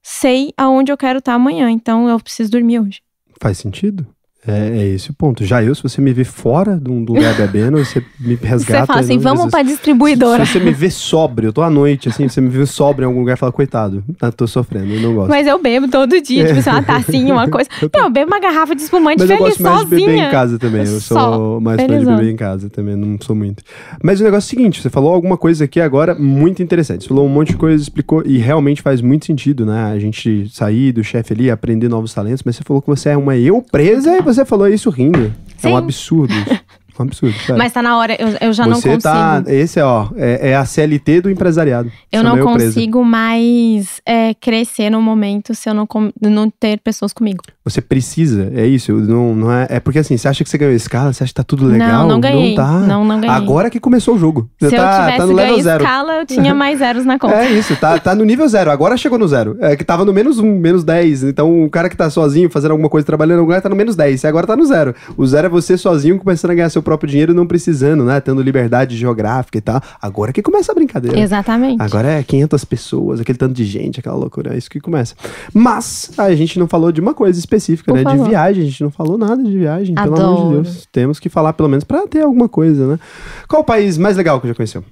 sei 0.01 0.53
aonde 0.57 0.91
eu 0.91 0.97
quero 0.97 1.19
estar 1.19 1.33
amanhã, 1.33 1.69
então 1.69 2.09
eu 2.09 2.19
preciso 2.19 2.51
dormir 2.51 2.79
hoje. 2.79 3.01
Faz 3.41 3.57
sentido? 3.57 4.07
É, 4.47 4.79
é, 4.79 4.87
esse 4.87 5.11
o 5.11 5.13
ponto. 5.13 5.45
Já 5.45 5.63
eu, 5.63 5.75
se 5.75 5.83
você 5.83 6.01
me 6.01 6.11
vê 6.11 6.23
fora 6.23 6.75
de 6.75 6.89
um 6.89 7.03
lugar 7.03 7.35
bebendo, 7.35 7.77
você 7.77 8.03
me 8.19 8.33
resgata. 8.41 8.81
Você 8.81 8.87
fala 8.87 8.99
assim, 8.99 9.19
vamos 9.19 9.51
pra 9.51 9.61
distribuidora. 9.61 10.43
Se, 10.45 10.53
se, 10.53 10.59
você 10.59 10.65
me 10.65 10.71
vê 10.71 10.89
sóbrio, 10.89 11.49
eu 11.49 11.53
tô 11.53 11.61
à 11.61 11.69
noite, 11.69 12.09
assim, 12.09 12.27
você 12.27 12.41
me 12.41 12.49
vê 12.49 12.65
sóbrio 12.65 13.05
em 13.05 13.07
algum 13.07 13.19
lugar 13.19 13.35
e 13.35 13.37
fala, 13.37 13.51
coitado, 13.51 14.03
tá, 14.17 14.31
tô 14.31 14.47
sofrendo, 14.47 14.95
eu 14.95 14.99
não 14.99 15.13
gosto. 15.13 15.29
Mas 15.29 15.45
eu 15.45 15.61
bebo 15.61 15.87
todo 15.89 16.19
dia, 16.19 16.47
tipo, 16.47 16.57
assim, 16.57 16.71
uma 16.71 16.81
tacinha, 16.81 17.33
uma 17.35 17.47
coisa. 17.49 17.69
tô... 17.91 17.99
eu 17.99 18.09
bebo 18.09 18.31
uma 18.31 18.39
garrafa 18.39 18.73
de 18.73 18.81
espumante 18.81 19.19
Mas 19.19 19.27
feliz, 19.27 19.41
eu 19.41 19.47
gosto 19.47 19.61
mais 19.63 19.79
sozinha. 19.81 19.99
de 19.99 20.05
beber 20.07 20.27
em 20.27 20.31
casa 20.31 20.57
também, 20.57 20.81
eu 20.81 20.99
sou 20.99 21.17
Só. 21.17 21.59
mais 21.59 21.79
fã 21.79 21.99
de 21.99 22.05
beber 22.05 22.31
em 22.31 22.35
casa 22.35 22.69
também, 22.69 22.95
não 22.95 23.17
sou 23.21 23.35
muito. 23.35 23.63
Mas 24.03 24.19
o 24.21 24.23
negócio 24.23 24.47
é 24.47 24.57
o 24.57 24.59
seguinte, 24.59 24.81
você 24.81 24.89
falou 24.89 25.13
alguma 25.13 25.37
coisa 25.37 25.65
aqui 25.65 25.79
agora 25.79 26.15
muito 26.15 26.63
interessante, 26.63 27.03
você 27.03 27.09
falou 27.09 27.27
um 27.27 27.29
monte 27.29 27.49
de 27.49 27.57
coisa, 27.57 27.79
explicou, 27.79 28.23
e 28.25 28.39
realmente 28.39 28.81
faz 28.81 29.01
muito 29.01 29.27
sentido, 29.27 29.67
né, 29.67 29.91
a 29.91 29.99
gente 29.99 30.49
sair 30.51 30.91
do 30.91 31.03
chefe 31.03 31.33
ali, 31.33 31.51
aprender 31.51 31.87
novos 31.87 32.11
talentos, 32.11 32.41
mas 32.43 32.55
você 32.55 32.63
falou 32.63 32.81
que 32.81 32.87
você 32.87 33.09
é 33.09 33.17
uma 33.17 33.37
eu 33.37 33.61
presa 33.61 34.17
e 34.17 34.21
você 34.21 34.30
falou 34.45 34.67
isso 34.67 34.89
rindo. 34.89 35.33
Sim. 35.57 35.67
É 35.67 35.71
um 35.71 35.77
absurdo 35.77 36.33
isso. 36.33 36.59
um 37.01 37.03
absurdo. 37.03 37.35
Sério. 37.37 37.57
Mas 37.57 37.73
tá 37.73 37.81
na 37.81 37.97
hora, 37.97 38.15
eu, 38.19 38.29
eu 38.39 38.53
já 38.53 38.63
Você 38.63 38.69
não 38.69 38.81
consigo. 38.81 39.01
Tá, 39.01 39.43
esse 39.47 39.79
é, 39.79 39.83
ó, 39.83 40.07
é, 40.15 40.51
é, 40.51 40.55
a 40.55 40.65
CLT 40.65 41.21
do 41.21 41.29
empresariado. 41.29 41.91
Eu 42.11 42.23
não 42.23 42.39
consigo 42.39 43.03
mais 43.03 44.01
é, 44.05 44.33
crescer 44.33 44.89
no 44.89 45.01
momento 45.01 45.53
se 45.53 45.69
eu 45.69 45.73
não, 45.73 45.87
não 46.21 46.49
ter 46.49 46.79
pessoas 46.79 47.13
comigo. 47.13 47.43
Você 47.63 47.79
precisa, 47.79 48.51
é 48.55 48.65
isso. 48.65 48.91
Não, 48.91 49.35
não 49.35 49.51
é, 49.51 49.67
é 49.69 49.79
porque 49.79 49.99
assim, 49.99 50.17
você 50.17 50.27
acha 50.27 50.43
que 50.43 50.49
você 50.49 50.57
ganhou 50.57 50.73
escala, 50.73 51.13
você 51.13 51.23
acha 51.23 51.31
que 51.31 51.35
tá 51.35 51.43
tudo 51.43 51.65
legal? 51.65 52.03
Não, 52.03 52.07
não 52.09 52.19
ganhei. 52.19 52.49
Não 52.49 52.55
tá. 52.55 52.79
Não, 52.79 53.05
não 53.05 53.21
ganhei. 53.21 53.35
Agora 53.35 53.69
que 53.69 53.79
começou 53.79 54.15
o 54.15 54.19
jogo. 54.19 54.49
Você 54.59 54.69
se 54.69 54.75
tá, 54.75 54.81
eu 54.81 54.99
tivesse 54.99 55.17
tá 55.17 55.25
no 55.27 55.35
ganho 55.35 55.61
zero. 55.61 55.83
escala, 55.83 56.13
eu 56.13 56.25
tinha 56.25 56.55
mais 56.55 56.79
zeros 56.79 57.05
na 57.05 57.19
conta. 57.19 57.31
É 57.41 57.49
isso, 57.51 57.75
tá, 57.75 57.97
tá 57.97 58.13
no 58.13 58.23
nível 58.23 58.47
zero. 58.47 58.69
Agora 58.69 58.95
chegou 58.95 59.17
no 59.17 59.27
zero. 59.27 59.57
É 59.61 59.75
que 59.75 59.83
tava 59.83 60.05
no 60.05 60.13
menos 60.13 60.37
um, 60.37 60.59
menos 60.59 60.83
10. 60.83 61.23
Então 61.23 61.63
o 61.63 61.69
cara 61.69 61.89
que 61.89 61.97
tá 61.97 62.09
sozinho 62.09 62.49
fazendo 62.49 62.71
alguma 62.71 62.89
coisa 62.89 63.05
trabalhando, 63.05 63.41
agora 63.41 63.61
tá 63.61 63.69
no 63.69 63.75
menos 63.75 63.95
10. 63.95 64.25
Agora 64.25 64.45
tá 64.45 64.55
no 64.55 64.65
zero. 64.65 64.93
O 65.17 65.25
zero 65.25 65.47
é 65.47 65.49
você 65.49 65.77
sozinho 65.77 66.17
começando 66.19 66.51
a 66.51 66.53
ganhar 66.55 66.69
seu 66.69 66.83
próprio 66.91 67.09
dinheiro 67.09 67.33
não 67.33 67.47
precisando, 67.47 68.03
né? 68.03 68.19
Tendo 68.19 68.41
liberdade 68.41 68.97
geográfica 68.97 69.57
e 69.57 69.61
tal. 69.61 69.79
Agora 70.01 70.33
que 70.33 70.41
começa 70.41 70.71
a 70.71 70.75
brincadeira. 70.75 71.17
Exatamente. 71.17 71.81
Agora 71.81 72.09
é 72.09 72.23
500 72.23 72.65
pessoas, 72.65 73.19
aquele 73.21 73.37
tanto 73.37 73.53
de 73.53 73.63
gente, 73.63 73.99
aquela 73.99 74.15
loucura. 74.17 74.53
É 74.53 74.57
isso 74.57 74.69
que 74.69 74.79
começa. 74.81 75.15
Mas 75.53 76.11
a 76.17 76.33
gente 76.35 76.59
não 76.59 76.67
falou 76.67 76.91
de 76.91 76.99
uma 76.99 77.13
coisa 77.13 77.39
específica, 77.39 77.91
Por 77.91 77.97
né? 77.97 78.03
favor. 78.03 78.23
De 78.23 78.29
viagem. 78.29 78.63
A 78.63 78.65
gente 78.65 78.83
não 78.83 78.91
falou 78.91 79.17
nada 79.17 79.41
de 79.41 79.57
viagem, 79.57 79.95
pelo 79.95 80.15
amor 80.15 80.17
de 80.17 80.23
Adoro. 80.41 80.61
Deus. 80.63 80.87
Temos 80.91 81.19
que 81.19 81.29
falar 81.29 81.53
pelo 81.53 81.69
menos 81.69 81.83
pra 81.85 82.05
ter 82.07 82.21
alguma 82.21 82.49
coisa, 82.49 82.85
né? 82.87 82.99
Qual 83.47 83.61
o 83.61 83.65
país 83.65 83.97
mais 83.97 84.17
legal 84.17 84.41
que 84.41 84.47
já 84.47 84.53
conheceu? 84.53 84.83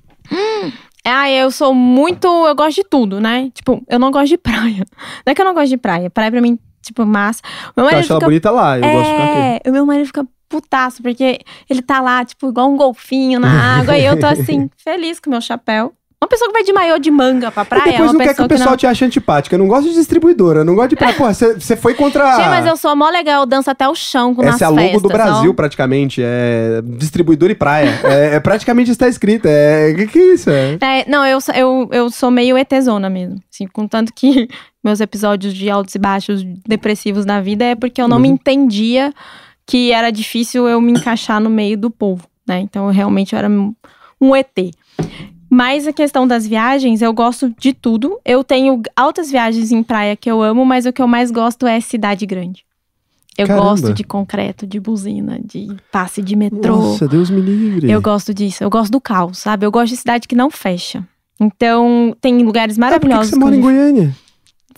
Ah, 1.05 1.29
eu 1.29 1.49
sou 1.51 1.73
muito. 1.73 2.27
Eu 2.27 2.55
gosto 2.55 2.75
de 2.77 2.83
tudo, 2.83 3.19
né? 3.19 3.49
Tipo, 3.53 3.81
eu 3.89 3.97
não 3.99 4.11
gosto 4.11 4.27
de 4.29 4.37
praia. 4.37 4.85
Não 5.25 5.31
é 5.31 5.35
que 5.35 5.41
eu 5.41 5.45
não 5.45 5.53
gosto 5.53 5.69
de 5.69 5.77
praia. 5.77 6.09
Praia 6.09 6.31
pra 6.31 6.41
mim, 6.41 6.57
tipo, 6.81 7.05
massa. 7.05 7.41
Meu 7.75 7.83
Eu 7.85 7.91
marido 7.91 7.99
acho 7.99 8.11
ela 8.13 8.19
fica. 8.19 8.27
bonita 8.29 8.51
lá, 8.51 8.77
eu 8.77 8.81
gosto 8.83 9.05
de 9.05 9.11
ficar 9.11 9.23
aqui. 9.23 9.61
É, 9.65 9.69
o 9.69 9.73
meu 9.73 9.85
marido 9.85 10.05
fica 10.05 10.27
putaço, 10.49 11.01
porque 11.03 11.39
ele 11.69 11.81
tá 11.81 12.01
lá, 12.01 12.25
tipo, 12.25 12.49
igual 12.49 12.69
um 12.69 12.75
golfinho 12.75 13.39
na 13.39 13.49
água. 13.79 13.97
e 13.97 14.03
eu 14.05 14.19
tô 14.19 14.25
assim, 14.25 14.69
feliz 14.83 15.19
com 15.19 15.29
o 15.29 15.31
meu 15.31 15.41
chapéu. 15.41 15.93
Uma 16.21 16.27
pessoa 16.27 16.49
que 16.49 16.53
vai 16.53 16.63
de 16.65 16.73
maiô 16.73 16.99
de 16.99 17.09
manga 17.09 17.49
pra 17.49 17.63
praia 17.63 17.85
e 17.85 17.89
é 17.89 17.91
depois 17.93 18.09
uma 18.11 18.19
não 18.19 18.25
quer 18.25 18.35
que 18.35 18.41
o 18.41 18.47
pessoal 18.49 18.71
não... 18.71 18.77
te 18.77 18.85
ache 18.85 19.05
antipática. 19.05 19.55
Eu 19.55 19.59
não 19.59 19.69
gosto 19.69 19.87
de 19.87 19.93
distribuidora, 19.95 20.59
eu 20.59 20.65
não 20.65 20.75
gosto 20.75 20.89
de. 20.89 20.95
Pô, 20.97 21.05
você 21.23 21.53
você 21.53 21.77
foi 21.77 21.93
contra. 21.93 22.35
Gente, 22.35 22.49
mas 22.49 22.65
eu 22.65 22.75
sou 22.75 22.93
mó 22.93 23.09
legal, 23.09 23.43
eu 23.43 23.45
danço 23.45 23.71
até 23.71 23.87
o 23.87 23.95
chão 23.95 24.33
nas 24.33 24.55
Essa 24.55 24.65
é 24.65 24.67
a 24.67 24.69
logo 24.69 24.81
festas. 24.81 25.01
do 25.01 25.07
Brasil, 25.07 25.51
ó. 25.51 25.53
praticamente. 25.53 26.21
É 26.21 26.81
distribuidor 26.83 27.49
e 27.49 27.55
praia. 27.55 27.97
é, 28.03 28.35
é 28.35 28.39
praticamente 28.41 28.91
está 28.91 29.07
escrito. 29.07 29.45
É. 29.45 29.93
Que 29.93 30.07
que 30.07 30.19
é 30.19 30.33
isso? 30.33 30.49
É? 30.49 30.77
É, 30.81 31.05
não, 31.09 31.25
eu, 31.25 31.39
sou- 31.39 31.55
eu, 31.55 31.87
eu 31.89 32.09
sou 32.09 32.29
meio 32.29 32.57
ETzona 32.57 33.09
mesmo. 33.09 33.37
Assim, 33.49 33.65
contanto 33.67 34.11
que 34.13 34.49
meus 34.83 34.99
episódios 34.99 35.53
de 35.53 35.69
altos 35.69 35.95
e 35.95 35.99
baixos 35.99 36.43
depressivos 36.67 37.25
na 37.25 37.39
vida 37.39 37.63
é 37.63 37.75
porque 37.75 38.01
eu 38.01 38.09
não 38.09 38.19
me 38.19 38.27
Uhum. 38.27 38.33
entendia 38.33 39.13
que 39.69 39.91
era 39.91 40.09
difícil 40.11 40.67
eu 40.67 40.81
me 40.81 40.91
encaixar 40.93 41.39
no 41.39 41.47
meio 41.49 41.77
do 41.77 41.91
povo, 41.91 42.23
né? 42.47 42.59
Então, 42.59 42.87
eu 42.87 42.91
realmente 42.91 43.35
era 43.35 43.47
um 43.47 44.35
ET. 44.35 44.71
Mas 45.47 45.85
a 45.85 45.93
questão 45.93 46.27
das 46.27 46.45
viagens, 46.47 47.03
eu 47.03 47.13
gosto 47.13 47.53
de 47.57 47.71
tudo. 47.71 48.19
Eu 48.25 48.43
tenho 48.43 48.81
altas 48.95 49.29
viagens 49.29 49.71
em 49.71 49.83
praia 49.83 50.15
que 50.15 50.29
eu 50.29 50.41
amo, 50.41 50.65
mas 50.65 50.87
o 50.87 50.91
que 50.93 51.01
eu 51.01 51.07
mais 51.07 51.29
gosto 51.29 51.67
é 51.67 51.79
cidade 51.79 52.25
grande. 52.25 52.63
Eu 53.37 53.45
Caramba. 53.45 53.69
gosto 53.69 53.93
de 53.93 54.03
concreto, 54.03 54.65
de 54.65 54.79
buzina, 54.79 55.39
de 55.43 55.67
passe 55.91 56.21
de 56.23 56.35
metrô. 56.35 56.75
Nossa, 56.75 57.07
Deus 57.07 57.29
me 57.29 57.39
livre. 57.39 57.89
Eu 57.91 58.01
gosto 58.01 58.33
disso. 58.33 58.63
Eu 58.63 58.69
gosto 58.71 58.91
do 58.91 58.99
caos, 58.99 59.37
sabe? 59.37 59.65
Eu 59.67 59.71
gosto 59.71 59.89
de 59.91 59.97
cidade 59.97 60.27
que 60.27 60.35
não 60.35 60.49
fecha. 60.49 61.07
Então, 61.39 62.15
tem 62.19 62.43
lugares 62.43 62.77
Ah, 62.77 62.81
por 62.81 62.93
que 62.93 62.99
que 62.99 63.07
maravilhosos. 63.07 63.29
você 63.31 63.39
mora 63.39 63.55
em 63.55 63.61
Goiânia? 63.61 64.15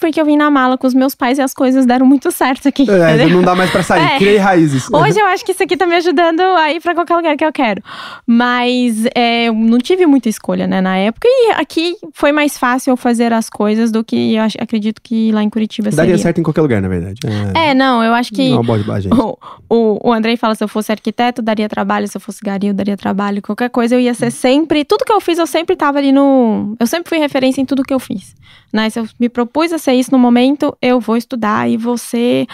Porque 0.01 0.19
eu 0.19 0.25
vim 0.25 0.35
na 0.35 0.49
mala 0.49 0.79
com 0.79 0.87
os 0.87 0.95
meus 0.95 1.13
pais 1.13 1.37
e 1.37 1.41
as 1.43 1.53
coisas 1.53 1.85
deram 1.85 2.07
muito 2.07 2.31
certo 2.31 2.67
aqui. 2.67 2.89
É, 2.89 3.13
entendeu? 3.13 3.37
não 3.37 3.43
dá 3.43 3.53
mais 3.55 3.69
pra 3.69 3.83
sair. 3.83 4.03
É. 4.03 4.17
Criei 4.17 4.37
raízes. 4.37 4.89
Hoje 4.91 5.19
eu 5.19 5.25
acho 5.27 5.45
que 5.45 5.51
isso 5.51 5.61
aqui 5.61 5.77
tá 5.77 5.85
me 5.85 5.95
ajudando 5.95 6.41
a 6.41 6.73
ir 6.73 6.81
pra 6.81 6.95
qualquer 6.95 7.15
lugar 7.15 7.37
que 7.37 7.45
eu 7.45 7.53
quero. 7.53 7.83
Mas 8.25 9.05
é, 9.13 9.45
eu 9.49 9.53
não 9.53 9.77
tive 9.77 10.07
muita 10.07 10.27
escolha, 10.27 10.65
né, 10.65 10.81
na 10.81 10.97
época. 10.97 11.27
E 11.27 11.51
aqui 11.51 11.95
foi 12.13 12.31
mais 12.31 12.57
fácil 12.57 12.91
eu 12.91 12.97
fazer 12.97 13.31
as 13.31 13.47
coisas 13.49 13.91
do 13.91 14.03
que 14.03 14.35
eu 14.35 14.43
acredito 14.59 14.99
que 15.01 15.31
lá 15.31 15.43
em 15.43 15.49
Curitiba 15.49 15.91
Daria 15.91 16.13
seria. 16.13 16.17
certo 16.17 16.39
em 16.39 16.43
qualquer 16.43 16.61
lugar, 16.61 16.81
na 16.81 16.87
verdade. 16.87 17.19
É, 17.55 17.69
É, 17.69 17.73
não, 17.75 18.03
eu 18.03 18.13
acho 18.13 18.33
que 18.33 18.49
Não, 18.49 18.63
boa 18.63 18.79
bobagem. 18.79 19.11
o, 19.13 19.37
o, 19.69 20.09
o 20.09 20.11
Andrei 20.11 20.35
fala: 20.35 20.55
se 20.55 20.63
eu 20.63 20.67
fosse 20.67 20.91
arquiteto, 20.91 21.41
daria 21.41 21.69
trabalho. 21.69 22.07
Se 22.07 22.17
eu 22.17 22.21
fosse 22.21 22.39
gari, 22.43 22.67
eu 22.67 22.73
daria 22.73 22.97
trabalho. 22.97 23.41
Qualquer 23.41 23.69
coisa 23.69 23.95
eu 23.95 23.99
ia 23.99 24.13
ser 24.15 24.31
sempre. 24.31 24.83
Tudo 24.83 25.05
que 25.05 25.13
eu 25.13 25.21
fiz, 25.21 25.37
eu 25.37 25.45
sempre 25.47 25.75
tava 25.75 25.99
ali 25.99 26.11
no. 26.11 26.75
Eu 26.79 26.87
sempre 26.87 27.09
fui 27.09 27.19
referência 27.19 27.61
em 27.61 27.65
tudo 27.65 27.83
que 27.83 27.93
eu 27.93 27.99
fiz. 27.99 28.33
Né? 28.71 28.89
Se 28.89 28.99
eu 28.99 29.07
me 29.19 29.29
propus 29.29 29.71
a 29.71 29.77
ser 29.77 29.93
isso 29.93 30.11
no 30.11 30.19
momento, 30.19 30.75
eu 30.81 30.99
vou 30.99 31.17
estudar 31.17 31.69
e 31.69 31.77
você. 31.77 32.45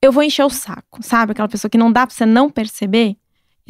Eu 0.00 0.12
vou 0.12 0.22
encher 0.22 0.44
o 0.44 0.50
saco, 0.50 1.00
sabe? 1.02 1.32
Aquela 1.32 1.48
pessoa 1.48 1.70
que 1.70 1.78
não 1.78 1.90
dá 1.90 2.06
pra 2.06 2.14
você 2.14 2.24
não 2.24 2.48
perceber. 2.48 3.16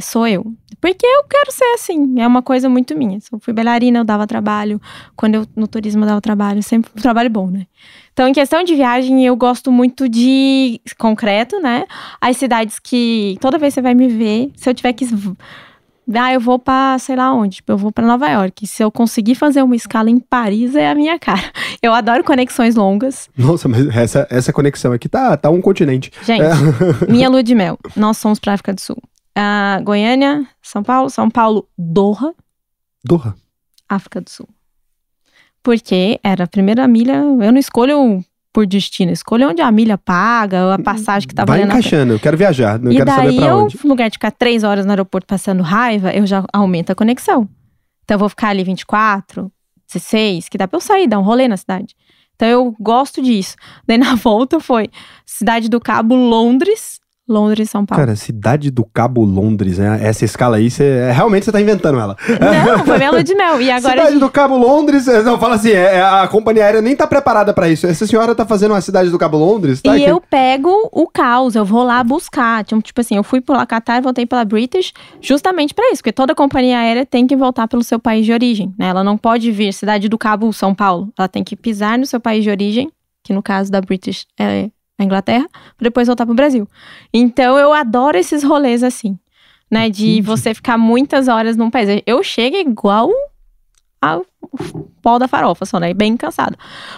Sou 0.01 0.27
eu. 0.29 0.55
Porque 0.81 1.05
eu 1.05 1.25
quero 1.25 1.51
ser 1.51 1.65
assim. 1.75 2.21
É 2.21 2.27
uma 2.27 2.41
coisa 2.41 2.69
muito 2.69 2.97
minha. 2.97 3.19
Se 3.19 3.29
eu 3.33 3.41
fui 3.41 3.53
bailarina, 3.53 3.99
eu 3.99 4.05
dava 4.05 4.27
trabalho. 4.29 4.81
Quando 5.17 5.35
eu 5.35 5.47
no 5.57 5.67
turismo 5.67 6.05
eu 6.05 6.07
dava 6.07 6.21
trabalho. 6.21 6.63
Sempre 6.63 6.91
um 6.97 7.01
trabalho 7.01 7.29
bom, 7.29 7.49
né? 7.49 7.67
Então, 8.13 8.29
em 8.29 8.33
questão 8.33 8.63
de 8.63 8.75
viagem, 8.75 9.25
eu 9.27 9.35
gosto 9.35 9.73
muito 9.73 10.09
de 10.09 10.81
concreto, 10.99 11.59
né? 11.61 11.85
As 12.21 12.37
cidades 12.37 12.79
que 12.79 13.37
toda 13.41 13.59
vez 13.59 13.75
você 13.75 13.83
vai 13.83 13.95
me 13.95 14.09
ver, 14.09 14.53
se 14.55 14.71
eu 14.71 14.75
tiver 14.75 14.93
que. 14.93 15.05
Ah, 16.15 16.33
eu 16.33 16.41
vou 16.41 16.59
pra 16.59 16.99
sei 16.99 17.17
lá 17.17 17.33
onde. 17.33 17.57
Tipo, 17.57 17.73
eu 17.73 17.77
vou 17.79 17.93
pra 17.93 18.07
Nova 18.07 18.29
York. 18.29 18.67
Se 18.67 18.83
eu 18.83 18.91
conseguir 18.91 19.35
fazer 19.35 19.63
uma 19.63 19.77
escala 19.77 20.09
em 20.09 20.19
Paris, 20.19 20.75
é 20.75 20.89
a 20.91 20.95
minha 20.95 21.19
cara. 21.19 21.43
Eu 21.83 21.95
adoro 21.95 22.25
conexões 22.25 22.75
longas. 22.75 23.29
Nossa, 23.37 23.69
mas 23.69 23.87
essa, 23.95 24.27
essa 24.31 24.53
conexão 24.53 24.93
aqui 24.93 25.09
tá, 25.09 25.37
tá 25.37 25.49
um 25.51 25.61
continente. 25.61 26.11
Gente, 26.25 26.43
É. 26.43 26.51
minha 27.11 27.29
lua 27.29 27.43
de 27.43 27.55
mel. 27.55 27.79
Nós 27.95 28.17
somos 28.19 28.39
pra 28.39 28.55
África 28.55 28.73
do 28.75 28.81
Sul. 28.81 28.97
Ah, 29.37 29.81
Goiânia, 29.85 30.45
São 30.63 30.83
Paulo, 30.83 31.09
São 31.11 31.31
Paulo, 31.31 31.69
Doha, 31.79 32.35
Doha. 33.05 33.35
África 33.89 34.21
do 34.21 34.29
Sul. 34.29 34.49
Porque 35.63 36.19
era 36.25 36.45
a 36.45 36.49
primeira 36.49 36.87
milha. 36.89 37.15
Eu 37.15 37.53
não 37.53 37.59
escolho 37.59 38.25
por 38.59 38.67
destino, 38.67 39.11
eu 39.11 39.15
escolho 39.15 39.49
onde 39.49 39.63
a 39.63 39.71
milha 39.71 39.97
paga, 39.97 40.75
a 40.75 40.83
passagem 40.83 41.29
que 41.29 41.33
tá 41.33 41.45
Vai 41.45 41.59
valendo 41.59 41.69
pena. 41.69 41.79
encaixando, 41.79 42.15
eu 42.15 42.19
quero 42.19 42.37
viajar, 42.37 42.77
não 42.77 42.91
e 42.91 42.97
quero 42.97 43.09
saber 43.09 43.27
daí 43.29 43.37
pra 43.37 43.47
eu, 43.47 43.59
onde. 43.59 43.79
no 43.85 43.89
lugar 43.89 44.11
de 44.11 44.15
ficar 44.15 44.33
três 44.33 44.65
horas 44.65 44.85
no 44.85 44.91
aeroporto 44.91 45.29
passando 45.29 45.63
raiva, 45.63 46.11
eu 46.11 46.27
já 46.27 46.45
aumento 46.53 46.91
a 46.91 46.95
conexão. 46.97 47.49
Então 48.03 48.17
eu 48.17 48.19
vou 48.19 48.29
ficar 48.29 48.49
ali 48.49 48.65
24, 48.65 49.49
16, 49.87 50.49
que 50.49 50.59
dá 50.59 50.67
pra 50.67 50.77
eu 50.77 50.81
sair, 50.81 51.07
dar 51.07 51.21
um 51.21 51.23
rolê 51.23 51.47
na 51.47 51.57
cidade. 51.57 51.95
Então 52.35 52.49
eu 52.49 52.75
gosto 52.81 53.23
disso. 53.23 53.55
Daí 53.87 53.97
na 53.97 54.17
volta 54.19 54.59
foi 54.59 54.91
Cidade 55.25 55.69
do 55.69 55.79
Cabo, 55.79 56.17
Londres, 56.17 56.99
Londres, 57.29 57.71
São 57.71 57.85
Paulo. 57.85 58.03
Cara, 58.03 58.17
cidade 58.17 58.71
do 58.71 58.85
Cabo 58.85 59.23
Londres, 59.25 59.79
né? 59.79 59.99
Essa 60.03 60.25
escala 60.25 60.57
aí, 60.57 60.71
você, 60.71 61.11
realmente 61.13 61.45
você 61.45 61.53
tá 61.53 61.61
inventando 61.61 61.99
ela. 62.01 62.17
Não, 62.77 62.85
foi 62.85 62.97
minha 62.97 63.11
lua 63.11 63.23
de 63.23 63.35
mel. 63.35 63.61
E 63.61 63.71
agora. 63.71 63.97
cidade 64.03 64.19
do 64.19 64.31
Cabo 64.31 64.57
Londres, 64.57 65.07
é, 65.07 65.23
não, 65.23 65.39
fala 65.39 65.57
assim, 65.57 65.71
é, 65.71 65.97
é, 65.97 66.03
a 66.03 66.27
companhia 66.29 66.65
aérea 66.65 66.81
nem 66.81 66.97
tá 66.97 67.07
preparada 67.07 67.53
pra 67.53 67.69
isso. 67.69 67.87
Essa 67.87 68.07
senhora 68.07 68.35
tá 68.35 68.47
fazendo 68.47 68.73
uma 68.73 68.81
cidade 68.81 69.11
do 69.11 69.19
Cabo 69.19 69.37
Londres, 69.37 69.83
tá? 69.83 69.97
E 69.97 70.05
Que- 70.05 70.11
eu 70.11 70.21
pego 70.21 70.71
o 70.93 71.07
caos, 71.07 71.55
eu 71.55 71.65
vou 71.65 71.85
lá 71.85 72.03
buscar. 72.03 72.65
Tipo, 72.65 73.01
assim, 73.01 73.17
eu 73.17 73.23
fui 73.23 73.41
pela 73.41 73.67
Qatar, 73.67 74.03
voltei 74.03 74.25
pela 74.27 74.45
British, 74.45 74.93
justamente 75.21 75.75
pra 75.75 75.87
isso, 75.91 75.99
porque 76.03 76.13
toda 76.13 76.35
companhia 76.35 76.79
aérea 76.79 77.05
tem 77.05 77.27
que 77.27 77.37
voltar 77.37 77.69
pelo 77.69 77.83
seu 77.83 77.99
país 77.99 78.25
de 78.25 78.33
origem, 78.33 78.75
né? 78.79 78.89
Ela 78.89 79.05
não 79.05 79.17
pode 79.19 79.51
vir 79.53 79.73
cidade 79.73 80.09
do 80.09 80.17
Cabo, 80.19 80.53
São 80.53 80.75
Paulo. 80.75 81.13
Ela 81.19 81.29
tem 81.29 81.45
que 81.45 81.55
pisar 81.57 81.99
no 81.99 82.07
seu 82.07 82.19
país 82.21 82.43
de 82.43 82.51
origem, 82.51 82.91
que 83.25 83.33
no 83.33 83.43
caso 83.43 83.71
da 83.71 83.81
British 83.81 84.25
é 84.39 84.71
a 84.99 85.05
Inglaterra, 85.05 85.49
pra 85.53 85.85
depois 85.85 86.07
voltar 86.09 86.27
pro 86.27 86.35
Brasil. 86.35 86.69
Então 87.13 87.57
eu 87.59 87.73
adoro 87.73 88.19
esses 88.19 88.43
rolês 88.43 88.83
assim, 88.83 89.19
né? 89.71 89.89
De 89.89 90.05
Entendi. 90.05 90.23
você 90.23 90.53
ficar 90.53 90.77
muitas 90.77 91.29
horas 91.29 91.57
num 91.57 91.71
país. 91.71 92.03
Eu 92.07 92.23
chego 92.23 92.57
igual 92.57 93.11
ao 94.03 94.27
pó 95.03 95.19
da 95.19 95.29
farofa, 95.29 95.65
só, 95.65 95.79
né? 95.79 95.93
Bem 95.95 96.17
cansado. 96.17 96.57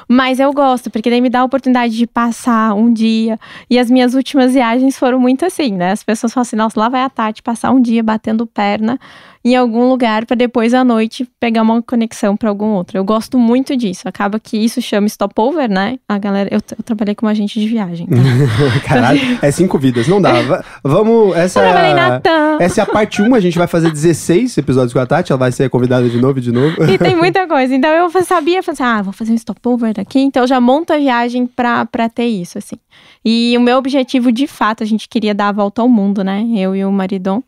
Mas 0.09 0.39
eu 0.41 0.53
gosto, 0.53 0.91
porque 0.91 1.11
daí 1.11 1.21
me 1.21 1.31
dá 1.31 1.41
a 1.41 1.45
oportunidade 1.45 1.97
de 1.97 2.07
passar 2.07 2.75
um 2.75 2.93
dia. 2.93 3.39
E 3.69 3.79
as 3.79 3.91
minhas 3.91 4.15
últimas 4.15 4.53
viagens 4.53 4.99
foram 4.99 5.19
muito 5.19 5.45
assim, 5.45 5.73
né? 5.73 5.93
As 5.93 6.03
pessoas 6.03 6.33
falam 6.33 6.43
assim: 6.43 6.57
nossa, 6.57 6.79
lá 6.79 6.89
vai 6.89 7.03
a 7.03 7.09
Tati 7.11 7.43
passar 7.43 7.71
um 7.71 7.81
dia 7.81 8.03
batendo 8.03 8.47
perna 8.47 8.99
em 9.43 9.57
algum 9.57 9.89
lugar 9.89 10.27
para 10.27 10.37
depois 10.37 10.75
à 10.75 10.85
noite 10.85 11.27
pegar 11.41 11.63
uma 11.63 11.81
conexão 11.81 12.37
para 12.37 12.51
algum 12.51 12.67
outro. 12.73 12.99
Eu 12.99 13.05
gosto 13.05 13.39
muito 13.39 13.75
disso. 13.75 14.07
Acaba 14.07 14.39
que 14.39 14.59
isso 14.59 14.83
chama 14.83 15.09
stopover, 15.09 15.67
né? 15.71 15.99
A 16.07 16.19
galera, 16.19 16.51
eu, 16.53 16.61
eu 16.77 16.85
trabalhei 16.85 17.15
como 17.15 17.31
agente 17.31 17.59
de 17.59 17.67
viagem. 17.67 18.07
Tá? 18.07 18.17
Caralho, 18.87 19.39
é 19.41 19.51
cinco 19.51 19.79
vidas, 19.79 20.07
não 20.07 20.21
dá. 20.21 20.43
Va- 20.43 20.65
Vamos, 20.85 21.35
essa 21.37 21.61
Eu 21.61 21.65
é, 21.69 22.01
a, 22.01 22.21
essa 22.61 22.83
é 22.83 22.85
a 22.85 22.87
parte 22.87 23.23
1, 23.23 23.35
a 23.35 23.41
gente 23.41 23.57
vai 23.57 23.67
fazer 23.67 23.91
16 23.91 24.59
episódios 24.59 24.93
com 24.93 24.99
a 24.99 25.07
Tati, 25.07 25.33
ela 25.33 25.39
vai 25.39 25.53
ser 25.53 25.71
convidada 25.71 26.07
de 26.07 26.21
novo 26.21 26.39
e 26.39 26.43
de 26.43 26.53
novo. 26.53 26.77
E 26.85 26.99
tem 26.99 27.17
muita 27.31 27.47
coisa. 27.47 27.75
Então 27.75 27.91
eu 27.91 28.11
sabia, 28.25 28.63
falei 28.63 28.75
assim, 28.75 28.83
ah, 28.83 29.03
vou 29.03 29.13
fazer 29.13 29.33
um 29.33 29.39
stopover 29.39 29.95
aqui. 29.99 30.19
Então 30.21 30.47
já 30.47 30.61
monto 30.61 30.93
a 30.93 30.99
viagem 30.99 31.47
pra, 31.47 31.87
pra 31.87 32.09
ter 32.09 32.27
isso, 32.27 32.59
assim. 32.59 32.77
E 33.25 33.57
o 33.57 33.61
meu 33.61 33.79
objetivo, 33.79 34.33
de 34.33 34.47
fato, 34.47 34.83
a 34.83 34.87
gente 34.87 35.09
queria 35.09 35.35
dar 35.35 35.49
a 35.49 35.53
volta 35.53 35.83
ao 35.83 35.89
mundo, 35.89 36.25
né? 36.25 36.45
Eu 36.55 36.75
e 36.75 36.85
o 36.85 36.93
maridão. 36.93 37.43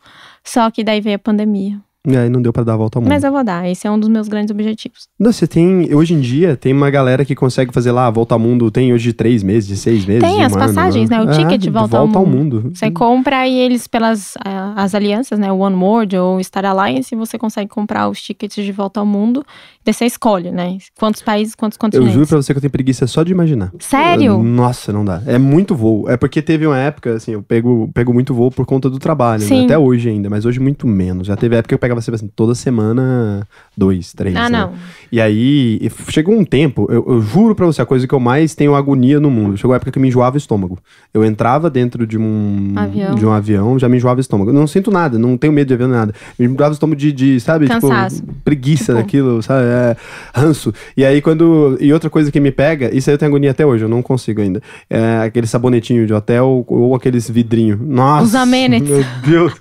Só 0.44 0.70
que 0.70 0.82
daí 0.82 1.00
veio 1.00 1.16
a 1.16 1.18
pandemia. 1.18 1.80
E 2.04 2.16
aí 2.16 2.28
não 2.28 2.42
deu 2.42 2.52
pra 2.52 2.64
dar 2.64 2.74
a 2.74 2.76
volta 2.76 2.98
ao 2.98 3.02
mundo. 3.02 3.10
Mas 3.10 3.22
eu 3.22 3.30
vou 3.30 3.44
dar, 3.44 3.68
esse 3.70 3.86
é 3.86 3.90
um 3.90 3.96
dos 3.98 4.08
meus 4.08 4.26
grandes 4.26 4.50
objetivos. 4.50 5.06
Não, 5.18 5.32
você 5.32 5.46
tem, 5.46 5.94
hoje 5.94 6.14
em 6.14 6.20
dia, 6.20 6.56
tem 6.56 6.72
uma 6.72 6.90
galera 6.90 7.24
que 7.24 7.32
consegue 7.34 7.72
fazer 7.72 7.92
lá 7.92 8.08
a 8.08 8.10
volta 8.10 8.34
ao 8.34 8.40
mundo, 8.40 8.72
tem 8.72 8.92
hoje 8.92 9.04
de 9.04 9.12
três 9.12 9.40
meses, 9.44 9.68
de 9.68 9.76
seis 9.76 10.04
meses. 10.04 10.22
Tem 10.22 10.34
de 10.38 10.42
um 10.42 10.46
as 10.46 10.52
ano, 10.52 10.60
passagens, 10.66 11.08
né? 11.08 11.22
O 11.22 11.30
É, 11.30 11.36
ticket 11.38 11.60
de 11.60 11.70
volta 11.70 11.96
ao 11.98 12.02
ao 12.02 12.26
mundo. 12.26 12.60
mundo. 12.62 12.72
Você 12.74 12.90
compra 12.90 13.46
e 13.46 13.56
eles, 13.56 13.86
pelas 13.86 14.34
ah, 14.44 14.72
as 14.76 14.96
alianças, 14.96 15.38
né? 15.38 15.52
O 15.52 15.58
One 15.58 15.76
World 15.76 16.16
ou 16.16 16.42
Star 16.42 16.64
Alliance, 16.64 17.14
você 17.14 17.38
consegue 17.38 17.68
comprar 17.70 18.08
os 18.08 18.20
tickets 18.20 18.64
de 18.64 18.72
volta 18.72 18.98
ao 18.98 19.06
mundo. 19.06 19.44
Daí 19.84 19.94
você 19.94 20.04
escolhe, 20.04 20.50
né? 20.50 20.78
Quantos 20.98 21.22
países, 21.22 21.54
quantos 21.54 21.76
Eu 21.76 21.80
continentes. 21.80 22.14
juro 22.14 22.26
pra 22.26 22.36
você 22.38 22.52
que 22.52 22.56
eu 22.58 22.60
tenho 22.62 22.70
preguiça 22.72 23.06
só 23.06 23.22
de 23.22 23.30
imaginar. 23.30 23.70
Sério? 23.78 24.42
Nossa, 24.42 24.92
não 24.92 25.04
dá. 25.04 25.22
É 25.24 25.38
muito 25.38 25.74
voo. 25.76 26.08
É 26.08 26.16
porque 26.16 26.42
teve 26.42 26.66
uma 26.66 26.78
época, 26.78 27.14
assim, 27.14 27.32
eu 27.32 27.42
pego, 27.44 27.88
pego 27.94 28.12
muito 28.12 28.34
voo 28.34 28.50
por 28.50 28.66
conta 28.66 28.90
do 28.90 28.98
trabalho, 28.98 29.44
né? 29.48 29.64
Até 29.64 29.78
hoje 29.78 30.08
ainda, 30.08 30.28
mas 30.28 30.44
hoje 30.44 30.58
muito 30.58 30.84
menos. 30.86 31.28
Já 31.28 31.36
teve 31.36 31.54
época 31.56 31.68
que 31.68 31.74
eu 31.74 31.78
pegava 31.78 31.91
pegava 31.92 32.00
sempre 32.00 32.16
assim, 32.16 32.30
toda 32.34 32.54
semana, 32.54 33.46
dois, 33.76 34.12
três. 34.12 34.34
Ah, 34.34 34.48
né? 34.48 34.58
não. 34.60 34.72
E 35.10 35.20
aí, 35.20 35.90
chegou 36.08 36.34
um 36.34 36.44
tempo, 36.44 36.86
eu, 36.90 37.04
eu 37.06 37.20
juro 37.20 37.54
pra 37.54 37.66
você, 37.66 37.82
a 37.82 37.86
coisa 37.86 38.06
que 38.06 38.14
eu 38.14 38.20
mais 38.20 38.54
tenho 38.54 38.74
agonia 38.74 39.20
no 39.20 39.30
mundo. 39.30 39.56
Chegou 39.56 39.72
a 39.74 39.76
época 39.76 39.90
que 39.92 39.98
me 39.98 40.08
enjoava 40.08 40.36
o 40.36 40.38
estômago. 40.38 40.78
Eu 41.12 41.24
entrava 41.24 41.68
dentro 41.68 42.06
de 42.06 42.16
um 42.18 42.72
Avião. 42.74 43.14
de 43.14 43.26
um 43.26 43.32
avião, 43.32 43.78
já 43.78 43.88
me 43.88 43.96
enjoava 43.98 44.18
o 44.18 44.20
estômago. 44.20 44.50
Eu 44.50 44.54
não 44.54 44.66
sinto 44.66 44.90
nada, 44.90 45.18
não 45.18 45.36
tenho 45.36 45.52
medo 45.52 45.68
de 45.68 45.74
avião 45.74 45.88
nada. 45.88 46.14
Me 46.38 46.46
enjoava 46.46 46.70
o 46.70 46.72
estômago 46.72 46.98
de, 46.98 47.12
de 47.12 47.40
sabe, 47.40 47.68
Cansaço. 47.68 48.16
tipo, 48.16 48.32
preguiça 48.44 48.84
Tipo- 48.92 48.94
daquilo, 48.98 49.42
sabe? 49.42 49.66
É, 49.66 49.96
ranço. 50.34 50.72
E 50.96 51.04
aí, 51.04 51.20
quando. 51.20 51.76
E 51.80 51.92
outra 51.92 52.08
coisa 52.08 52.30
que 52.32 52.40
me 52.40 52.50
pega, 52.50 52.94
isso 52.94 53.10
aí 53.10 53.14
eu 53.14 53.18
tenho 53.18 53.30
agonia 53.30 53.50
até 53.50 53.64
hoje, 53.66 53.84
eu 53.84 53.88
não 53.88 54.02
consigo 54.02 54.40
ainda. 54.40 54.62
É 54.88 55.18
aquele 55.24 55.46
sabonetinho 55.46 56.06
de 56.06 56.12
hotel 56.14 56.64
ou 56.66 56.94
aqueles 56.94 57.28
vidrinhos. 57.28 57.78
Nossa! 57.80 58.24
Os 58.24 58.34
amenities. 58.34 58.88
Meu 58.90 59.04
Deus! 59.26 59.52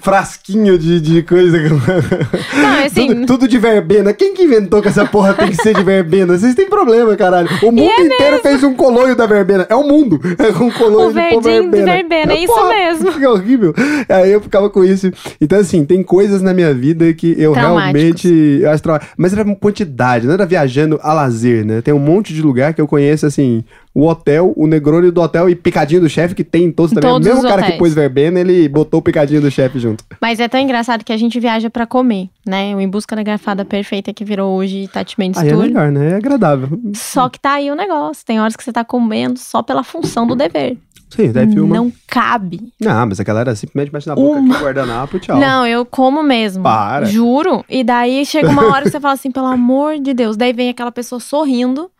Frasquinho 0.00 0.78
de, 0.78 1.00
de 1.00 1.22
coisa. 1.22 1.58
que- 1.58 1.68
Não, 2.54 2.74
é 2.74 2.86
assim. 2.86 3.08
tudo, 3.08 3.26
tudo 3.26 3.48
de 3.48 3.58
verbena. 3.58 4.12
Quem 4.12 4.34
que 4.34 4.42
inventou 4.42 4.82
que 4.82 4.88
essa 4.88 5.06
porra 5.06 5.34
tem 5.34 5.48
que 5.48 5.56
ser 5.56 5.74
de 5.74 5.82
verbena? 5.82 6.36
Vocês 6.36 6.54
têm 6.54 6.68
problema, 6.68 7.16
caralho. 7.16 7.48
O 7.62 7.70
mundo 7.70 7.90
é 7.90 8.02
inteiro 8.02 8.40
fez 8.40 8.62
um 8.62 8.74
colonho 8.74 9.14
da 9.14 9.26
verbena. 9.26 9.66
É 9.68 9.74
o 9.74 9.82
mundo. 9.82 10.20
É 10.38 10.62
um 10.62 10.70
colonho 10.70 11.06
O 11.06 11.08
de 11.08 11.14
verdinho 11.14 11.70
de 11.70 11.82
verbena, 11.82 12.32
é 12.32 12.38
isso 12.38 12.52
porra, 12.52 12.68
mesmo. 12.68 13.12
Que 13.12 13.26
horrível. 13.26 13.74
Aí 14.08 14.32
eu 14.32 14.40
ficava 14.40 14.68
com 14.70 14.84
isso. 14.84 15.10
Então, 15.40 15.58
assim, 15.58 15.84
tem 15.84 16.02
coisas 16.02 16.42
na 16.42 16.52
minha 16.52 16.72
vida 16.74 17.12
que 17.12 17.34
eu 17.38 17.52
realmente. 17.52 18.28
Eu 18.60 18.70
acho 18.70 18.82
Mas 19.16 19.32
era 19.32 19.44
quantidade, 19.56 20.26
não 20.26 20.34
era 20.34 20.46
viajando 20.46 20.98
a 21.02 21.12
lazer, 21.12 21.64
né? 21.64 21.80
Tem 21.80 21.94
um 21.94 21.98
monte 21.98 22.32
de 22.32 22.42
lugar 22.42 22.74
que 22.74 22.80
eu 22.80 22.86
conheço, 22.86 23.26
assim. 23.26 23.64
O 23.98 24.06
hotel, 24.06 24.52
o 24.54 24.68
Negroni 24.68 25.10
do 25.10 25.20
hotel 25.20 25.50
e 25.50 25.56
picadinho 25.56 26.00
do 26.00 26.08
chefe, 26.08 26.32
que 26.32 26.44
tem 26.44 26.66
em 26.66 26.70
todos 26.70 26.92
também. 26.92 27.10
Todos 27.10 27.26
o 27.26 27.30
mesmo 27.34 27.48
cara 27.48 27.64
que 27.64 27.72
pôs 27.72 27.92
verbena, 27.92 28.38
ele 28.38 28.68
botou 28.68 29.00
o 29.00 29.02
picadinho 29.02 29.40
do 29.40 29.50
chefe 29.50 29.80
junto. 29.80 30.04
Mas 30.20 30.38
é 30.38 30.46
tão 30.46 30.60
engraçado 30.60 31.04
que 31.04 31.12
a 31.12 31.16
gente 31.16 31.40
viaja 31.40 31.68
pra 31.68 31.84
comer, 31.84 32.28
né? 32.46 32.76
O 32.76 32.80
Em 32.80 32.88
Busca 32.88 33.16
da 33.16 33.24
Garfada 33.24 33.64
Perfeita 33.64 34.12
que 34.12 34.24
virou 34.24 34.56
hoje 34.56 34.86
Tati 34.86 35.18
Mendes 35.18 35.40
Aí 35.42 35.48
é 35.48 35.52
Tour. 35.52 35.62
melhor, 35.62 35.90
né? 35.90 36.12
É 36.12 36.14
agradável. 36.14 36.78
Só 36.94 37.28
que 37.28 37.40
tá 37.40 37.54
aí 37.54 37.72
o 37.72 37.74
negócio. 37.74 38.24
Tem 38.24 38.40
horas 38.40 38.54
que 38.54 38.62
você 38.62 38.72
tá 38.72 38.84
comendo 38.84 39.36
só 39.36 39.64
pela 39.64 39.82
função 39.82 40.28
do 40.28 40.36
dever. 40.36 40.78
Sim, 41.10 41.32
daí 41.32 41.50
filma. 41.50 41.74
Não 41.74 41.92
cabe. 42.06 42.72
Não, 42.80 43.04
mas 43.04 43.18
a 43.18 43.24
galera 43.24 43.56
simplesmente 43.56 43.92
mete 43.92 44.06
na 44.06 44.14
boca 44.14 44.38
Uma. 44.38 44.54
aqui, 44.54 44.62
guardanapo, 44.62 45.18
tchau. 45.18 45.40
Não, 45.40 45.66
eu 45.66 45.84
como 45.84 46.22
mesmo. 46.22 46.62
Para. 46.62 47.06
Juro. 47.06 47.64
E 47.68 47.82
daí 47.82 48.24
chega 48.24 48.48
uma 48.48 48.66
hora 48.72 48.84
que 48.84 48.90
você 48.92 49.00
fala 49.00 49.14
assim, 49.14 49.32
pelo 49.32 49.46
amor 49.46 49.98
de 49.98 50.14
Deus. 50.14 50.36
Daí 50.36 50.52
vem 50.52 50.68
aquela 50.68 50.92
pessoa 50.92 51.18
sorrindo 51.18 51.90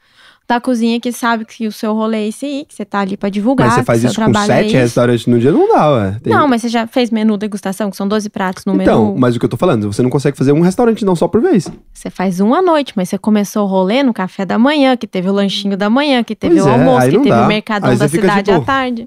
da 0.49 0.59
cozinha 0.59 0.99
que 0.99 1.13
sabe 1.13 1.45
que 1.45 1.67
o 1.67 1.73
seu 1.73 1.93
rolê 1.93 2.25
é 2.25 2.29
esse 2.29 2.47
aí, 2.47 2.65
que 2.67 2.75
você 2.75 2.83
tá 2.85 3.01
ali 3.01 3.19
pra 3.19 3.29
divulgar. 3.29 3.67
Mas 3.67 3.77
você 3.77 3.85
faz 3.85 4.01
seu 4.01 4.09
isso 4.09 4.17
com 4.19 4.25
trabalho 4.33 4.51
é 4.51 4.57
sete 4.57 4.67
isso. 4.69 4.77
restaurantes 4.77 5.27
no 5.27 5.39
dia, 5.39 5.53
não 5.53 5.69
dá, 5.69 5.91
ué. 5.93 6.17
Tem- 6.23 6.33
Não, 6.33 6.49
mas 6.49 6.63
você 6.63 6.69
já 6.71 6.87
fez 6.87 7.11
menu 7.11 7.37
degustação, 7.37 7.91
que 7.91 7.97
são 7.99 8.09
12 8.09 8.31
pratos 8.31 8.65
no 8.65 8.75
Então, 8.81 9.05
menu? 9.09 9.19
mas 9.21 9.37
o 9.37 9.39
que 9.39 9.45
eu 9.45 9.49
tô 9.51 9.59
falando, 9.59 9.93
você 9.93 10.03
não 10.03 10.09
consegue 10.09 10.39
fazer 10.39 10.53
um 10.53 10.61
restaurante 10.63 11.05
não 11.05 11.15
só 11.15 11.29
por 11.29 11.43
vez. 11.43 11.69
Você 11.93 12.09
faz 12.09 12.41
um 12.41 12.55
à 12.55 12.63
noite, 12.63 12.95
mas 12.97 13.11
você 13.11 13.19
começou 13.19 13.65
o 13.65 13.67
rolê 13.67 14.03
no 14.03 14.15
café 14.15 14.47
da 14.47 14.59
manhã, 14.59 14.97
que 14.97 15.07
teve 15.07 15.29
o 15.29 15.33
lanchinho 15.35 15.77
da 15.77 15.91
manhã, 15.91 16.25
que 16.25 16.35
teve 16.35 16.55
Pois 16.55 16.67
o 16.67 16.69
é, 16.71 16.73
almoço, 16.73 17.05
aí 17.05 17.11
que 17.11 17.19
teve 17.19 17.29
dá. 17.29 17.45
o 17.45 17.47
mercadão 17.47 17.91
Aí 17.91 17.97
da 17.99 18.09
cidade 18.09 18.51
tipo- 18.51 18.63
à 18.63 18.65
tarde. 18.65 19.07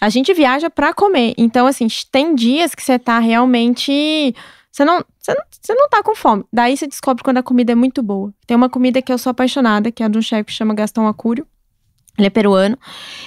A 0.00 0.08
gente 0.08 0.32
viaja 0.32 0.70
pra 0.70 0.94
comer. 0.94 1.34
Então, 1.36 1.66
assim, 1.66 1.86
tem 2.10 2.34
dias 2.34 2.74
que 2.74 2.82
você 2.82 2.98
tá 2.98 3.18
realmente. 3.18 4.34
Você 4.76 4.84
não, 4.84 5.02
você, 5.18 5.32
não, 5.32 5.42
você 5.50 5.74
não 5.74 5.88
tá 5.88 6.02
com 6.02 6.14
fome. 6.14 6.44
Daí 6.52 6.76
você 6.76 6.86
descobre 6.86 7.24
quando 7.24 7.38
a 7.38 7.42
comida 7.42 7.72
é 7.72 7.74
muito 7.74 8.02
boa. 8.02 8.30
Tem 8.46 8.54
uma 8.54 8.68
comida 8.68 9.00
que 9.00 9.10
eu 9.10 9.16
sou 9.16 9.30
apaixonada, 9.30 9.90
que 9.90 10.02
é 10.02 10.08
de 10.08 10.18
um 10.18 10.20
chefe 10.20 10.44
que 10.44 10.52
chama 10.52 10.74
Gastão 10.74 11.08
Acúrio. 11.08 11.46
Ele 12.18 12.26
é 12.26 12.30
peruano. 12.30 12.76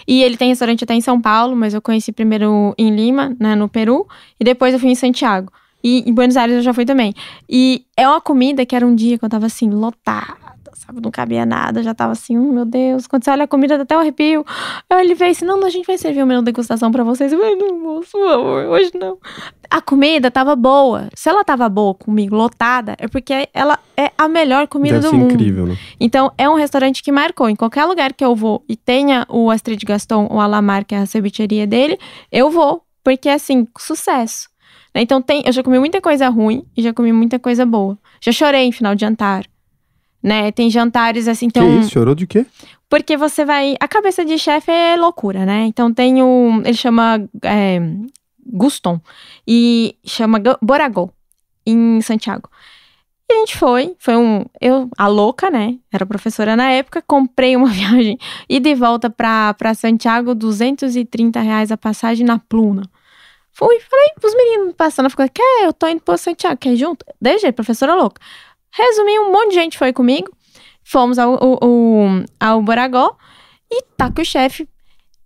E 0.08 0.22
ele 0.22 0.38
tem 0.38 0.50
restaurante 0.50 0.84
até 0.84 0.94
em 0.94 1.02
São 1.02 1.20
Paulo, 1.20 1.56
mas 1.56 1.74
eu 1.74 1.82
conheci 1.82 2.12
primeiro 2.12 2.76
em 2.78 2.96
Lima, 2.96 3.36
né, 3.40 3.56
no 3.56 3.68
Peru. 3.68 4.08
E 4.40 4.44
depois 4.44 4.76
eu 4.76 4.80
fui 4.80 4.90
em 4.90 4.96
Santiago. 4.96 5.52
E 5.84 6.08
em 6.08 6.14
Buenos 6.14 6.38
Aires 6.38 6.58
eu 6.58 6.62
já 6.62 6.72
fui 6.72 6.86
também. 6.86 7.16
E 7.50 7.84
é 7.98 8.08
uma 8.08 8.22
comida 8.22 8.64
que 8.64 8.76
era 8.76 8.86
um 8.86 8.94
dia 8.94 9.18
que 9.18 9.26
eu 9.26 9.30
tava 9.30 9.48
assim, 9.48 9.72
lotada, 9.72 10.49
sabe? 10.80 11.02
Não 11.02 11.12
cabia 11.12 11.46
nada. 11.46 11.84
Já 11.84 11.94
tava 11.94 12.14
assim, 12.14 12.38
hum, 12.38 12.54
meu 12.54 12.66
Deus. 12.66 13.06
Quando 13.06 13.24
você 13.24 13.32
olha 13.32 13.44
a 13.44 13.48
comida, 13.48 13.78
dá 13.78 13.84
até 13.84 13.96
um 13.96 14.00
arrepio. 14.00 14.46
Aí 14.90 15.06
ele 15.06 15.14
veio 15.14 15.32
assim, 15.32 15.46
não, 15.46 15.64
a 15.64 15.70
gente 15.70 15.86
vai 15.86 15.98
servir 15.98 16.24
o 16.24 16.26
menu 16.26 16.42
degustação 16.42 16.92
pra 16.92 17.04
vocês. 17.04 17.32
Eu 17.32 17.40
falei, 17.40 17.56
não, 17.56 17.80
moço, 17.80 18.12
por 18.12 18.30
favor, 18.30 18.66
hoje 18.66 18.92
não. 18.96 19.18
A 19.70 19.82
comida 19.82 20.32
tava 20.32 20.56
boa. 20.56 21.10
Se 21.14 21.30
ela 21.30 21.44
tava 21.44 21.68
boa 21.70 21.94
comigo, 21.94 22.36
lotada, 22.36 22.96
é 22.98 23.08
porque 23.08 23.48
ela 23.54 23.78
é 23.96 24.12
a 24.18 24.28
melhor 24.28 24.68
comida 24.68 24.96
Deve 24.96 25.08
do 25.08 25.12
ser 25.12 25.18
mundo. 25.18 25.34
incrível, 25.34 25.68
né? 25.68 25.78
Então, 26.00 26.32
é 26.38 26.50
um 26.50 26.56
restaurante 26.56 27.04
que 27.04 27.12
marcou. 27.12 27.50
Em 27.50 27.56
qualquer 27.56 27.86
lugar 27.86 28.14
que 28.14 28.24
eu 28.24 28.36
vou 28.36 28.64
e 28.68 28.76
tenha 28.76 29.26
o 29.30 29.52
Astrid 29.52 29.84
Gaston 29.86 30.28
ou 30.30 30.40
a 30.40 30.48
Lamar, 30.48 30.86
que 30.86 30.96
é 30.96 31.00
a 31.00 31.06
cevicheria 31.06 31.68
dele, 31.68 32.00
eu 32.32 32.50
vou. 32.50 32.84
Porque, 33.04 33.30
assim, 33.30 33.68
sucesso. 33.78 34.50
Né? 34.94 35.02
Então, 35.02 35.22
tem, 35.22 35.44
eu 35.46 35.52
já 35.52 35.62
comi 35.62 35.78
muita 35.80 36.02
coisa 36.02 36.28
ruim 36.30 36.66
e 36.76 36.82
já 36.82 36.94
comi 36.94 37.12
muita 37.12 37.38
coisa 37.38 37.66
boa. 37.66 37.98
Já 38.22 38.32
chorei 38.32 38.64
em 38.64 38.72
final 38.72 38.96
de 38.96 39.02
jantar. 39.02 39.46
Né? 40.22 40.52
Tem 40.52 40.70
jantares, 40.70 41.28
assim, 41.28 41.46
então... 41.46 41.64
Que 41.66 41.80
isso? 41.82 41.92
Chorou 41.92 42.14
de 42.14 42.28
quê? 42.28 42.46
Porque 42.90 43.16
você 43.16 43.46
vai. 43.46 43.76
A 43.80 43.88
cabeça 43.88 44.26
de 44.26 44.38
chefe 44.38 44.72
é 44.72 44.96
loucura, 44.98 45.46
né? 45.46 45.66
Então 45.66 45.94
tem 45.94 46.22
o. 46.24 46.62
Ele 46.66 46.74
chama 46.74 47.24
é, 47.44 47.80
Guston 48.46 49.00
e 49.48 49.96
chama 50.04 50.40
Go- 50.40 50.58
Boragô, 50.62 51.12
em 51.66 52.02
Santiago. 52.02 52.50
E 53.30 53.34
a 53.34 53.38
gente 53.42 53.56
foi, 53.58 53.96
foi 54.00 54.16
um. 54.18 54.44
Eu, 54.60 54.90
a 54.98 55.08
louca, 55.08 55.52
né? 55.52 55.76
Era 55.94 56.04
professora 56.06 56.56
na 56.56 56.72
época, 56.72 57.02
comprei 57.06 57.56
uma 57.56 57.68
viagem 57.72 58.18
e 58.50 58.60
de 58.60 58.74
volta 58.74 59.08
pra, 59.08 59.54
pra 59.54 59.76
Santiago, 59.76 60.34
230 60.34 61.40
reais 61.40 61.72
a 61.72 61.78
passagem 61.78 62.26
na 62.26 62.40
Pluna. 62.40 62.82
Fui, 63.52 63.80
falei 63.82 64.08
pros 64.20 64.34
meninos 64.36 64.74
passando, 64.76 65.10
ficou, 65.12 65.30
quer? 65.30 65.66
Eu 65.66 65.74
tô 65.74 65.88
indo 65.88 66.02
pra 66.02 66.18
Santiago, 66.18 66.58
quer 66.58 66.76
junto? 66.76 67.06
Jeito, 67.22 67.54
professora 67.54 67.94
louca. 67.94 68.20
Resumi, 68.72 69.20
um 69.20 69.32
monte 69.32 69.50
de 69.50 69.56
gente 69.56 69.78
foi 69.78 69.92
comigo. 69.94 70.30
Fomos 70.84 71.20
ao, 71.20 71.34
ao, 71.44 72.24
ao- 72.40 72.62
Boragó 72.62 73.16
e 73.72 73.84
tá 73.96 74.12
que 74.12 74.22
o 74.22 74.26
chefe 74.26 74.68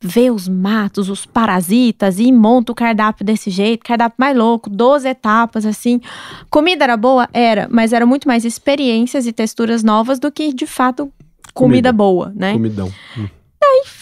vê 0.01 0.29
os 0.29 0.49
matos, 0.49 1.07
os 1.09 1.25
parasitas 1.25 2.19
e 2.19 2.29
monta 2.31 2.73
o 2.73 2.75
cardápio 2.75 3.25
desse 3.25 3.49
jeito, 3.49 3.85
cardápio 3.85 4.15
mais 4.19 4.35
louco, 4.35 4.69
12 4.69 5.07
etapas, 5.07 5.65
assim. 5.65 6.01
Comida 6.49 6.83
era 6.83 6.97
boa? 6.97 7.29
Era, 7.31 7.69
mas 7.71 7.93
era 7.93 8.05
muito 8.05 8.27
mais 8.27 8.43
experiências 8.43 9.25
e 9.25 9.31
texturas 9.31 9.81
novas 9.81 10.19
do 10.19 10.29
que, 10.29 10.53
de 10.53 10.67
fato, 10.67 11.05
comida, 11.53 11.53
Comida. 11.53 11.93
boa, 11.93 12.33
né? 12.35 12.51
Comidão. 12.53 12.91
Hum. 13.17 13.27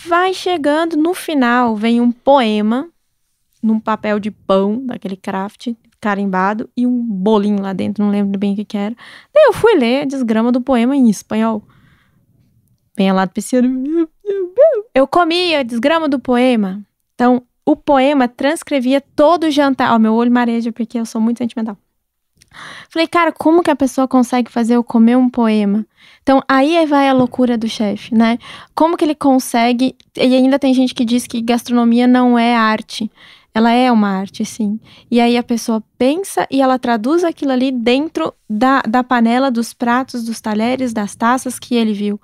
Vai 0.07 0.34
chegando, 0.34 0.97
no 0.97 1.13
final 1.13 1.76
vem 1.76 2.01
um 2.01 2.11
poema 2.11 2.89
num 3.61 3.80
papel 3.80 4.19
de 4.19 4.31
pão, 4.31 4.84
daquele 4.85 5.15
craft, 5.15 5.68
carimbado, 6.02 6.68
e 6.76 6.88
um 6.88 7.02
bolinho 7.02 7.61
lá 7.61 7.72
dentro, 7.72 8.03
não 8.03 8.11
lembro 8.11 8.38
bem 8.40 8.53
o 8.53 8.56
que 8.56 8.65
que 8.65 8.78
era. 8.78 8.95
Daí 9.34 9.45
eu 9.45 9.53
fui 9.53 9.76
ler 9.76 10.02
a 10.02 10.06
desgrama 10.06 10.52
do 10.52 10.60
poema 10.60 10.95
em 10.95 11.10
espanhol. 11.10 11.64
Venha 12.98 13.14
lá 13.14 13.26
do 13.26 13.32
piscina. 13.32 13.69
Eu 14.94 15.07
comi 15.07 15.56
a 15.56 15.64
desgrama 15.64 16.10
do 16.10 16.19
poema. 16.19 16.82
Então, 17.15 17.44
o 17.65 17.76
poema 17.76 18.28
transcrevia 18.28 18.99
todo 19.15 19.45
o 19.45 19.52
jantar. 19.52 19.94
Ó, 19.94 19.99
meu 19.99 20.14
olho 20.14 20.32
mareja 20.32 20.72
porque 20.72 20.99
eu 20.99 21.06
sou 21.06 21.22
muito 21.22 21.38
sentimental. 21.38 21.78
Falei, 22.90 23.07
cara, 23.07 23.32
como 23.32 23.64
que 23.64 23.72
a 23.72 23.76
pessoa 23.76 24.07
consegue 24.07 24.52
fazer 24.52 24.76
eu 24.76 24.84
comer 24.84 25.15
um 25.15 25.30
poema? 25.30 25.86
Então, 26.22 26.41
aí 26.48 26.86
vai 26.86 27.07
a 27.07 27.14
loucura 27.14 27.57
do 27.57 27.69
chefe, 27.69 28.14
né? 28.14 28.38
Como 28.76 28.98
que 28.98 29.06
ele 29.06 29.15
consegue. 29.15 29.95
E 30.18 30.36
ainda 30.36 30.60
tem 30.60 30.73
gente 30.73 30.94
que 30.94 31.06
diz 31.06 31.26
que 31.26 31.41
gastronomia 31.41 32.07
não 32.07 32.38
é 32.38 32.56
arte. 32.56 33.10
Ela 33.53 33.72
é 33.72 33.91
uma 33.91 34.07
arte, 34.07 34.45
sim. 34.45 34.80
E 35.10 35.19
aí 35.19 35.38
a 35.38 35.44
pessoa 35.44 35.84
pensa 35.98 36.48
e 36.49 36.61
ela 36.61 36.80
traduz 36.80 37.23
aquilo 37.23 37.52
ali 37.52 37.72
dentro 37.72 38.34
da, 38.49 38.82
da 38.82 39.03
panela, 39.03 39.52
dos 39.52 39.73
pratos, 39.73 40.23
dos 40.23 40.40
talheres, 40.40 40.94
das 40.94 41.15
taças 41.15 41.60
que 41.60 41.76
ele 41.76 41.94
viu. 41.94 42.19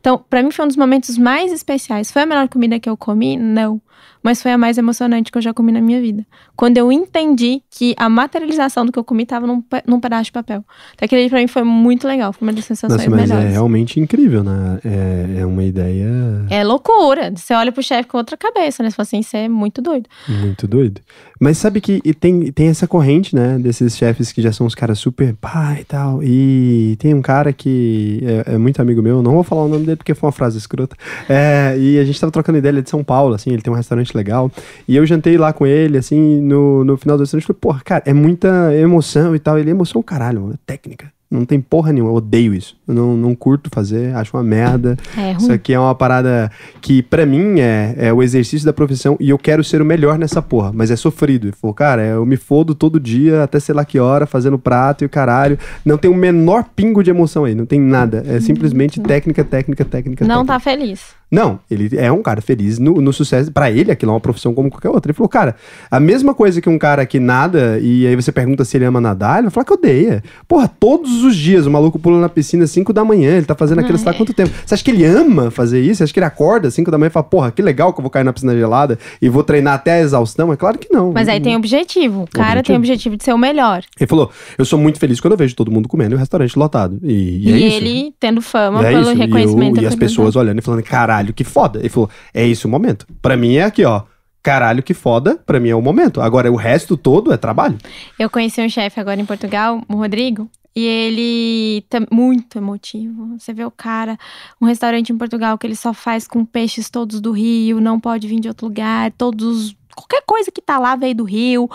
Então, 0.00 0.24
pra 0.28 0.42
mim 0.42 0.50
foi 0.50 0.64
um 0.64 0.68
dos 0.68 0.76
momentos 0.76 1.16
mais 1.16 1.52
especiais. 1.52 2.10
Foi 2.10 2.22
a 2.22 2.26
melhor 2.26 2.48
comida 2.48 2.80
que 2.80 2.88
eu 2.88 2.96
comi? 2.96 3.36
Não. 3.36 3.80
Mas 4.22 4.40
foi 4.40 4.52
a 4.52 4.58
mais 4.58 4.78
emocionante 4.78 5.32
que 5.32 5.38
eu 5.38 5.42
já 5.42 5.52
comi 5.52 5.72
na 5.72 5.80
minha 5.80 6.00
vida. 6.00 6.24
Quando 6.54 6.78
eu 6.78 6.92
entendi 6.92 7.62
que 7.70 7.94
a 7.98 8.08
materialização 8.08 8.86
do 8.86 8.92
que 8.92 8.98
eu 8.98 9.04
comi 9.04 9.24
estava 9.24 9.46
num, 9.46 9.62
num 9.86 9.98
pedaço 10.00 10.24
de 10.24 10.32
papel. 10.32 10.64
Então, 10.94 11.06
aquele 11.06 11.28
pra 11.28 11.40
mim 11.40 11.46
foi 11.48 11.62
muito 11.64 12.06
legal. 12.06 12.32
Foi 12.32 12.46
uma 12.46 12.52
das 12.52 12.64
sensações 12.64 12.98
Nossa, 12.98 13.10
mas 13.10 13.30
é 13.30 13.34
melhores. 13.34 13.52
realmente 13.52 13.98
incrível, 13.98 14.44
né? 14.44 14.78
É, 14.84 15.40
é 15.40 15.46
uma 15.46 15.64
ideia 15.64 16.06
É 16.50 16.62
loucura. 16.62 17.32
Você 17.34 17.52
olha 17.54 17.72
pro 17.72 17.82
chefe 17.82 18.08
com 18.08 18.18
outra 18.18 18.36
cabeça, 18.36 18.82
né? 18.82 18.90
Você 18.90 18.96
fala 18.96 19.04
assim, 19.04 19.18
isso 19.20 19.36
é 19.36 19.48
muito 19.48 19.82
doido. 19.82 20.08
muito 20.28 20.66
doido. 20.66 21.00
Mas 21.40 21.58
sabe 21.58 21.80
que 21.80 22.00
tem, 22.14 22.52
tem 22.52 22.68
essa 22.68 22.86
corrente, 22.86 23.34
né? 23.34 23.58
Desses 23.58 23.96
chefes 23.96 24.30
que 24.30 24.40
já 24.40 24.52
são 24.52 24.66
os 24.66 24.74
caras 24.74 24.98
super 24.98 25.34
pá 25.34 25.76
e 25.80 25.84
tal. 25.84 26.22
E 26.22 26.96
tem 26.98 27.12
um 27.14 27.22
cara 27.22 27.52
que 27.52 28.22
é, 28.46 28.54
é 28.54 28.58
muito 28.58 28.80
amigo 28.80 29.02
meu, 29.02 29.22
não 29.22 29.32
vou 29.32 29.42
falar 29.42 29.64
o 29.64 29.68
nome 29.68 29.84
dele 29.84 29.96
porque 29.96 30.14
foi 30.14 30.28
uma 30.28 30.32
frase 30.32 30.56
escrota. 30.58 30.96
É, 31.28 31.76
e 31.78 31.98
a 31.98 32.04
gente 32.04 32.20
tava 32.20 32.30
trocando 32.30 32.58
ideia, 32.58 32.70
ele 32.70 32.78
é 32.78 32.82
de 32.82 32.90
São 32.90 33.02
Paulo, 33.02 33.34
assim, 33.34 33.50
ele 33.50 33.62
tem 33.62 33.72
um 33.72 33.76
restaurante 33.76 33.91
legal. 34.16 34.50
E 34.86 34.96
eu 34.96 35.04
jantei 35.06 35.36
lá 35.36 35.52
com 35.52 35.66
ele, 35.66 35.98
assim, 35.98 36.40
no, 36.40 36.84
no 36.84 36.96
final 36.96 37.16
do 37.16 37.20
restaurante. 37.20 37.46
Falei, 37.46 37.58
porra, 37.60 37.80
cara, 37.84 38.02
é 38.06 38.12
muita 38.12 38.74
emoção 38.74 39.34
e 39.34 39.38
tal. 39.38 39.58
Ele 39.58 39.70
emoção 39.70 40.02
caralho, 40.02 40.52
é 40.52 40.58
técnica. 40.66 41.12
Não 41.32 41.46
tem 41.46 41.58
porra 41.58 41.94
nenhuma. 41.94 42.10
Eu 42.12 42.16
odeio 42.16 42.52
isso. 42.52 42.76
Eu 42.86 42.94
não, 42.94 43.16
não 43.16 43.34
curto 43.34 43.70
fazer, 43.72 44.14
acho 44.14 44.36
uma 44.36 44.42
merda. 44.42 44.98
É 45.16 45.32
Isso 45.32 45.50
aqui 45.50 45.72
é 45.72 45.80
uma 45.80 45.94
parada 45.94 46.52
que, 46.82 47.02
pra 47.02 47.24
mim, 47.24 47.58
é, 47.58 47.94
é 47.96 48.12
o 48.12 48.22
exercício 48.22 48.66
da 48.66 48.72
profissão 48.72 49.16
e 49.18 49.30
eu 49.30 49.38
quero 49.38 49.64
ser 49.64 49.80
o 49.80 49.84
melhor 49.84 50.18
nessa 50.18 50.42
porra, 50.42 50.70
mas 50.74 50.90
é 50.90 50.96
sofrido. 50.96 51.46
Ele 51.46 51.56
falou, 51.58 51.72
cara, 51.72 52.04
eu 52.04 52.26
me 52.26 52.36
fodo 52.36 52.74
todo 52.74 53.00
dia, 53.00 53.42
até 53.42 53.58
sei 53.58 53.74
lá 53.74 53.82
que 53.82 53.98
hora, 53.98 54.26
fazendo 54.26 54.58
prato 54.58 55.04
e 55.04 55.06
o 55.06 55.08
caralho. 55.08 55.58
Não 55.86 55.96
tem 55.96 56.10
o 56.10 56.14
menor 56.14 56.66
pingo 56.76 57.02
de 57.02 57.08
emoção 57.08 57.46
aí, 57.46 57.54
não 57.54 57.64
tem 57.64 57.80
nada. 57.80 58.22
É 58.26 58.38
simplesmente 58.38 59.00
técnica, 59.00 59.42
técnica, 59.42 59.86
técnica. 59.86 60.26
Não 60.26 60.44
técnica. 60.44 60.52
tá 60.52 60.60
feliz. 60.60 61.21
Não, 61.32 61.58
ele 61.70 61.88
é 61.96 62.12
um 62.12 62.22
cara 62.22 62.42
feliz 62.42 62.78
no, 62.78 63.00
no 63.00 63.10
sucesso. 63.10 63.50
Pra 63.50 63.70
ele, 63.70 63.90
aquilo 63.90 64.12
é 64.12 64.14
uma 64.14 64.20
profissão 64.20 64.52
como 64.52 64.68
qualquer 64.70 64.90
outra. 64.90 65.10
Ele 65.10 65.16
falou, 65.16 65.30
cara, 65.30 65.56
a 65.90 65.98
mesma 65.98 66.34
coisa 66.34 66.60
que 66.60 66.68
um 66.68 66.78
cara 66.78 67.06
que 67.06 67.18
nada 67.18 67.78
e 67.80 68.06
aí 68.06 68.14
você 68.14 68.30
pergunta 68.30 68.64
se 68.66 68.76
ele 68.76 68.84
ama 68.84 69.00
nadar, 69.00 69.36
ele 69.38 69.44
vai 69.44 69.50
falar 69.50 69.64
que 69.64 69.72
odeia. 69.72 70.22
Porra, 70.46 70.68
todos 70.68 71.24
os 71.24 71.34
dias 71.34 71.64
o 71.66 71.70
maluco 71.70 71.98
pula 71.98 72.20
na 72.20 72.28
piscina 72.28 72.64
às 72.64 72.70
5 72.70 72.92
da 72.92 73.02
manhã, 73.02 73.36
ele 73.36 73.46
tá 73.46 73.54
fazendo 73.54 73.78
aquilo 73.80 73.96
sei 73.96 74.04
lá 74.06 74.12
É. 74.12 74.16
quanto 74.16 74.34
tempo. 74.34 74.50
Você 74.66 74.74
acha 74.74 74.84
que 74.84 74.90
ele 74.90 75.04
ama 75.06 75.50
fazer 75.50 75.80
isso? 75.80 75.96
Você 75.96 76.04
acha 76.04 76.12
que 76.12 76.18
ele 76.18 76.26
acorda 76.26 76.68
às 76.68 76.74
5 76.74 76.90
da 76.90 76.98
manhã 76.98 77.08
e 77.08 77.10
fala, 77.10 77.24
porra, 77.24 77.50
que 77.50 77.62
legal 77.62 77.94
que 77.94 78.00
eu 78.00 78.02
vou 78.02 78.10
cair 78.10 78.24
na 78.24 78.32
piscina 78.34 78.54
gelada 78.54 78.98
e 79.22 79.28
vou 79.30 79.42
treinar 79.42 79.74
até 79.74 79.92
a 79.92 80.00
exaustão? 80.00 80.52
É 80.52 80.56
claro 80.56 80.76
que 80.78 80.92
não. 80.92 81.12
Mas 81.12 81.28
aí 81.28 81.40
tem 81.40 81.56
objetivo. 81.56 82.24
O 82.24 82.26
cara 82.30 82.62
tem 82.62 82.76
objetivo 82.76 83.16
de 83.16 83.24
ser 83.24 83.32
o 83.32 83.38
melhor. 83.38 83.82
Ele 83.98 84.06
falou, 84.06 84.30
eu 84.58 84.64
sou 84.66 84.78
muito 84.78 84.98
feliz 84.98 85.18
quando 85.18 85.32
eu 85.32 85.38
vejo 85.38 85.56
todo 85.56 85.70
mundo 85.70 85.88
comendo 85.88 86.14
e 86.14 86.16
o 86.16 86.18
restaurante 86.18 86.58
lotado. 86.58 86.98
E, 87.02 87.12
e 87.12 87.48
E, 87.48 87.52
é 87.52 87.56
isso. 87.68 87.76
ele 87.78 88.14
tendo 88.20 88.42
fama 88.42 88.84
É 88.86 88.90
pelo 88.90 89.00
isso, 89.02 89.10
e, 89.10 89.14
eu- 89.14 89.18
reconhecimento. 89.18 89.80
e 89.80 89.86
as 89.86 89.94
pessoas 89.94 90.36
olhando 90.36 90.58
e 90.58 90.62
falando, 90.62 90.82
caralho, 90.82 91.21
que 91.30 91.44
foda. 91.44 91.78
Ele 91.78 91.90
falou, 91.90 92.08
é 92.32 92.46
esse 92.46 92.64
o 92.64 92.68
momento. 92.70 93.06
Pra 93.20 93.36
mim 93.36 93.56
é 93.56 93.64
aqui, 93.64 93.84
ó. 93.84 94.04
Caralho, 94.42 94.82
que 94.82 94.94
foda, 94.94 95.38
pra 95.46 95.60
mim 95.60 95.68
é 95.68 95.74
o 95.74 95.82
momento. 95.82 96.22
Agora, 96.22 96.50
o 96.50 96.56
resto 96.56 96.96
todo 96.96 97.32
é 97.32 97.36
trabalho. 97.36 97.76
Eu 98.18 98.30
conheci 98.30 98.62
um 98.62 98.68
chefe 98.68 98.98
agora 98.98 99.20
em 99.20 99.26
Portugal, 99.26 99.82
o 99.86 99.94
Rodrigo, 99.94 100.50
e 100.74 100.84
ele 100.84 101.82
tá 101.88 101.98
muito 102.10 102.58
emotivo. 102.58 103.38
Você 103.38 103.52
vê 103.52 103.64
o 103.64 103.70
cara, 103.70 104.18
um 104.60 104.66
restaurante 104.66 105.12
em 105.12 105.18
Portugal 105.18 105.58
que 105.58 105.66
ele 105.66 105.76
só 105.76 105.92
faz 105.92 106.26
com 106.26 106.44
peixes 106.44 106.88
todos 106.90 107.20
do 107.20 107.32
rio, 107.32 107.80
não 107.80 108.00
pode 108.00 108.26
vir 108.26 108.40
de 108.40 108.48
outro 108.48 108.66
lugar, 108.66 109.12
todos 109.12 109.76
qualquer 109.94 110.22
coisa 110.22 110.50
que 110.50 110.60
tá 110.60 110.78
lá 110.78 110.96
veio 110.96 111.14
do 111.14 111.24
rio. 111.24 111.68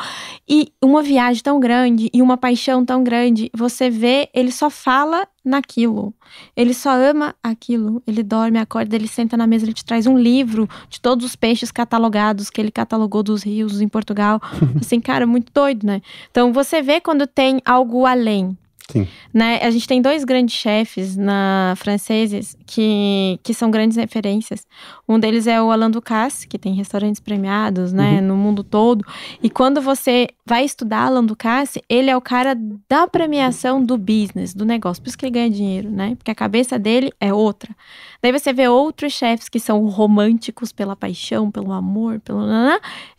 E 0.47 0.71
uma 0.83 1.01
viagem 1.01 1.41
tão 1.41 1.59
grande 1.59 2.09
e 2.13 2.21
uma 2.21 2.37
paixão 2.37 2.83
tão 2.85 3.03
grande, 3.03 3.49
você 3.53 3.89
vê, 3.89 4.29
ele 4.33 4.51
só 4.51 4.69
fala 4.69 5.27
naquilo. 5.43 6.13
Ele 6.55 6.73
só 6.73 6.91
ama 6.91 7.35
aquilo. 7.41 8.01
Ele 8.05 8.23
dorme, 8.23 8.59
acorda, 8.59 8.95
ele 8.95 9.07
senta 9.07 9.37
na 9.37 9.47
mesa, 9.47 9.65
ele 9.65 9.73
te 9.73 9.85
traz 9.85 10.07
um 10.07 10.17
livro 10.17 10.67
de 10.89 10.99
todos 10.99 11.25
os 11.25 11.35
peixes 11.35 11.71
catalogados 11.71 12.49
que 12.49 12.59
ele 12.59 12.71
catalogou 12.71 13.23
dos 13.23 13.43
rios 13.43 13.81
em 13.81 13.87
Portugal. 13.87 14.41
assim, 14.79 14.99
cara, 14.99 15.25
muito 15.25 15.51
doido, 15.53 15.85
né? 15.85 16.01
Então 16.29 16.51
você 16.51 16.81
vê 16.81 16.99
quando 16.99 17.27
tem 17.27 17.61
algo 17.65 18.05
além. 18.05 18.57
Sim. 18.89 19.05
Né? 19.33 19.59
A 19.61 19.69
gente 19.69 19.87
tem 19.87 20.01
dois 20.01 20.23
grandes 20.23 20.55
chefes 20.55 21.17
na 21.17 21.73
franceses 21.75 22.57
que, 22.65 23.37
que 23.43 23.53
são 23.53 23.69
grandes 23.69 23.97
referências. 23.97 24.65
Um 25.07 25.19
deles 25.19 25.45
é 25.45 25.61
o 25.61 25.71
Alain 25.71 25.91
Ducasse, 25.91 26.47
que 26.47 26.57
tem 26.57 26.73
restaurantes 26.73 27.19
premiados, 27.19 27.91
né, 27.91 28.21
no 28.21 28.35
mundo 28.35 28.63
todo. 28.63 29.05
E 29.43 29.49
quando 29.49 29.81
você 29.81 30.27
vai 30.45 30.63
estudar 30.63 31.07
Alain 31.07 31.25
Ducasse, 31.25 31.81
ele 31.89 32.09
é 32.09 32.15
o 32.15 32.21
cara 32.21 32.55
da 32.87 33.07
premiação 33.07 33.83
do 33.83 33.97
business, 33.97 34.53
do 34.53 34.65
negócio. 34.65 35.03
Por 35.03 35.09
isso 35.09 35.17
que 35.17 35.25
ele 35.25 35.33
ganha 35.33 35.49
dinheiro, 35.49 35.89
né? 35.89 36.15
Porque 36.15 36.31
a 36.31 36.35
cabeça 36.35 36.79
dele 36.79 37.11
é 37.19 37.33
outra. 37.33 37.75
Daí 38.21 38.31
você 38.31 38.51
vê 38.51 38.67
outros 38.67 39.13
chefes 39.13 39.47
que 39.47 39.59
são 39.59 39.85
românticos 39.87 40.71
pela 40.71 40.95
paixão, 40.95 41.51
pelo 41.51 41.71
amor, 41.71 42.19
pelo. 42.19 42.41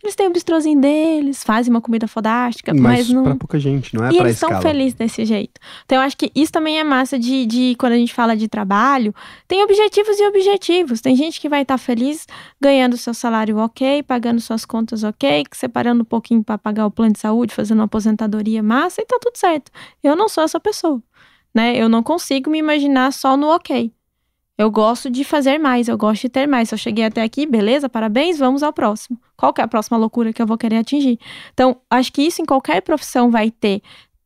Eles 0.03 0.15
têm 0.15 0.27
o 0.27 0.31
bistrozinho 0.31 0.79
deles, 0.79 1.43
fazem 1.43 1.71
uma 1.71 1.81
comida 1.81 2.07
fodástica, 2.07 2.73
mas, 2.73 3.07
Mas 3.07 3.09
não 3.09 3.23
pra 3.23 3.35
pouca 3.35 3.59
gente, 3.59 3.93
não 3.95 4.05
é 4.05 4.09
e 4.09 4.15
pra 4.17 4.25
eles 4.25 4.35
escala. 4.35 4.53
estão 4.55 4.69
felizes 4.69 4.93
desse 4.93 5.25
jeito. 5.25 5.59
Então, 5.85 5.97
eu 5.97 6.01
acho 6.01 6.17
que 6.17 6.31
isso 6.35 6.51
também 6.51 6.79
é 6.79 6.83
massa 6.83 7.17
de, 7.17 7.45
de 7.45 7.75
quando 7.79 7.93
a 7.93 7.97
gente 7.97 8.13
fala 8.13 8.35
de 8.35 8.47
trabalho, 8.47 9.13
tem 9.47 9.63
objetivos 9.63 10.19
e 10.19 10.27
objetivos. 10.27 11.01
Tem 11.01 11.15
gente 11.15 11.39
que 11.39 11.47
vai 11.47 11.61
estar 11.61 11.77
feliz 11.77 12.27
ganhando 12.61 12.97
seu 12.97 13.13
salário 13.13 13.57
ok, 13.57 14.03
pagando 14.03 14.41
suas 14.41 14.65
contas 14.65 15.03
ok, 15.03 15.43
separando 15.53 16.01
um 16.01 16.05
pouquinho 16.05 16.43
para 16.43 16.57
pagar 16.57 16.85
o 16.85 16.91
plano 16.91 17.13
de 17.13 17.19
saúde, 17.19 17.53
fazendo 17.53 17.79
uma 17.79 17.85
aposentadoria 17.85 18.61
massa 18.61 19.01
e 19.01 19.05
tá 19.05 19.17
tudo 19.21 19.37
certo. 19.37 19.71
Eu 20.03 20.15
não 20.15 20.27
sou 20.27 20.43
essa 20.43 20.59
pessoa, 20.59 21.01
né? 21.53 21.75
Eu 21.75 21.87
não 21.89 22.03
consigo 22.03 22.49
me 22.49 22.57
imaginar 22.57 23.11
só 23.13 23.37
no 23.37 23.47
ok. 23.47 23.91
Eu 24.59 24.69
gosto 24.69 25.09
de 25.09 25.23
fazer 25.23 25.57
mais, 25.57 25.87
eu 25.87 25.97
gosto 25.97 26.23
de 26.23 26.29
ter 26.29 26.45
mais. 26.45 26.67
Se 26.67 26.75
eu 26.75 26.77
cheguei 26.77 27.05
até 27.05 27.21
aqui, 27.23 27.45
beleza, 27.45 27.87
parabéns, 27.87 28.37
vamos 28.37 28.61
ao 28.61 28.73
próximo. 28.73 29.17
Qual 29.37 29.53
é 29.57 29.61
a 29.61 29.67
próxima 29.69 29.97
loucura 29.97 30.33
que 30.33 30.41
eu 30.41 30.45
vou 30.45 30.57
querer 30.57 30.75
atingir? 30.75 31.17
Então, 31.53 31.77
acho 31.89 32.11
que 32.11 32.21
isso 32.21 32.41
em 32.41 32.45
qualquer 32.45 32.81
profissão 32.81 33.31
vai 33.31 33.49
ter. 33.51 33.81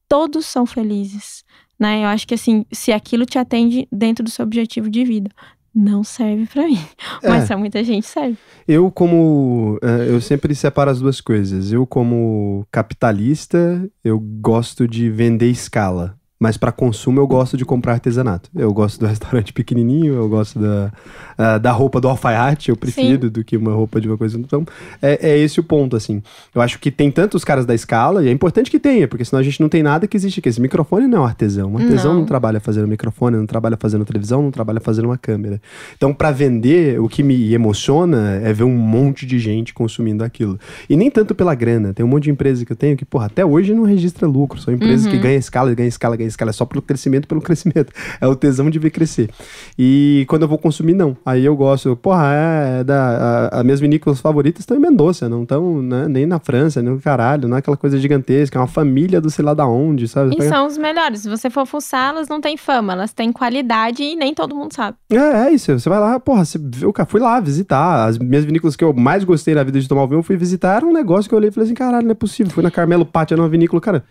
Todos 0.10 0.48
são 0.48 0.66
felizes, 0.66 1.44
né? 1.80 2.04
Eu 2.04 2.08
acho 2.08 2.28
que 2.28 2.34
assim, 2.34 2.66
se 2.72 2.92
aquilo 2.92 3.28
te 3.28 3.38
atende 3.38 3.88
dentro 3.92 4.24
do 4.24 4.32
seu 4.32 4.44
objetivo 4.44 4.90
de 4.90 5.04
vida, 5.06 5.30
não 5.74 6.04
serve 6.04 6.48
pra 6.48 6.64
mim. 6.68 6.80
Mas 7.24 7.44
É. 7.44 7.48
pra 7.48 7.58
muita 7.58 7.84
gente 7.84 8.08
serve. 8.08 8.38
Eu, 8.68 8.90
como. 8.92 9.78
eh, 9.84 10.08
eu 10.10 10.20
sempre 10.20 10.56
separo 10.56 10.90
as 10.90 11.00
duas 11.00 11.22
coisas. 11.22 11.72
Eu, 11.72 11.86
como 11.86 12.66
capitalista, 12.72 13.88
eu 14.04 14.20
gosto 14.20 14.88
de 14.88 15.12
vender 15.12 15.50
escala. 15.52 16.18
Mas 16.40 16.58
para 16.58 16.72
consumo 16.72 17.20
eu 17.20 17.28
gosto 17.28 17.56
de 17.56 17.64
comprar 17.64 17.94
artesanato. 17.94 18.50
Eu 18.56 18.74
gosto 18.74 19.00
do 19.00 19.06
restaurante 19.08 19.54
pequenininho, 19.54 20.14
eu 20.14 20.28
gosto 20.28 20.60
da, 20.60 20.92
ah, 21.38 21.58
da 21.58 21.72
roupa 21.72 22.02
do 22.02 22.08
alfaiate, 22.08 22.70
eu 22.70 22.76
prefiro 22.76 23.30
do 23.30 23.44
que 23.44 23.56
uma 23.56 23.72
roupa 23.74 24.02
de 24.02 24.08
uma 24.10 24.18
coisa. 24.18 24.38
Então, 24.38 24.66
é, 25.02 25.32
é 25.32 25.38
esse 25.38 25.60
o 25.60 25.64
ponto, 25.64 25.96
assim. 25.96 26.22
Eu 26.54 26.62
acho 26.62 26.80
que 26.80 26.92
tem 26.92 27.10
tantos 27.12 27.44
caras 27.44 27.66
da 27.66 27.74
escala, 27.74 28.24
e 28.24 28.28
é 28.28 28.32
importante 28.32 28.70
que 28.70 28.80
tenha, 28.80 29.08
porque 29.08 29.24
senão 29.24 29.40
a 29.40 29.44
gente 29.44 29.62
não 29.62 29.70
tem 29.70 29.82
nada 29.82 30.08
que 30.08 30.18
existe 30.18 30.40
aqui. 30.40 30.50
Esse 30.50 30.60
microfone 30.60 31.08
não 31.08 31.20
é 31.20 31.22
um 31.22 31.26
artesão. 31.26 31.72
Um 31.72 31.78
artesão 31.78 32.14
não, 32.14 32.20
Não. 32.22 32.26
trabalha 32.26 32.60
fazendo 32.60 32.88
microfone, 32.88 33.38
não 33.38 33.46
trabalha 33.46 33.78
fazendo 33.80 34.04
televisão, 34.04 34.42
não 34.42 34.52
trabalha 34.52 34.82
fazendo 34.82 35.06
uma 35.06 35.18
câmera. 35.18 35.62
Então, 35.96 36.14
para 36.14 36.32
vender, 36.32 37.00
o 37.00 37.08
que 37.08 37.24
me 37.24 37.54
emociona 37.54 38.42
é 38.44 38.52
ver 38.52 38.64
um 38.64 38.76
monte 38.76 39.26
de 39.26 39.40
gente 39.40 39.74
consumindo 39.74 40.24
aquilo. 40.24 40.60
E 40.90 40.98
nem 40.98 41.10
tanto 41.10 41.34
pela 41.34 41.56
grana. 41.56 41.94
Tem 41.94 42.06
um 42.06 42.10
monte 42.10 42.24
de 42.24 42.32
empresas 42.32 42.64
que 42.64 42.72
eu 42.72 42.76
tenho 42.76 42.98
que, 42.98 43.06
porra, 43.06 43.28
até 43.28 43.46
hoje 43.46 43.74
não 43.74 43.84
registra 43.84 44.28
lucro. 44.28 44.60
São 44.60 44.74
empresas 44.74 45.08
que 45.08 45.18
ganham 45.18 45.40
escala, 45.40 45.74
ganham 45.74 45.88
escala, 45.88 46.18
ganham 46.18 46.28
escala. 46.34 46.52
É 46.52 46.54
só 46.54 46.66
pelo 46.66 46.82
crescimento, 46.82 47.28
pelo 47.28 47.42
crescimento. 47.42 47.92
É 48.20 48.28
o 48.28 48.36
tesão 48.36 48.70
de 48.70 48.80
ver 48.80 48.90
crescer. 48.90 49.30
E 49.78 50.26
quando 50.28 50.44
eu 50.44 50.48
vou 50.48 50.58
consumir, 50.58 50.94
não. 50.94 51.16
Aí 51.26 51.46
eu 51.46 51.56
gosto, 51.56 51.96
porra, 51.96 52.34
é, 52.34 52.80
é 52.80 52.84
da, 52.84 53.50
a, 53.50 53.60
as 53.60 53.64
minhas 53.64 53.80
vinícolas 53.80 54.20
favoritas 54.20 54.62
estão 54.62 54.76
em 54.78 54.80
Mendoza, 54.80 55.30
não 55.30 55.44
estão 55.44 55.82
né, 55.82 56.08
nem 56.08 56.26
na 56.26 56.40
França, 56.40 56.82
nem 56.82 56.94
no 56.94 57.00
caralho, 57.00 57.48
não 57.48 57.56
é 57.56 57.60
aquela 57.60 57.78
coisa 57.78 57.98
gigantesca, 57.98 58.58
é 58.58 58.62
uma 58.62 58.68
família 58.68 59.22
do 59.22 59.30
sei 59.30 59.44
lá 59.46 59.54
da 59.54 59.66
onde, 59.66 60.08
sabe? 60.08 60.36
E 60.38 60.42
são 60.44 60.68
os 60.68 60.78
melhores. 60.78 61.22
Se 61.22 61.30
você 61.30 61.50
for 61.50 61.66
fuçar, 61.66 62.10
elas 62.10 62.28
não 62.28 62.42
têm 62.42 62.58
fama, 62.58 62.94
elas 62.94 63.14
têm 63.14 63.32
qualidade 63.32 64.04
e 64.04 64.16
nem 64.16 64.34
todo 64.34 64.56
mundo 64.56 64.74
sabe. 64.74 64.98
É, 65.12 65.48
é 65.48 65.52
isso. 65.52 65.78
Você 65.78 65.90
vai 65.90 66.00
lá, 66.00 66.20
porra, 66.20 66.46
você, 66.46 66.60
eu 66.82 66.94
fui 67.08 67.20
lá 67.20 67.40
visitar. 67.40 68.08
As 68.08 68.18
minhas 68.18 68.46
vinícolas 68.46 68.76
que 68.76 68.84
eu 68.84 68.94
mais 68.94 69.24
gostei 69.24 69.56
na 69.56 69.64
vida 69.64 69.80
de 69.80 69.88
tomar 69.88 70.06
vinho, 70.06 70.20
eu 70.20 70.24
fui 70.24 70.38
visitar. 70.38 70.78
Era 70.78 70.86
um 70.86 70.94
negócio 70.94 71.30
que 71.30 71.36
eu 71.36 71.38
olhei 71.38 71.50
e 71.50 71.52
falei 71.52 71.68
assim: 71.68 71.76
caralho, 71.76 72.06
não 72.06 72.12
é 72.12 72.16
possível. 72.16 72.52
Fui 72.52 72.64
na 72.64 72.72
Carmelo 72.72 73.06
Pátio, 73.06 73.38
numa 73.38 73.50
vinícoula, 73.50 73.82
cara. 73.82 74.04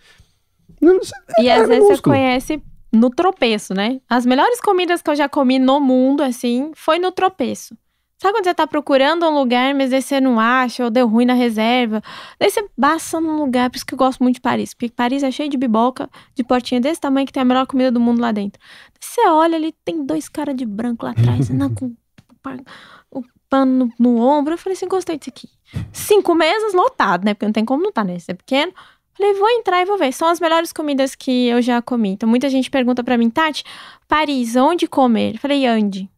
Sei, 1.03 1.45
E 1.45 1.49
é 1.49 1.53
às 1.55 1.67
vezes 1.67 1.83
você 1.83 1.87
minúsculo. 1.87 2.15
conhece 2.15 2.63
no 2.91 3.09
tropeço, 3.09 3.73
né? 3.73 3.99
As 4.09 4.25
melhores 4.25 4.59
comidas 4.61 5.01
que 5.01 5.09
eu 5.09 5.15
já 5.15 5.27
comi 5.27 5.57
no 5.59 5.79
mundo, 5.79 6.21
assim, 6.21 6.71
foi 6.75 6.99
no 6.99 7.11
tropeço. 7.11 7.75
Sabe 8.21 8.35
quando 8.35 8.45
você 8.45 8.53
tá 8.53 8.65
procurando 8.65 9.25
um 9.27 9.33
lugar, 9.37 9.73
mas 9.75 9.91
aí 9.91 10.01
você 10.01 10.21
não 10.21 10.39
acha, 10.39 10.85
ou 10.85 10.89
deu 10.89 11.07
ruim 11.07 11.25
na 11.25 11.33
reserva? 11.33 12.01
Daí 12.39 12.49
você 12.49 12.65
passa 12.79 13.19
num 13.19 13.35
lugar, 13.37 13.69
por 13.69 13.75
isso 13.75 13.85
que 13.85 13.93
eu 13.93 13.97
gosto 13.97 14.23
muito 14.23 14.35
de 14.35 14.41
Paris. 14.41 14.73
Porque 14.73 14.89
Paris 14.89 15.23
é 15.23 15.31
cheio 15.31 15.49
de 15.49 15.57
biboca, 15.57 16.09
de 16.33 16.41
portinha 16.43 16.79
desse 16.79 17.01
tamanho, 17.01 17.25
que 17.27 17.33
tem 17.33 17.41
a 17.41 17.45
melhor 17.45 17.65
comida 17.67 17.91
do 17.91 17.99
mundo 17.99 18.21
lá 18.21 18.31
dentro. 18.31 18.61
Daí 18.61 18.99
você 19.01 19.27
olha 19.27 19.57
ali, 19.57 19.73
tem 19.83 20.05
dois 20.05 20.29
caras 20.29 20.55
de 20.55 20.65
branco 20.65 21.05
lá 21.05 21.11
atrás, 21.11 21.49
não, 21.49 21.69
com 21.75 21.87
o 21.87 21.95
pa- 22.41 22.55
o 23.11 23.21
pano 23.49 23.91
no, 23.99 24.15
no 24.15 24.21
ombro. 24.21 24.53
Eu 24.53 24.57
falei 24.57 24.77
assim, 24.77 24.87
gostei 24.87 25.17
disso 25.17 25.29
aqui. 25.31 25.49
Cinco 25.91 26.33
mesas 26.33 26.73
lotado, 26.73 27.25
né? 27.25 27.33
Porque 27.33 27.45
não 27.47 27.51
tem 27.53 27.65
como 27.65 27.83
não 27.83 27.91
tá, 27.91 28.05
né? 28.05 28.15
Isso 28.15 28.31
é 28.31 28.35
pequeno. 28.35 28.71
Falei, 29.15 29.33
vou 29.33 29.49
entrar 29.49 29.81
e 29.81 29.85
vou 29.85 29.97
ver. 29.97 30.11
São 30.11 30.27
as 30.27 30.39
melhores 30.39 30.73
comidas 30.73 31.15
que 31.15 31.47
eu 31.47 31.61
já 31.61 31.81
comi. 31.81 32.09
Então, 32.09 32.27
muita 32.27 32.49
gente 32.49 32.69
pergunta 32.69 33.03
pra 33.03 33.17
mim, 33.17 33.29
Tati, 33.29 33.63
Paris, 34.07 34.55
onde 34.55 34.87
comer? 34.87 35.37
Falei, 35.37 35.65
ande. 35.65 36.09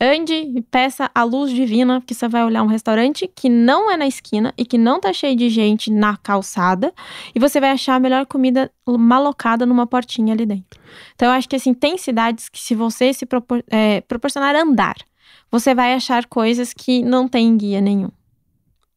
Ande 0.00 0.34
e 0.34 0.60
peça 0.60 1.08
a 1.14 1.22
luz 1.22 1.52
divina, 1.52 2.00
porque 2.00 2.14
você 2.14 2.26
vai 2.26 2.44
olhar 2.44 2.64
um 2.64 2.66
restaurante 2.66 3.30
que 3.32 3.48
não 3.48 3.88
é 3.88 3.96
na 3.96 4.06
esquina 4.08 4.52
e 4.58 4.64
que 4.64 4.76
não 4.76 4.98
tá 5.00 5.12
cheio 5.12 5.36
de 5.36 5.48
gente 5.48 5.88
na 5.90 6.16
calçada, 6.16 6.92
e 7.32 7.38
você 7.38 7.60
vai 7.60 7.70
achar 7.70 7.94
a 7.94 8.00
melhor 8.00 8.26
comida 8.26 8.70
malocada 8.86 9.64
numa 9.64 9.86
portinha 9.86 10.34
ali 10.34 10.44
dentro. 10.44 10.80
Então, 11.14 11.28
eu 11.28 11.32
acho 11.32 11.48
que 11.48 11.54
assim, 11.54 11.72
tem 11.72 11.96
cidades 11.96 12.48
que, 12.48 12.60
se 12.60 12.74
você 12.74 13.14
se 13.14 13.24
propor- 13.24 13.62
é, 13.70 14.00
proporcionar 14.00 14.56
andar, 14.56 14.96
você 15.48 15.74
vai 15.74 15.94
achar 15.94 16.26
coisas 16.26 16.74
que 16.74 17.00
não 17.02 17.28
tem 17.28 17.56
guia 17.56 17.80
nenhum. 17.80 18.10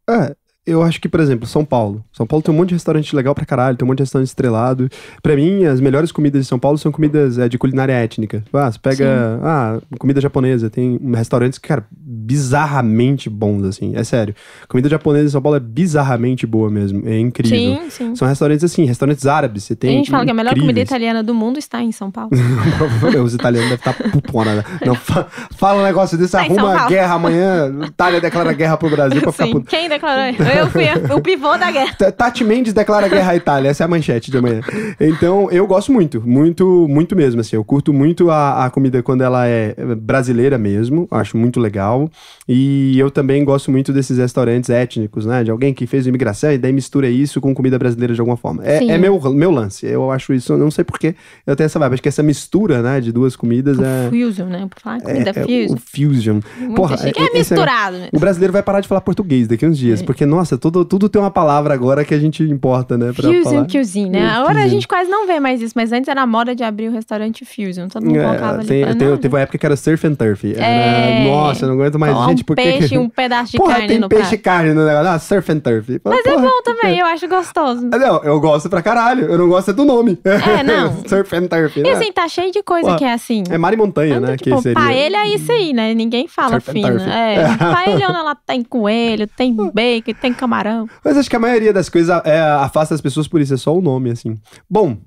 É, 0.10 0.36
eu 0.68 0.84
acho 0.84 0.99
que, 1.02 1.07
por 1.10 1.19
exemplo, 1.19 1.48
São 1.48 1.64
Paulo. 1.65 2.03
São 2.11 2.27
Paulo 2.27 2.44
tem 2.44 2.53
um 2.53 2.57
monte 2.57 2.69
de 2.69 2.76
restaurante 2.76 3.15
legal 3.15 3.34
pra 3.34 3.45
caralho, 3.45 3.77
tem 3.77 3.85
um 3.85 3.88
monte 3.88 3.98
de 3.99 4.03
restaurante 4.03 4.27
estrelado. 4.27 4.89
Pra 5.23 5.35
mim, 5.35 5.64
as 5.65 5.80
melhores 5.80 6.11
comidas 6.11 6.41
de 6.44 6.48
São 6.48 6.60
Paulo 6.60 6.77
são 6.77 6.91
comidas 6.91 7.38
é, 7.39 7.48
de 7.48 7.57
culinária 7.57 7.94
étnica. 7.94 8.44
Ah, 8.53 8.72
você 8.72 8.77
pega, 8.77 9.39
ah, 9.44 9.80
comida 9.98 10.19
japonesa, 10.22 10.69
tem 10.69 10.99
restaurantes, 11.15 11.57
cara, 11.57 11.85
bizarramente 11.91 13.30
bons, 13.30 13.64
assim, 13.64 13.94
é 13.95 14.03
sério. 14.03 14.35
Comida 14.68 14.89
japonesa 14.89 15.26
em 15.26 15.30
São 15.31 15.41
Paulo 15.41 15.57
é 15.57 15.60
bizarramente 15.60 16.45
boa 16.45 16.69
mesmo, 16.69 17.07
é 17.07 17.18
incrível. 17.18 17.57
Sim, 17.84 17.89
sim. 17.89 18.15
São 18.15 18.27
restaurantes 18.27 18.64
assim, 18.64 18.85
restaurantes 18.85 19.26
árabes, 19.26 19.64
você 19.64 19.76
tem 19.76 19.89
a 19.89 19.94
gente 19.94 20.11
fala 20.11 20.26
que 20.26 20.31
a 20.31 20.34
melhor 20.34 20.52
comida 20.52 20.72
incríveis. 20.72 20.89
italiana 20.89 21.23
do 21.23 21.34
mundo 21.34 21.57
está 21.57 21.81
em 21.81 21.91
São 21.91 22.11
Paulo. 22.11 22.30
Os 23.23 23.34
italianos 23.34 23.69
devem 23.69 23.76
estar 23.76 23.94
pupona, 24.11 24.56
né? 24.56 24.64
Não, 24.85 24.95
fa- 24.95 25.26
fala 25.56 25.81
um 25.81 25.84
negócio 25.84 26.18
desse, 26.18 26.34
Tá 26.34 26.41
arruma 26.41 26.88
guerra 26.88 27.15
amanhã, 27.15 27.73
Itália 27.85 28.19
declara 28.22 28.52
guerra 28.53 28.77
pro 28.77 28.89
Brasil 28.89 29.22
pra 29.22 29.31
ficar 29.31 29.45
Sim. 29.45 29.52
puto. 29.53 29.65
Quem 29.68 29.88
declarou? 29.89 30.34
Eu 30.59 30.69
fui 30.69 30.85
o 31.15 31.21
pivô 31.21 31.57
da 31.57 31.71
guerra. 31.71 31.93
Tati 32.11 32.43
Mendes 32.43 32.73
declara 32.73 33.07
guerra 33.07 33.31
à 33.31 33.35
Itália, 33.35 33.69
essa 33.69 33.84
é 33.84 33.85
a 33.85 33.88
manchete 33.88 34.31
de 34.31 34.38
amanhã. 34.38 34.61
Então, 34.99 35.49
eu 35.51 35.65
gosto 35.67 35.91
muito, 35.91 36.21
muito, 36.25 36.88
muito 36.89 37.15
mesmo, 37.15 37.41
assim. 37.41 37.55
Eu 37.55 37.63
curto 37.63 37.93
muito 37.93 38.29
a, 38.29 38.65
a 38.65 38.69
comida 38.69 39.01
quando 39.03 39.21
ela 39.21 39.47
é 39.47 39.75
brasileira 39.95 40.57
mesmo, 40.57 41.07
acho 41.11 41.38
muito 41.38 41.59
legal. 41.59 42.09
E 42.49 42.98
eu 42.98 43.11
também 43.11 43.44
gosto 43.44 43.69
muito 43.69 43.91
desses 43.91 44.18
restaurantes 44.18 44.69
étnicos, 44.69 45.26
né? 45.26 45.44
De 45.44 45.52
alguém 45.52 45.74
que 45.74 45.86
fez 45.86 46.07
imigração 46.07 46.52
e 46.52 46.57
daí 46.57 46.72
mistura 46.72 47.10
isso 47.10 47.41
com 47.41 47.53
comida 47.53 47.78
brasileira 47.78 48.14
de 48.14 48.22
alguma 48.22 48.38
forma. 48.38 48.65
É, 48.65 48.78
é 48.86 48.98
meu, 48.98 49.19
meu 49.34 49.52
lance, 49.52 49.86
eu 49.86 50.10
acho 50.11 50.34
isso, 50.34 50.53
eu 50.53 50.57
não 50.57 50.72
sei 50.72 50.86
porquê, 50.86 51.14
eu 51.45 51.56
tenho 51.57 51.65
essa 51.65 51.78
vibe. 51.78 51.94
Acho 51.94 52.02
que 52.03 52.07
essa 52.07 52.24
mistura, 52.24 52.82
né, 52.82 53.02
de 53.02 53.11
duas 53.11 53.36
comidas 53.36 53.78
é... 53.80 54.10
Fusion, 54.10 54.45
né? 54.45 54.65
Por 54.69 54.80
falar 54.80 55.02
comida 55.02 55.30
é, 55.36 55.40
é 55.40 55.44
fusion. 55.44 55.76
o 55.76 55.78
fusion. 55.78 56.40
Muito 56.60 56.76
porra, 56.76 56.98
chique. 56.98 57.19
é- 57.19 57.24
É, 57.24 57.28
é- 57.28 57.38
misturado, 57.38 57.98
né? 57.98 58.10
O 58.14 58.19
brasileiro 58.19 58.53
vai 58.53 58.64
parar 58.64 58.80
de 58.80 58.88
falar 58.88 59.02
português 59.02 59.48
daqui 59.48 59.65
uns 59.65 59.78
dias, 59.78 60.02
porque, 60.02 60.26
nossa, 60.26 60.57
tudo, 60.57 60.86
tudo 60.86 61.10
tem 61.10 61.22
uma 61.22 61.32
palavra 61.32 61.74
agora 61.74 62.06
que 62.06 62.14
a 62.14 62.19
gente 62.19 62.44
importa, 62.44 62.98
né? 62.98 63.11
Pra 63.14 63.28
Fusion 63.28 63.44
falar. 63.44 63.68
Cuisine, 63.68 64.10
né? 64.10 64.26
Agora 64.30 64.64
a 64.64 64.68
gente 64.69 64.88
quase 64.88 65.10
não 65.11 65.28
vê 65.28 65.40
mais 65.40 65.61
isso, 65.61 65.74
mas 65.76 65.91
antes 65.91 66.07
era 66.07 66.22
a 66.22 66.28
moda 66.28 66.56
de 66.56 66.64
abrir 66.64 66.88
o 66.88 66.91
restaurante 66.94 67.44
Fusion. 67.44 67.90
Todo 67.90 68.06
mundo 68.06 68.19
colocava 68.22 68.60
ali. 68.60 68.68
tem- 68.68 68.82
falando, 68.84 68.98
tem- 68.99 69.07
não, 69.10 69.18
teve 69.18 69.36
uma 69.36 69.41
época 69.41 69.57
que 69.57 69.65
era 69.65 69.76
surf 69.76 70.07
and 70.07 70.15
turf. 70.15 70.45
Era. 70.56 71.24
Nossa, 71.30 71.65
eu 71.65 71.69
não 71.69 71.76
aguento 71.76 71.99
mais. 71.99 72.14
Colocar 72.14 72.36
gente, 72.38 72.43
um 72.43 72.45
por 72.45 72.55
que 72.55 72.61
peixe 72.64 72.95
e 72.95 72.97
um 72.97 73.09
pedaço 73.09 73.51
de 73.51 73.57
Porra, 73.57 73.73
carne 73.73 73.88
tem 73.88 73.99
no 73.99 74.09
peixe 74.09 74.35
e 74.35 74.38
prato. 74.38 74.43
carne 74.43 74.73
no 74.73 74.85
negócio. 74.85 75.09
Ah, 75.09 75.19
surf 75.19 75.51
and 75.51 75.59
turf. 75.59 76.01
Mas 76.03 76.26
é 76.26 76.38
bom 76.38 76.61
também, 76.64 76.99
eu 76.99 77.05
acho 77.05 77.27
gostoso. 77.27 77.85
Não, 77.88 78.23
eu 78.23 78.39
gosto 78.39 78.69
pra 78.69 78.81
caralho. 78.81 79.26
Eu 79.26 79.38
não 79.38 79.49
gosto 79.49 79.72
é 79.72 79.73
do 79.73 79.85
nome. 79.85 80.19
É, 80.23 80.64
não. 80.64 81.03
surf 81.07 81.35
and 81.35 81.47
turf. 81.47 81.80
E 81.80 81.84
né? 81.84 81.91
assim, 81.91 82.11
tá 82.11 82.27
cheio 82.27 82.51
de 82.51 82.64
coisa 82.64 82.88
Porra, 82.88 82.97
que 82.97 83.05
é 83.05 83.14
assim. 83.14 83.43
É 83.49 83.57
mar 83.57 83.73
e 83.73 83.77
montanha, 83.77 84.18
Anda, 84.18 84.27
né? 84.27 84.38
tipo, 84.38 84.55
que 84.55 84.61
seria... 84.61 84.81
paella 84.81 85.18
é 85.18 85.30
isso 85.30 85.51
aí, 85.51 85.73
né? 85.73 85.93
Ninguém 85.93 86.27
fala 86.27 86.59
Surf 86.59 86.72
fino. 86.72 86.88
turf. 86.88 87.05
É, 87.07 87.45
paella 87.57 88.19
ela 88.19 88.35
tem 88.35 88.64
coelho, 88.64 89.27
tem 89.27 89.55
bacon, 89.73 90.14
tem 90.19 90.34
camarão. 90.34 90.88
Mas 91.03 91.18
acho 91.18 91.30
que 91.30 91.35
a 91.35 91.39
maioria 91.39 91.73
das 91.73 91.89
coisas 91.89 92.22
é, 92.26 92.39
afasta 92.39 92.93
as 92.93 93.01
pessoas 93.01 93.27
por 93.27 93.41
isso. 93.41 93.53
É 93.53 93.57
só 93.57 93.76
o 93.76 93.81
nome, 93.81 94.11
assim. 94.11 94.38
Bom, 94.69 94.97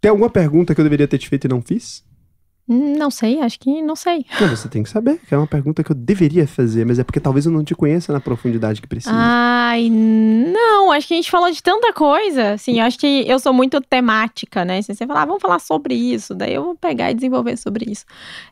tem 0.00 0.10
alguma 0.10 0.30
pergunta 0.30 0.74
que 0.74 0.80
eu 0.80 0.84
deveria 0.84 1.08
ter 1.08 1.18
te 1.18 1.28
feito 1.28 1.46
e 1.46 1.48
não 1.48 1.60
fiz? 1.62 2.02
Não 2.68 3.10
sei, 3.10 3.40
acho 3.40 3.58
que 3.58 3.80
não 3.80 3.96
sei. 3.96 4.26
Não, 4.40 4.48
você 4.48 4.68
tem 4.68 4.82
que 4.82 4.90
saber, 4.90 5.18
que 5.26 5.34
é 5.34 5.38
uma 5.38 5.46
pergunta 5.46 5.82
que 5.82 5.90
eu 5.90 5.96
deveria 5.96 6.46
fazer, 6.46 6.84
mas 6.84 6.98
é 6.98 7.04
porque 7.04 7.18
talvez 7.18 7.46
eu 7.46 7.52
não 7.52 7.64
te 7.64 7.74
conheça 7.74 8.12
na 8.12 8.20
profundidade 8.20 8.82
que 8.82 8.86
precisa. 8.86 9.14
Ai, 9.14 9.88
não, 9.90 10.92
acho 10.92 11.08
que 11.08 11.14
a 11.14 11.16
gente 11.16 11.30
falou 11.30 11.50
de 11.50 11.62
tanta 11.62 11.92
coisa. 11.92 12.52
Assim, 12.52 12.78
eu 12.80 12.84
acho 12.86 12.98
que 12.98 13.24
eu 13.26 13.38
sou 13.38 13.52
muito 13.52 13.80
temática, 13.80 14.64
né? 14.64 14.82
Se 14.82 14.94
você 14.94 15.06
falar, 15.06 15.22
ah, 15.22 15.26
vamos 15.26 15.40
falar 15.40 15.58
sobre 15.60 15.94
isso, 15.94 16.34
daí 16.34 16.54
eu 16.54 16.62
vou 16.62 16.74
pegar 16.74 17.10
e 17.10 17.14
desenvolver 17.14 17.56
sobre 17.56 17.90
isso. 17.90 18.04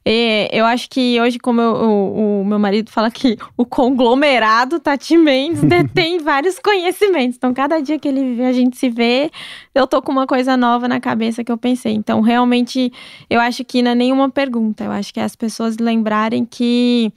E 0.05 0.48
eu 0.52 0.64
acho 0.64 0.88
que 0.88 1.20
hoje, 1.20 1.38
como 1.38 1.60
eu- 1.60 1.74
o, 1.74 2.40
o 2.40 2.44
meu 2.44 2.59
marido 2.59 2.90
fala 2.90 3.10
que 3.10 3.36
o 3.56 3.64
conglomerado 3.66 4.78
Tati 4.80 5.16
Mendes 5.16 5.60
detém 5.64 6.18
vários 6.18 6.59
conhecimentos. 6.59 7.36
Então, 7.36 7.52
cada 7.52 7.80
dia 7.80 7.98
que 7.98 8.09
ele 8.09 8.43
a 8.44 8.52
gente 8.52 8.76
se 8.76 8.88
vê, 8.88 9.30
eu 9.74 9.86
tô 9.86 10.01
com 10.01 10.12
uma 10.12 10.26
coisa 10.26 10.56
nova 10.56 10.86
na 10.88 11.01
cabeça 11.01 11.43
que 11.44 11.51
eu 11.52 11.59
pensei. 11.59 11.93
Então, 11.93 12.20
realmente, 12.20 12.93
eu 13.28 13.40
acho 13.40 13.64
que 13.64 13.80
é 13.80 13.94
nenhuma 14.06 14.30
pergunta. 14.30 14.84
Eu 14.84 14.92
acho 14.92 15.12
que 15.12 15.20
é 15.20 15.24
as 15.24 15.36
pessoas 15.36 15.76
lembrarem 15.78 16.44
que 16.44 17.12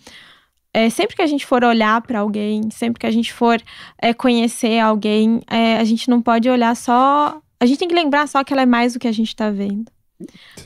é, 0.74 0.90
sempre 0.90 1.16
que 1.16 1.22
a 1.22 1.28
gente 1.28 1.46
for 1.46 1.64
olhar 1.64 2.02
para 2.02 2.20
alguém, 2.20 2.70
sempre 2.72 3.00
que 3.00 3.06
a 3.06 3.12
gente 3.12 3.32
for 3.32 3.62
é, 4.02 4.14
conhecer 4.14 4.80
alguém, 4.80 5.42
é, 5.48 5.78
a 5.78 5.84
gente 5.84 6.10
não 6.10 6.22
pode 6.22 6.50
olhar 6.50 6.76
só. 6.76 7.42
A 7.60 7.66
gente 7.66 7.80
tem 7.80 7.88
que 7.88 7.96
lembrar 7.96 8.28
só 8.28 8.44
que 8.44 8.54
ela 8.54 8.64
é 8.64 8.66
mais 8.66 8.94
do 8.94 9.00
que 9.00 9.08
a 9.08 9.12
gente 9.12 9.36
tá 9.36 9.50
vendo. 9.50 9.92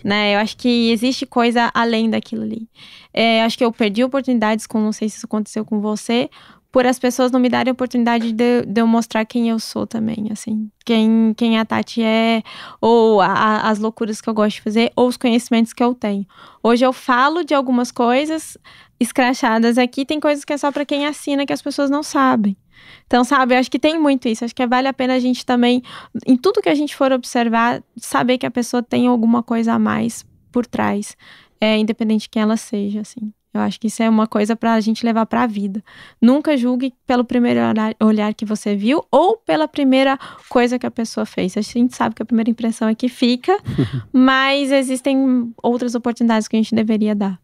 Né? 0.03 0.35
Eu 0.35 0.39
acho 0.39 0.57
que 0.57 0.91
existe 0.91 1.25
coisa 1.25 1.71
além 1.73 2.09
daquilo 2.09 2.43
ali. 2.43 2.67
É, 3.13 3.43
acho 3.43 3.57
que 3.57 3.63
eu 3.63 3.71
perdi 3.71 4.03
oportunidades 4.03 4.65
com, 4.65 4.79
não 4.79 4.91
sei 4.91 5.07
se 5.07 5.17
isso 5.17 5.25
aconteceu 5.25 5.63
com 5.63 5.79
você, 5.79 6.29
por 6.73 6.87
as 6.87 6.97
pessoas 6.97 7.31
não 7.31 7.39
me 7.39 7.49
darem 7.49 7.69
a 7.69 7.73
oportunidade 7.73 8.31
de, 8.33 8.63
de 8.65 8.81
eu 8.81 8.87
mostrar 8.87 9.23
quem 9.25 9.47
eu 9.47 9.59
sou 9.59 9.85
também, 9.85 10.29
assim. 10.31 10.71
Quem, 10.83 11.31
quem 11.37 11.59
a 11.59 11.63
Tati 11.63 12.01
é, 12.01 12.41
ou 12.81 13.21
a- 13.21 13.27
a- 13.27 13.69
as 13.69 13.77
loucuras 13.77 14.19
que 14.19 14.27
eu 14.27 14.33
gosto 14.33 14.55
de 14.55 14.61
fazer, 14.63 14.91
ou 14.95 15.07
os 15.07 15.15
conhecimentos 15.15 15.71
que 15.71 15.83
eu 15.83 15.93
tenho. 15.93 16.25
Hoje 16.63 16.83
eu 16.83 16.91
falo 16.91 17.43
de 17.43 17.53
algumas 17.53 17.91
coisas 17.91 18.57
escrachadas 18.99 19.77
aqui, 19.77 20.03
tem 20.03 20.19
coisas 20.19 20.43
que 20.43 20.51
é 20.51 20.57
só 20.57 20.71
pra 20.71 20.83
quem 20.83 21.05
assina 21.05 21.45
que 21.45 21.53
as 21.53 21.61
pessoas 21.61 21.91
não 21.91 22.01
sabem. 22.01 22.57
Então, 23.05 23.23
sabe, 23.23 23.53
eu 23.53 23.59
acho 23.59 23.69
que 23.69 23.77
tem 23.77 23.99
muito 23.99 24.27
isso. 24.27 24.43
Acho 24.43 24.55
que 24.55 24.65
vale 24.65 24.87
a 24.87 24.93
pena 24.93 25.13
a 25.13 25.19
gente 25.19 25.45
também, 25.45 25.83
em 26.25 26.35
tudo 26.35 26.59
que 26.59 26.69
a 26.69 26.75
gente 26.75 26.95
for 26.95 27.11
observar, 27.11 27.83
saber 27.97 28.39
que 28.39 28.47
a 28.47 28.51
pessoa 28.51 28.81
tem 28.81 29.07
alguma 29.07 29.43
coisa 29.43 29.73
a 29.73 29.79
mais 29.79 30.25
por 30.51 30.65
trás, 30.65 31.15
é, 31.61 31.77
independente 31.77 32.23
de 32.23 32.29
quem 32.29 32.41
ela 32.41 32.57
seja, 32.57 33.01
assim. 33.01 33.31
Eu 33.53 33.61
acho 33.61 33.79
que 33.79 33.87
isso 33.87 34.01
é 34.01 34.09
uma 34.09 34.25
coisa 34.25 34.55
pra 34.55 34.79
gente 34.79 35.05
levar 35.05 35.25
pra 35.25 35.45
vida. 35.45 35.83
Nunca 36.21 36.57
julgue 36.57 36.93
pelo 37.05 37.23
primeiro 37.23 37.59
olhar, 38.01 38.33
que 38.33 38.45
você 38.45 38.75
viu 38.75 39.05
ou 39.11 39.37
pela 39.37 39.67
primeira 39.67 40.17
coisa 40.49 40.79
que 40.79 40.85
a 40.85 40.91
pessoa 40.91 41.25
fez. 41.25 41.55
A 41.55 41.61
gente 41.61 41.95
sabe 41.95 42.15
que 42.15 42.23
a 42.23 42.25
primeira 42.25 42.49
impressão 42.49 42.87
é 42.87 42.95
que 42.95 43.07
fica, 43.07 43.55
mas 44.11 44.71
existem 44.71 45.53
outras 45.61 45.93
oportunidades 45.93 46.47
que 46.47 46.55
a 46.55 46.59
gente 46.59 46.73
deveria 46.73 47.13
dar. 47.13 47.39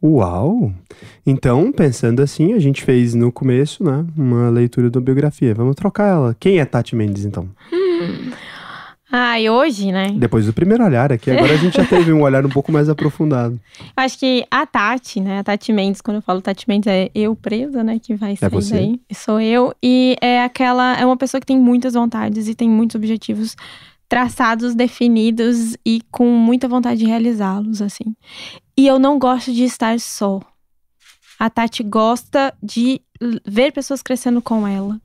Uau! 0.00 0.72
Então, 1.26 1.72
pensando 1.72 2.22
assim, 2.22 2.52
a 2.52 2.58
gente 2.60 2.84
fez 2.84 3.14
no 3.14 3.32
começo, 3.32 3.82
né, 3.82 4.06
uma 4.16 4.48
leitura 4.48 4.88
da 4.88 5.00
biografia. 5.00 5.52
Vamos 5.54 5.74
trocar 5.74 6.06
ela. 6.06 6.36
Quem 6.38 6.60
é 6.60 6.64
Tati 6.64 6.94
Mendes, 6.94 7.24
então? 7.24 7.48
Ah, 9.10 9.40
e 9.40 9.48
hoje, 9.48 9.90
né? 9.90 10.10
Depois 10.10 10.44
do 10.44 10.52
primeiro 10.52 10.84
olhar 10.84 11.10
aqui, 11.10 11.30
agora 11.30 11.54
a 11.54 11.56
gente 11.56 11.76
já 11.78 11.84
teve 11.86 12.12
um 12.12 12.22
olhar 12.22 12.44
um 12.44 12.50
pouco 12.50 12.70
mais 12.70 12.90
aprofundado. 12.90 13.58
Acho 13.96 14.18
que 14.18 14.46
a 14.50 14.66
Tati, 14.66 15.20
né? 15.20 15.38
A 15.38 15.44
Tati 15.44 15.72
Mendes, 15.72 16.02
quando 16.02 16.16
eu 16.16 16.22
falo 16.22 16.42
Tati 16.42 16.68
Mendes, 16.68 16.86
é 16.86 17.10
eu 17.14 17.34
presa, 17.34 17.82
né? 17.82 17.98
Que 17.98 18.14
vai 18.14 18.36
sair 18.36 18.50
você. 18.50 18.74
daí. 18.74 19.00
Sou 19.14 19.40
eu. 19.40 19.74
E 19.82 20.16
é 20.20 20.42
aquela. 20.42 20.94
É 20.98 21.06
uma 21.06 21.16
pessoa 21.16 21.40
que 21.40 21.46
tem 21.46 21.58
muitas 21.58 21.94
vontades 21.94 22.48
e 22.48 22.54
tem 22.54 22.68
muitos 22.68 22.96
objetivos 22.96 23.56
traçados, 24.08 24.74
definidos 24.74 25.76
e 25.84 26.02
com 26.10 26.26
muita 26.26 26.68
vontade 26.68 27.00
de 27.00 27.06
realizá-los, 27.06 27.80
assim. 27.80 28.14
E 28.76 28.86
eu 28.86 28.98
não 28.98 29.18
gosto 29.18 29.52
de 29.52 29.64
estar 29.64 29.98
só. 30.00 30.40
A 31.38 31.48
Tati 31.48 31.82
gosta 31.82 32.52
de 32.62 33.00
ver 33.46 33.72
pessoas 33.72 34.02
crescendo 34.02 34.42
com 34.42 34.66
ela. 34.66 35.00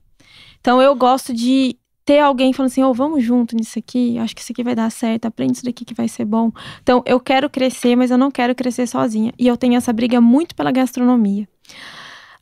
Então 0.60 0.80
eu 0.80 0.94
gosto 0.94 1.32
de 1.32 1.76
ter 2.04 2.18
alguém 2.20 2.52
falando 2.52 2.70
assim, 2.70 2.82
ô, 2.82 2.92
vamos 2.92 3.24
junto 3.24 3.56
nisso 3.56 3.78
aqui, 3.78 4.18
acho 4.18 4.34
que 4.34 4.42
isso 4.42 4.52
aqui 4.52 4.62
vai 4.62 4.74
dar 4.74 4.90
certo, 4.90 5.24
aprende 5.24 5.54
isso 5.54 5.64
daqui 5.64 5.84
que 5.84 5.94
vai 5.94 6.06
ser 6.06 6.24
bom. 6.24 6.52
Então, 6.82 7.02
eu 7.06 7.18
quero 7.18 7.48
crescer, 7.48 7.96
mas 7.96 8.10
eu 8.10 8.18
não 8.18 8.30
quero 8.30 8.54
crescer 8.54 8.86
sozinha. 8.86 9.32
E 9.38 9.46
eu 9.46 9.56
tenho 9.56 9.74
essa 9.74 9.92
briga 9.92 10.20
muito 10.20 10.54
pela 10.54 10.70
gastronomia. 10.70 11.48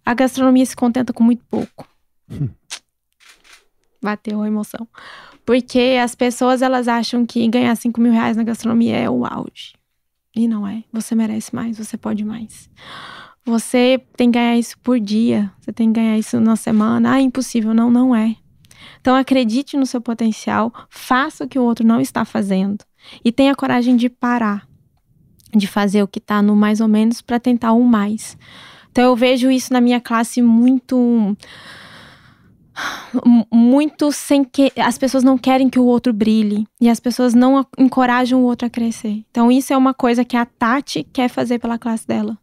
A 0.04 0.14
gastronomia 0.14 0.66
se 0.66 0.74
contenta 0.74 1.12
com 1.12 1.22
muito 1.22 1.44
pouco. 1.48 1.86
Bateu 4.02 4.42
a 4.42 4.48
emoção. 4.48 4.88
Porque 5.46 5.96
as 6.02 6.14
pessoas, 6.16 6.60
elas 6.60 6.88
acham 6.88 7.24
que 7.24 7.46
ganhar 7.46 7.74
5 7.76 8.00
mil 8.00 8.12
reais 8.12 8.36
na 8.36 8.42
gastronomia 8.42 8.96
é 8.96 9.08
o 9.08 9.24
auge. 9.24 9.74
E 10.34 10.48
não 10.48 10.66
é. 10.66 10.82
Você 10.92 11.14
merece 11.14 11.54
mais, 11.54 11.78
você 11.78 11.96
pode 11.96 12.24
mais. 12.24 12.68
Você 13.44 14.00
tem 14.16 14.30
que 14.30 14.38
ganhar 14.38 14.56
isso 14.56 14.76
por 14.80 14.98
dia. 14.98 15.52
Você 15.60 15.72
tem 15.72 15.92
que 15.92 16.00
ganhar 16.00 16.18
isso 16.18 16.40
na 16.40 16.56
semana. 16.56 17.12
Ah, 17.12 17.20
impossível. 17.20 17.74
Não, 17.74 17.90
não 17.90 18.14
é. 18.14 18.36
Então 19.02 19.16
acredite 19.16 19.76
no 19.76 19.84
seu 19.84 20.00
potencial, 20.00 20.72
faça 20.88 21.42
o 21.42 21.48
que 21.48 21.58
o 21.58 21.62
outro 21.64 21.84
não 21.84 22.00
está 22.00 22.24
fazendo 22.24 22.84
e 23.24 23.32
tenha 23.32 23.52
coragem 23.52 23.96
de 23.96 24.08
parar, 24.08 24.64
de 25.52 25.66
fazer 25.66 26.04
o 26.04 26.08
que 26.08 26.20
está 26.20 26.40
no 26.40 26.54
mais 26.54 26.80
ou 26.80 26.86
menos 26.86 27.20
para 27.20 27.40
tentar 27.40 27.72
um 27.72 27.82
mais. 27.82 28.38
Então 28.92 29.02
eu 29.02 29.16
vejo 29.16 29.50
isso 29.50 29.72
na 29.72 29.80
minha 29.80 30.00
classe 30.00 30.40
muito 30.40 31.36
muito 33.52 34.12
sem 34.12 34.44
que 34.44 34.72
as 34.76 34.96
pessoas 34.96 35.24
não 35.24 35.36
querem 35.36 35.68
que 35.68 35.80
o 35.80 35.84
outro 35.84 36.12
brilhe 36.12 36.64
e 36.80 36.88
as 36.88 37.00
pessoas 37.00 37.34
não 37.34 37.66
encorajam 37.76 38.40
o 38.40 38.44
outro 38.44 38.68
a 38.68 38.70
crescer. 38.70 39.24
Então 39.32 39.50
isso 39.50 39.72
é 39.72 39.76
uma 39.76 39.92
coisa 39.92 40.24
que 40.24 40.36
a 40.36 40.46
Tati 40.46 41.02
quer 41.12 41.28
fazer 41.28 41.58
pela 41.58 41.76
classe 41.76 42.06
dela, 42.06 42.38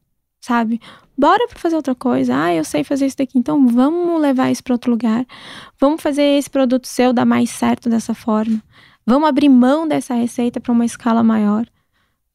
sabe? 0.49 0.81
Bora 1.15 1.47
pra 1.47 1.59
fazer 1.59 1.75
outra 1.75 1.93
coisa. 1.93 2.35
Ah, 2.35 2.53
eu 2.53 2.63
sei 2.63 2.83
fazer 2.83 3.05
isso 3.05 3.17
daqui, 3.17 3.37
então 3.37 3.67
vamos 3.67 4.19
levar 4.19 4.49
isso 4.49 4.63
para 4.63 4.73
outro 4.73 4.89
lugar. 4.89 5.25
Vamos 5.79 6.01
fazer 6.01 6.23
esse 6.23 6.49
produto 6.49 6.87
seu 6.87 7.13
dar 7.13 7.25
mais 7.25 7.51
certo 7.51 7.87
dessa 7.87 8.15
forma. 8.15 8.59
Vamos 9.05 9.29
abrir 9.29 9.47
mão 9.47 9.87
dessa 9.87 10.15
receita 10.15 10.59
para 10.59 10.71
uma 10.71 10.85
escala 10.85 11.21
maior. 11.21 11.67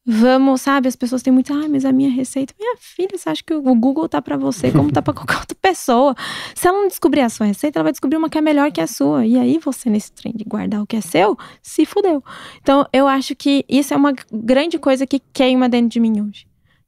Vamos, 0.07 0.61
sabe? 0.61 0.87
As 0.87 0.95
pessoas 0.95 1.23
têm 1.23 1.33
muito, 1.33 1.51
ah, 1.51 1.67
mas 1.67 1.83
a 1.83 1.91
minha 1.91 2.11
receita. 2.11 2.53
Minha 2.57 2.77
filha, 2.79 3.17
você 3.17 3.27
acha 3.27 3.43
que 3.43 3.53
o 3.53 3.61
Google 3.75 4.07
tá 4.07 4.21
para 4.21 4.37
você 4.37 4.71
como 4.71 4.91
tá 4.91 5.01
para 5.01 5.13
qualquer 5.15 5.39
outra 5.39 5.57
pessoa? 5.59 6.15
Se 6.53 6.67
ela 6.67 6.79
não 6.79 6.87
descobrir 6.87 7.21
a 7.21 7.29
sua 7.29 7.47
receita, 7.47 7.79
ela 7.79 7.85
vai 7.85 7.91
descobrir 7.91 8.17
uma 8.17 8.29
que 8.29 8.37
é 8.37 8.41
melhor 8.41 8.71
que 8.71 8.79
a 8.79 8.87
sua. 8.87 9.25
E 9.25 9.37
aí 9.37 9.57
você, 9.57 9.89
nesse 9.89 10.11
trem 10.11 10.31
de 10.33 10.45
guardar 10.45 10.81
o 10.81 10.87
que 10.87 10.95
é 10.95 11.01
seu, 11.01 11.35
se 11.61 11.85
fudeu. 11.85 12.23
Então, 12.61 12.87
eu 12.93 13.07
acho 13.07 13.35
que 13.35 13.65
isso 13.67 13.93
é 13.93 13.97
uma 13.97 14.13
grande 14.31 14.77
coisa 14.77 15.07
que 15.07 15.19
queima 15.33 15.67
dentro 15.67 15.89
de 15.89 15.99
mim 15.99 16.21
hoje. 16.21 16.45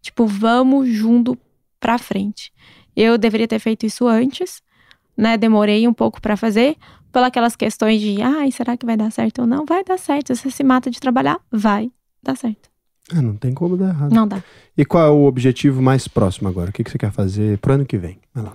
Tipo, 0.08 0.26
vamos 0.26 0.88
junto 0.88 1.38
pra 1.82 1.98
frente. 1.98 2.54
Eu 2.96 3.18
deveria 3.18 3.46
ter 3.46 3.60
feito 3.60 3.86
isso 3.86 4.08
antes, 4.08 4.62
né? 5.18 5.38
Demorei 5.38 5.86
um 5.86 5.94
pouco 5.94 6.22
para 6.22 6.38
fazer, 6.38 6.78
pelas 7.12 7.28
aquelas 7.28 7.58
questões 7.58 8.00
de, 8.00 8.22
ai, 8.22 8.50
será 8.54 8.78
que 8.78 8.86
vai 8.86 8.96
dar 8.96 9.12
certo 9.12 9.40
ou 9.42 9.48
não? 9.48 9.66
Vai 9.66 9.84
dar 9.84 10.00
certo. 10.00 10.34
Se 10.34 10.44
você 10.44 10.50
se 10.50 10.64
mata 10.64 10.90
de 10.90 10.98
trabalhar, 10.98 11.42
vai 11.52 11.92
dar 12.24 12.38
certo. 12.38 12.70
Ah, 13.14 13.22
não 13.22 13.36
tem 13.36 13.54
como 13.54 13.76
dar 13.76 13.90
errado. 13.90 14.14
Não 14.14 14.26
dá. 14.26 14.42
E 14.78 14.86
qual 14.86 15.06
é 15.06 15.10
o 15.10 15.26
objetivo 15.26 15.82
mais 15.82 16.08
próximo 16.08 16.48
agora? 16.48 16.70
O 16.70 16.74
que, 16.74 16.86
que 16.86 16.90
você 16.90 16.98
quer 16.98 17.12
fazer 17.12 17.58
pro 17.58 17.74
ano 17.74 17.86
que 17.86 17.98
vem? 17.98 18.18
Vai 18.34 18.46
lá. 18.46 18.54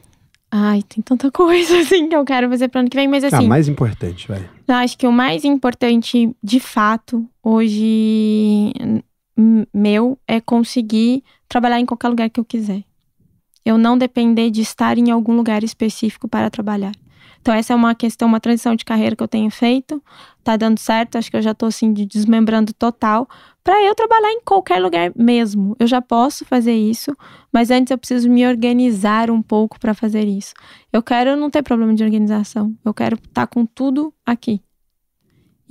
Ai, 0.51 0.83
tem 0.83 1.03
tanta 1.03 1.31
coisa 1.31 1.81
assim 1.81 2.09
que 2.09 2.17
eu 2.17 2.25
quero 2.25 2.49
fazer 2.49 2.69
pro 2.69 2.81
ano 2.81 2.89
que 2.89 2.97
vem, 2.97 3.09
mas 3.09 3.25
assim. 3.25 3.45
Ah, 3.45 3.49
mais 3.49 3.69
importante, 3.69 4.27
vai. 4.27 4.49
Acho 4.69 4.97
que 4.97 5.07
o 5.07 5.13
mais 5.13 5.45
importante, 5.45 6.35
de 6.43 6.61
fato, 6.61 7.29
hoje 7.43 8.73
meu 9.75 10.19
é 10.27 10.41
conseguir 10.41 11.23
trabalhar 11.53 11.79
em 11.79 11.85
qualquer 11.85 12.09
lugar 12.09 12.31
que 12.31 12.41
eu 12.41 12.45
quiser. 12.45 12.83
Eu 13.63 13.77
não 13.77 13.99
depender 13.99 14.51
de 14.51 14.63
estar 14.63 14.97
em 14.97 15.11
algum 15.11 15.37
lugar 15.37 15.63
específico 15.63 16.27
para 16.27 16.49
trabalhar. 16.49 16.95
Então, 17.41 17.53
essa 17.53 17.75
é 17.75 17.77
uma 17.77 17.95
questão, 17.95 18.27
uma 18.27 18.41
transição 18.41 18.75
de 18.75 18.85
carreira 18.85 19.15
que 19.15 19.23
eu 19.23 19.29
tenho 19.29 19.51
feito. 19.51 20.03
Tá 20.43 20.57
dando 20.57 20.79
certo, 20.79 21.19
acho 21.19 21.31
que 21.31 21.37
eu 21.37 21.43
já 21.43 21.53
tô 21.53 21.67
assim, 21.67 21.93
de 21.93 22.07
desmembrando 22.07 22.73
total. 22.73 23.29
para 23.63 23.83
eu 23.83 23.95
trabalhar 23.95 24.33
em 24.33 24.41
qualquer 24.41 24.81
lugar 24.81 25.13
mesmo. 25.15 25.77
Eu 25.79 25.87
já 25.87 26.01
posso 26.01 26.45
fazer 26.45 26.75
isso, 26.75 27.15
mas 27.53 27.71
antes 27.71 27.91
eu 27.91 27.99
preciso 27.99 28.31
me 28.31 28.47
organizar 28.47 29.31
um 29.31 29.43
pouco 29.43 29.79
para 29.79 29.93
fazer 29.93 30.27
isso. 30.27 30.55
Eu 30.91 31.03
quero 31.03 31.37
não 31.37 31.51
ter 31.51 31.63
problema 31.63 31.95
de 31.95 32.03
organização. 32.03 32.75
Eu 32.85 32.95
quero 32.95 33.17
estar 33.17 33.47
tá 33.47 33.47
com 33.47 33.67
tudo 33.67 34.13
aqui. 34.25 34.63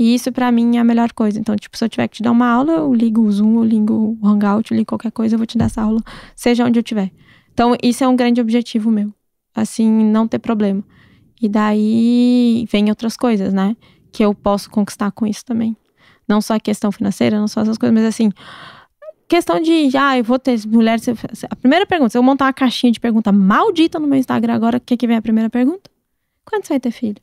E 0.01 0.15
isso 0.15 0.31
para 0.31 0.51
mim 0.51 0.77
é 0.77 0.79
a 0.79 0.83
melhor 0.83 1.13
coisa. 1.13 1.39
Então, 1.39 1.55
tipo, 1.55 1.77
se 1.77 1.85
eu 1.85 1.87
tiver 1.87 2.07
que 2.07 2.17
te 2.17 2.23
dar 2.23 2.31
uma 2.31 2.49
aula, 2.49 2.73
eu 2.73 2.91
ligo 2.91 3.21
o 3.21 3.31
Zoom, 3.31 3.57
eu 3.57 3.63
ligo 3.63 4.17
o 4.19 4.27
Hangout, 4.27 4.71
eu 4.71 4.75
ligo 4.75 4.87
qualquer 4.87 5.11
coisa, 5.11 5.35
eu 5.35 5.37
vou 5.37 5.45
te 5.45 5.59
dar 5.59 5.65
essa 5.65 5.83
aula, 5.83 6.01
seja 6.35 6.65
onde 6.65 6.79
eu 6.79 6.81
estiver. 6.81 7.11
Então, 7.53 7.75
isso 7.83 8.03
é 8.03 8.07
um 8.07 8.15
grande 8.15 8.41
objetivo 8.41 8.89
meu. 8.89 9.13
Assim, 9.53 9.87
não 9.87 10.27
ter 10.27 10.39
problema. 10.39 10.83
E 11.39 11.47
daí 11.47 12.65
vem 12.71 12.89
outras 12.89 13.15
coisas, 13.15 13.53
né? 13.53 13.77
Que 14.11 14.25
eu 14.25 14.33
posso 14.33 14.71
conquistar 14.71 15.11
com 15.11 15.27
isso 15.27 15.45
também. 15.45 15.77
Não 16.27 16.41
só 16.41 16.55
a 16.55 16.59
questão 16.59 16.91
financeira, 16.91 17.39
não 17.39 17.47
só 17.47 17.61
essas 17.61 17.77
coisas, 17.77 17.93
mas 17.93 18.05
assim, 18.05 18.31
questão 19.27 19.59
de, 19.59 19.95
ah, 19.95 20.17
eu 20.17 20.23
vou 20.23 20.39
ter 20.39 20.59
mulheres. 20.65 21.07
A 21.47 21.55
primeira 21.55 21.85
pergunta, 21.85 22.09
se 22.09 22.17
eu 22.17 22.23
montar 22.23 22.45
uma 22.45 22.53
caixinha 22.53 22.91
de 22.91 22.99
pergunta 22.99 23.31
maldita 23.31 23.99
no 23.99 24.07
meu 24.07 24.17
Instagram 24.17 24.55
agora, 24.55 24.77
o 24.77 24.81
que, 24.81 24.97
que 24.97 25.05
vem 25.05 25.17
a 25.17 25.21
primeira 25.21 25.47
pergunta? 25.47 25.91
Quando 26.43 26.65
você 26.65 26.73
vai 26.73 26.79
ter 26.79 26.89
filho? 26.89 27.21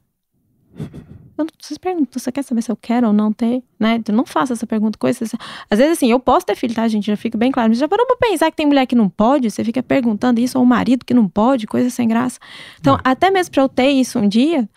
Eu 1.39 1.45
não, 1.45 1.53
vocês 1.59 1.79
perguntam, 1.79 2.21
você 2.21 2.33
quer 2.33 2.43
saber 2.43 2.63
se 2.63 2.71
eu 2.71 2.77
quero 2.77 3.07
ou 3.07 3.13
não 3.13 3.33
ter, 3.33 3.63
né? 3.79 4.03
Eu 4.07 4.15
não 4.15 4.27
faço 4.27 4.53
essa 4.53 4.67
pergunta, 4.67 4.99
coisa. 4.99 5.25
Às 5.71 5.79
vezes, 5.79 5.99
assim, 5.99 6.11
eu 6.11 6.19
posso 6.19 6.45
ter 6.45 6.57
filho, 6.57 6.75
tá, 6.75 6.87
gente? 6.89 7.07
Já 7.07 7.17
fica 7.17 7.39
bem 7.39 7.53
claro. 7.53 7.69
Mas 7.69 7.79
já 7.79 7.87
parou 7.87 8.07
pra 8.07 8.17
pensar 8.17 8.51
que 8.51 8.57
tem 8.57 8.67
mulher 8.67 8.87
que 8.87 8.97
não 8.97 9.09
pode? 9.09 9.51
Você 9.51 9.63
fica 9.63 9.83
perguntando 9.83 10.41
isso, 10.41 10.59
ou 10.59 10.65
o 10.65 10.67
marido 10.67 11.05
que 11.05 11.15
não 11.15 11.29
pode, 11.29 11.67
coisa 11.67 11.89
sem 11.91 12.09
graça. 12.09 12.41
Então, 12.81 12.95
não. 12.95 13.01
até 13.05 13.31
mesmo 13.31 13.53
pra 13.53 13.63
eu 13.63 13.69
ter 13.69 13.91
isso 13.91 14.19
um 14.19 14.29
dia, 14.29 14.69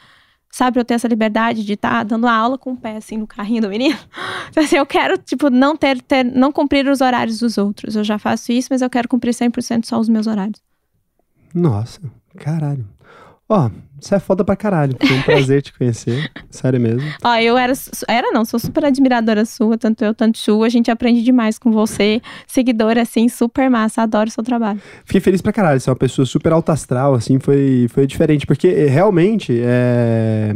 sabe, 0.52 0.74
pra 0.74 0.82
eu 0.82 0.86
ter 0.86 0.94
essa 0.94 1.08
liberdade 1.08 1.64
de 1.64 1.74
estar 1.74 1.90
tá 1.90 2.04
dando 2.04 2.28
aula 2.28 2.58
com 2.58 2.74
o 2.74 2.78
pé, 2.78 2.98
assim, 2.98 3.18
no 3.18 3.26
carrinho 3.26 3.64
do 3.64 3.70
menino. 3.70 3.98
Então, 4.50 4.62
assim, 4.64 4.76
eu 4.76 4.86
quero, 4.86 5.18
tipo, 5.18 5.50
não 5.50 5.76
ter, 5.76 6.02
ter, 6.02 6.24
não 6.24 6.52
cumprir 6.52 6.88
os 6.88 7.02
horários 7.02 7.40
dos 7.40 7.58
outros. 7.58 7.96
Eu 7.96 8.04
já 8.04 8.20
faço 8.20 8.52
isso, 8.52 8.68
mas 8.70 8.82
eu 8.82 8.90
quero 8.90 9.08
cumprir 9.08 9.34
100% 9.34 9.86
só 9.86 10.00
os 10.00 10.08
meus 10.08 10.28
horários. 10.28 10.62
Nossa, 11.56 12.00
caralho. 12.38 12.88
Ó, 13.52 13.70
você 14.00 14.16
é 14.16 14.20
foda 14.20 14.46
pra 14.46 14.56
caralho. 14.56 14.96
Foi 14.98 15.18
um 15.18 15.22
prazer 15.24 15.62
te 15.62 15.78
conhecer. 15.78 16.32
Sério 16.50 16.80
mesmo. 16.80 17.04
Ó, 17.22 17.36
eu 17.36 17.58
era. 17.58 17.74
Era 18.08 18.32
não, 18.32 18.46
sou 18.46 18.58
super 18.58 18.86
admiradora 18.86 19.44
sua, 19.44 19.78
tanto 19.78 20.06
eu, 20.06 20.14
tanto 20.14 20.38
Chu. 20.38 20.64
A 20.64 20.70
gente 20.70 20.90
aprende 20.90 21.22
demais 21.22 21.60
com 21.60 21.70
você. 21.70 22.22
Seguidora, 22.48 23.02
assim, 23.02 23.28
super 23.28 23.70
massa. 23.70 24.04
Adoro 24.04 24.30
o 24.30 24.32
seu 24.32 24.42
trabalho. 24.42 24.82
Fiquei 25.04 25.20
feliz 25.20 25.42
pra 25.42 25.52
caralho. 25.52 25.82
Você 25.82 25.90
é 25.90 25.92
uma 25.92 25.98
pessoa 25.98 26.26
super 26.26 26.54
alta 26.54 26.72
astral, 26.72 27.14
assim, 27.14 27.40
foi, 27.40 27.88
foi 27.90 28.08
diferente. 28.08 28.48
Porque 28.48 28.70
eh, 28.70 28.88
realmente 28.88 29.60
é, 29.62 30.56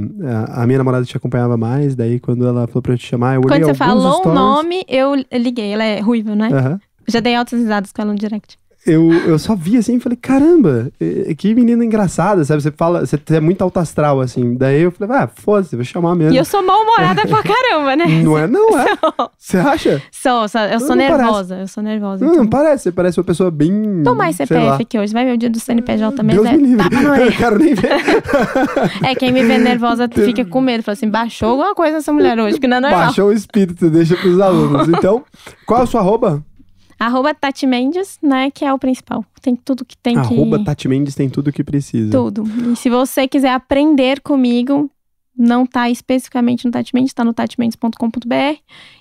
a 0.53 0.65
minha 0.65 0.77
namorada 0.77 1.03
te 1.03 1.17
acompanhava 1.17 1.57
mais. 1.57 1.97
Daí, 1.97 2.17
quando 2.17 2.47
ela 2.47 2.65
falou 2.65 2.81
pra 2.81 2.93
eu 2.93 2.97
te 2.97 3.05
chamar, 3.05 3.35
eu 3.35 3.41
olhei 3.41 3.59
Quando 3.59 3.65
você 3.65 3.73
falou 3.73 4.22
o 4.26 4.34
nome, 4.34 4.85
eu 4.88 5.15
liguei. 5.34 5.73
Ela 5.73 5.84
é 5.84 5.99
ruiva, 5.99 6.34
né? 6.34 6.47
Uhum. 6.47 6.80
Já 7.09 7.19
dei 7.19 7.35
altas 7.35 7.59
risadas 7.59 7.91
com 7.91 8.01
ela 8.01 8.13
no 8.13 8.17
direct 8.17 8.57
eu, 8.85 9.11
eu 9.11 9.39
só 9.39 9.55
vi 9.55 9.77
assim 9.77 9.95
e 9.95 9.99
falei, 9.99 10.15
caramba, 10.15 10.91
que 11.37 11.55
menina 11.55 11.83
engraçada, 11.83 12.45
sabe? 12.45 12.61
Você 12.61 12.71
fala, 12.71 13.05
você 13.05 13.19
é 13.31 13.39
muito 13.39 13.61
alto 13.63 13.79
astral, 13.79 14.21
assim. 14.21 14.55
Daí 14.55 14.81
eu 14.81 14.91
falei, 14.91 15.17
ah, 15.17 15.27
foda-se, 15.33 15.75
vou 15.75 15.83
chamar 15.83 16.13
mesmo. 16.15 16.33
E 16.33 16.37
eu 16.37 16.45
sou 16.45 16.61
mal-humorada 16.61 17.23
pra 17.27 17.41
caramba, 17.43 17.95
né? 17.95 18.05
Não 18.23 18.37
é, 18.37 18.47
não 18.47 18.79
é. 18.79 18.85
Você 19.37 19.57
acha? 19.57 20.01
Sou, 20.11 20.47
sou 20.47 20.61
eu 20.61 20.79
sou 20.79 20.89
não 20.89 20.95
nervosa, 20.97 21.55
parece. 21.55 21.61
eu 21.61 21.67
sou 21.67 21.83
nervosa. 21.83 22.23
Não, 22.23 22.33
então. 22.33 22.43
não 22.43 22.49
parece, 22.49 22.83
você 22.83 22.91
parece 22.91 23.19
uma 23.19 23.23
pessoa 23.23 23.49
bem. 23.49 24.03
Tô 24.03 24.13
mais 24.13 24.35
CPF 24.35 24.83
aqui 24.83 24.99
hoje, 24.99 25.13
vai 25.13 25.25
ver 25.25 25.33
o 25.33 25.37
dia 25.37 25.49
do 25.49 25.59
CNPJ 25.59 26.15
também. 26.15 26.35
Deus 26.35 26.51
me 26.51 26.57
livre. 26.57 26.85
Eu 27.25 27.31
quero 27.31 27.57
nem 27.57 27.73
ver. 27.73 27.91
é, 29.03 29.15
quem 29.15 29.31
me 29.31 29.43
vê 29.43 29.57
nervosa 29.57 30.07
fica 30.07 30.45
com 30.45 30.61
medo, 30.61 30.83
fala 30.83 30.93
assim, 30.93 31.09
baixou 31.09 31.49
alguma 31.49 31.73
coisa 31.73 31.97
essa 31.97 32.13
mulher 32.13 32.39
hoje, 32.39 32.59
que 32.59 32.67
não 32.67 32.77
é 32.77 32.81
normal. 32.81 33.05
Baixou 33.05 33.29
o 33.29 33.33
espírito, 33.33 33.89
deixa 33.89 34.15
pros 34.15 34.39
alunos. 34.39 34.87
Então, 34.89 35.23
qual 35.65 35.81
é 35.81 35.83
a 35.83 35.87
sua 35.87 36.01
arroba? 36.01 36.43
Arroba 36.99 37.34
Tati 37.34 37.67
Mendes, 37.67 38.17
né? 38.22 38.49
Que 38.51 38.65
é 38.65 38.73
o 38.73 38.80
principal. 38.80 39.26
Tem 39.41 39.55
tudo 39.55 39.85
que 39.85 39.97
tem 39.97 40.17
Arroba 40.17 40.30
que... 40.30 40.41
Arroba 40.41 40.63
Tati 40.63 40.88
Mendes 40.88 41.15
tem 41.15 41.30
tudo 41.30 41.51
que 41.51 41.63
precisa. 41.63 42.11
Tudo. 42.11 42.43
E 42.72 42.76
se 42.76 42.89
você 42.89 43.27
quiser 43.27 43.53
aprender 43.53 44.22
comigo, 44.22 44.89
não 45.38 45.65
tá 45.65 45.89
especificamente 45.89 46.65
no 46.65 46.72
Tati 46.72 46.95
Mendes, 46.95 47.13
tá 47.13 47.23
no 47.23 47.34
tatimendes.com.br. 47.34 48.57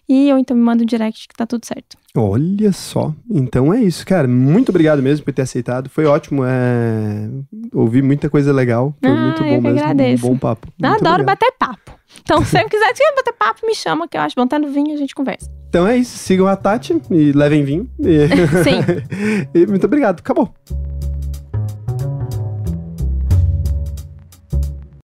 E 0.08 0.28
eu 0.28 0.38
então 0.38 0.56
me 0.56 0.62
manda 0.62 0.82
um 0.82 0.86
direct 0.86 1.28
que 1.28 1.34
tá 1.34 1.46
tudo 1.46 1.64
certo. 1.64 1.96
Olha 2.16 2.72
só. 2.72 3.14
Então 3.30 3.72
é 3.72 3.82
isso, 3.82 4.04
cara. 4.04 4.26
Muito 4.26 4.70
obrigado 4.70 5.02
mesmo 5.02 5.24
por 5.24 5.32
ter 5.32 5.42
aceitado. 5.42 5.88
Foi 5.88 6.04
ótimo. 6.04 6.44
É... 6.44 7.28
Ouvi 7.72 8.02
muita 8.02 8.28
coisa 8.28 8.52
legal. 8.52 8.94
Foi 9.00 9.10
ah, 9.10 9.16
muito 9.16 9.42
bom 9.42 9.60
mesmo. 9.60 9.80
Agradeço. 9.80 10.26
Um 10.26 10.30
bom 10.30 10.38
papo. 10.38 10.68
Muito 10.78 10.92
Adoro 10.92 11.22
obrigado. 11.22 11.26
bater 11.26 11.52
papo. 11.58 11.92
Então, 12.20 12.42
se 12.44 12.50
você 12.50 12.64
quiser 12.64 13.14
bater 13.16 13.32
papo, 13.32 13.66
me 13.66 13.74
chama, 13.74 14.08
que 14.08 14.16
eu 14.16 14.20
acho 14.20 14.34
bom. 14.36 14.46
Tá 14.46 14.58
no 14.58 14.68
vinho, 14.68 14.92
a 14.92 14.96
gente 14.96 15.14
conversa. 15.14 15.50
Então 15.74 15.88
é 15.88 15.96
isso. 15.96 16.16
Sigam 16.16 16.46
a 16.46 16.54
Tati 16.54 17.02
e 17.10 17.32
levem 17.32 17.64
vinho. 17.64 17.90
E... 17.98 18.28
Sim. 18.62 18.78
e 19.52 19.66
muito 19.66 19.84
obrigado. 19.86 20.20
Acabou. 20.20 20.54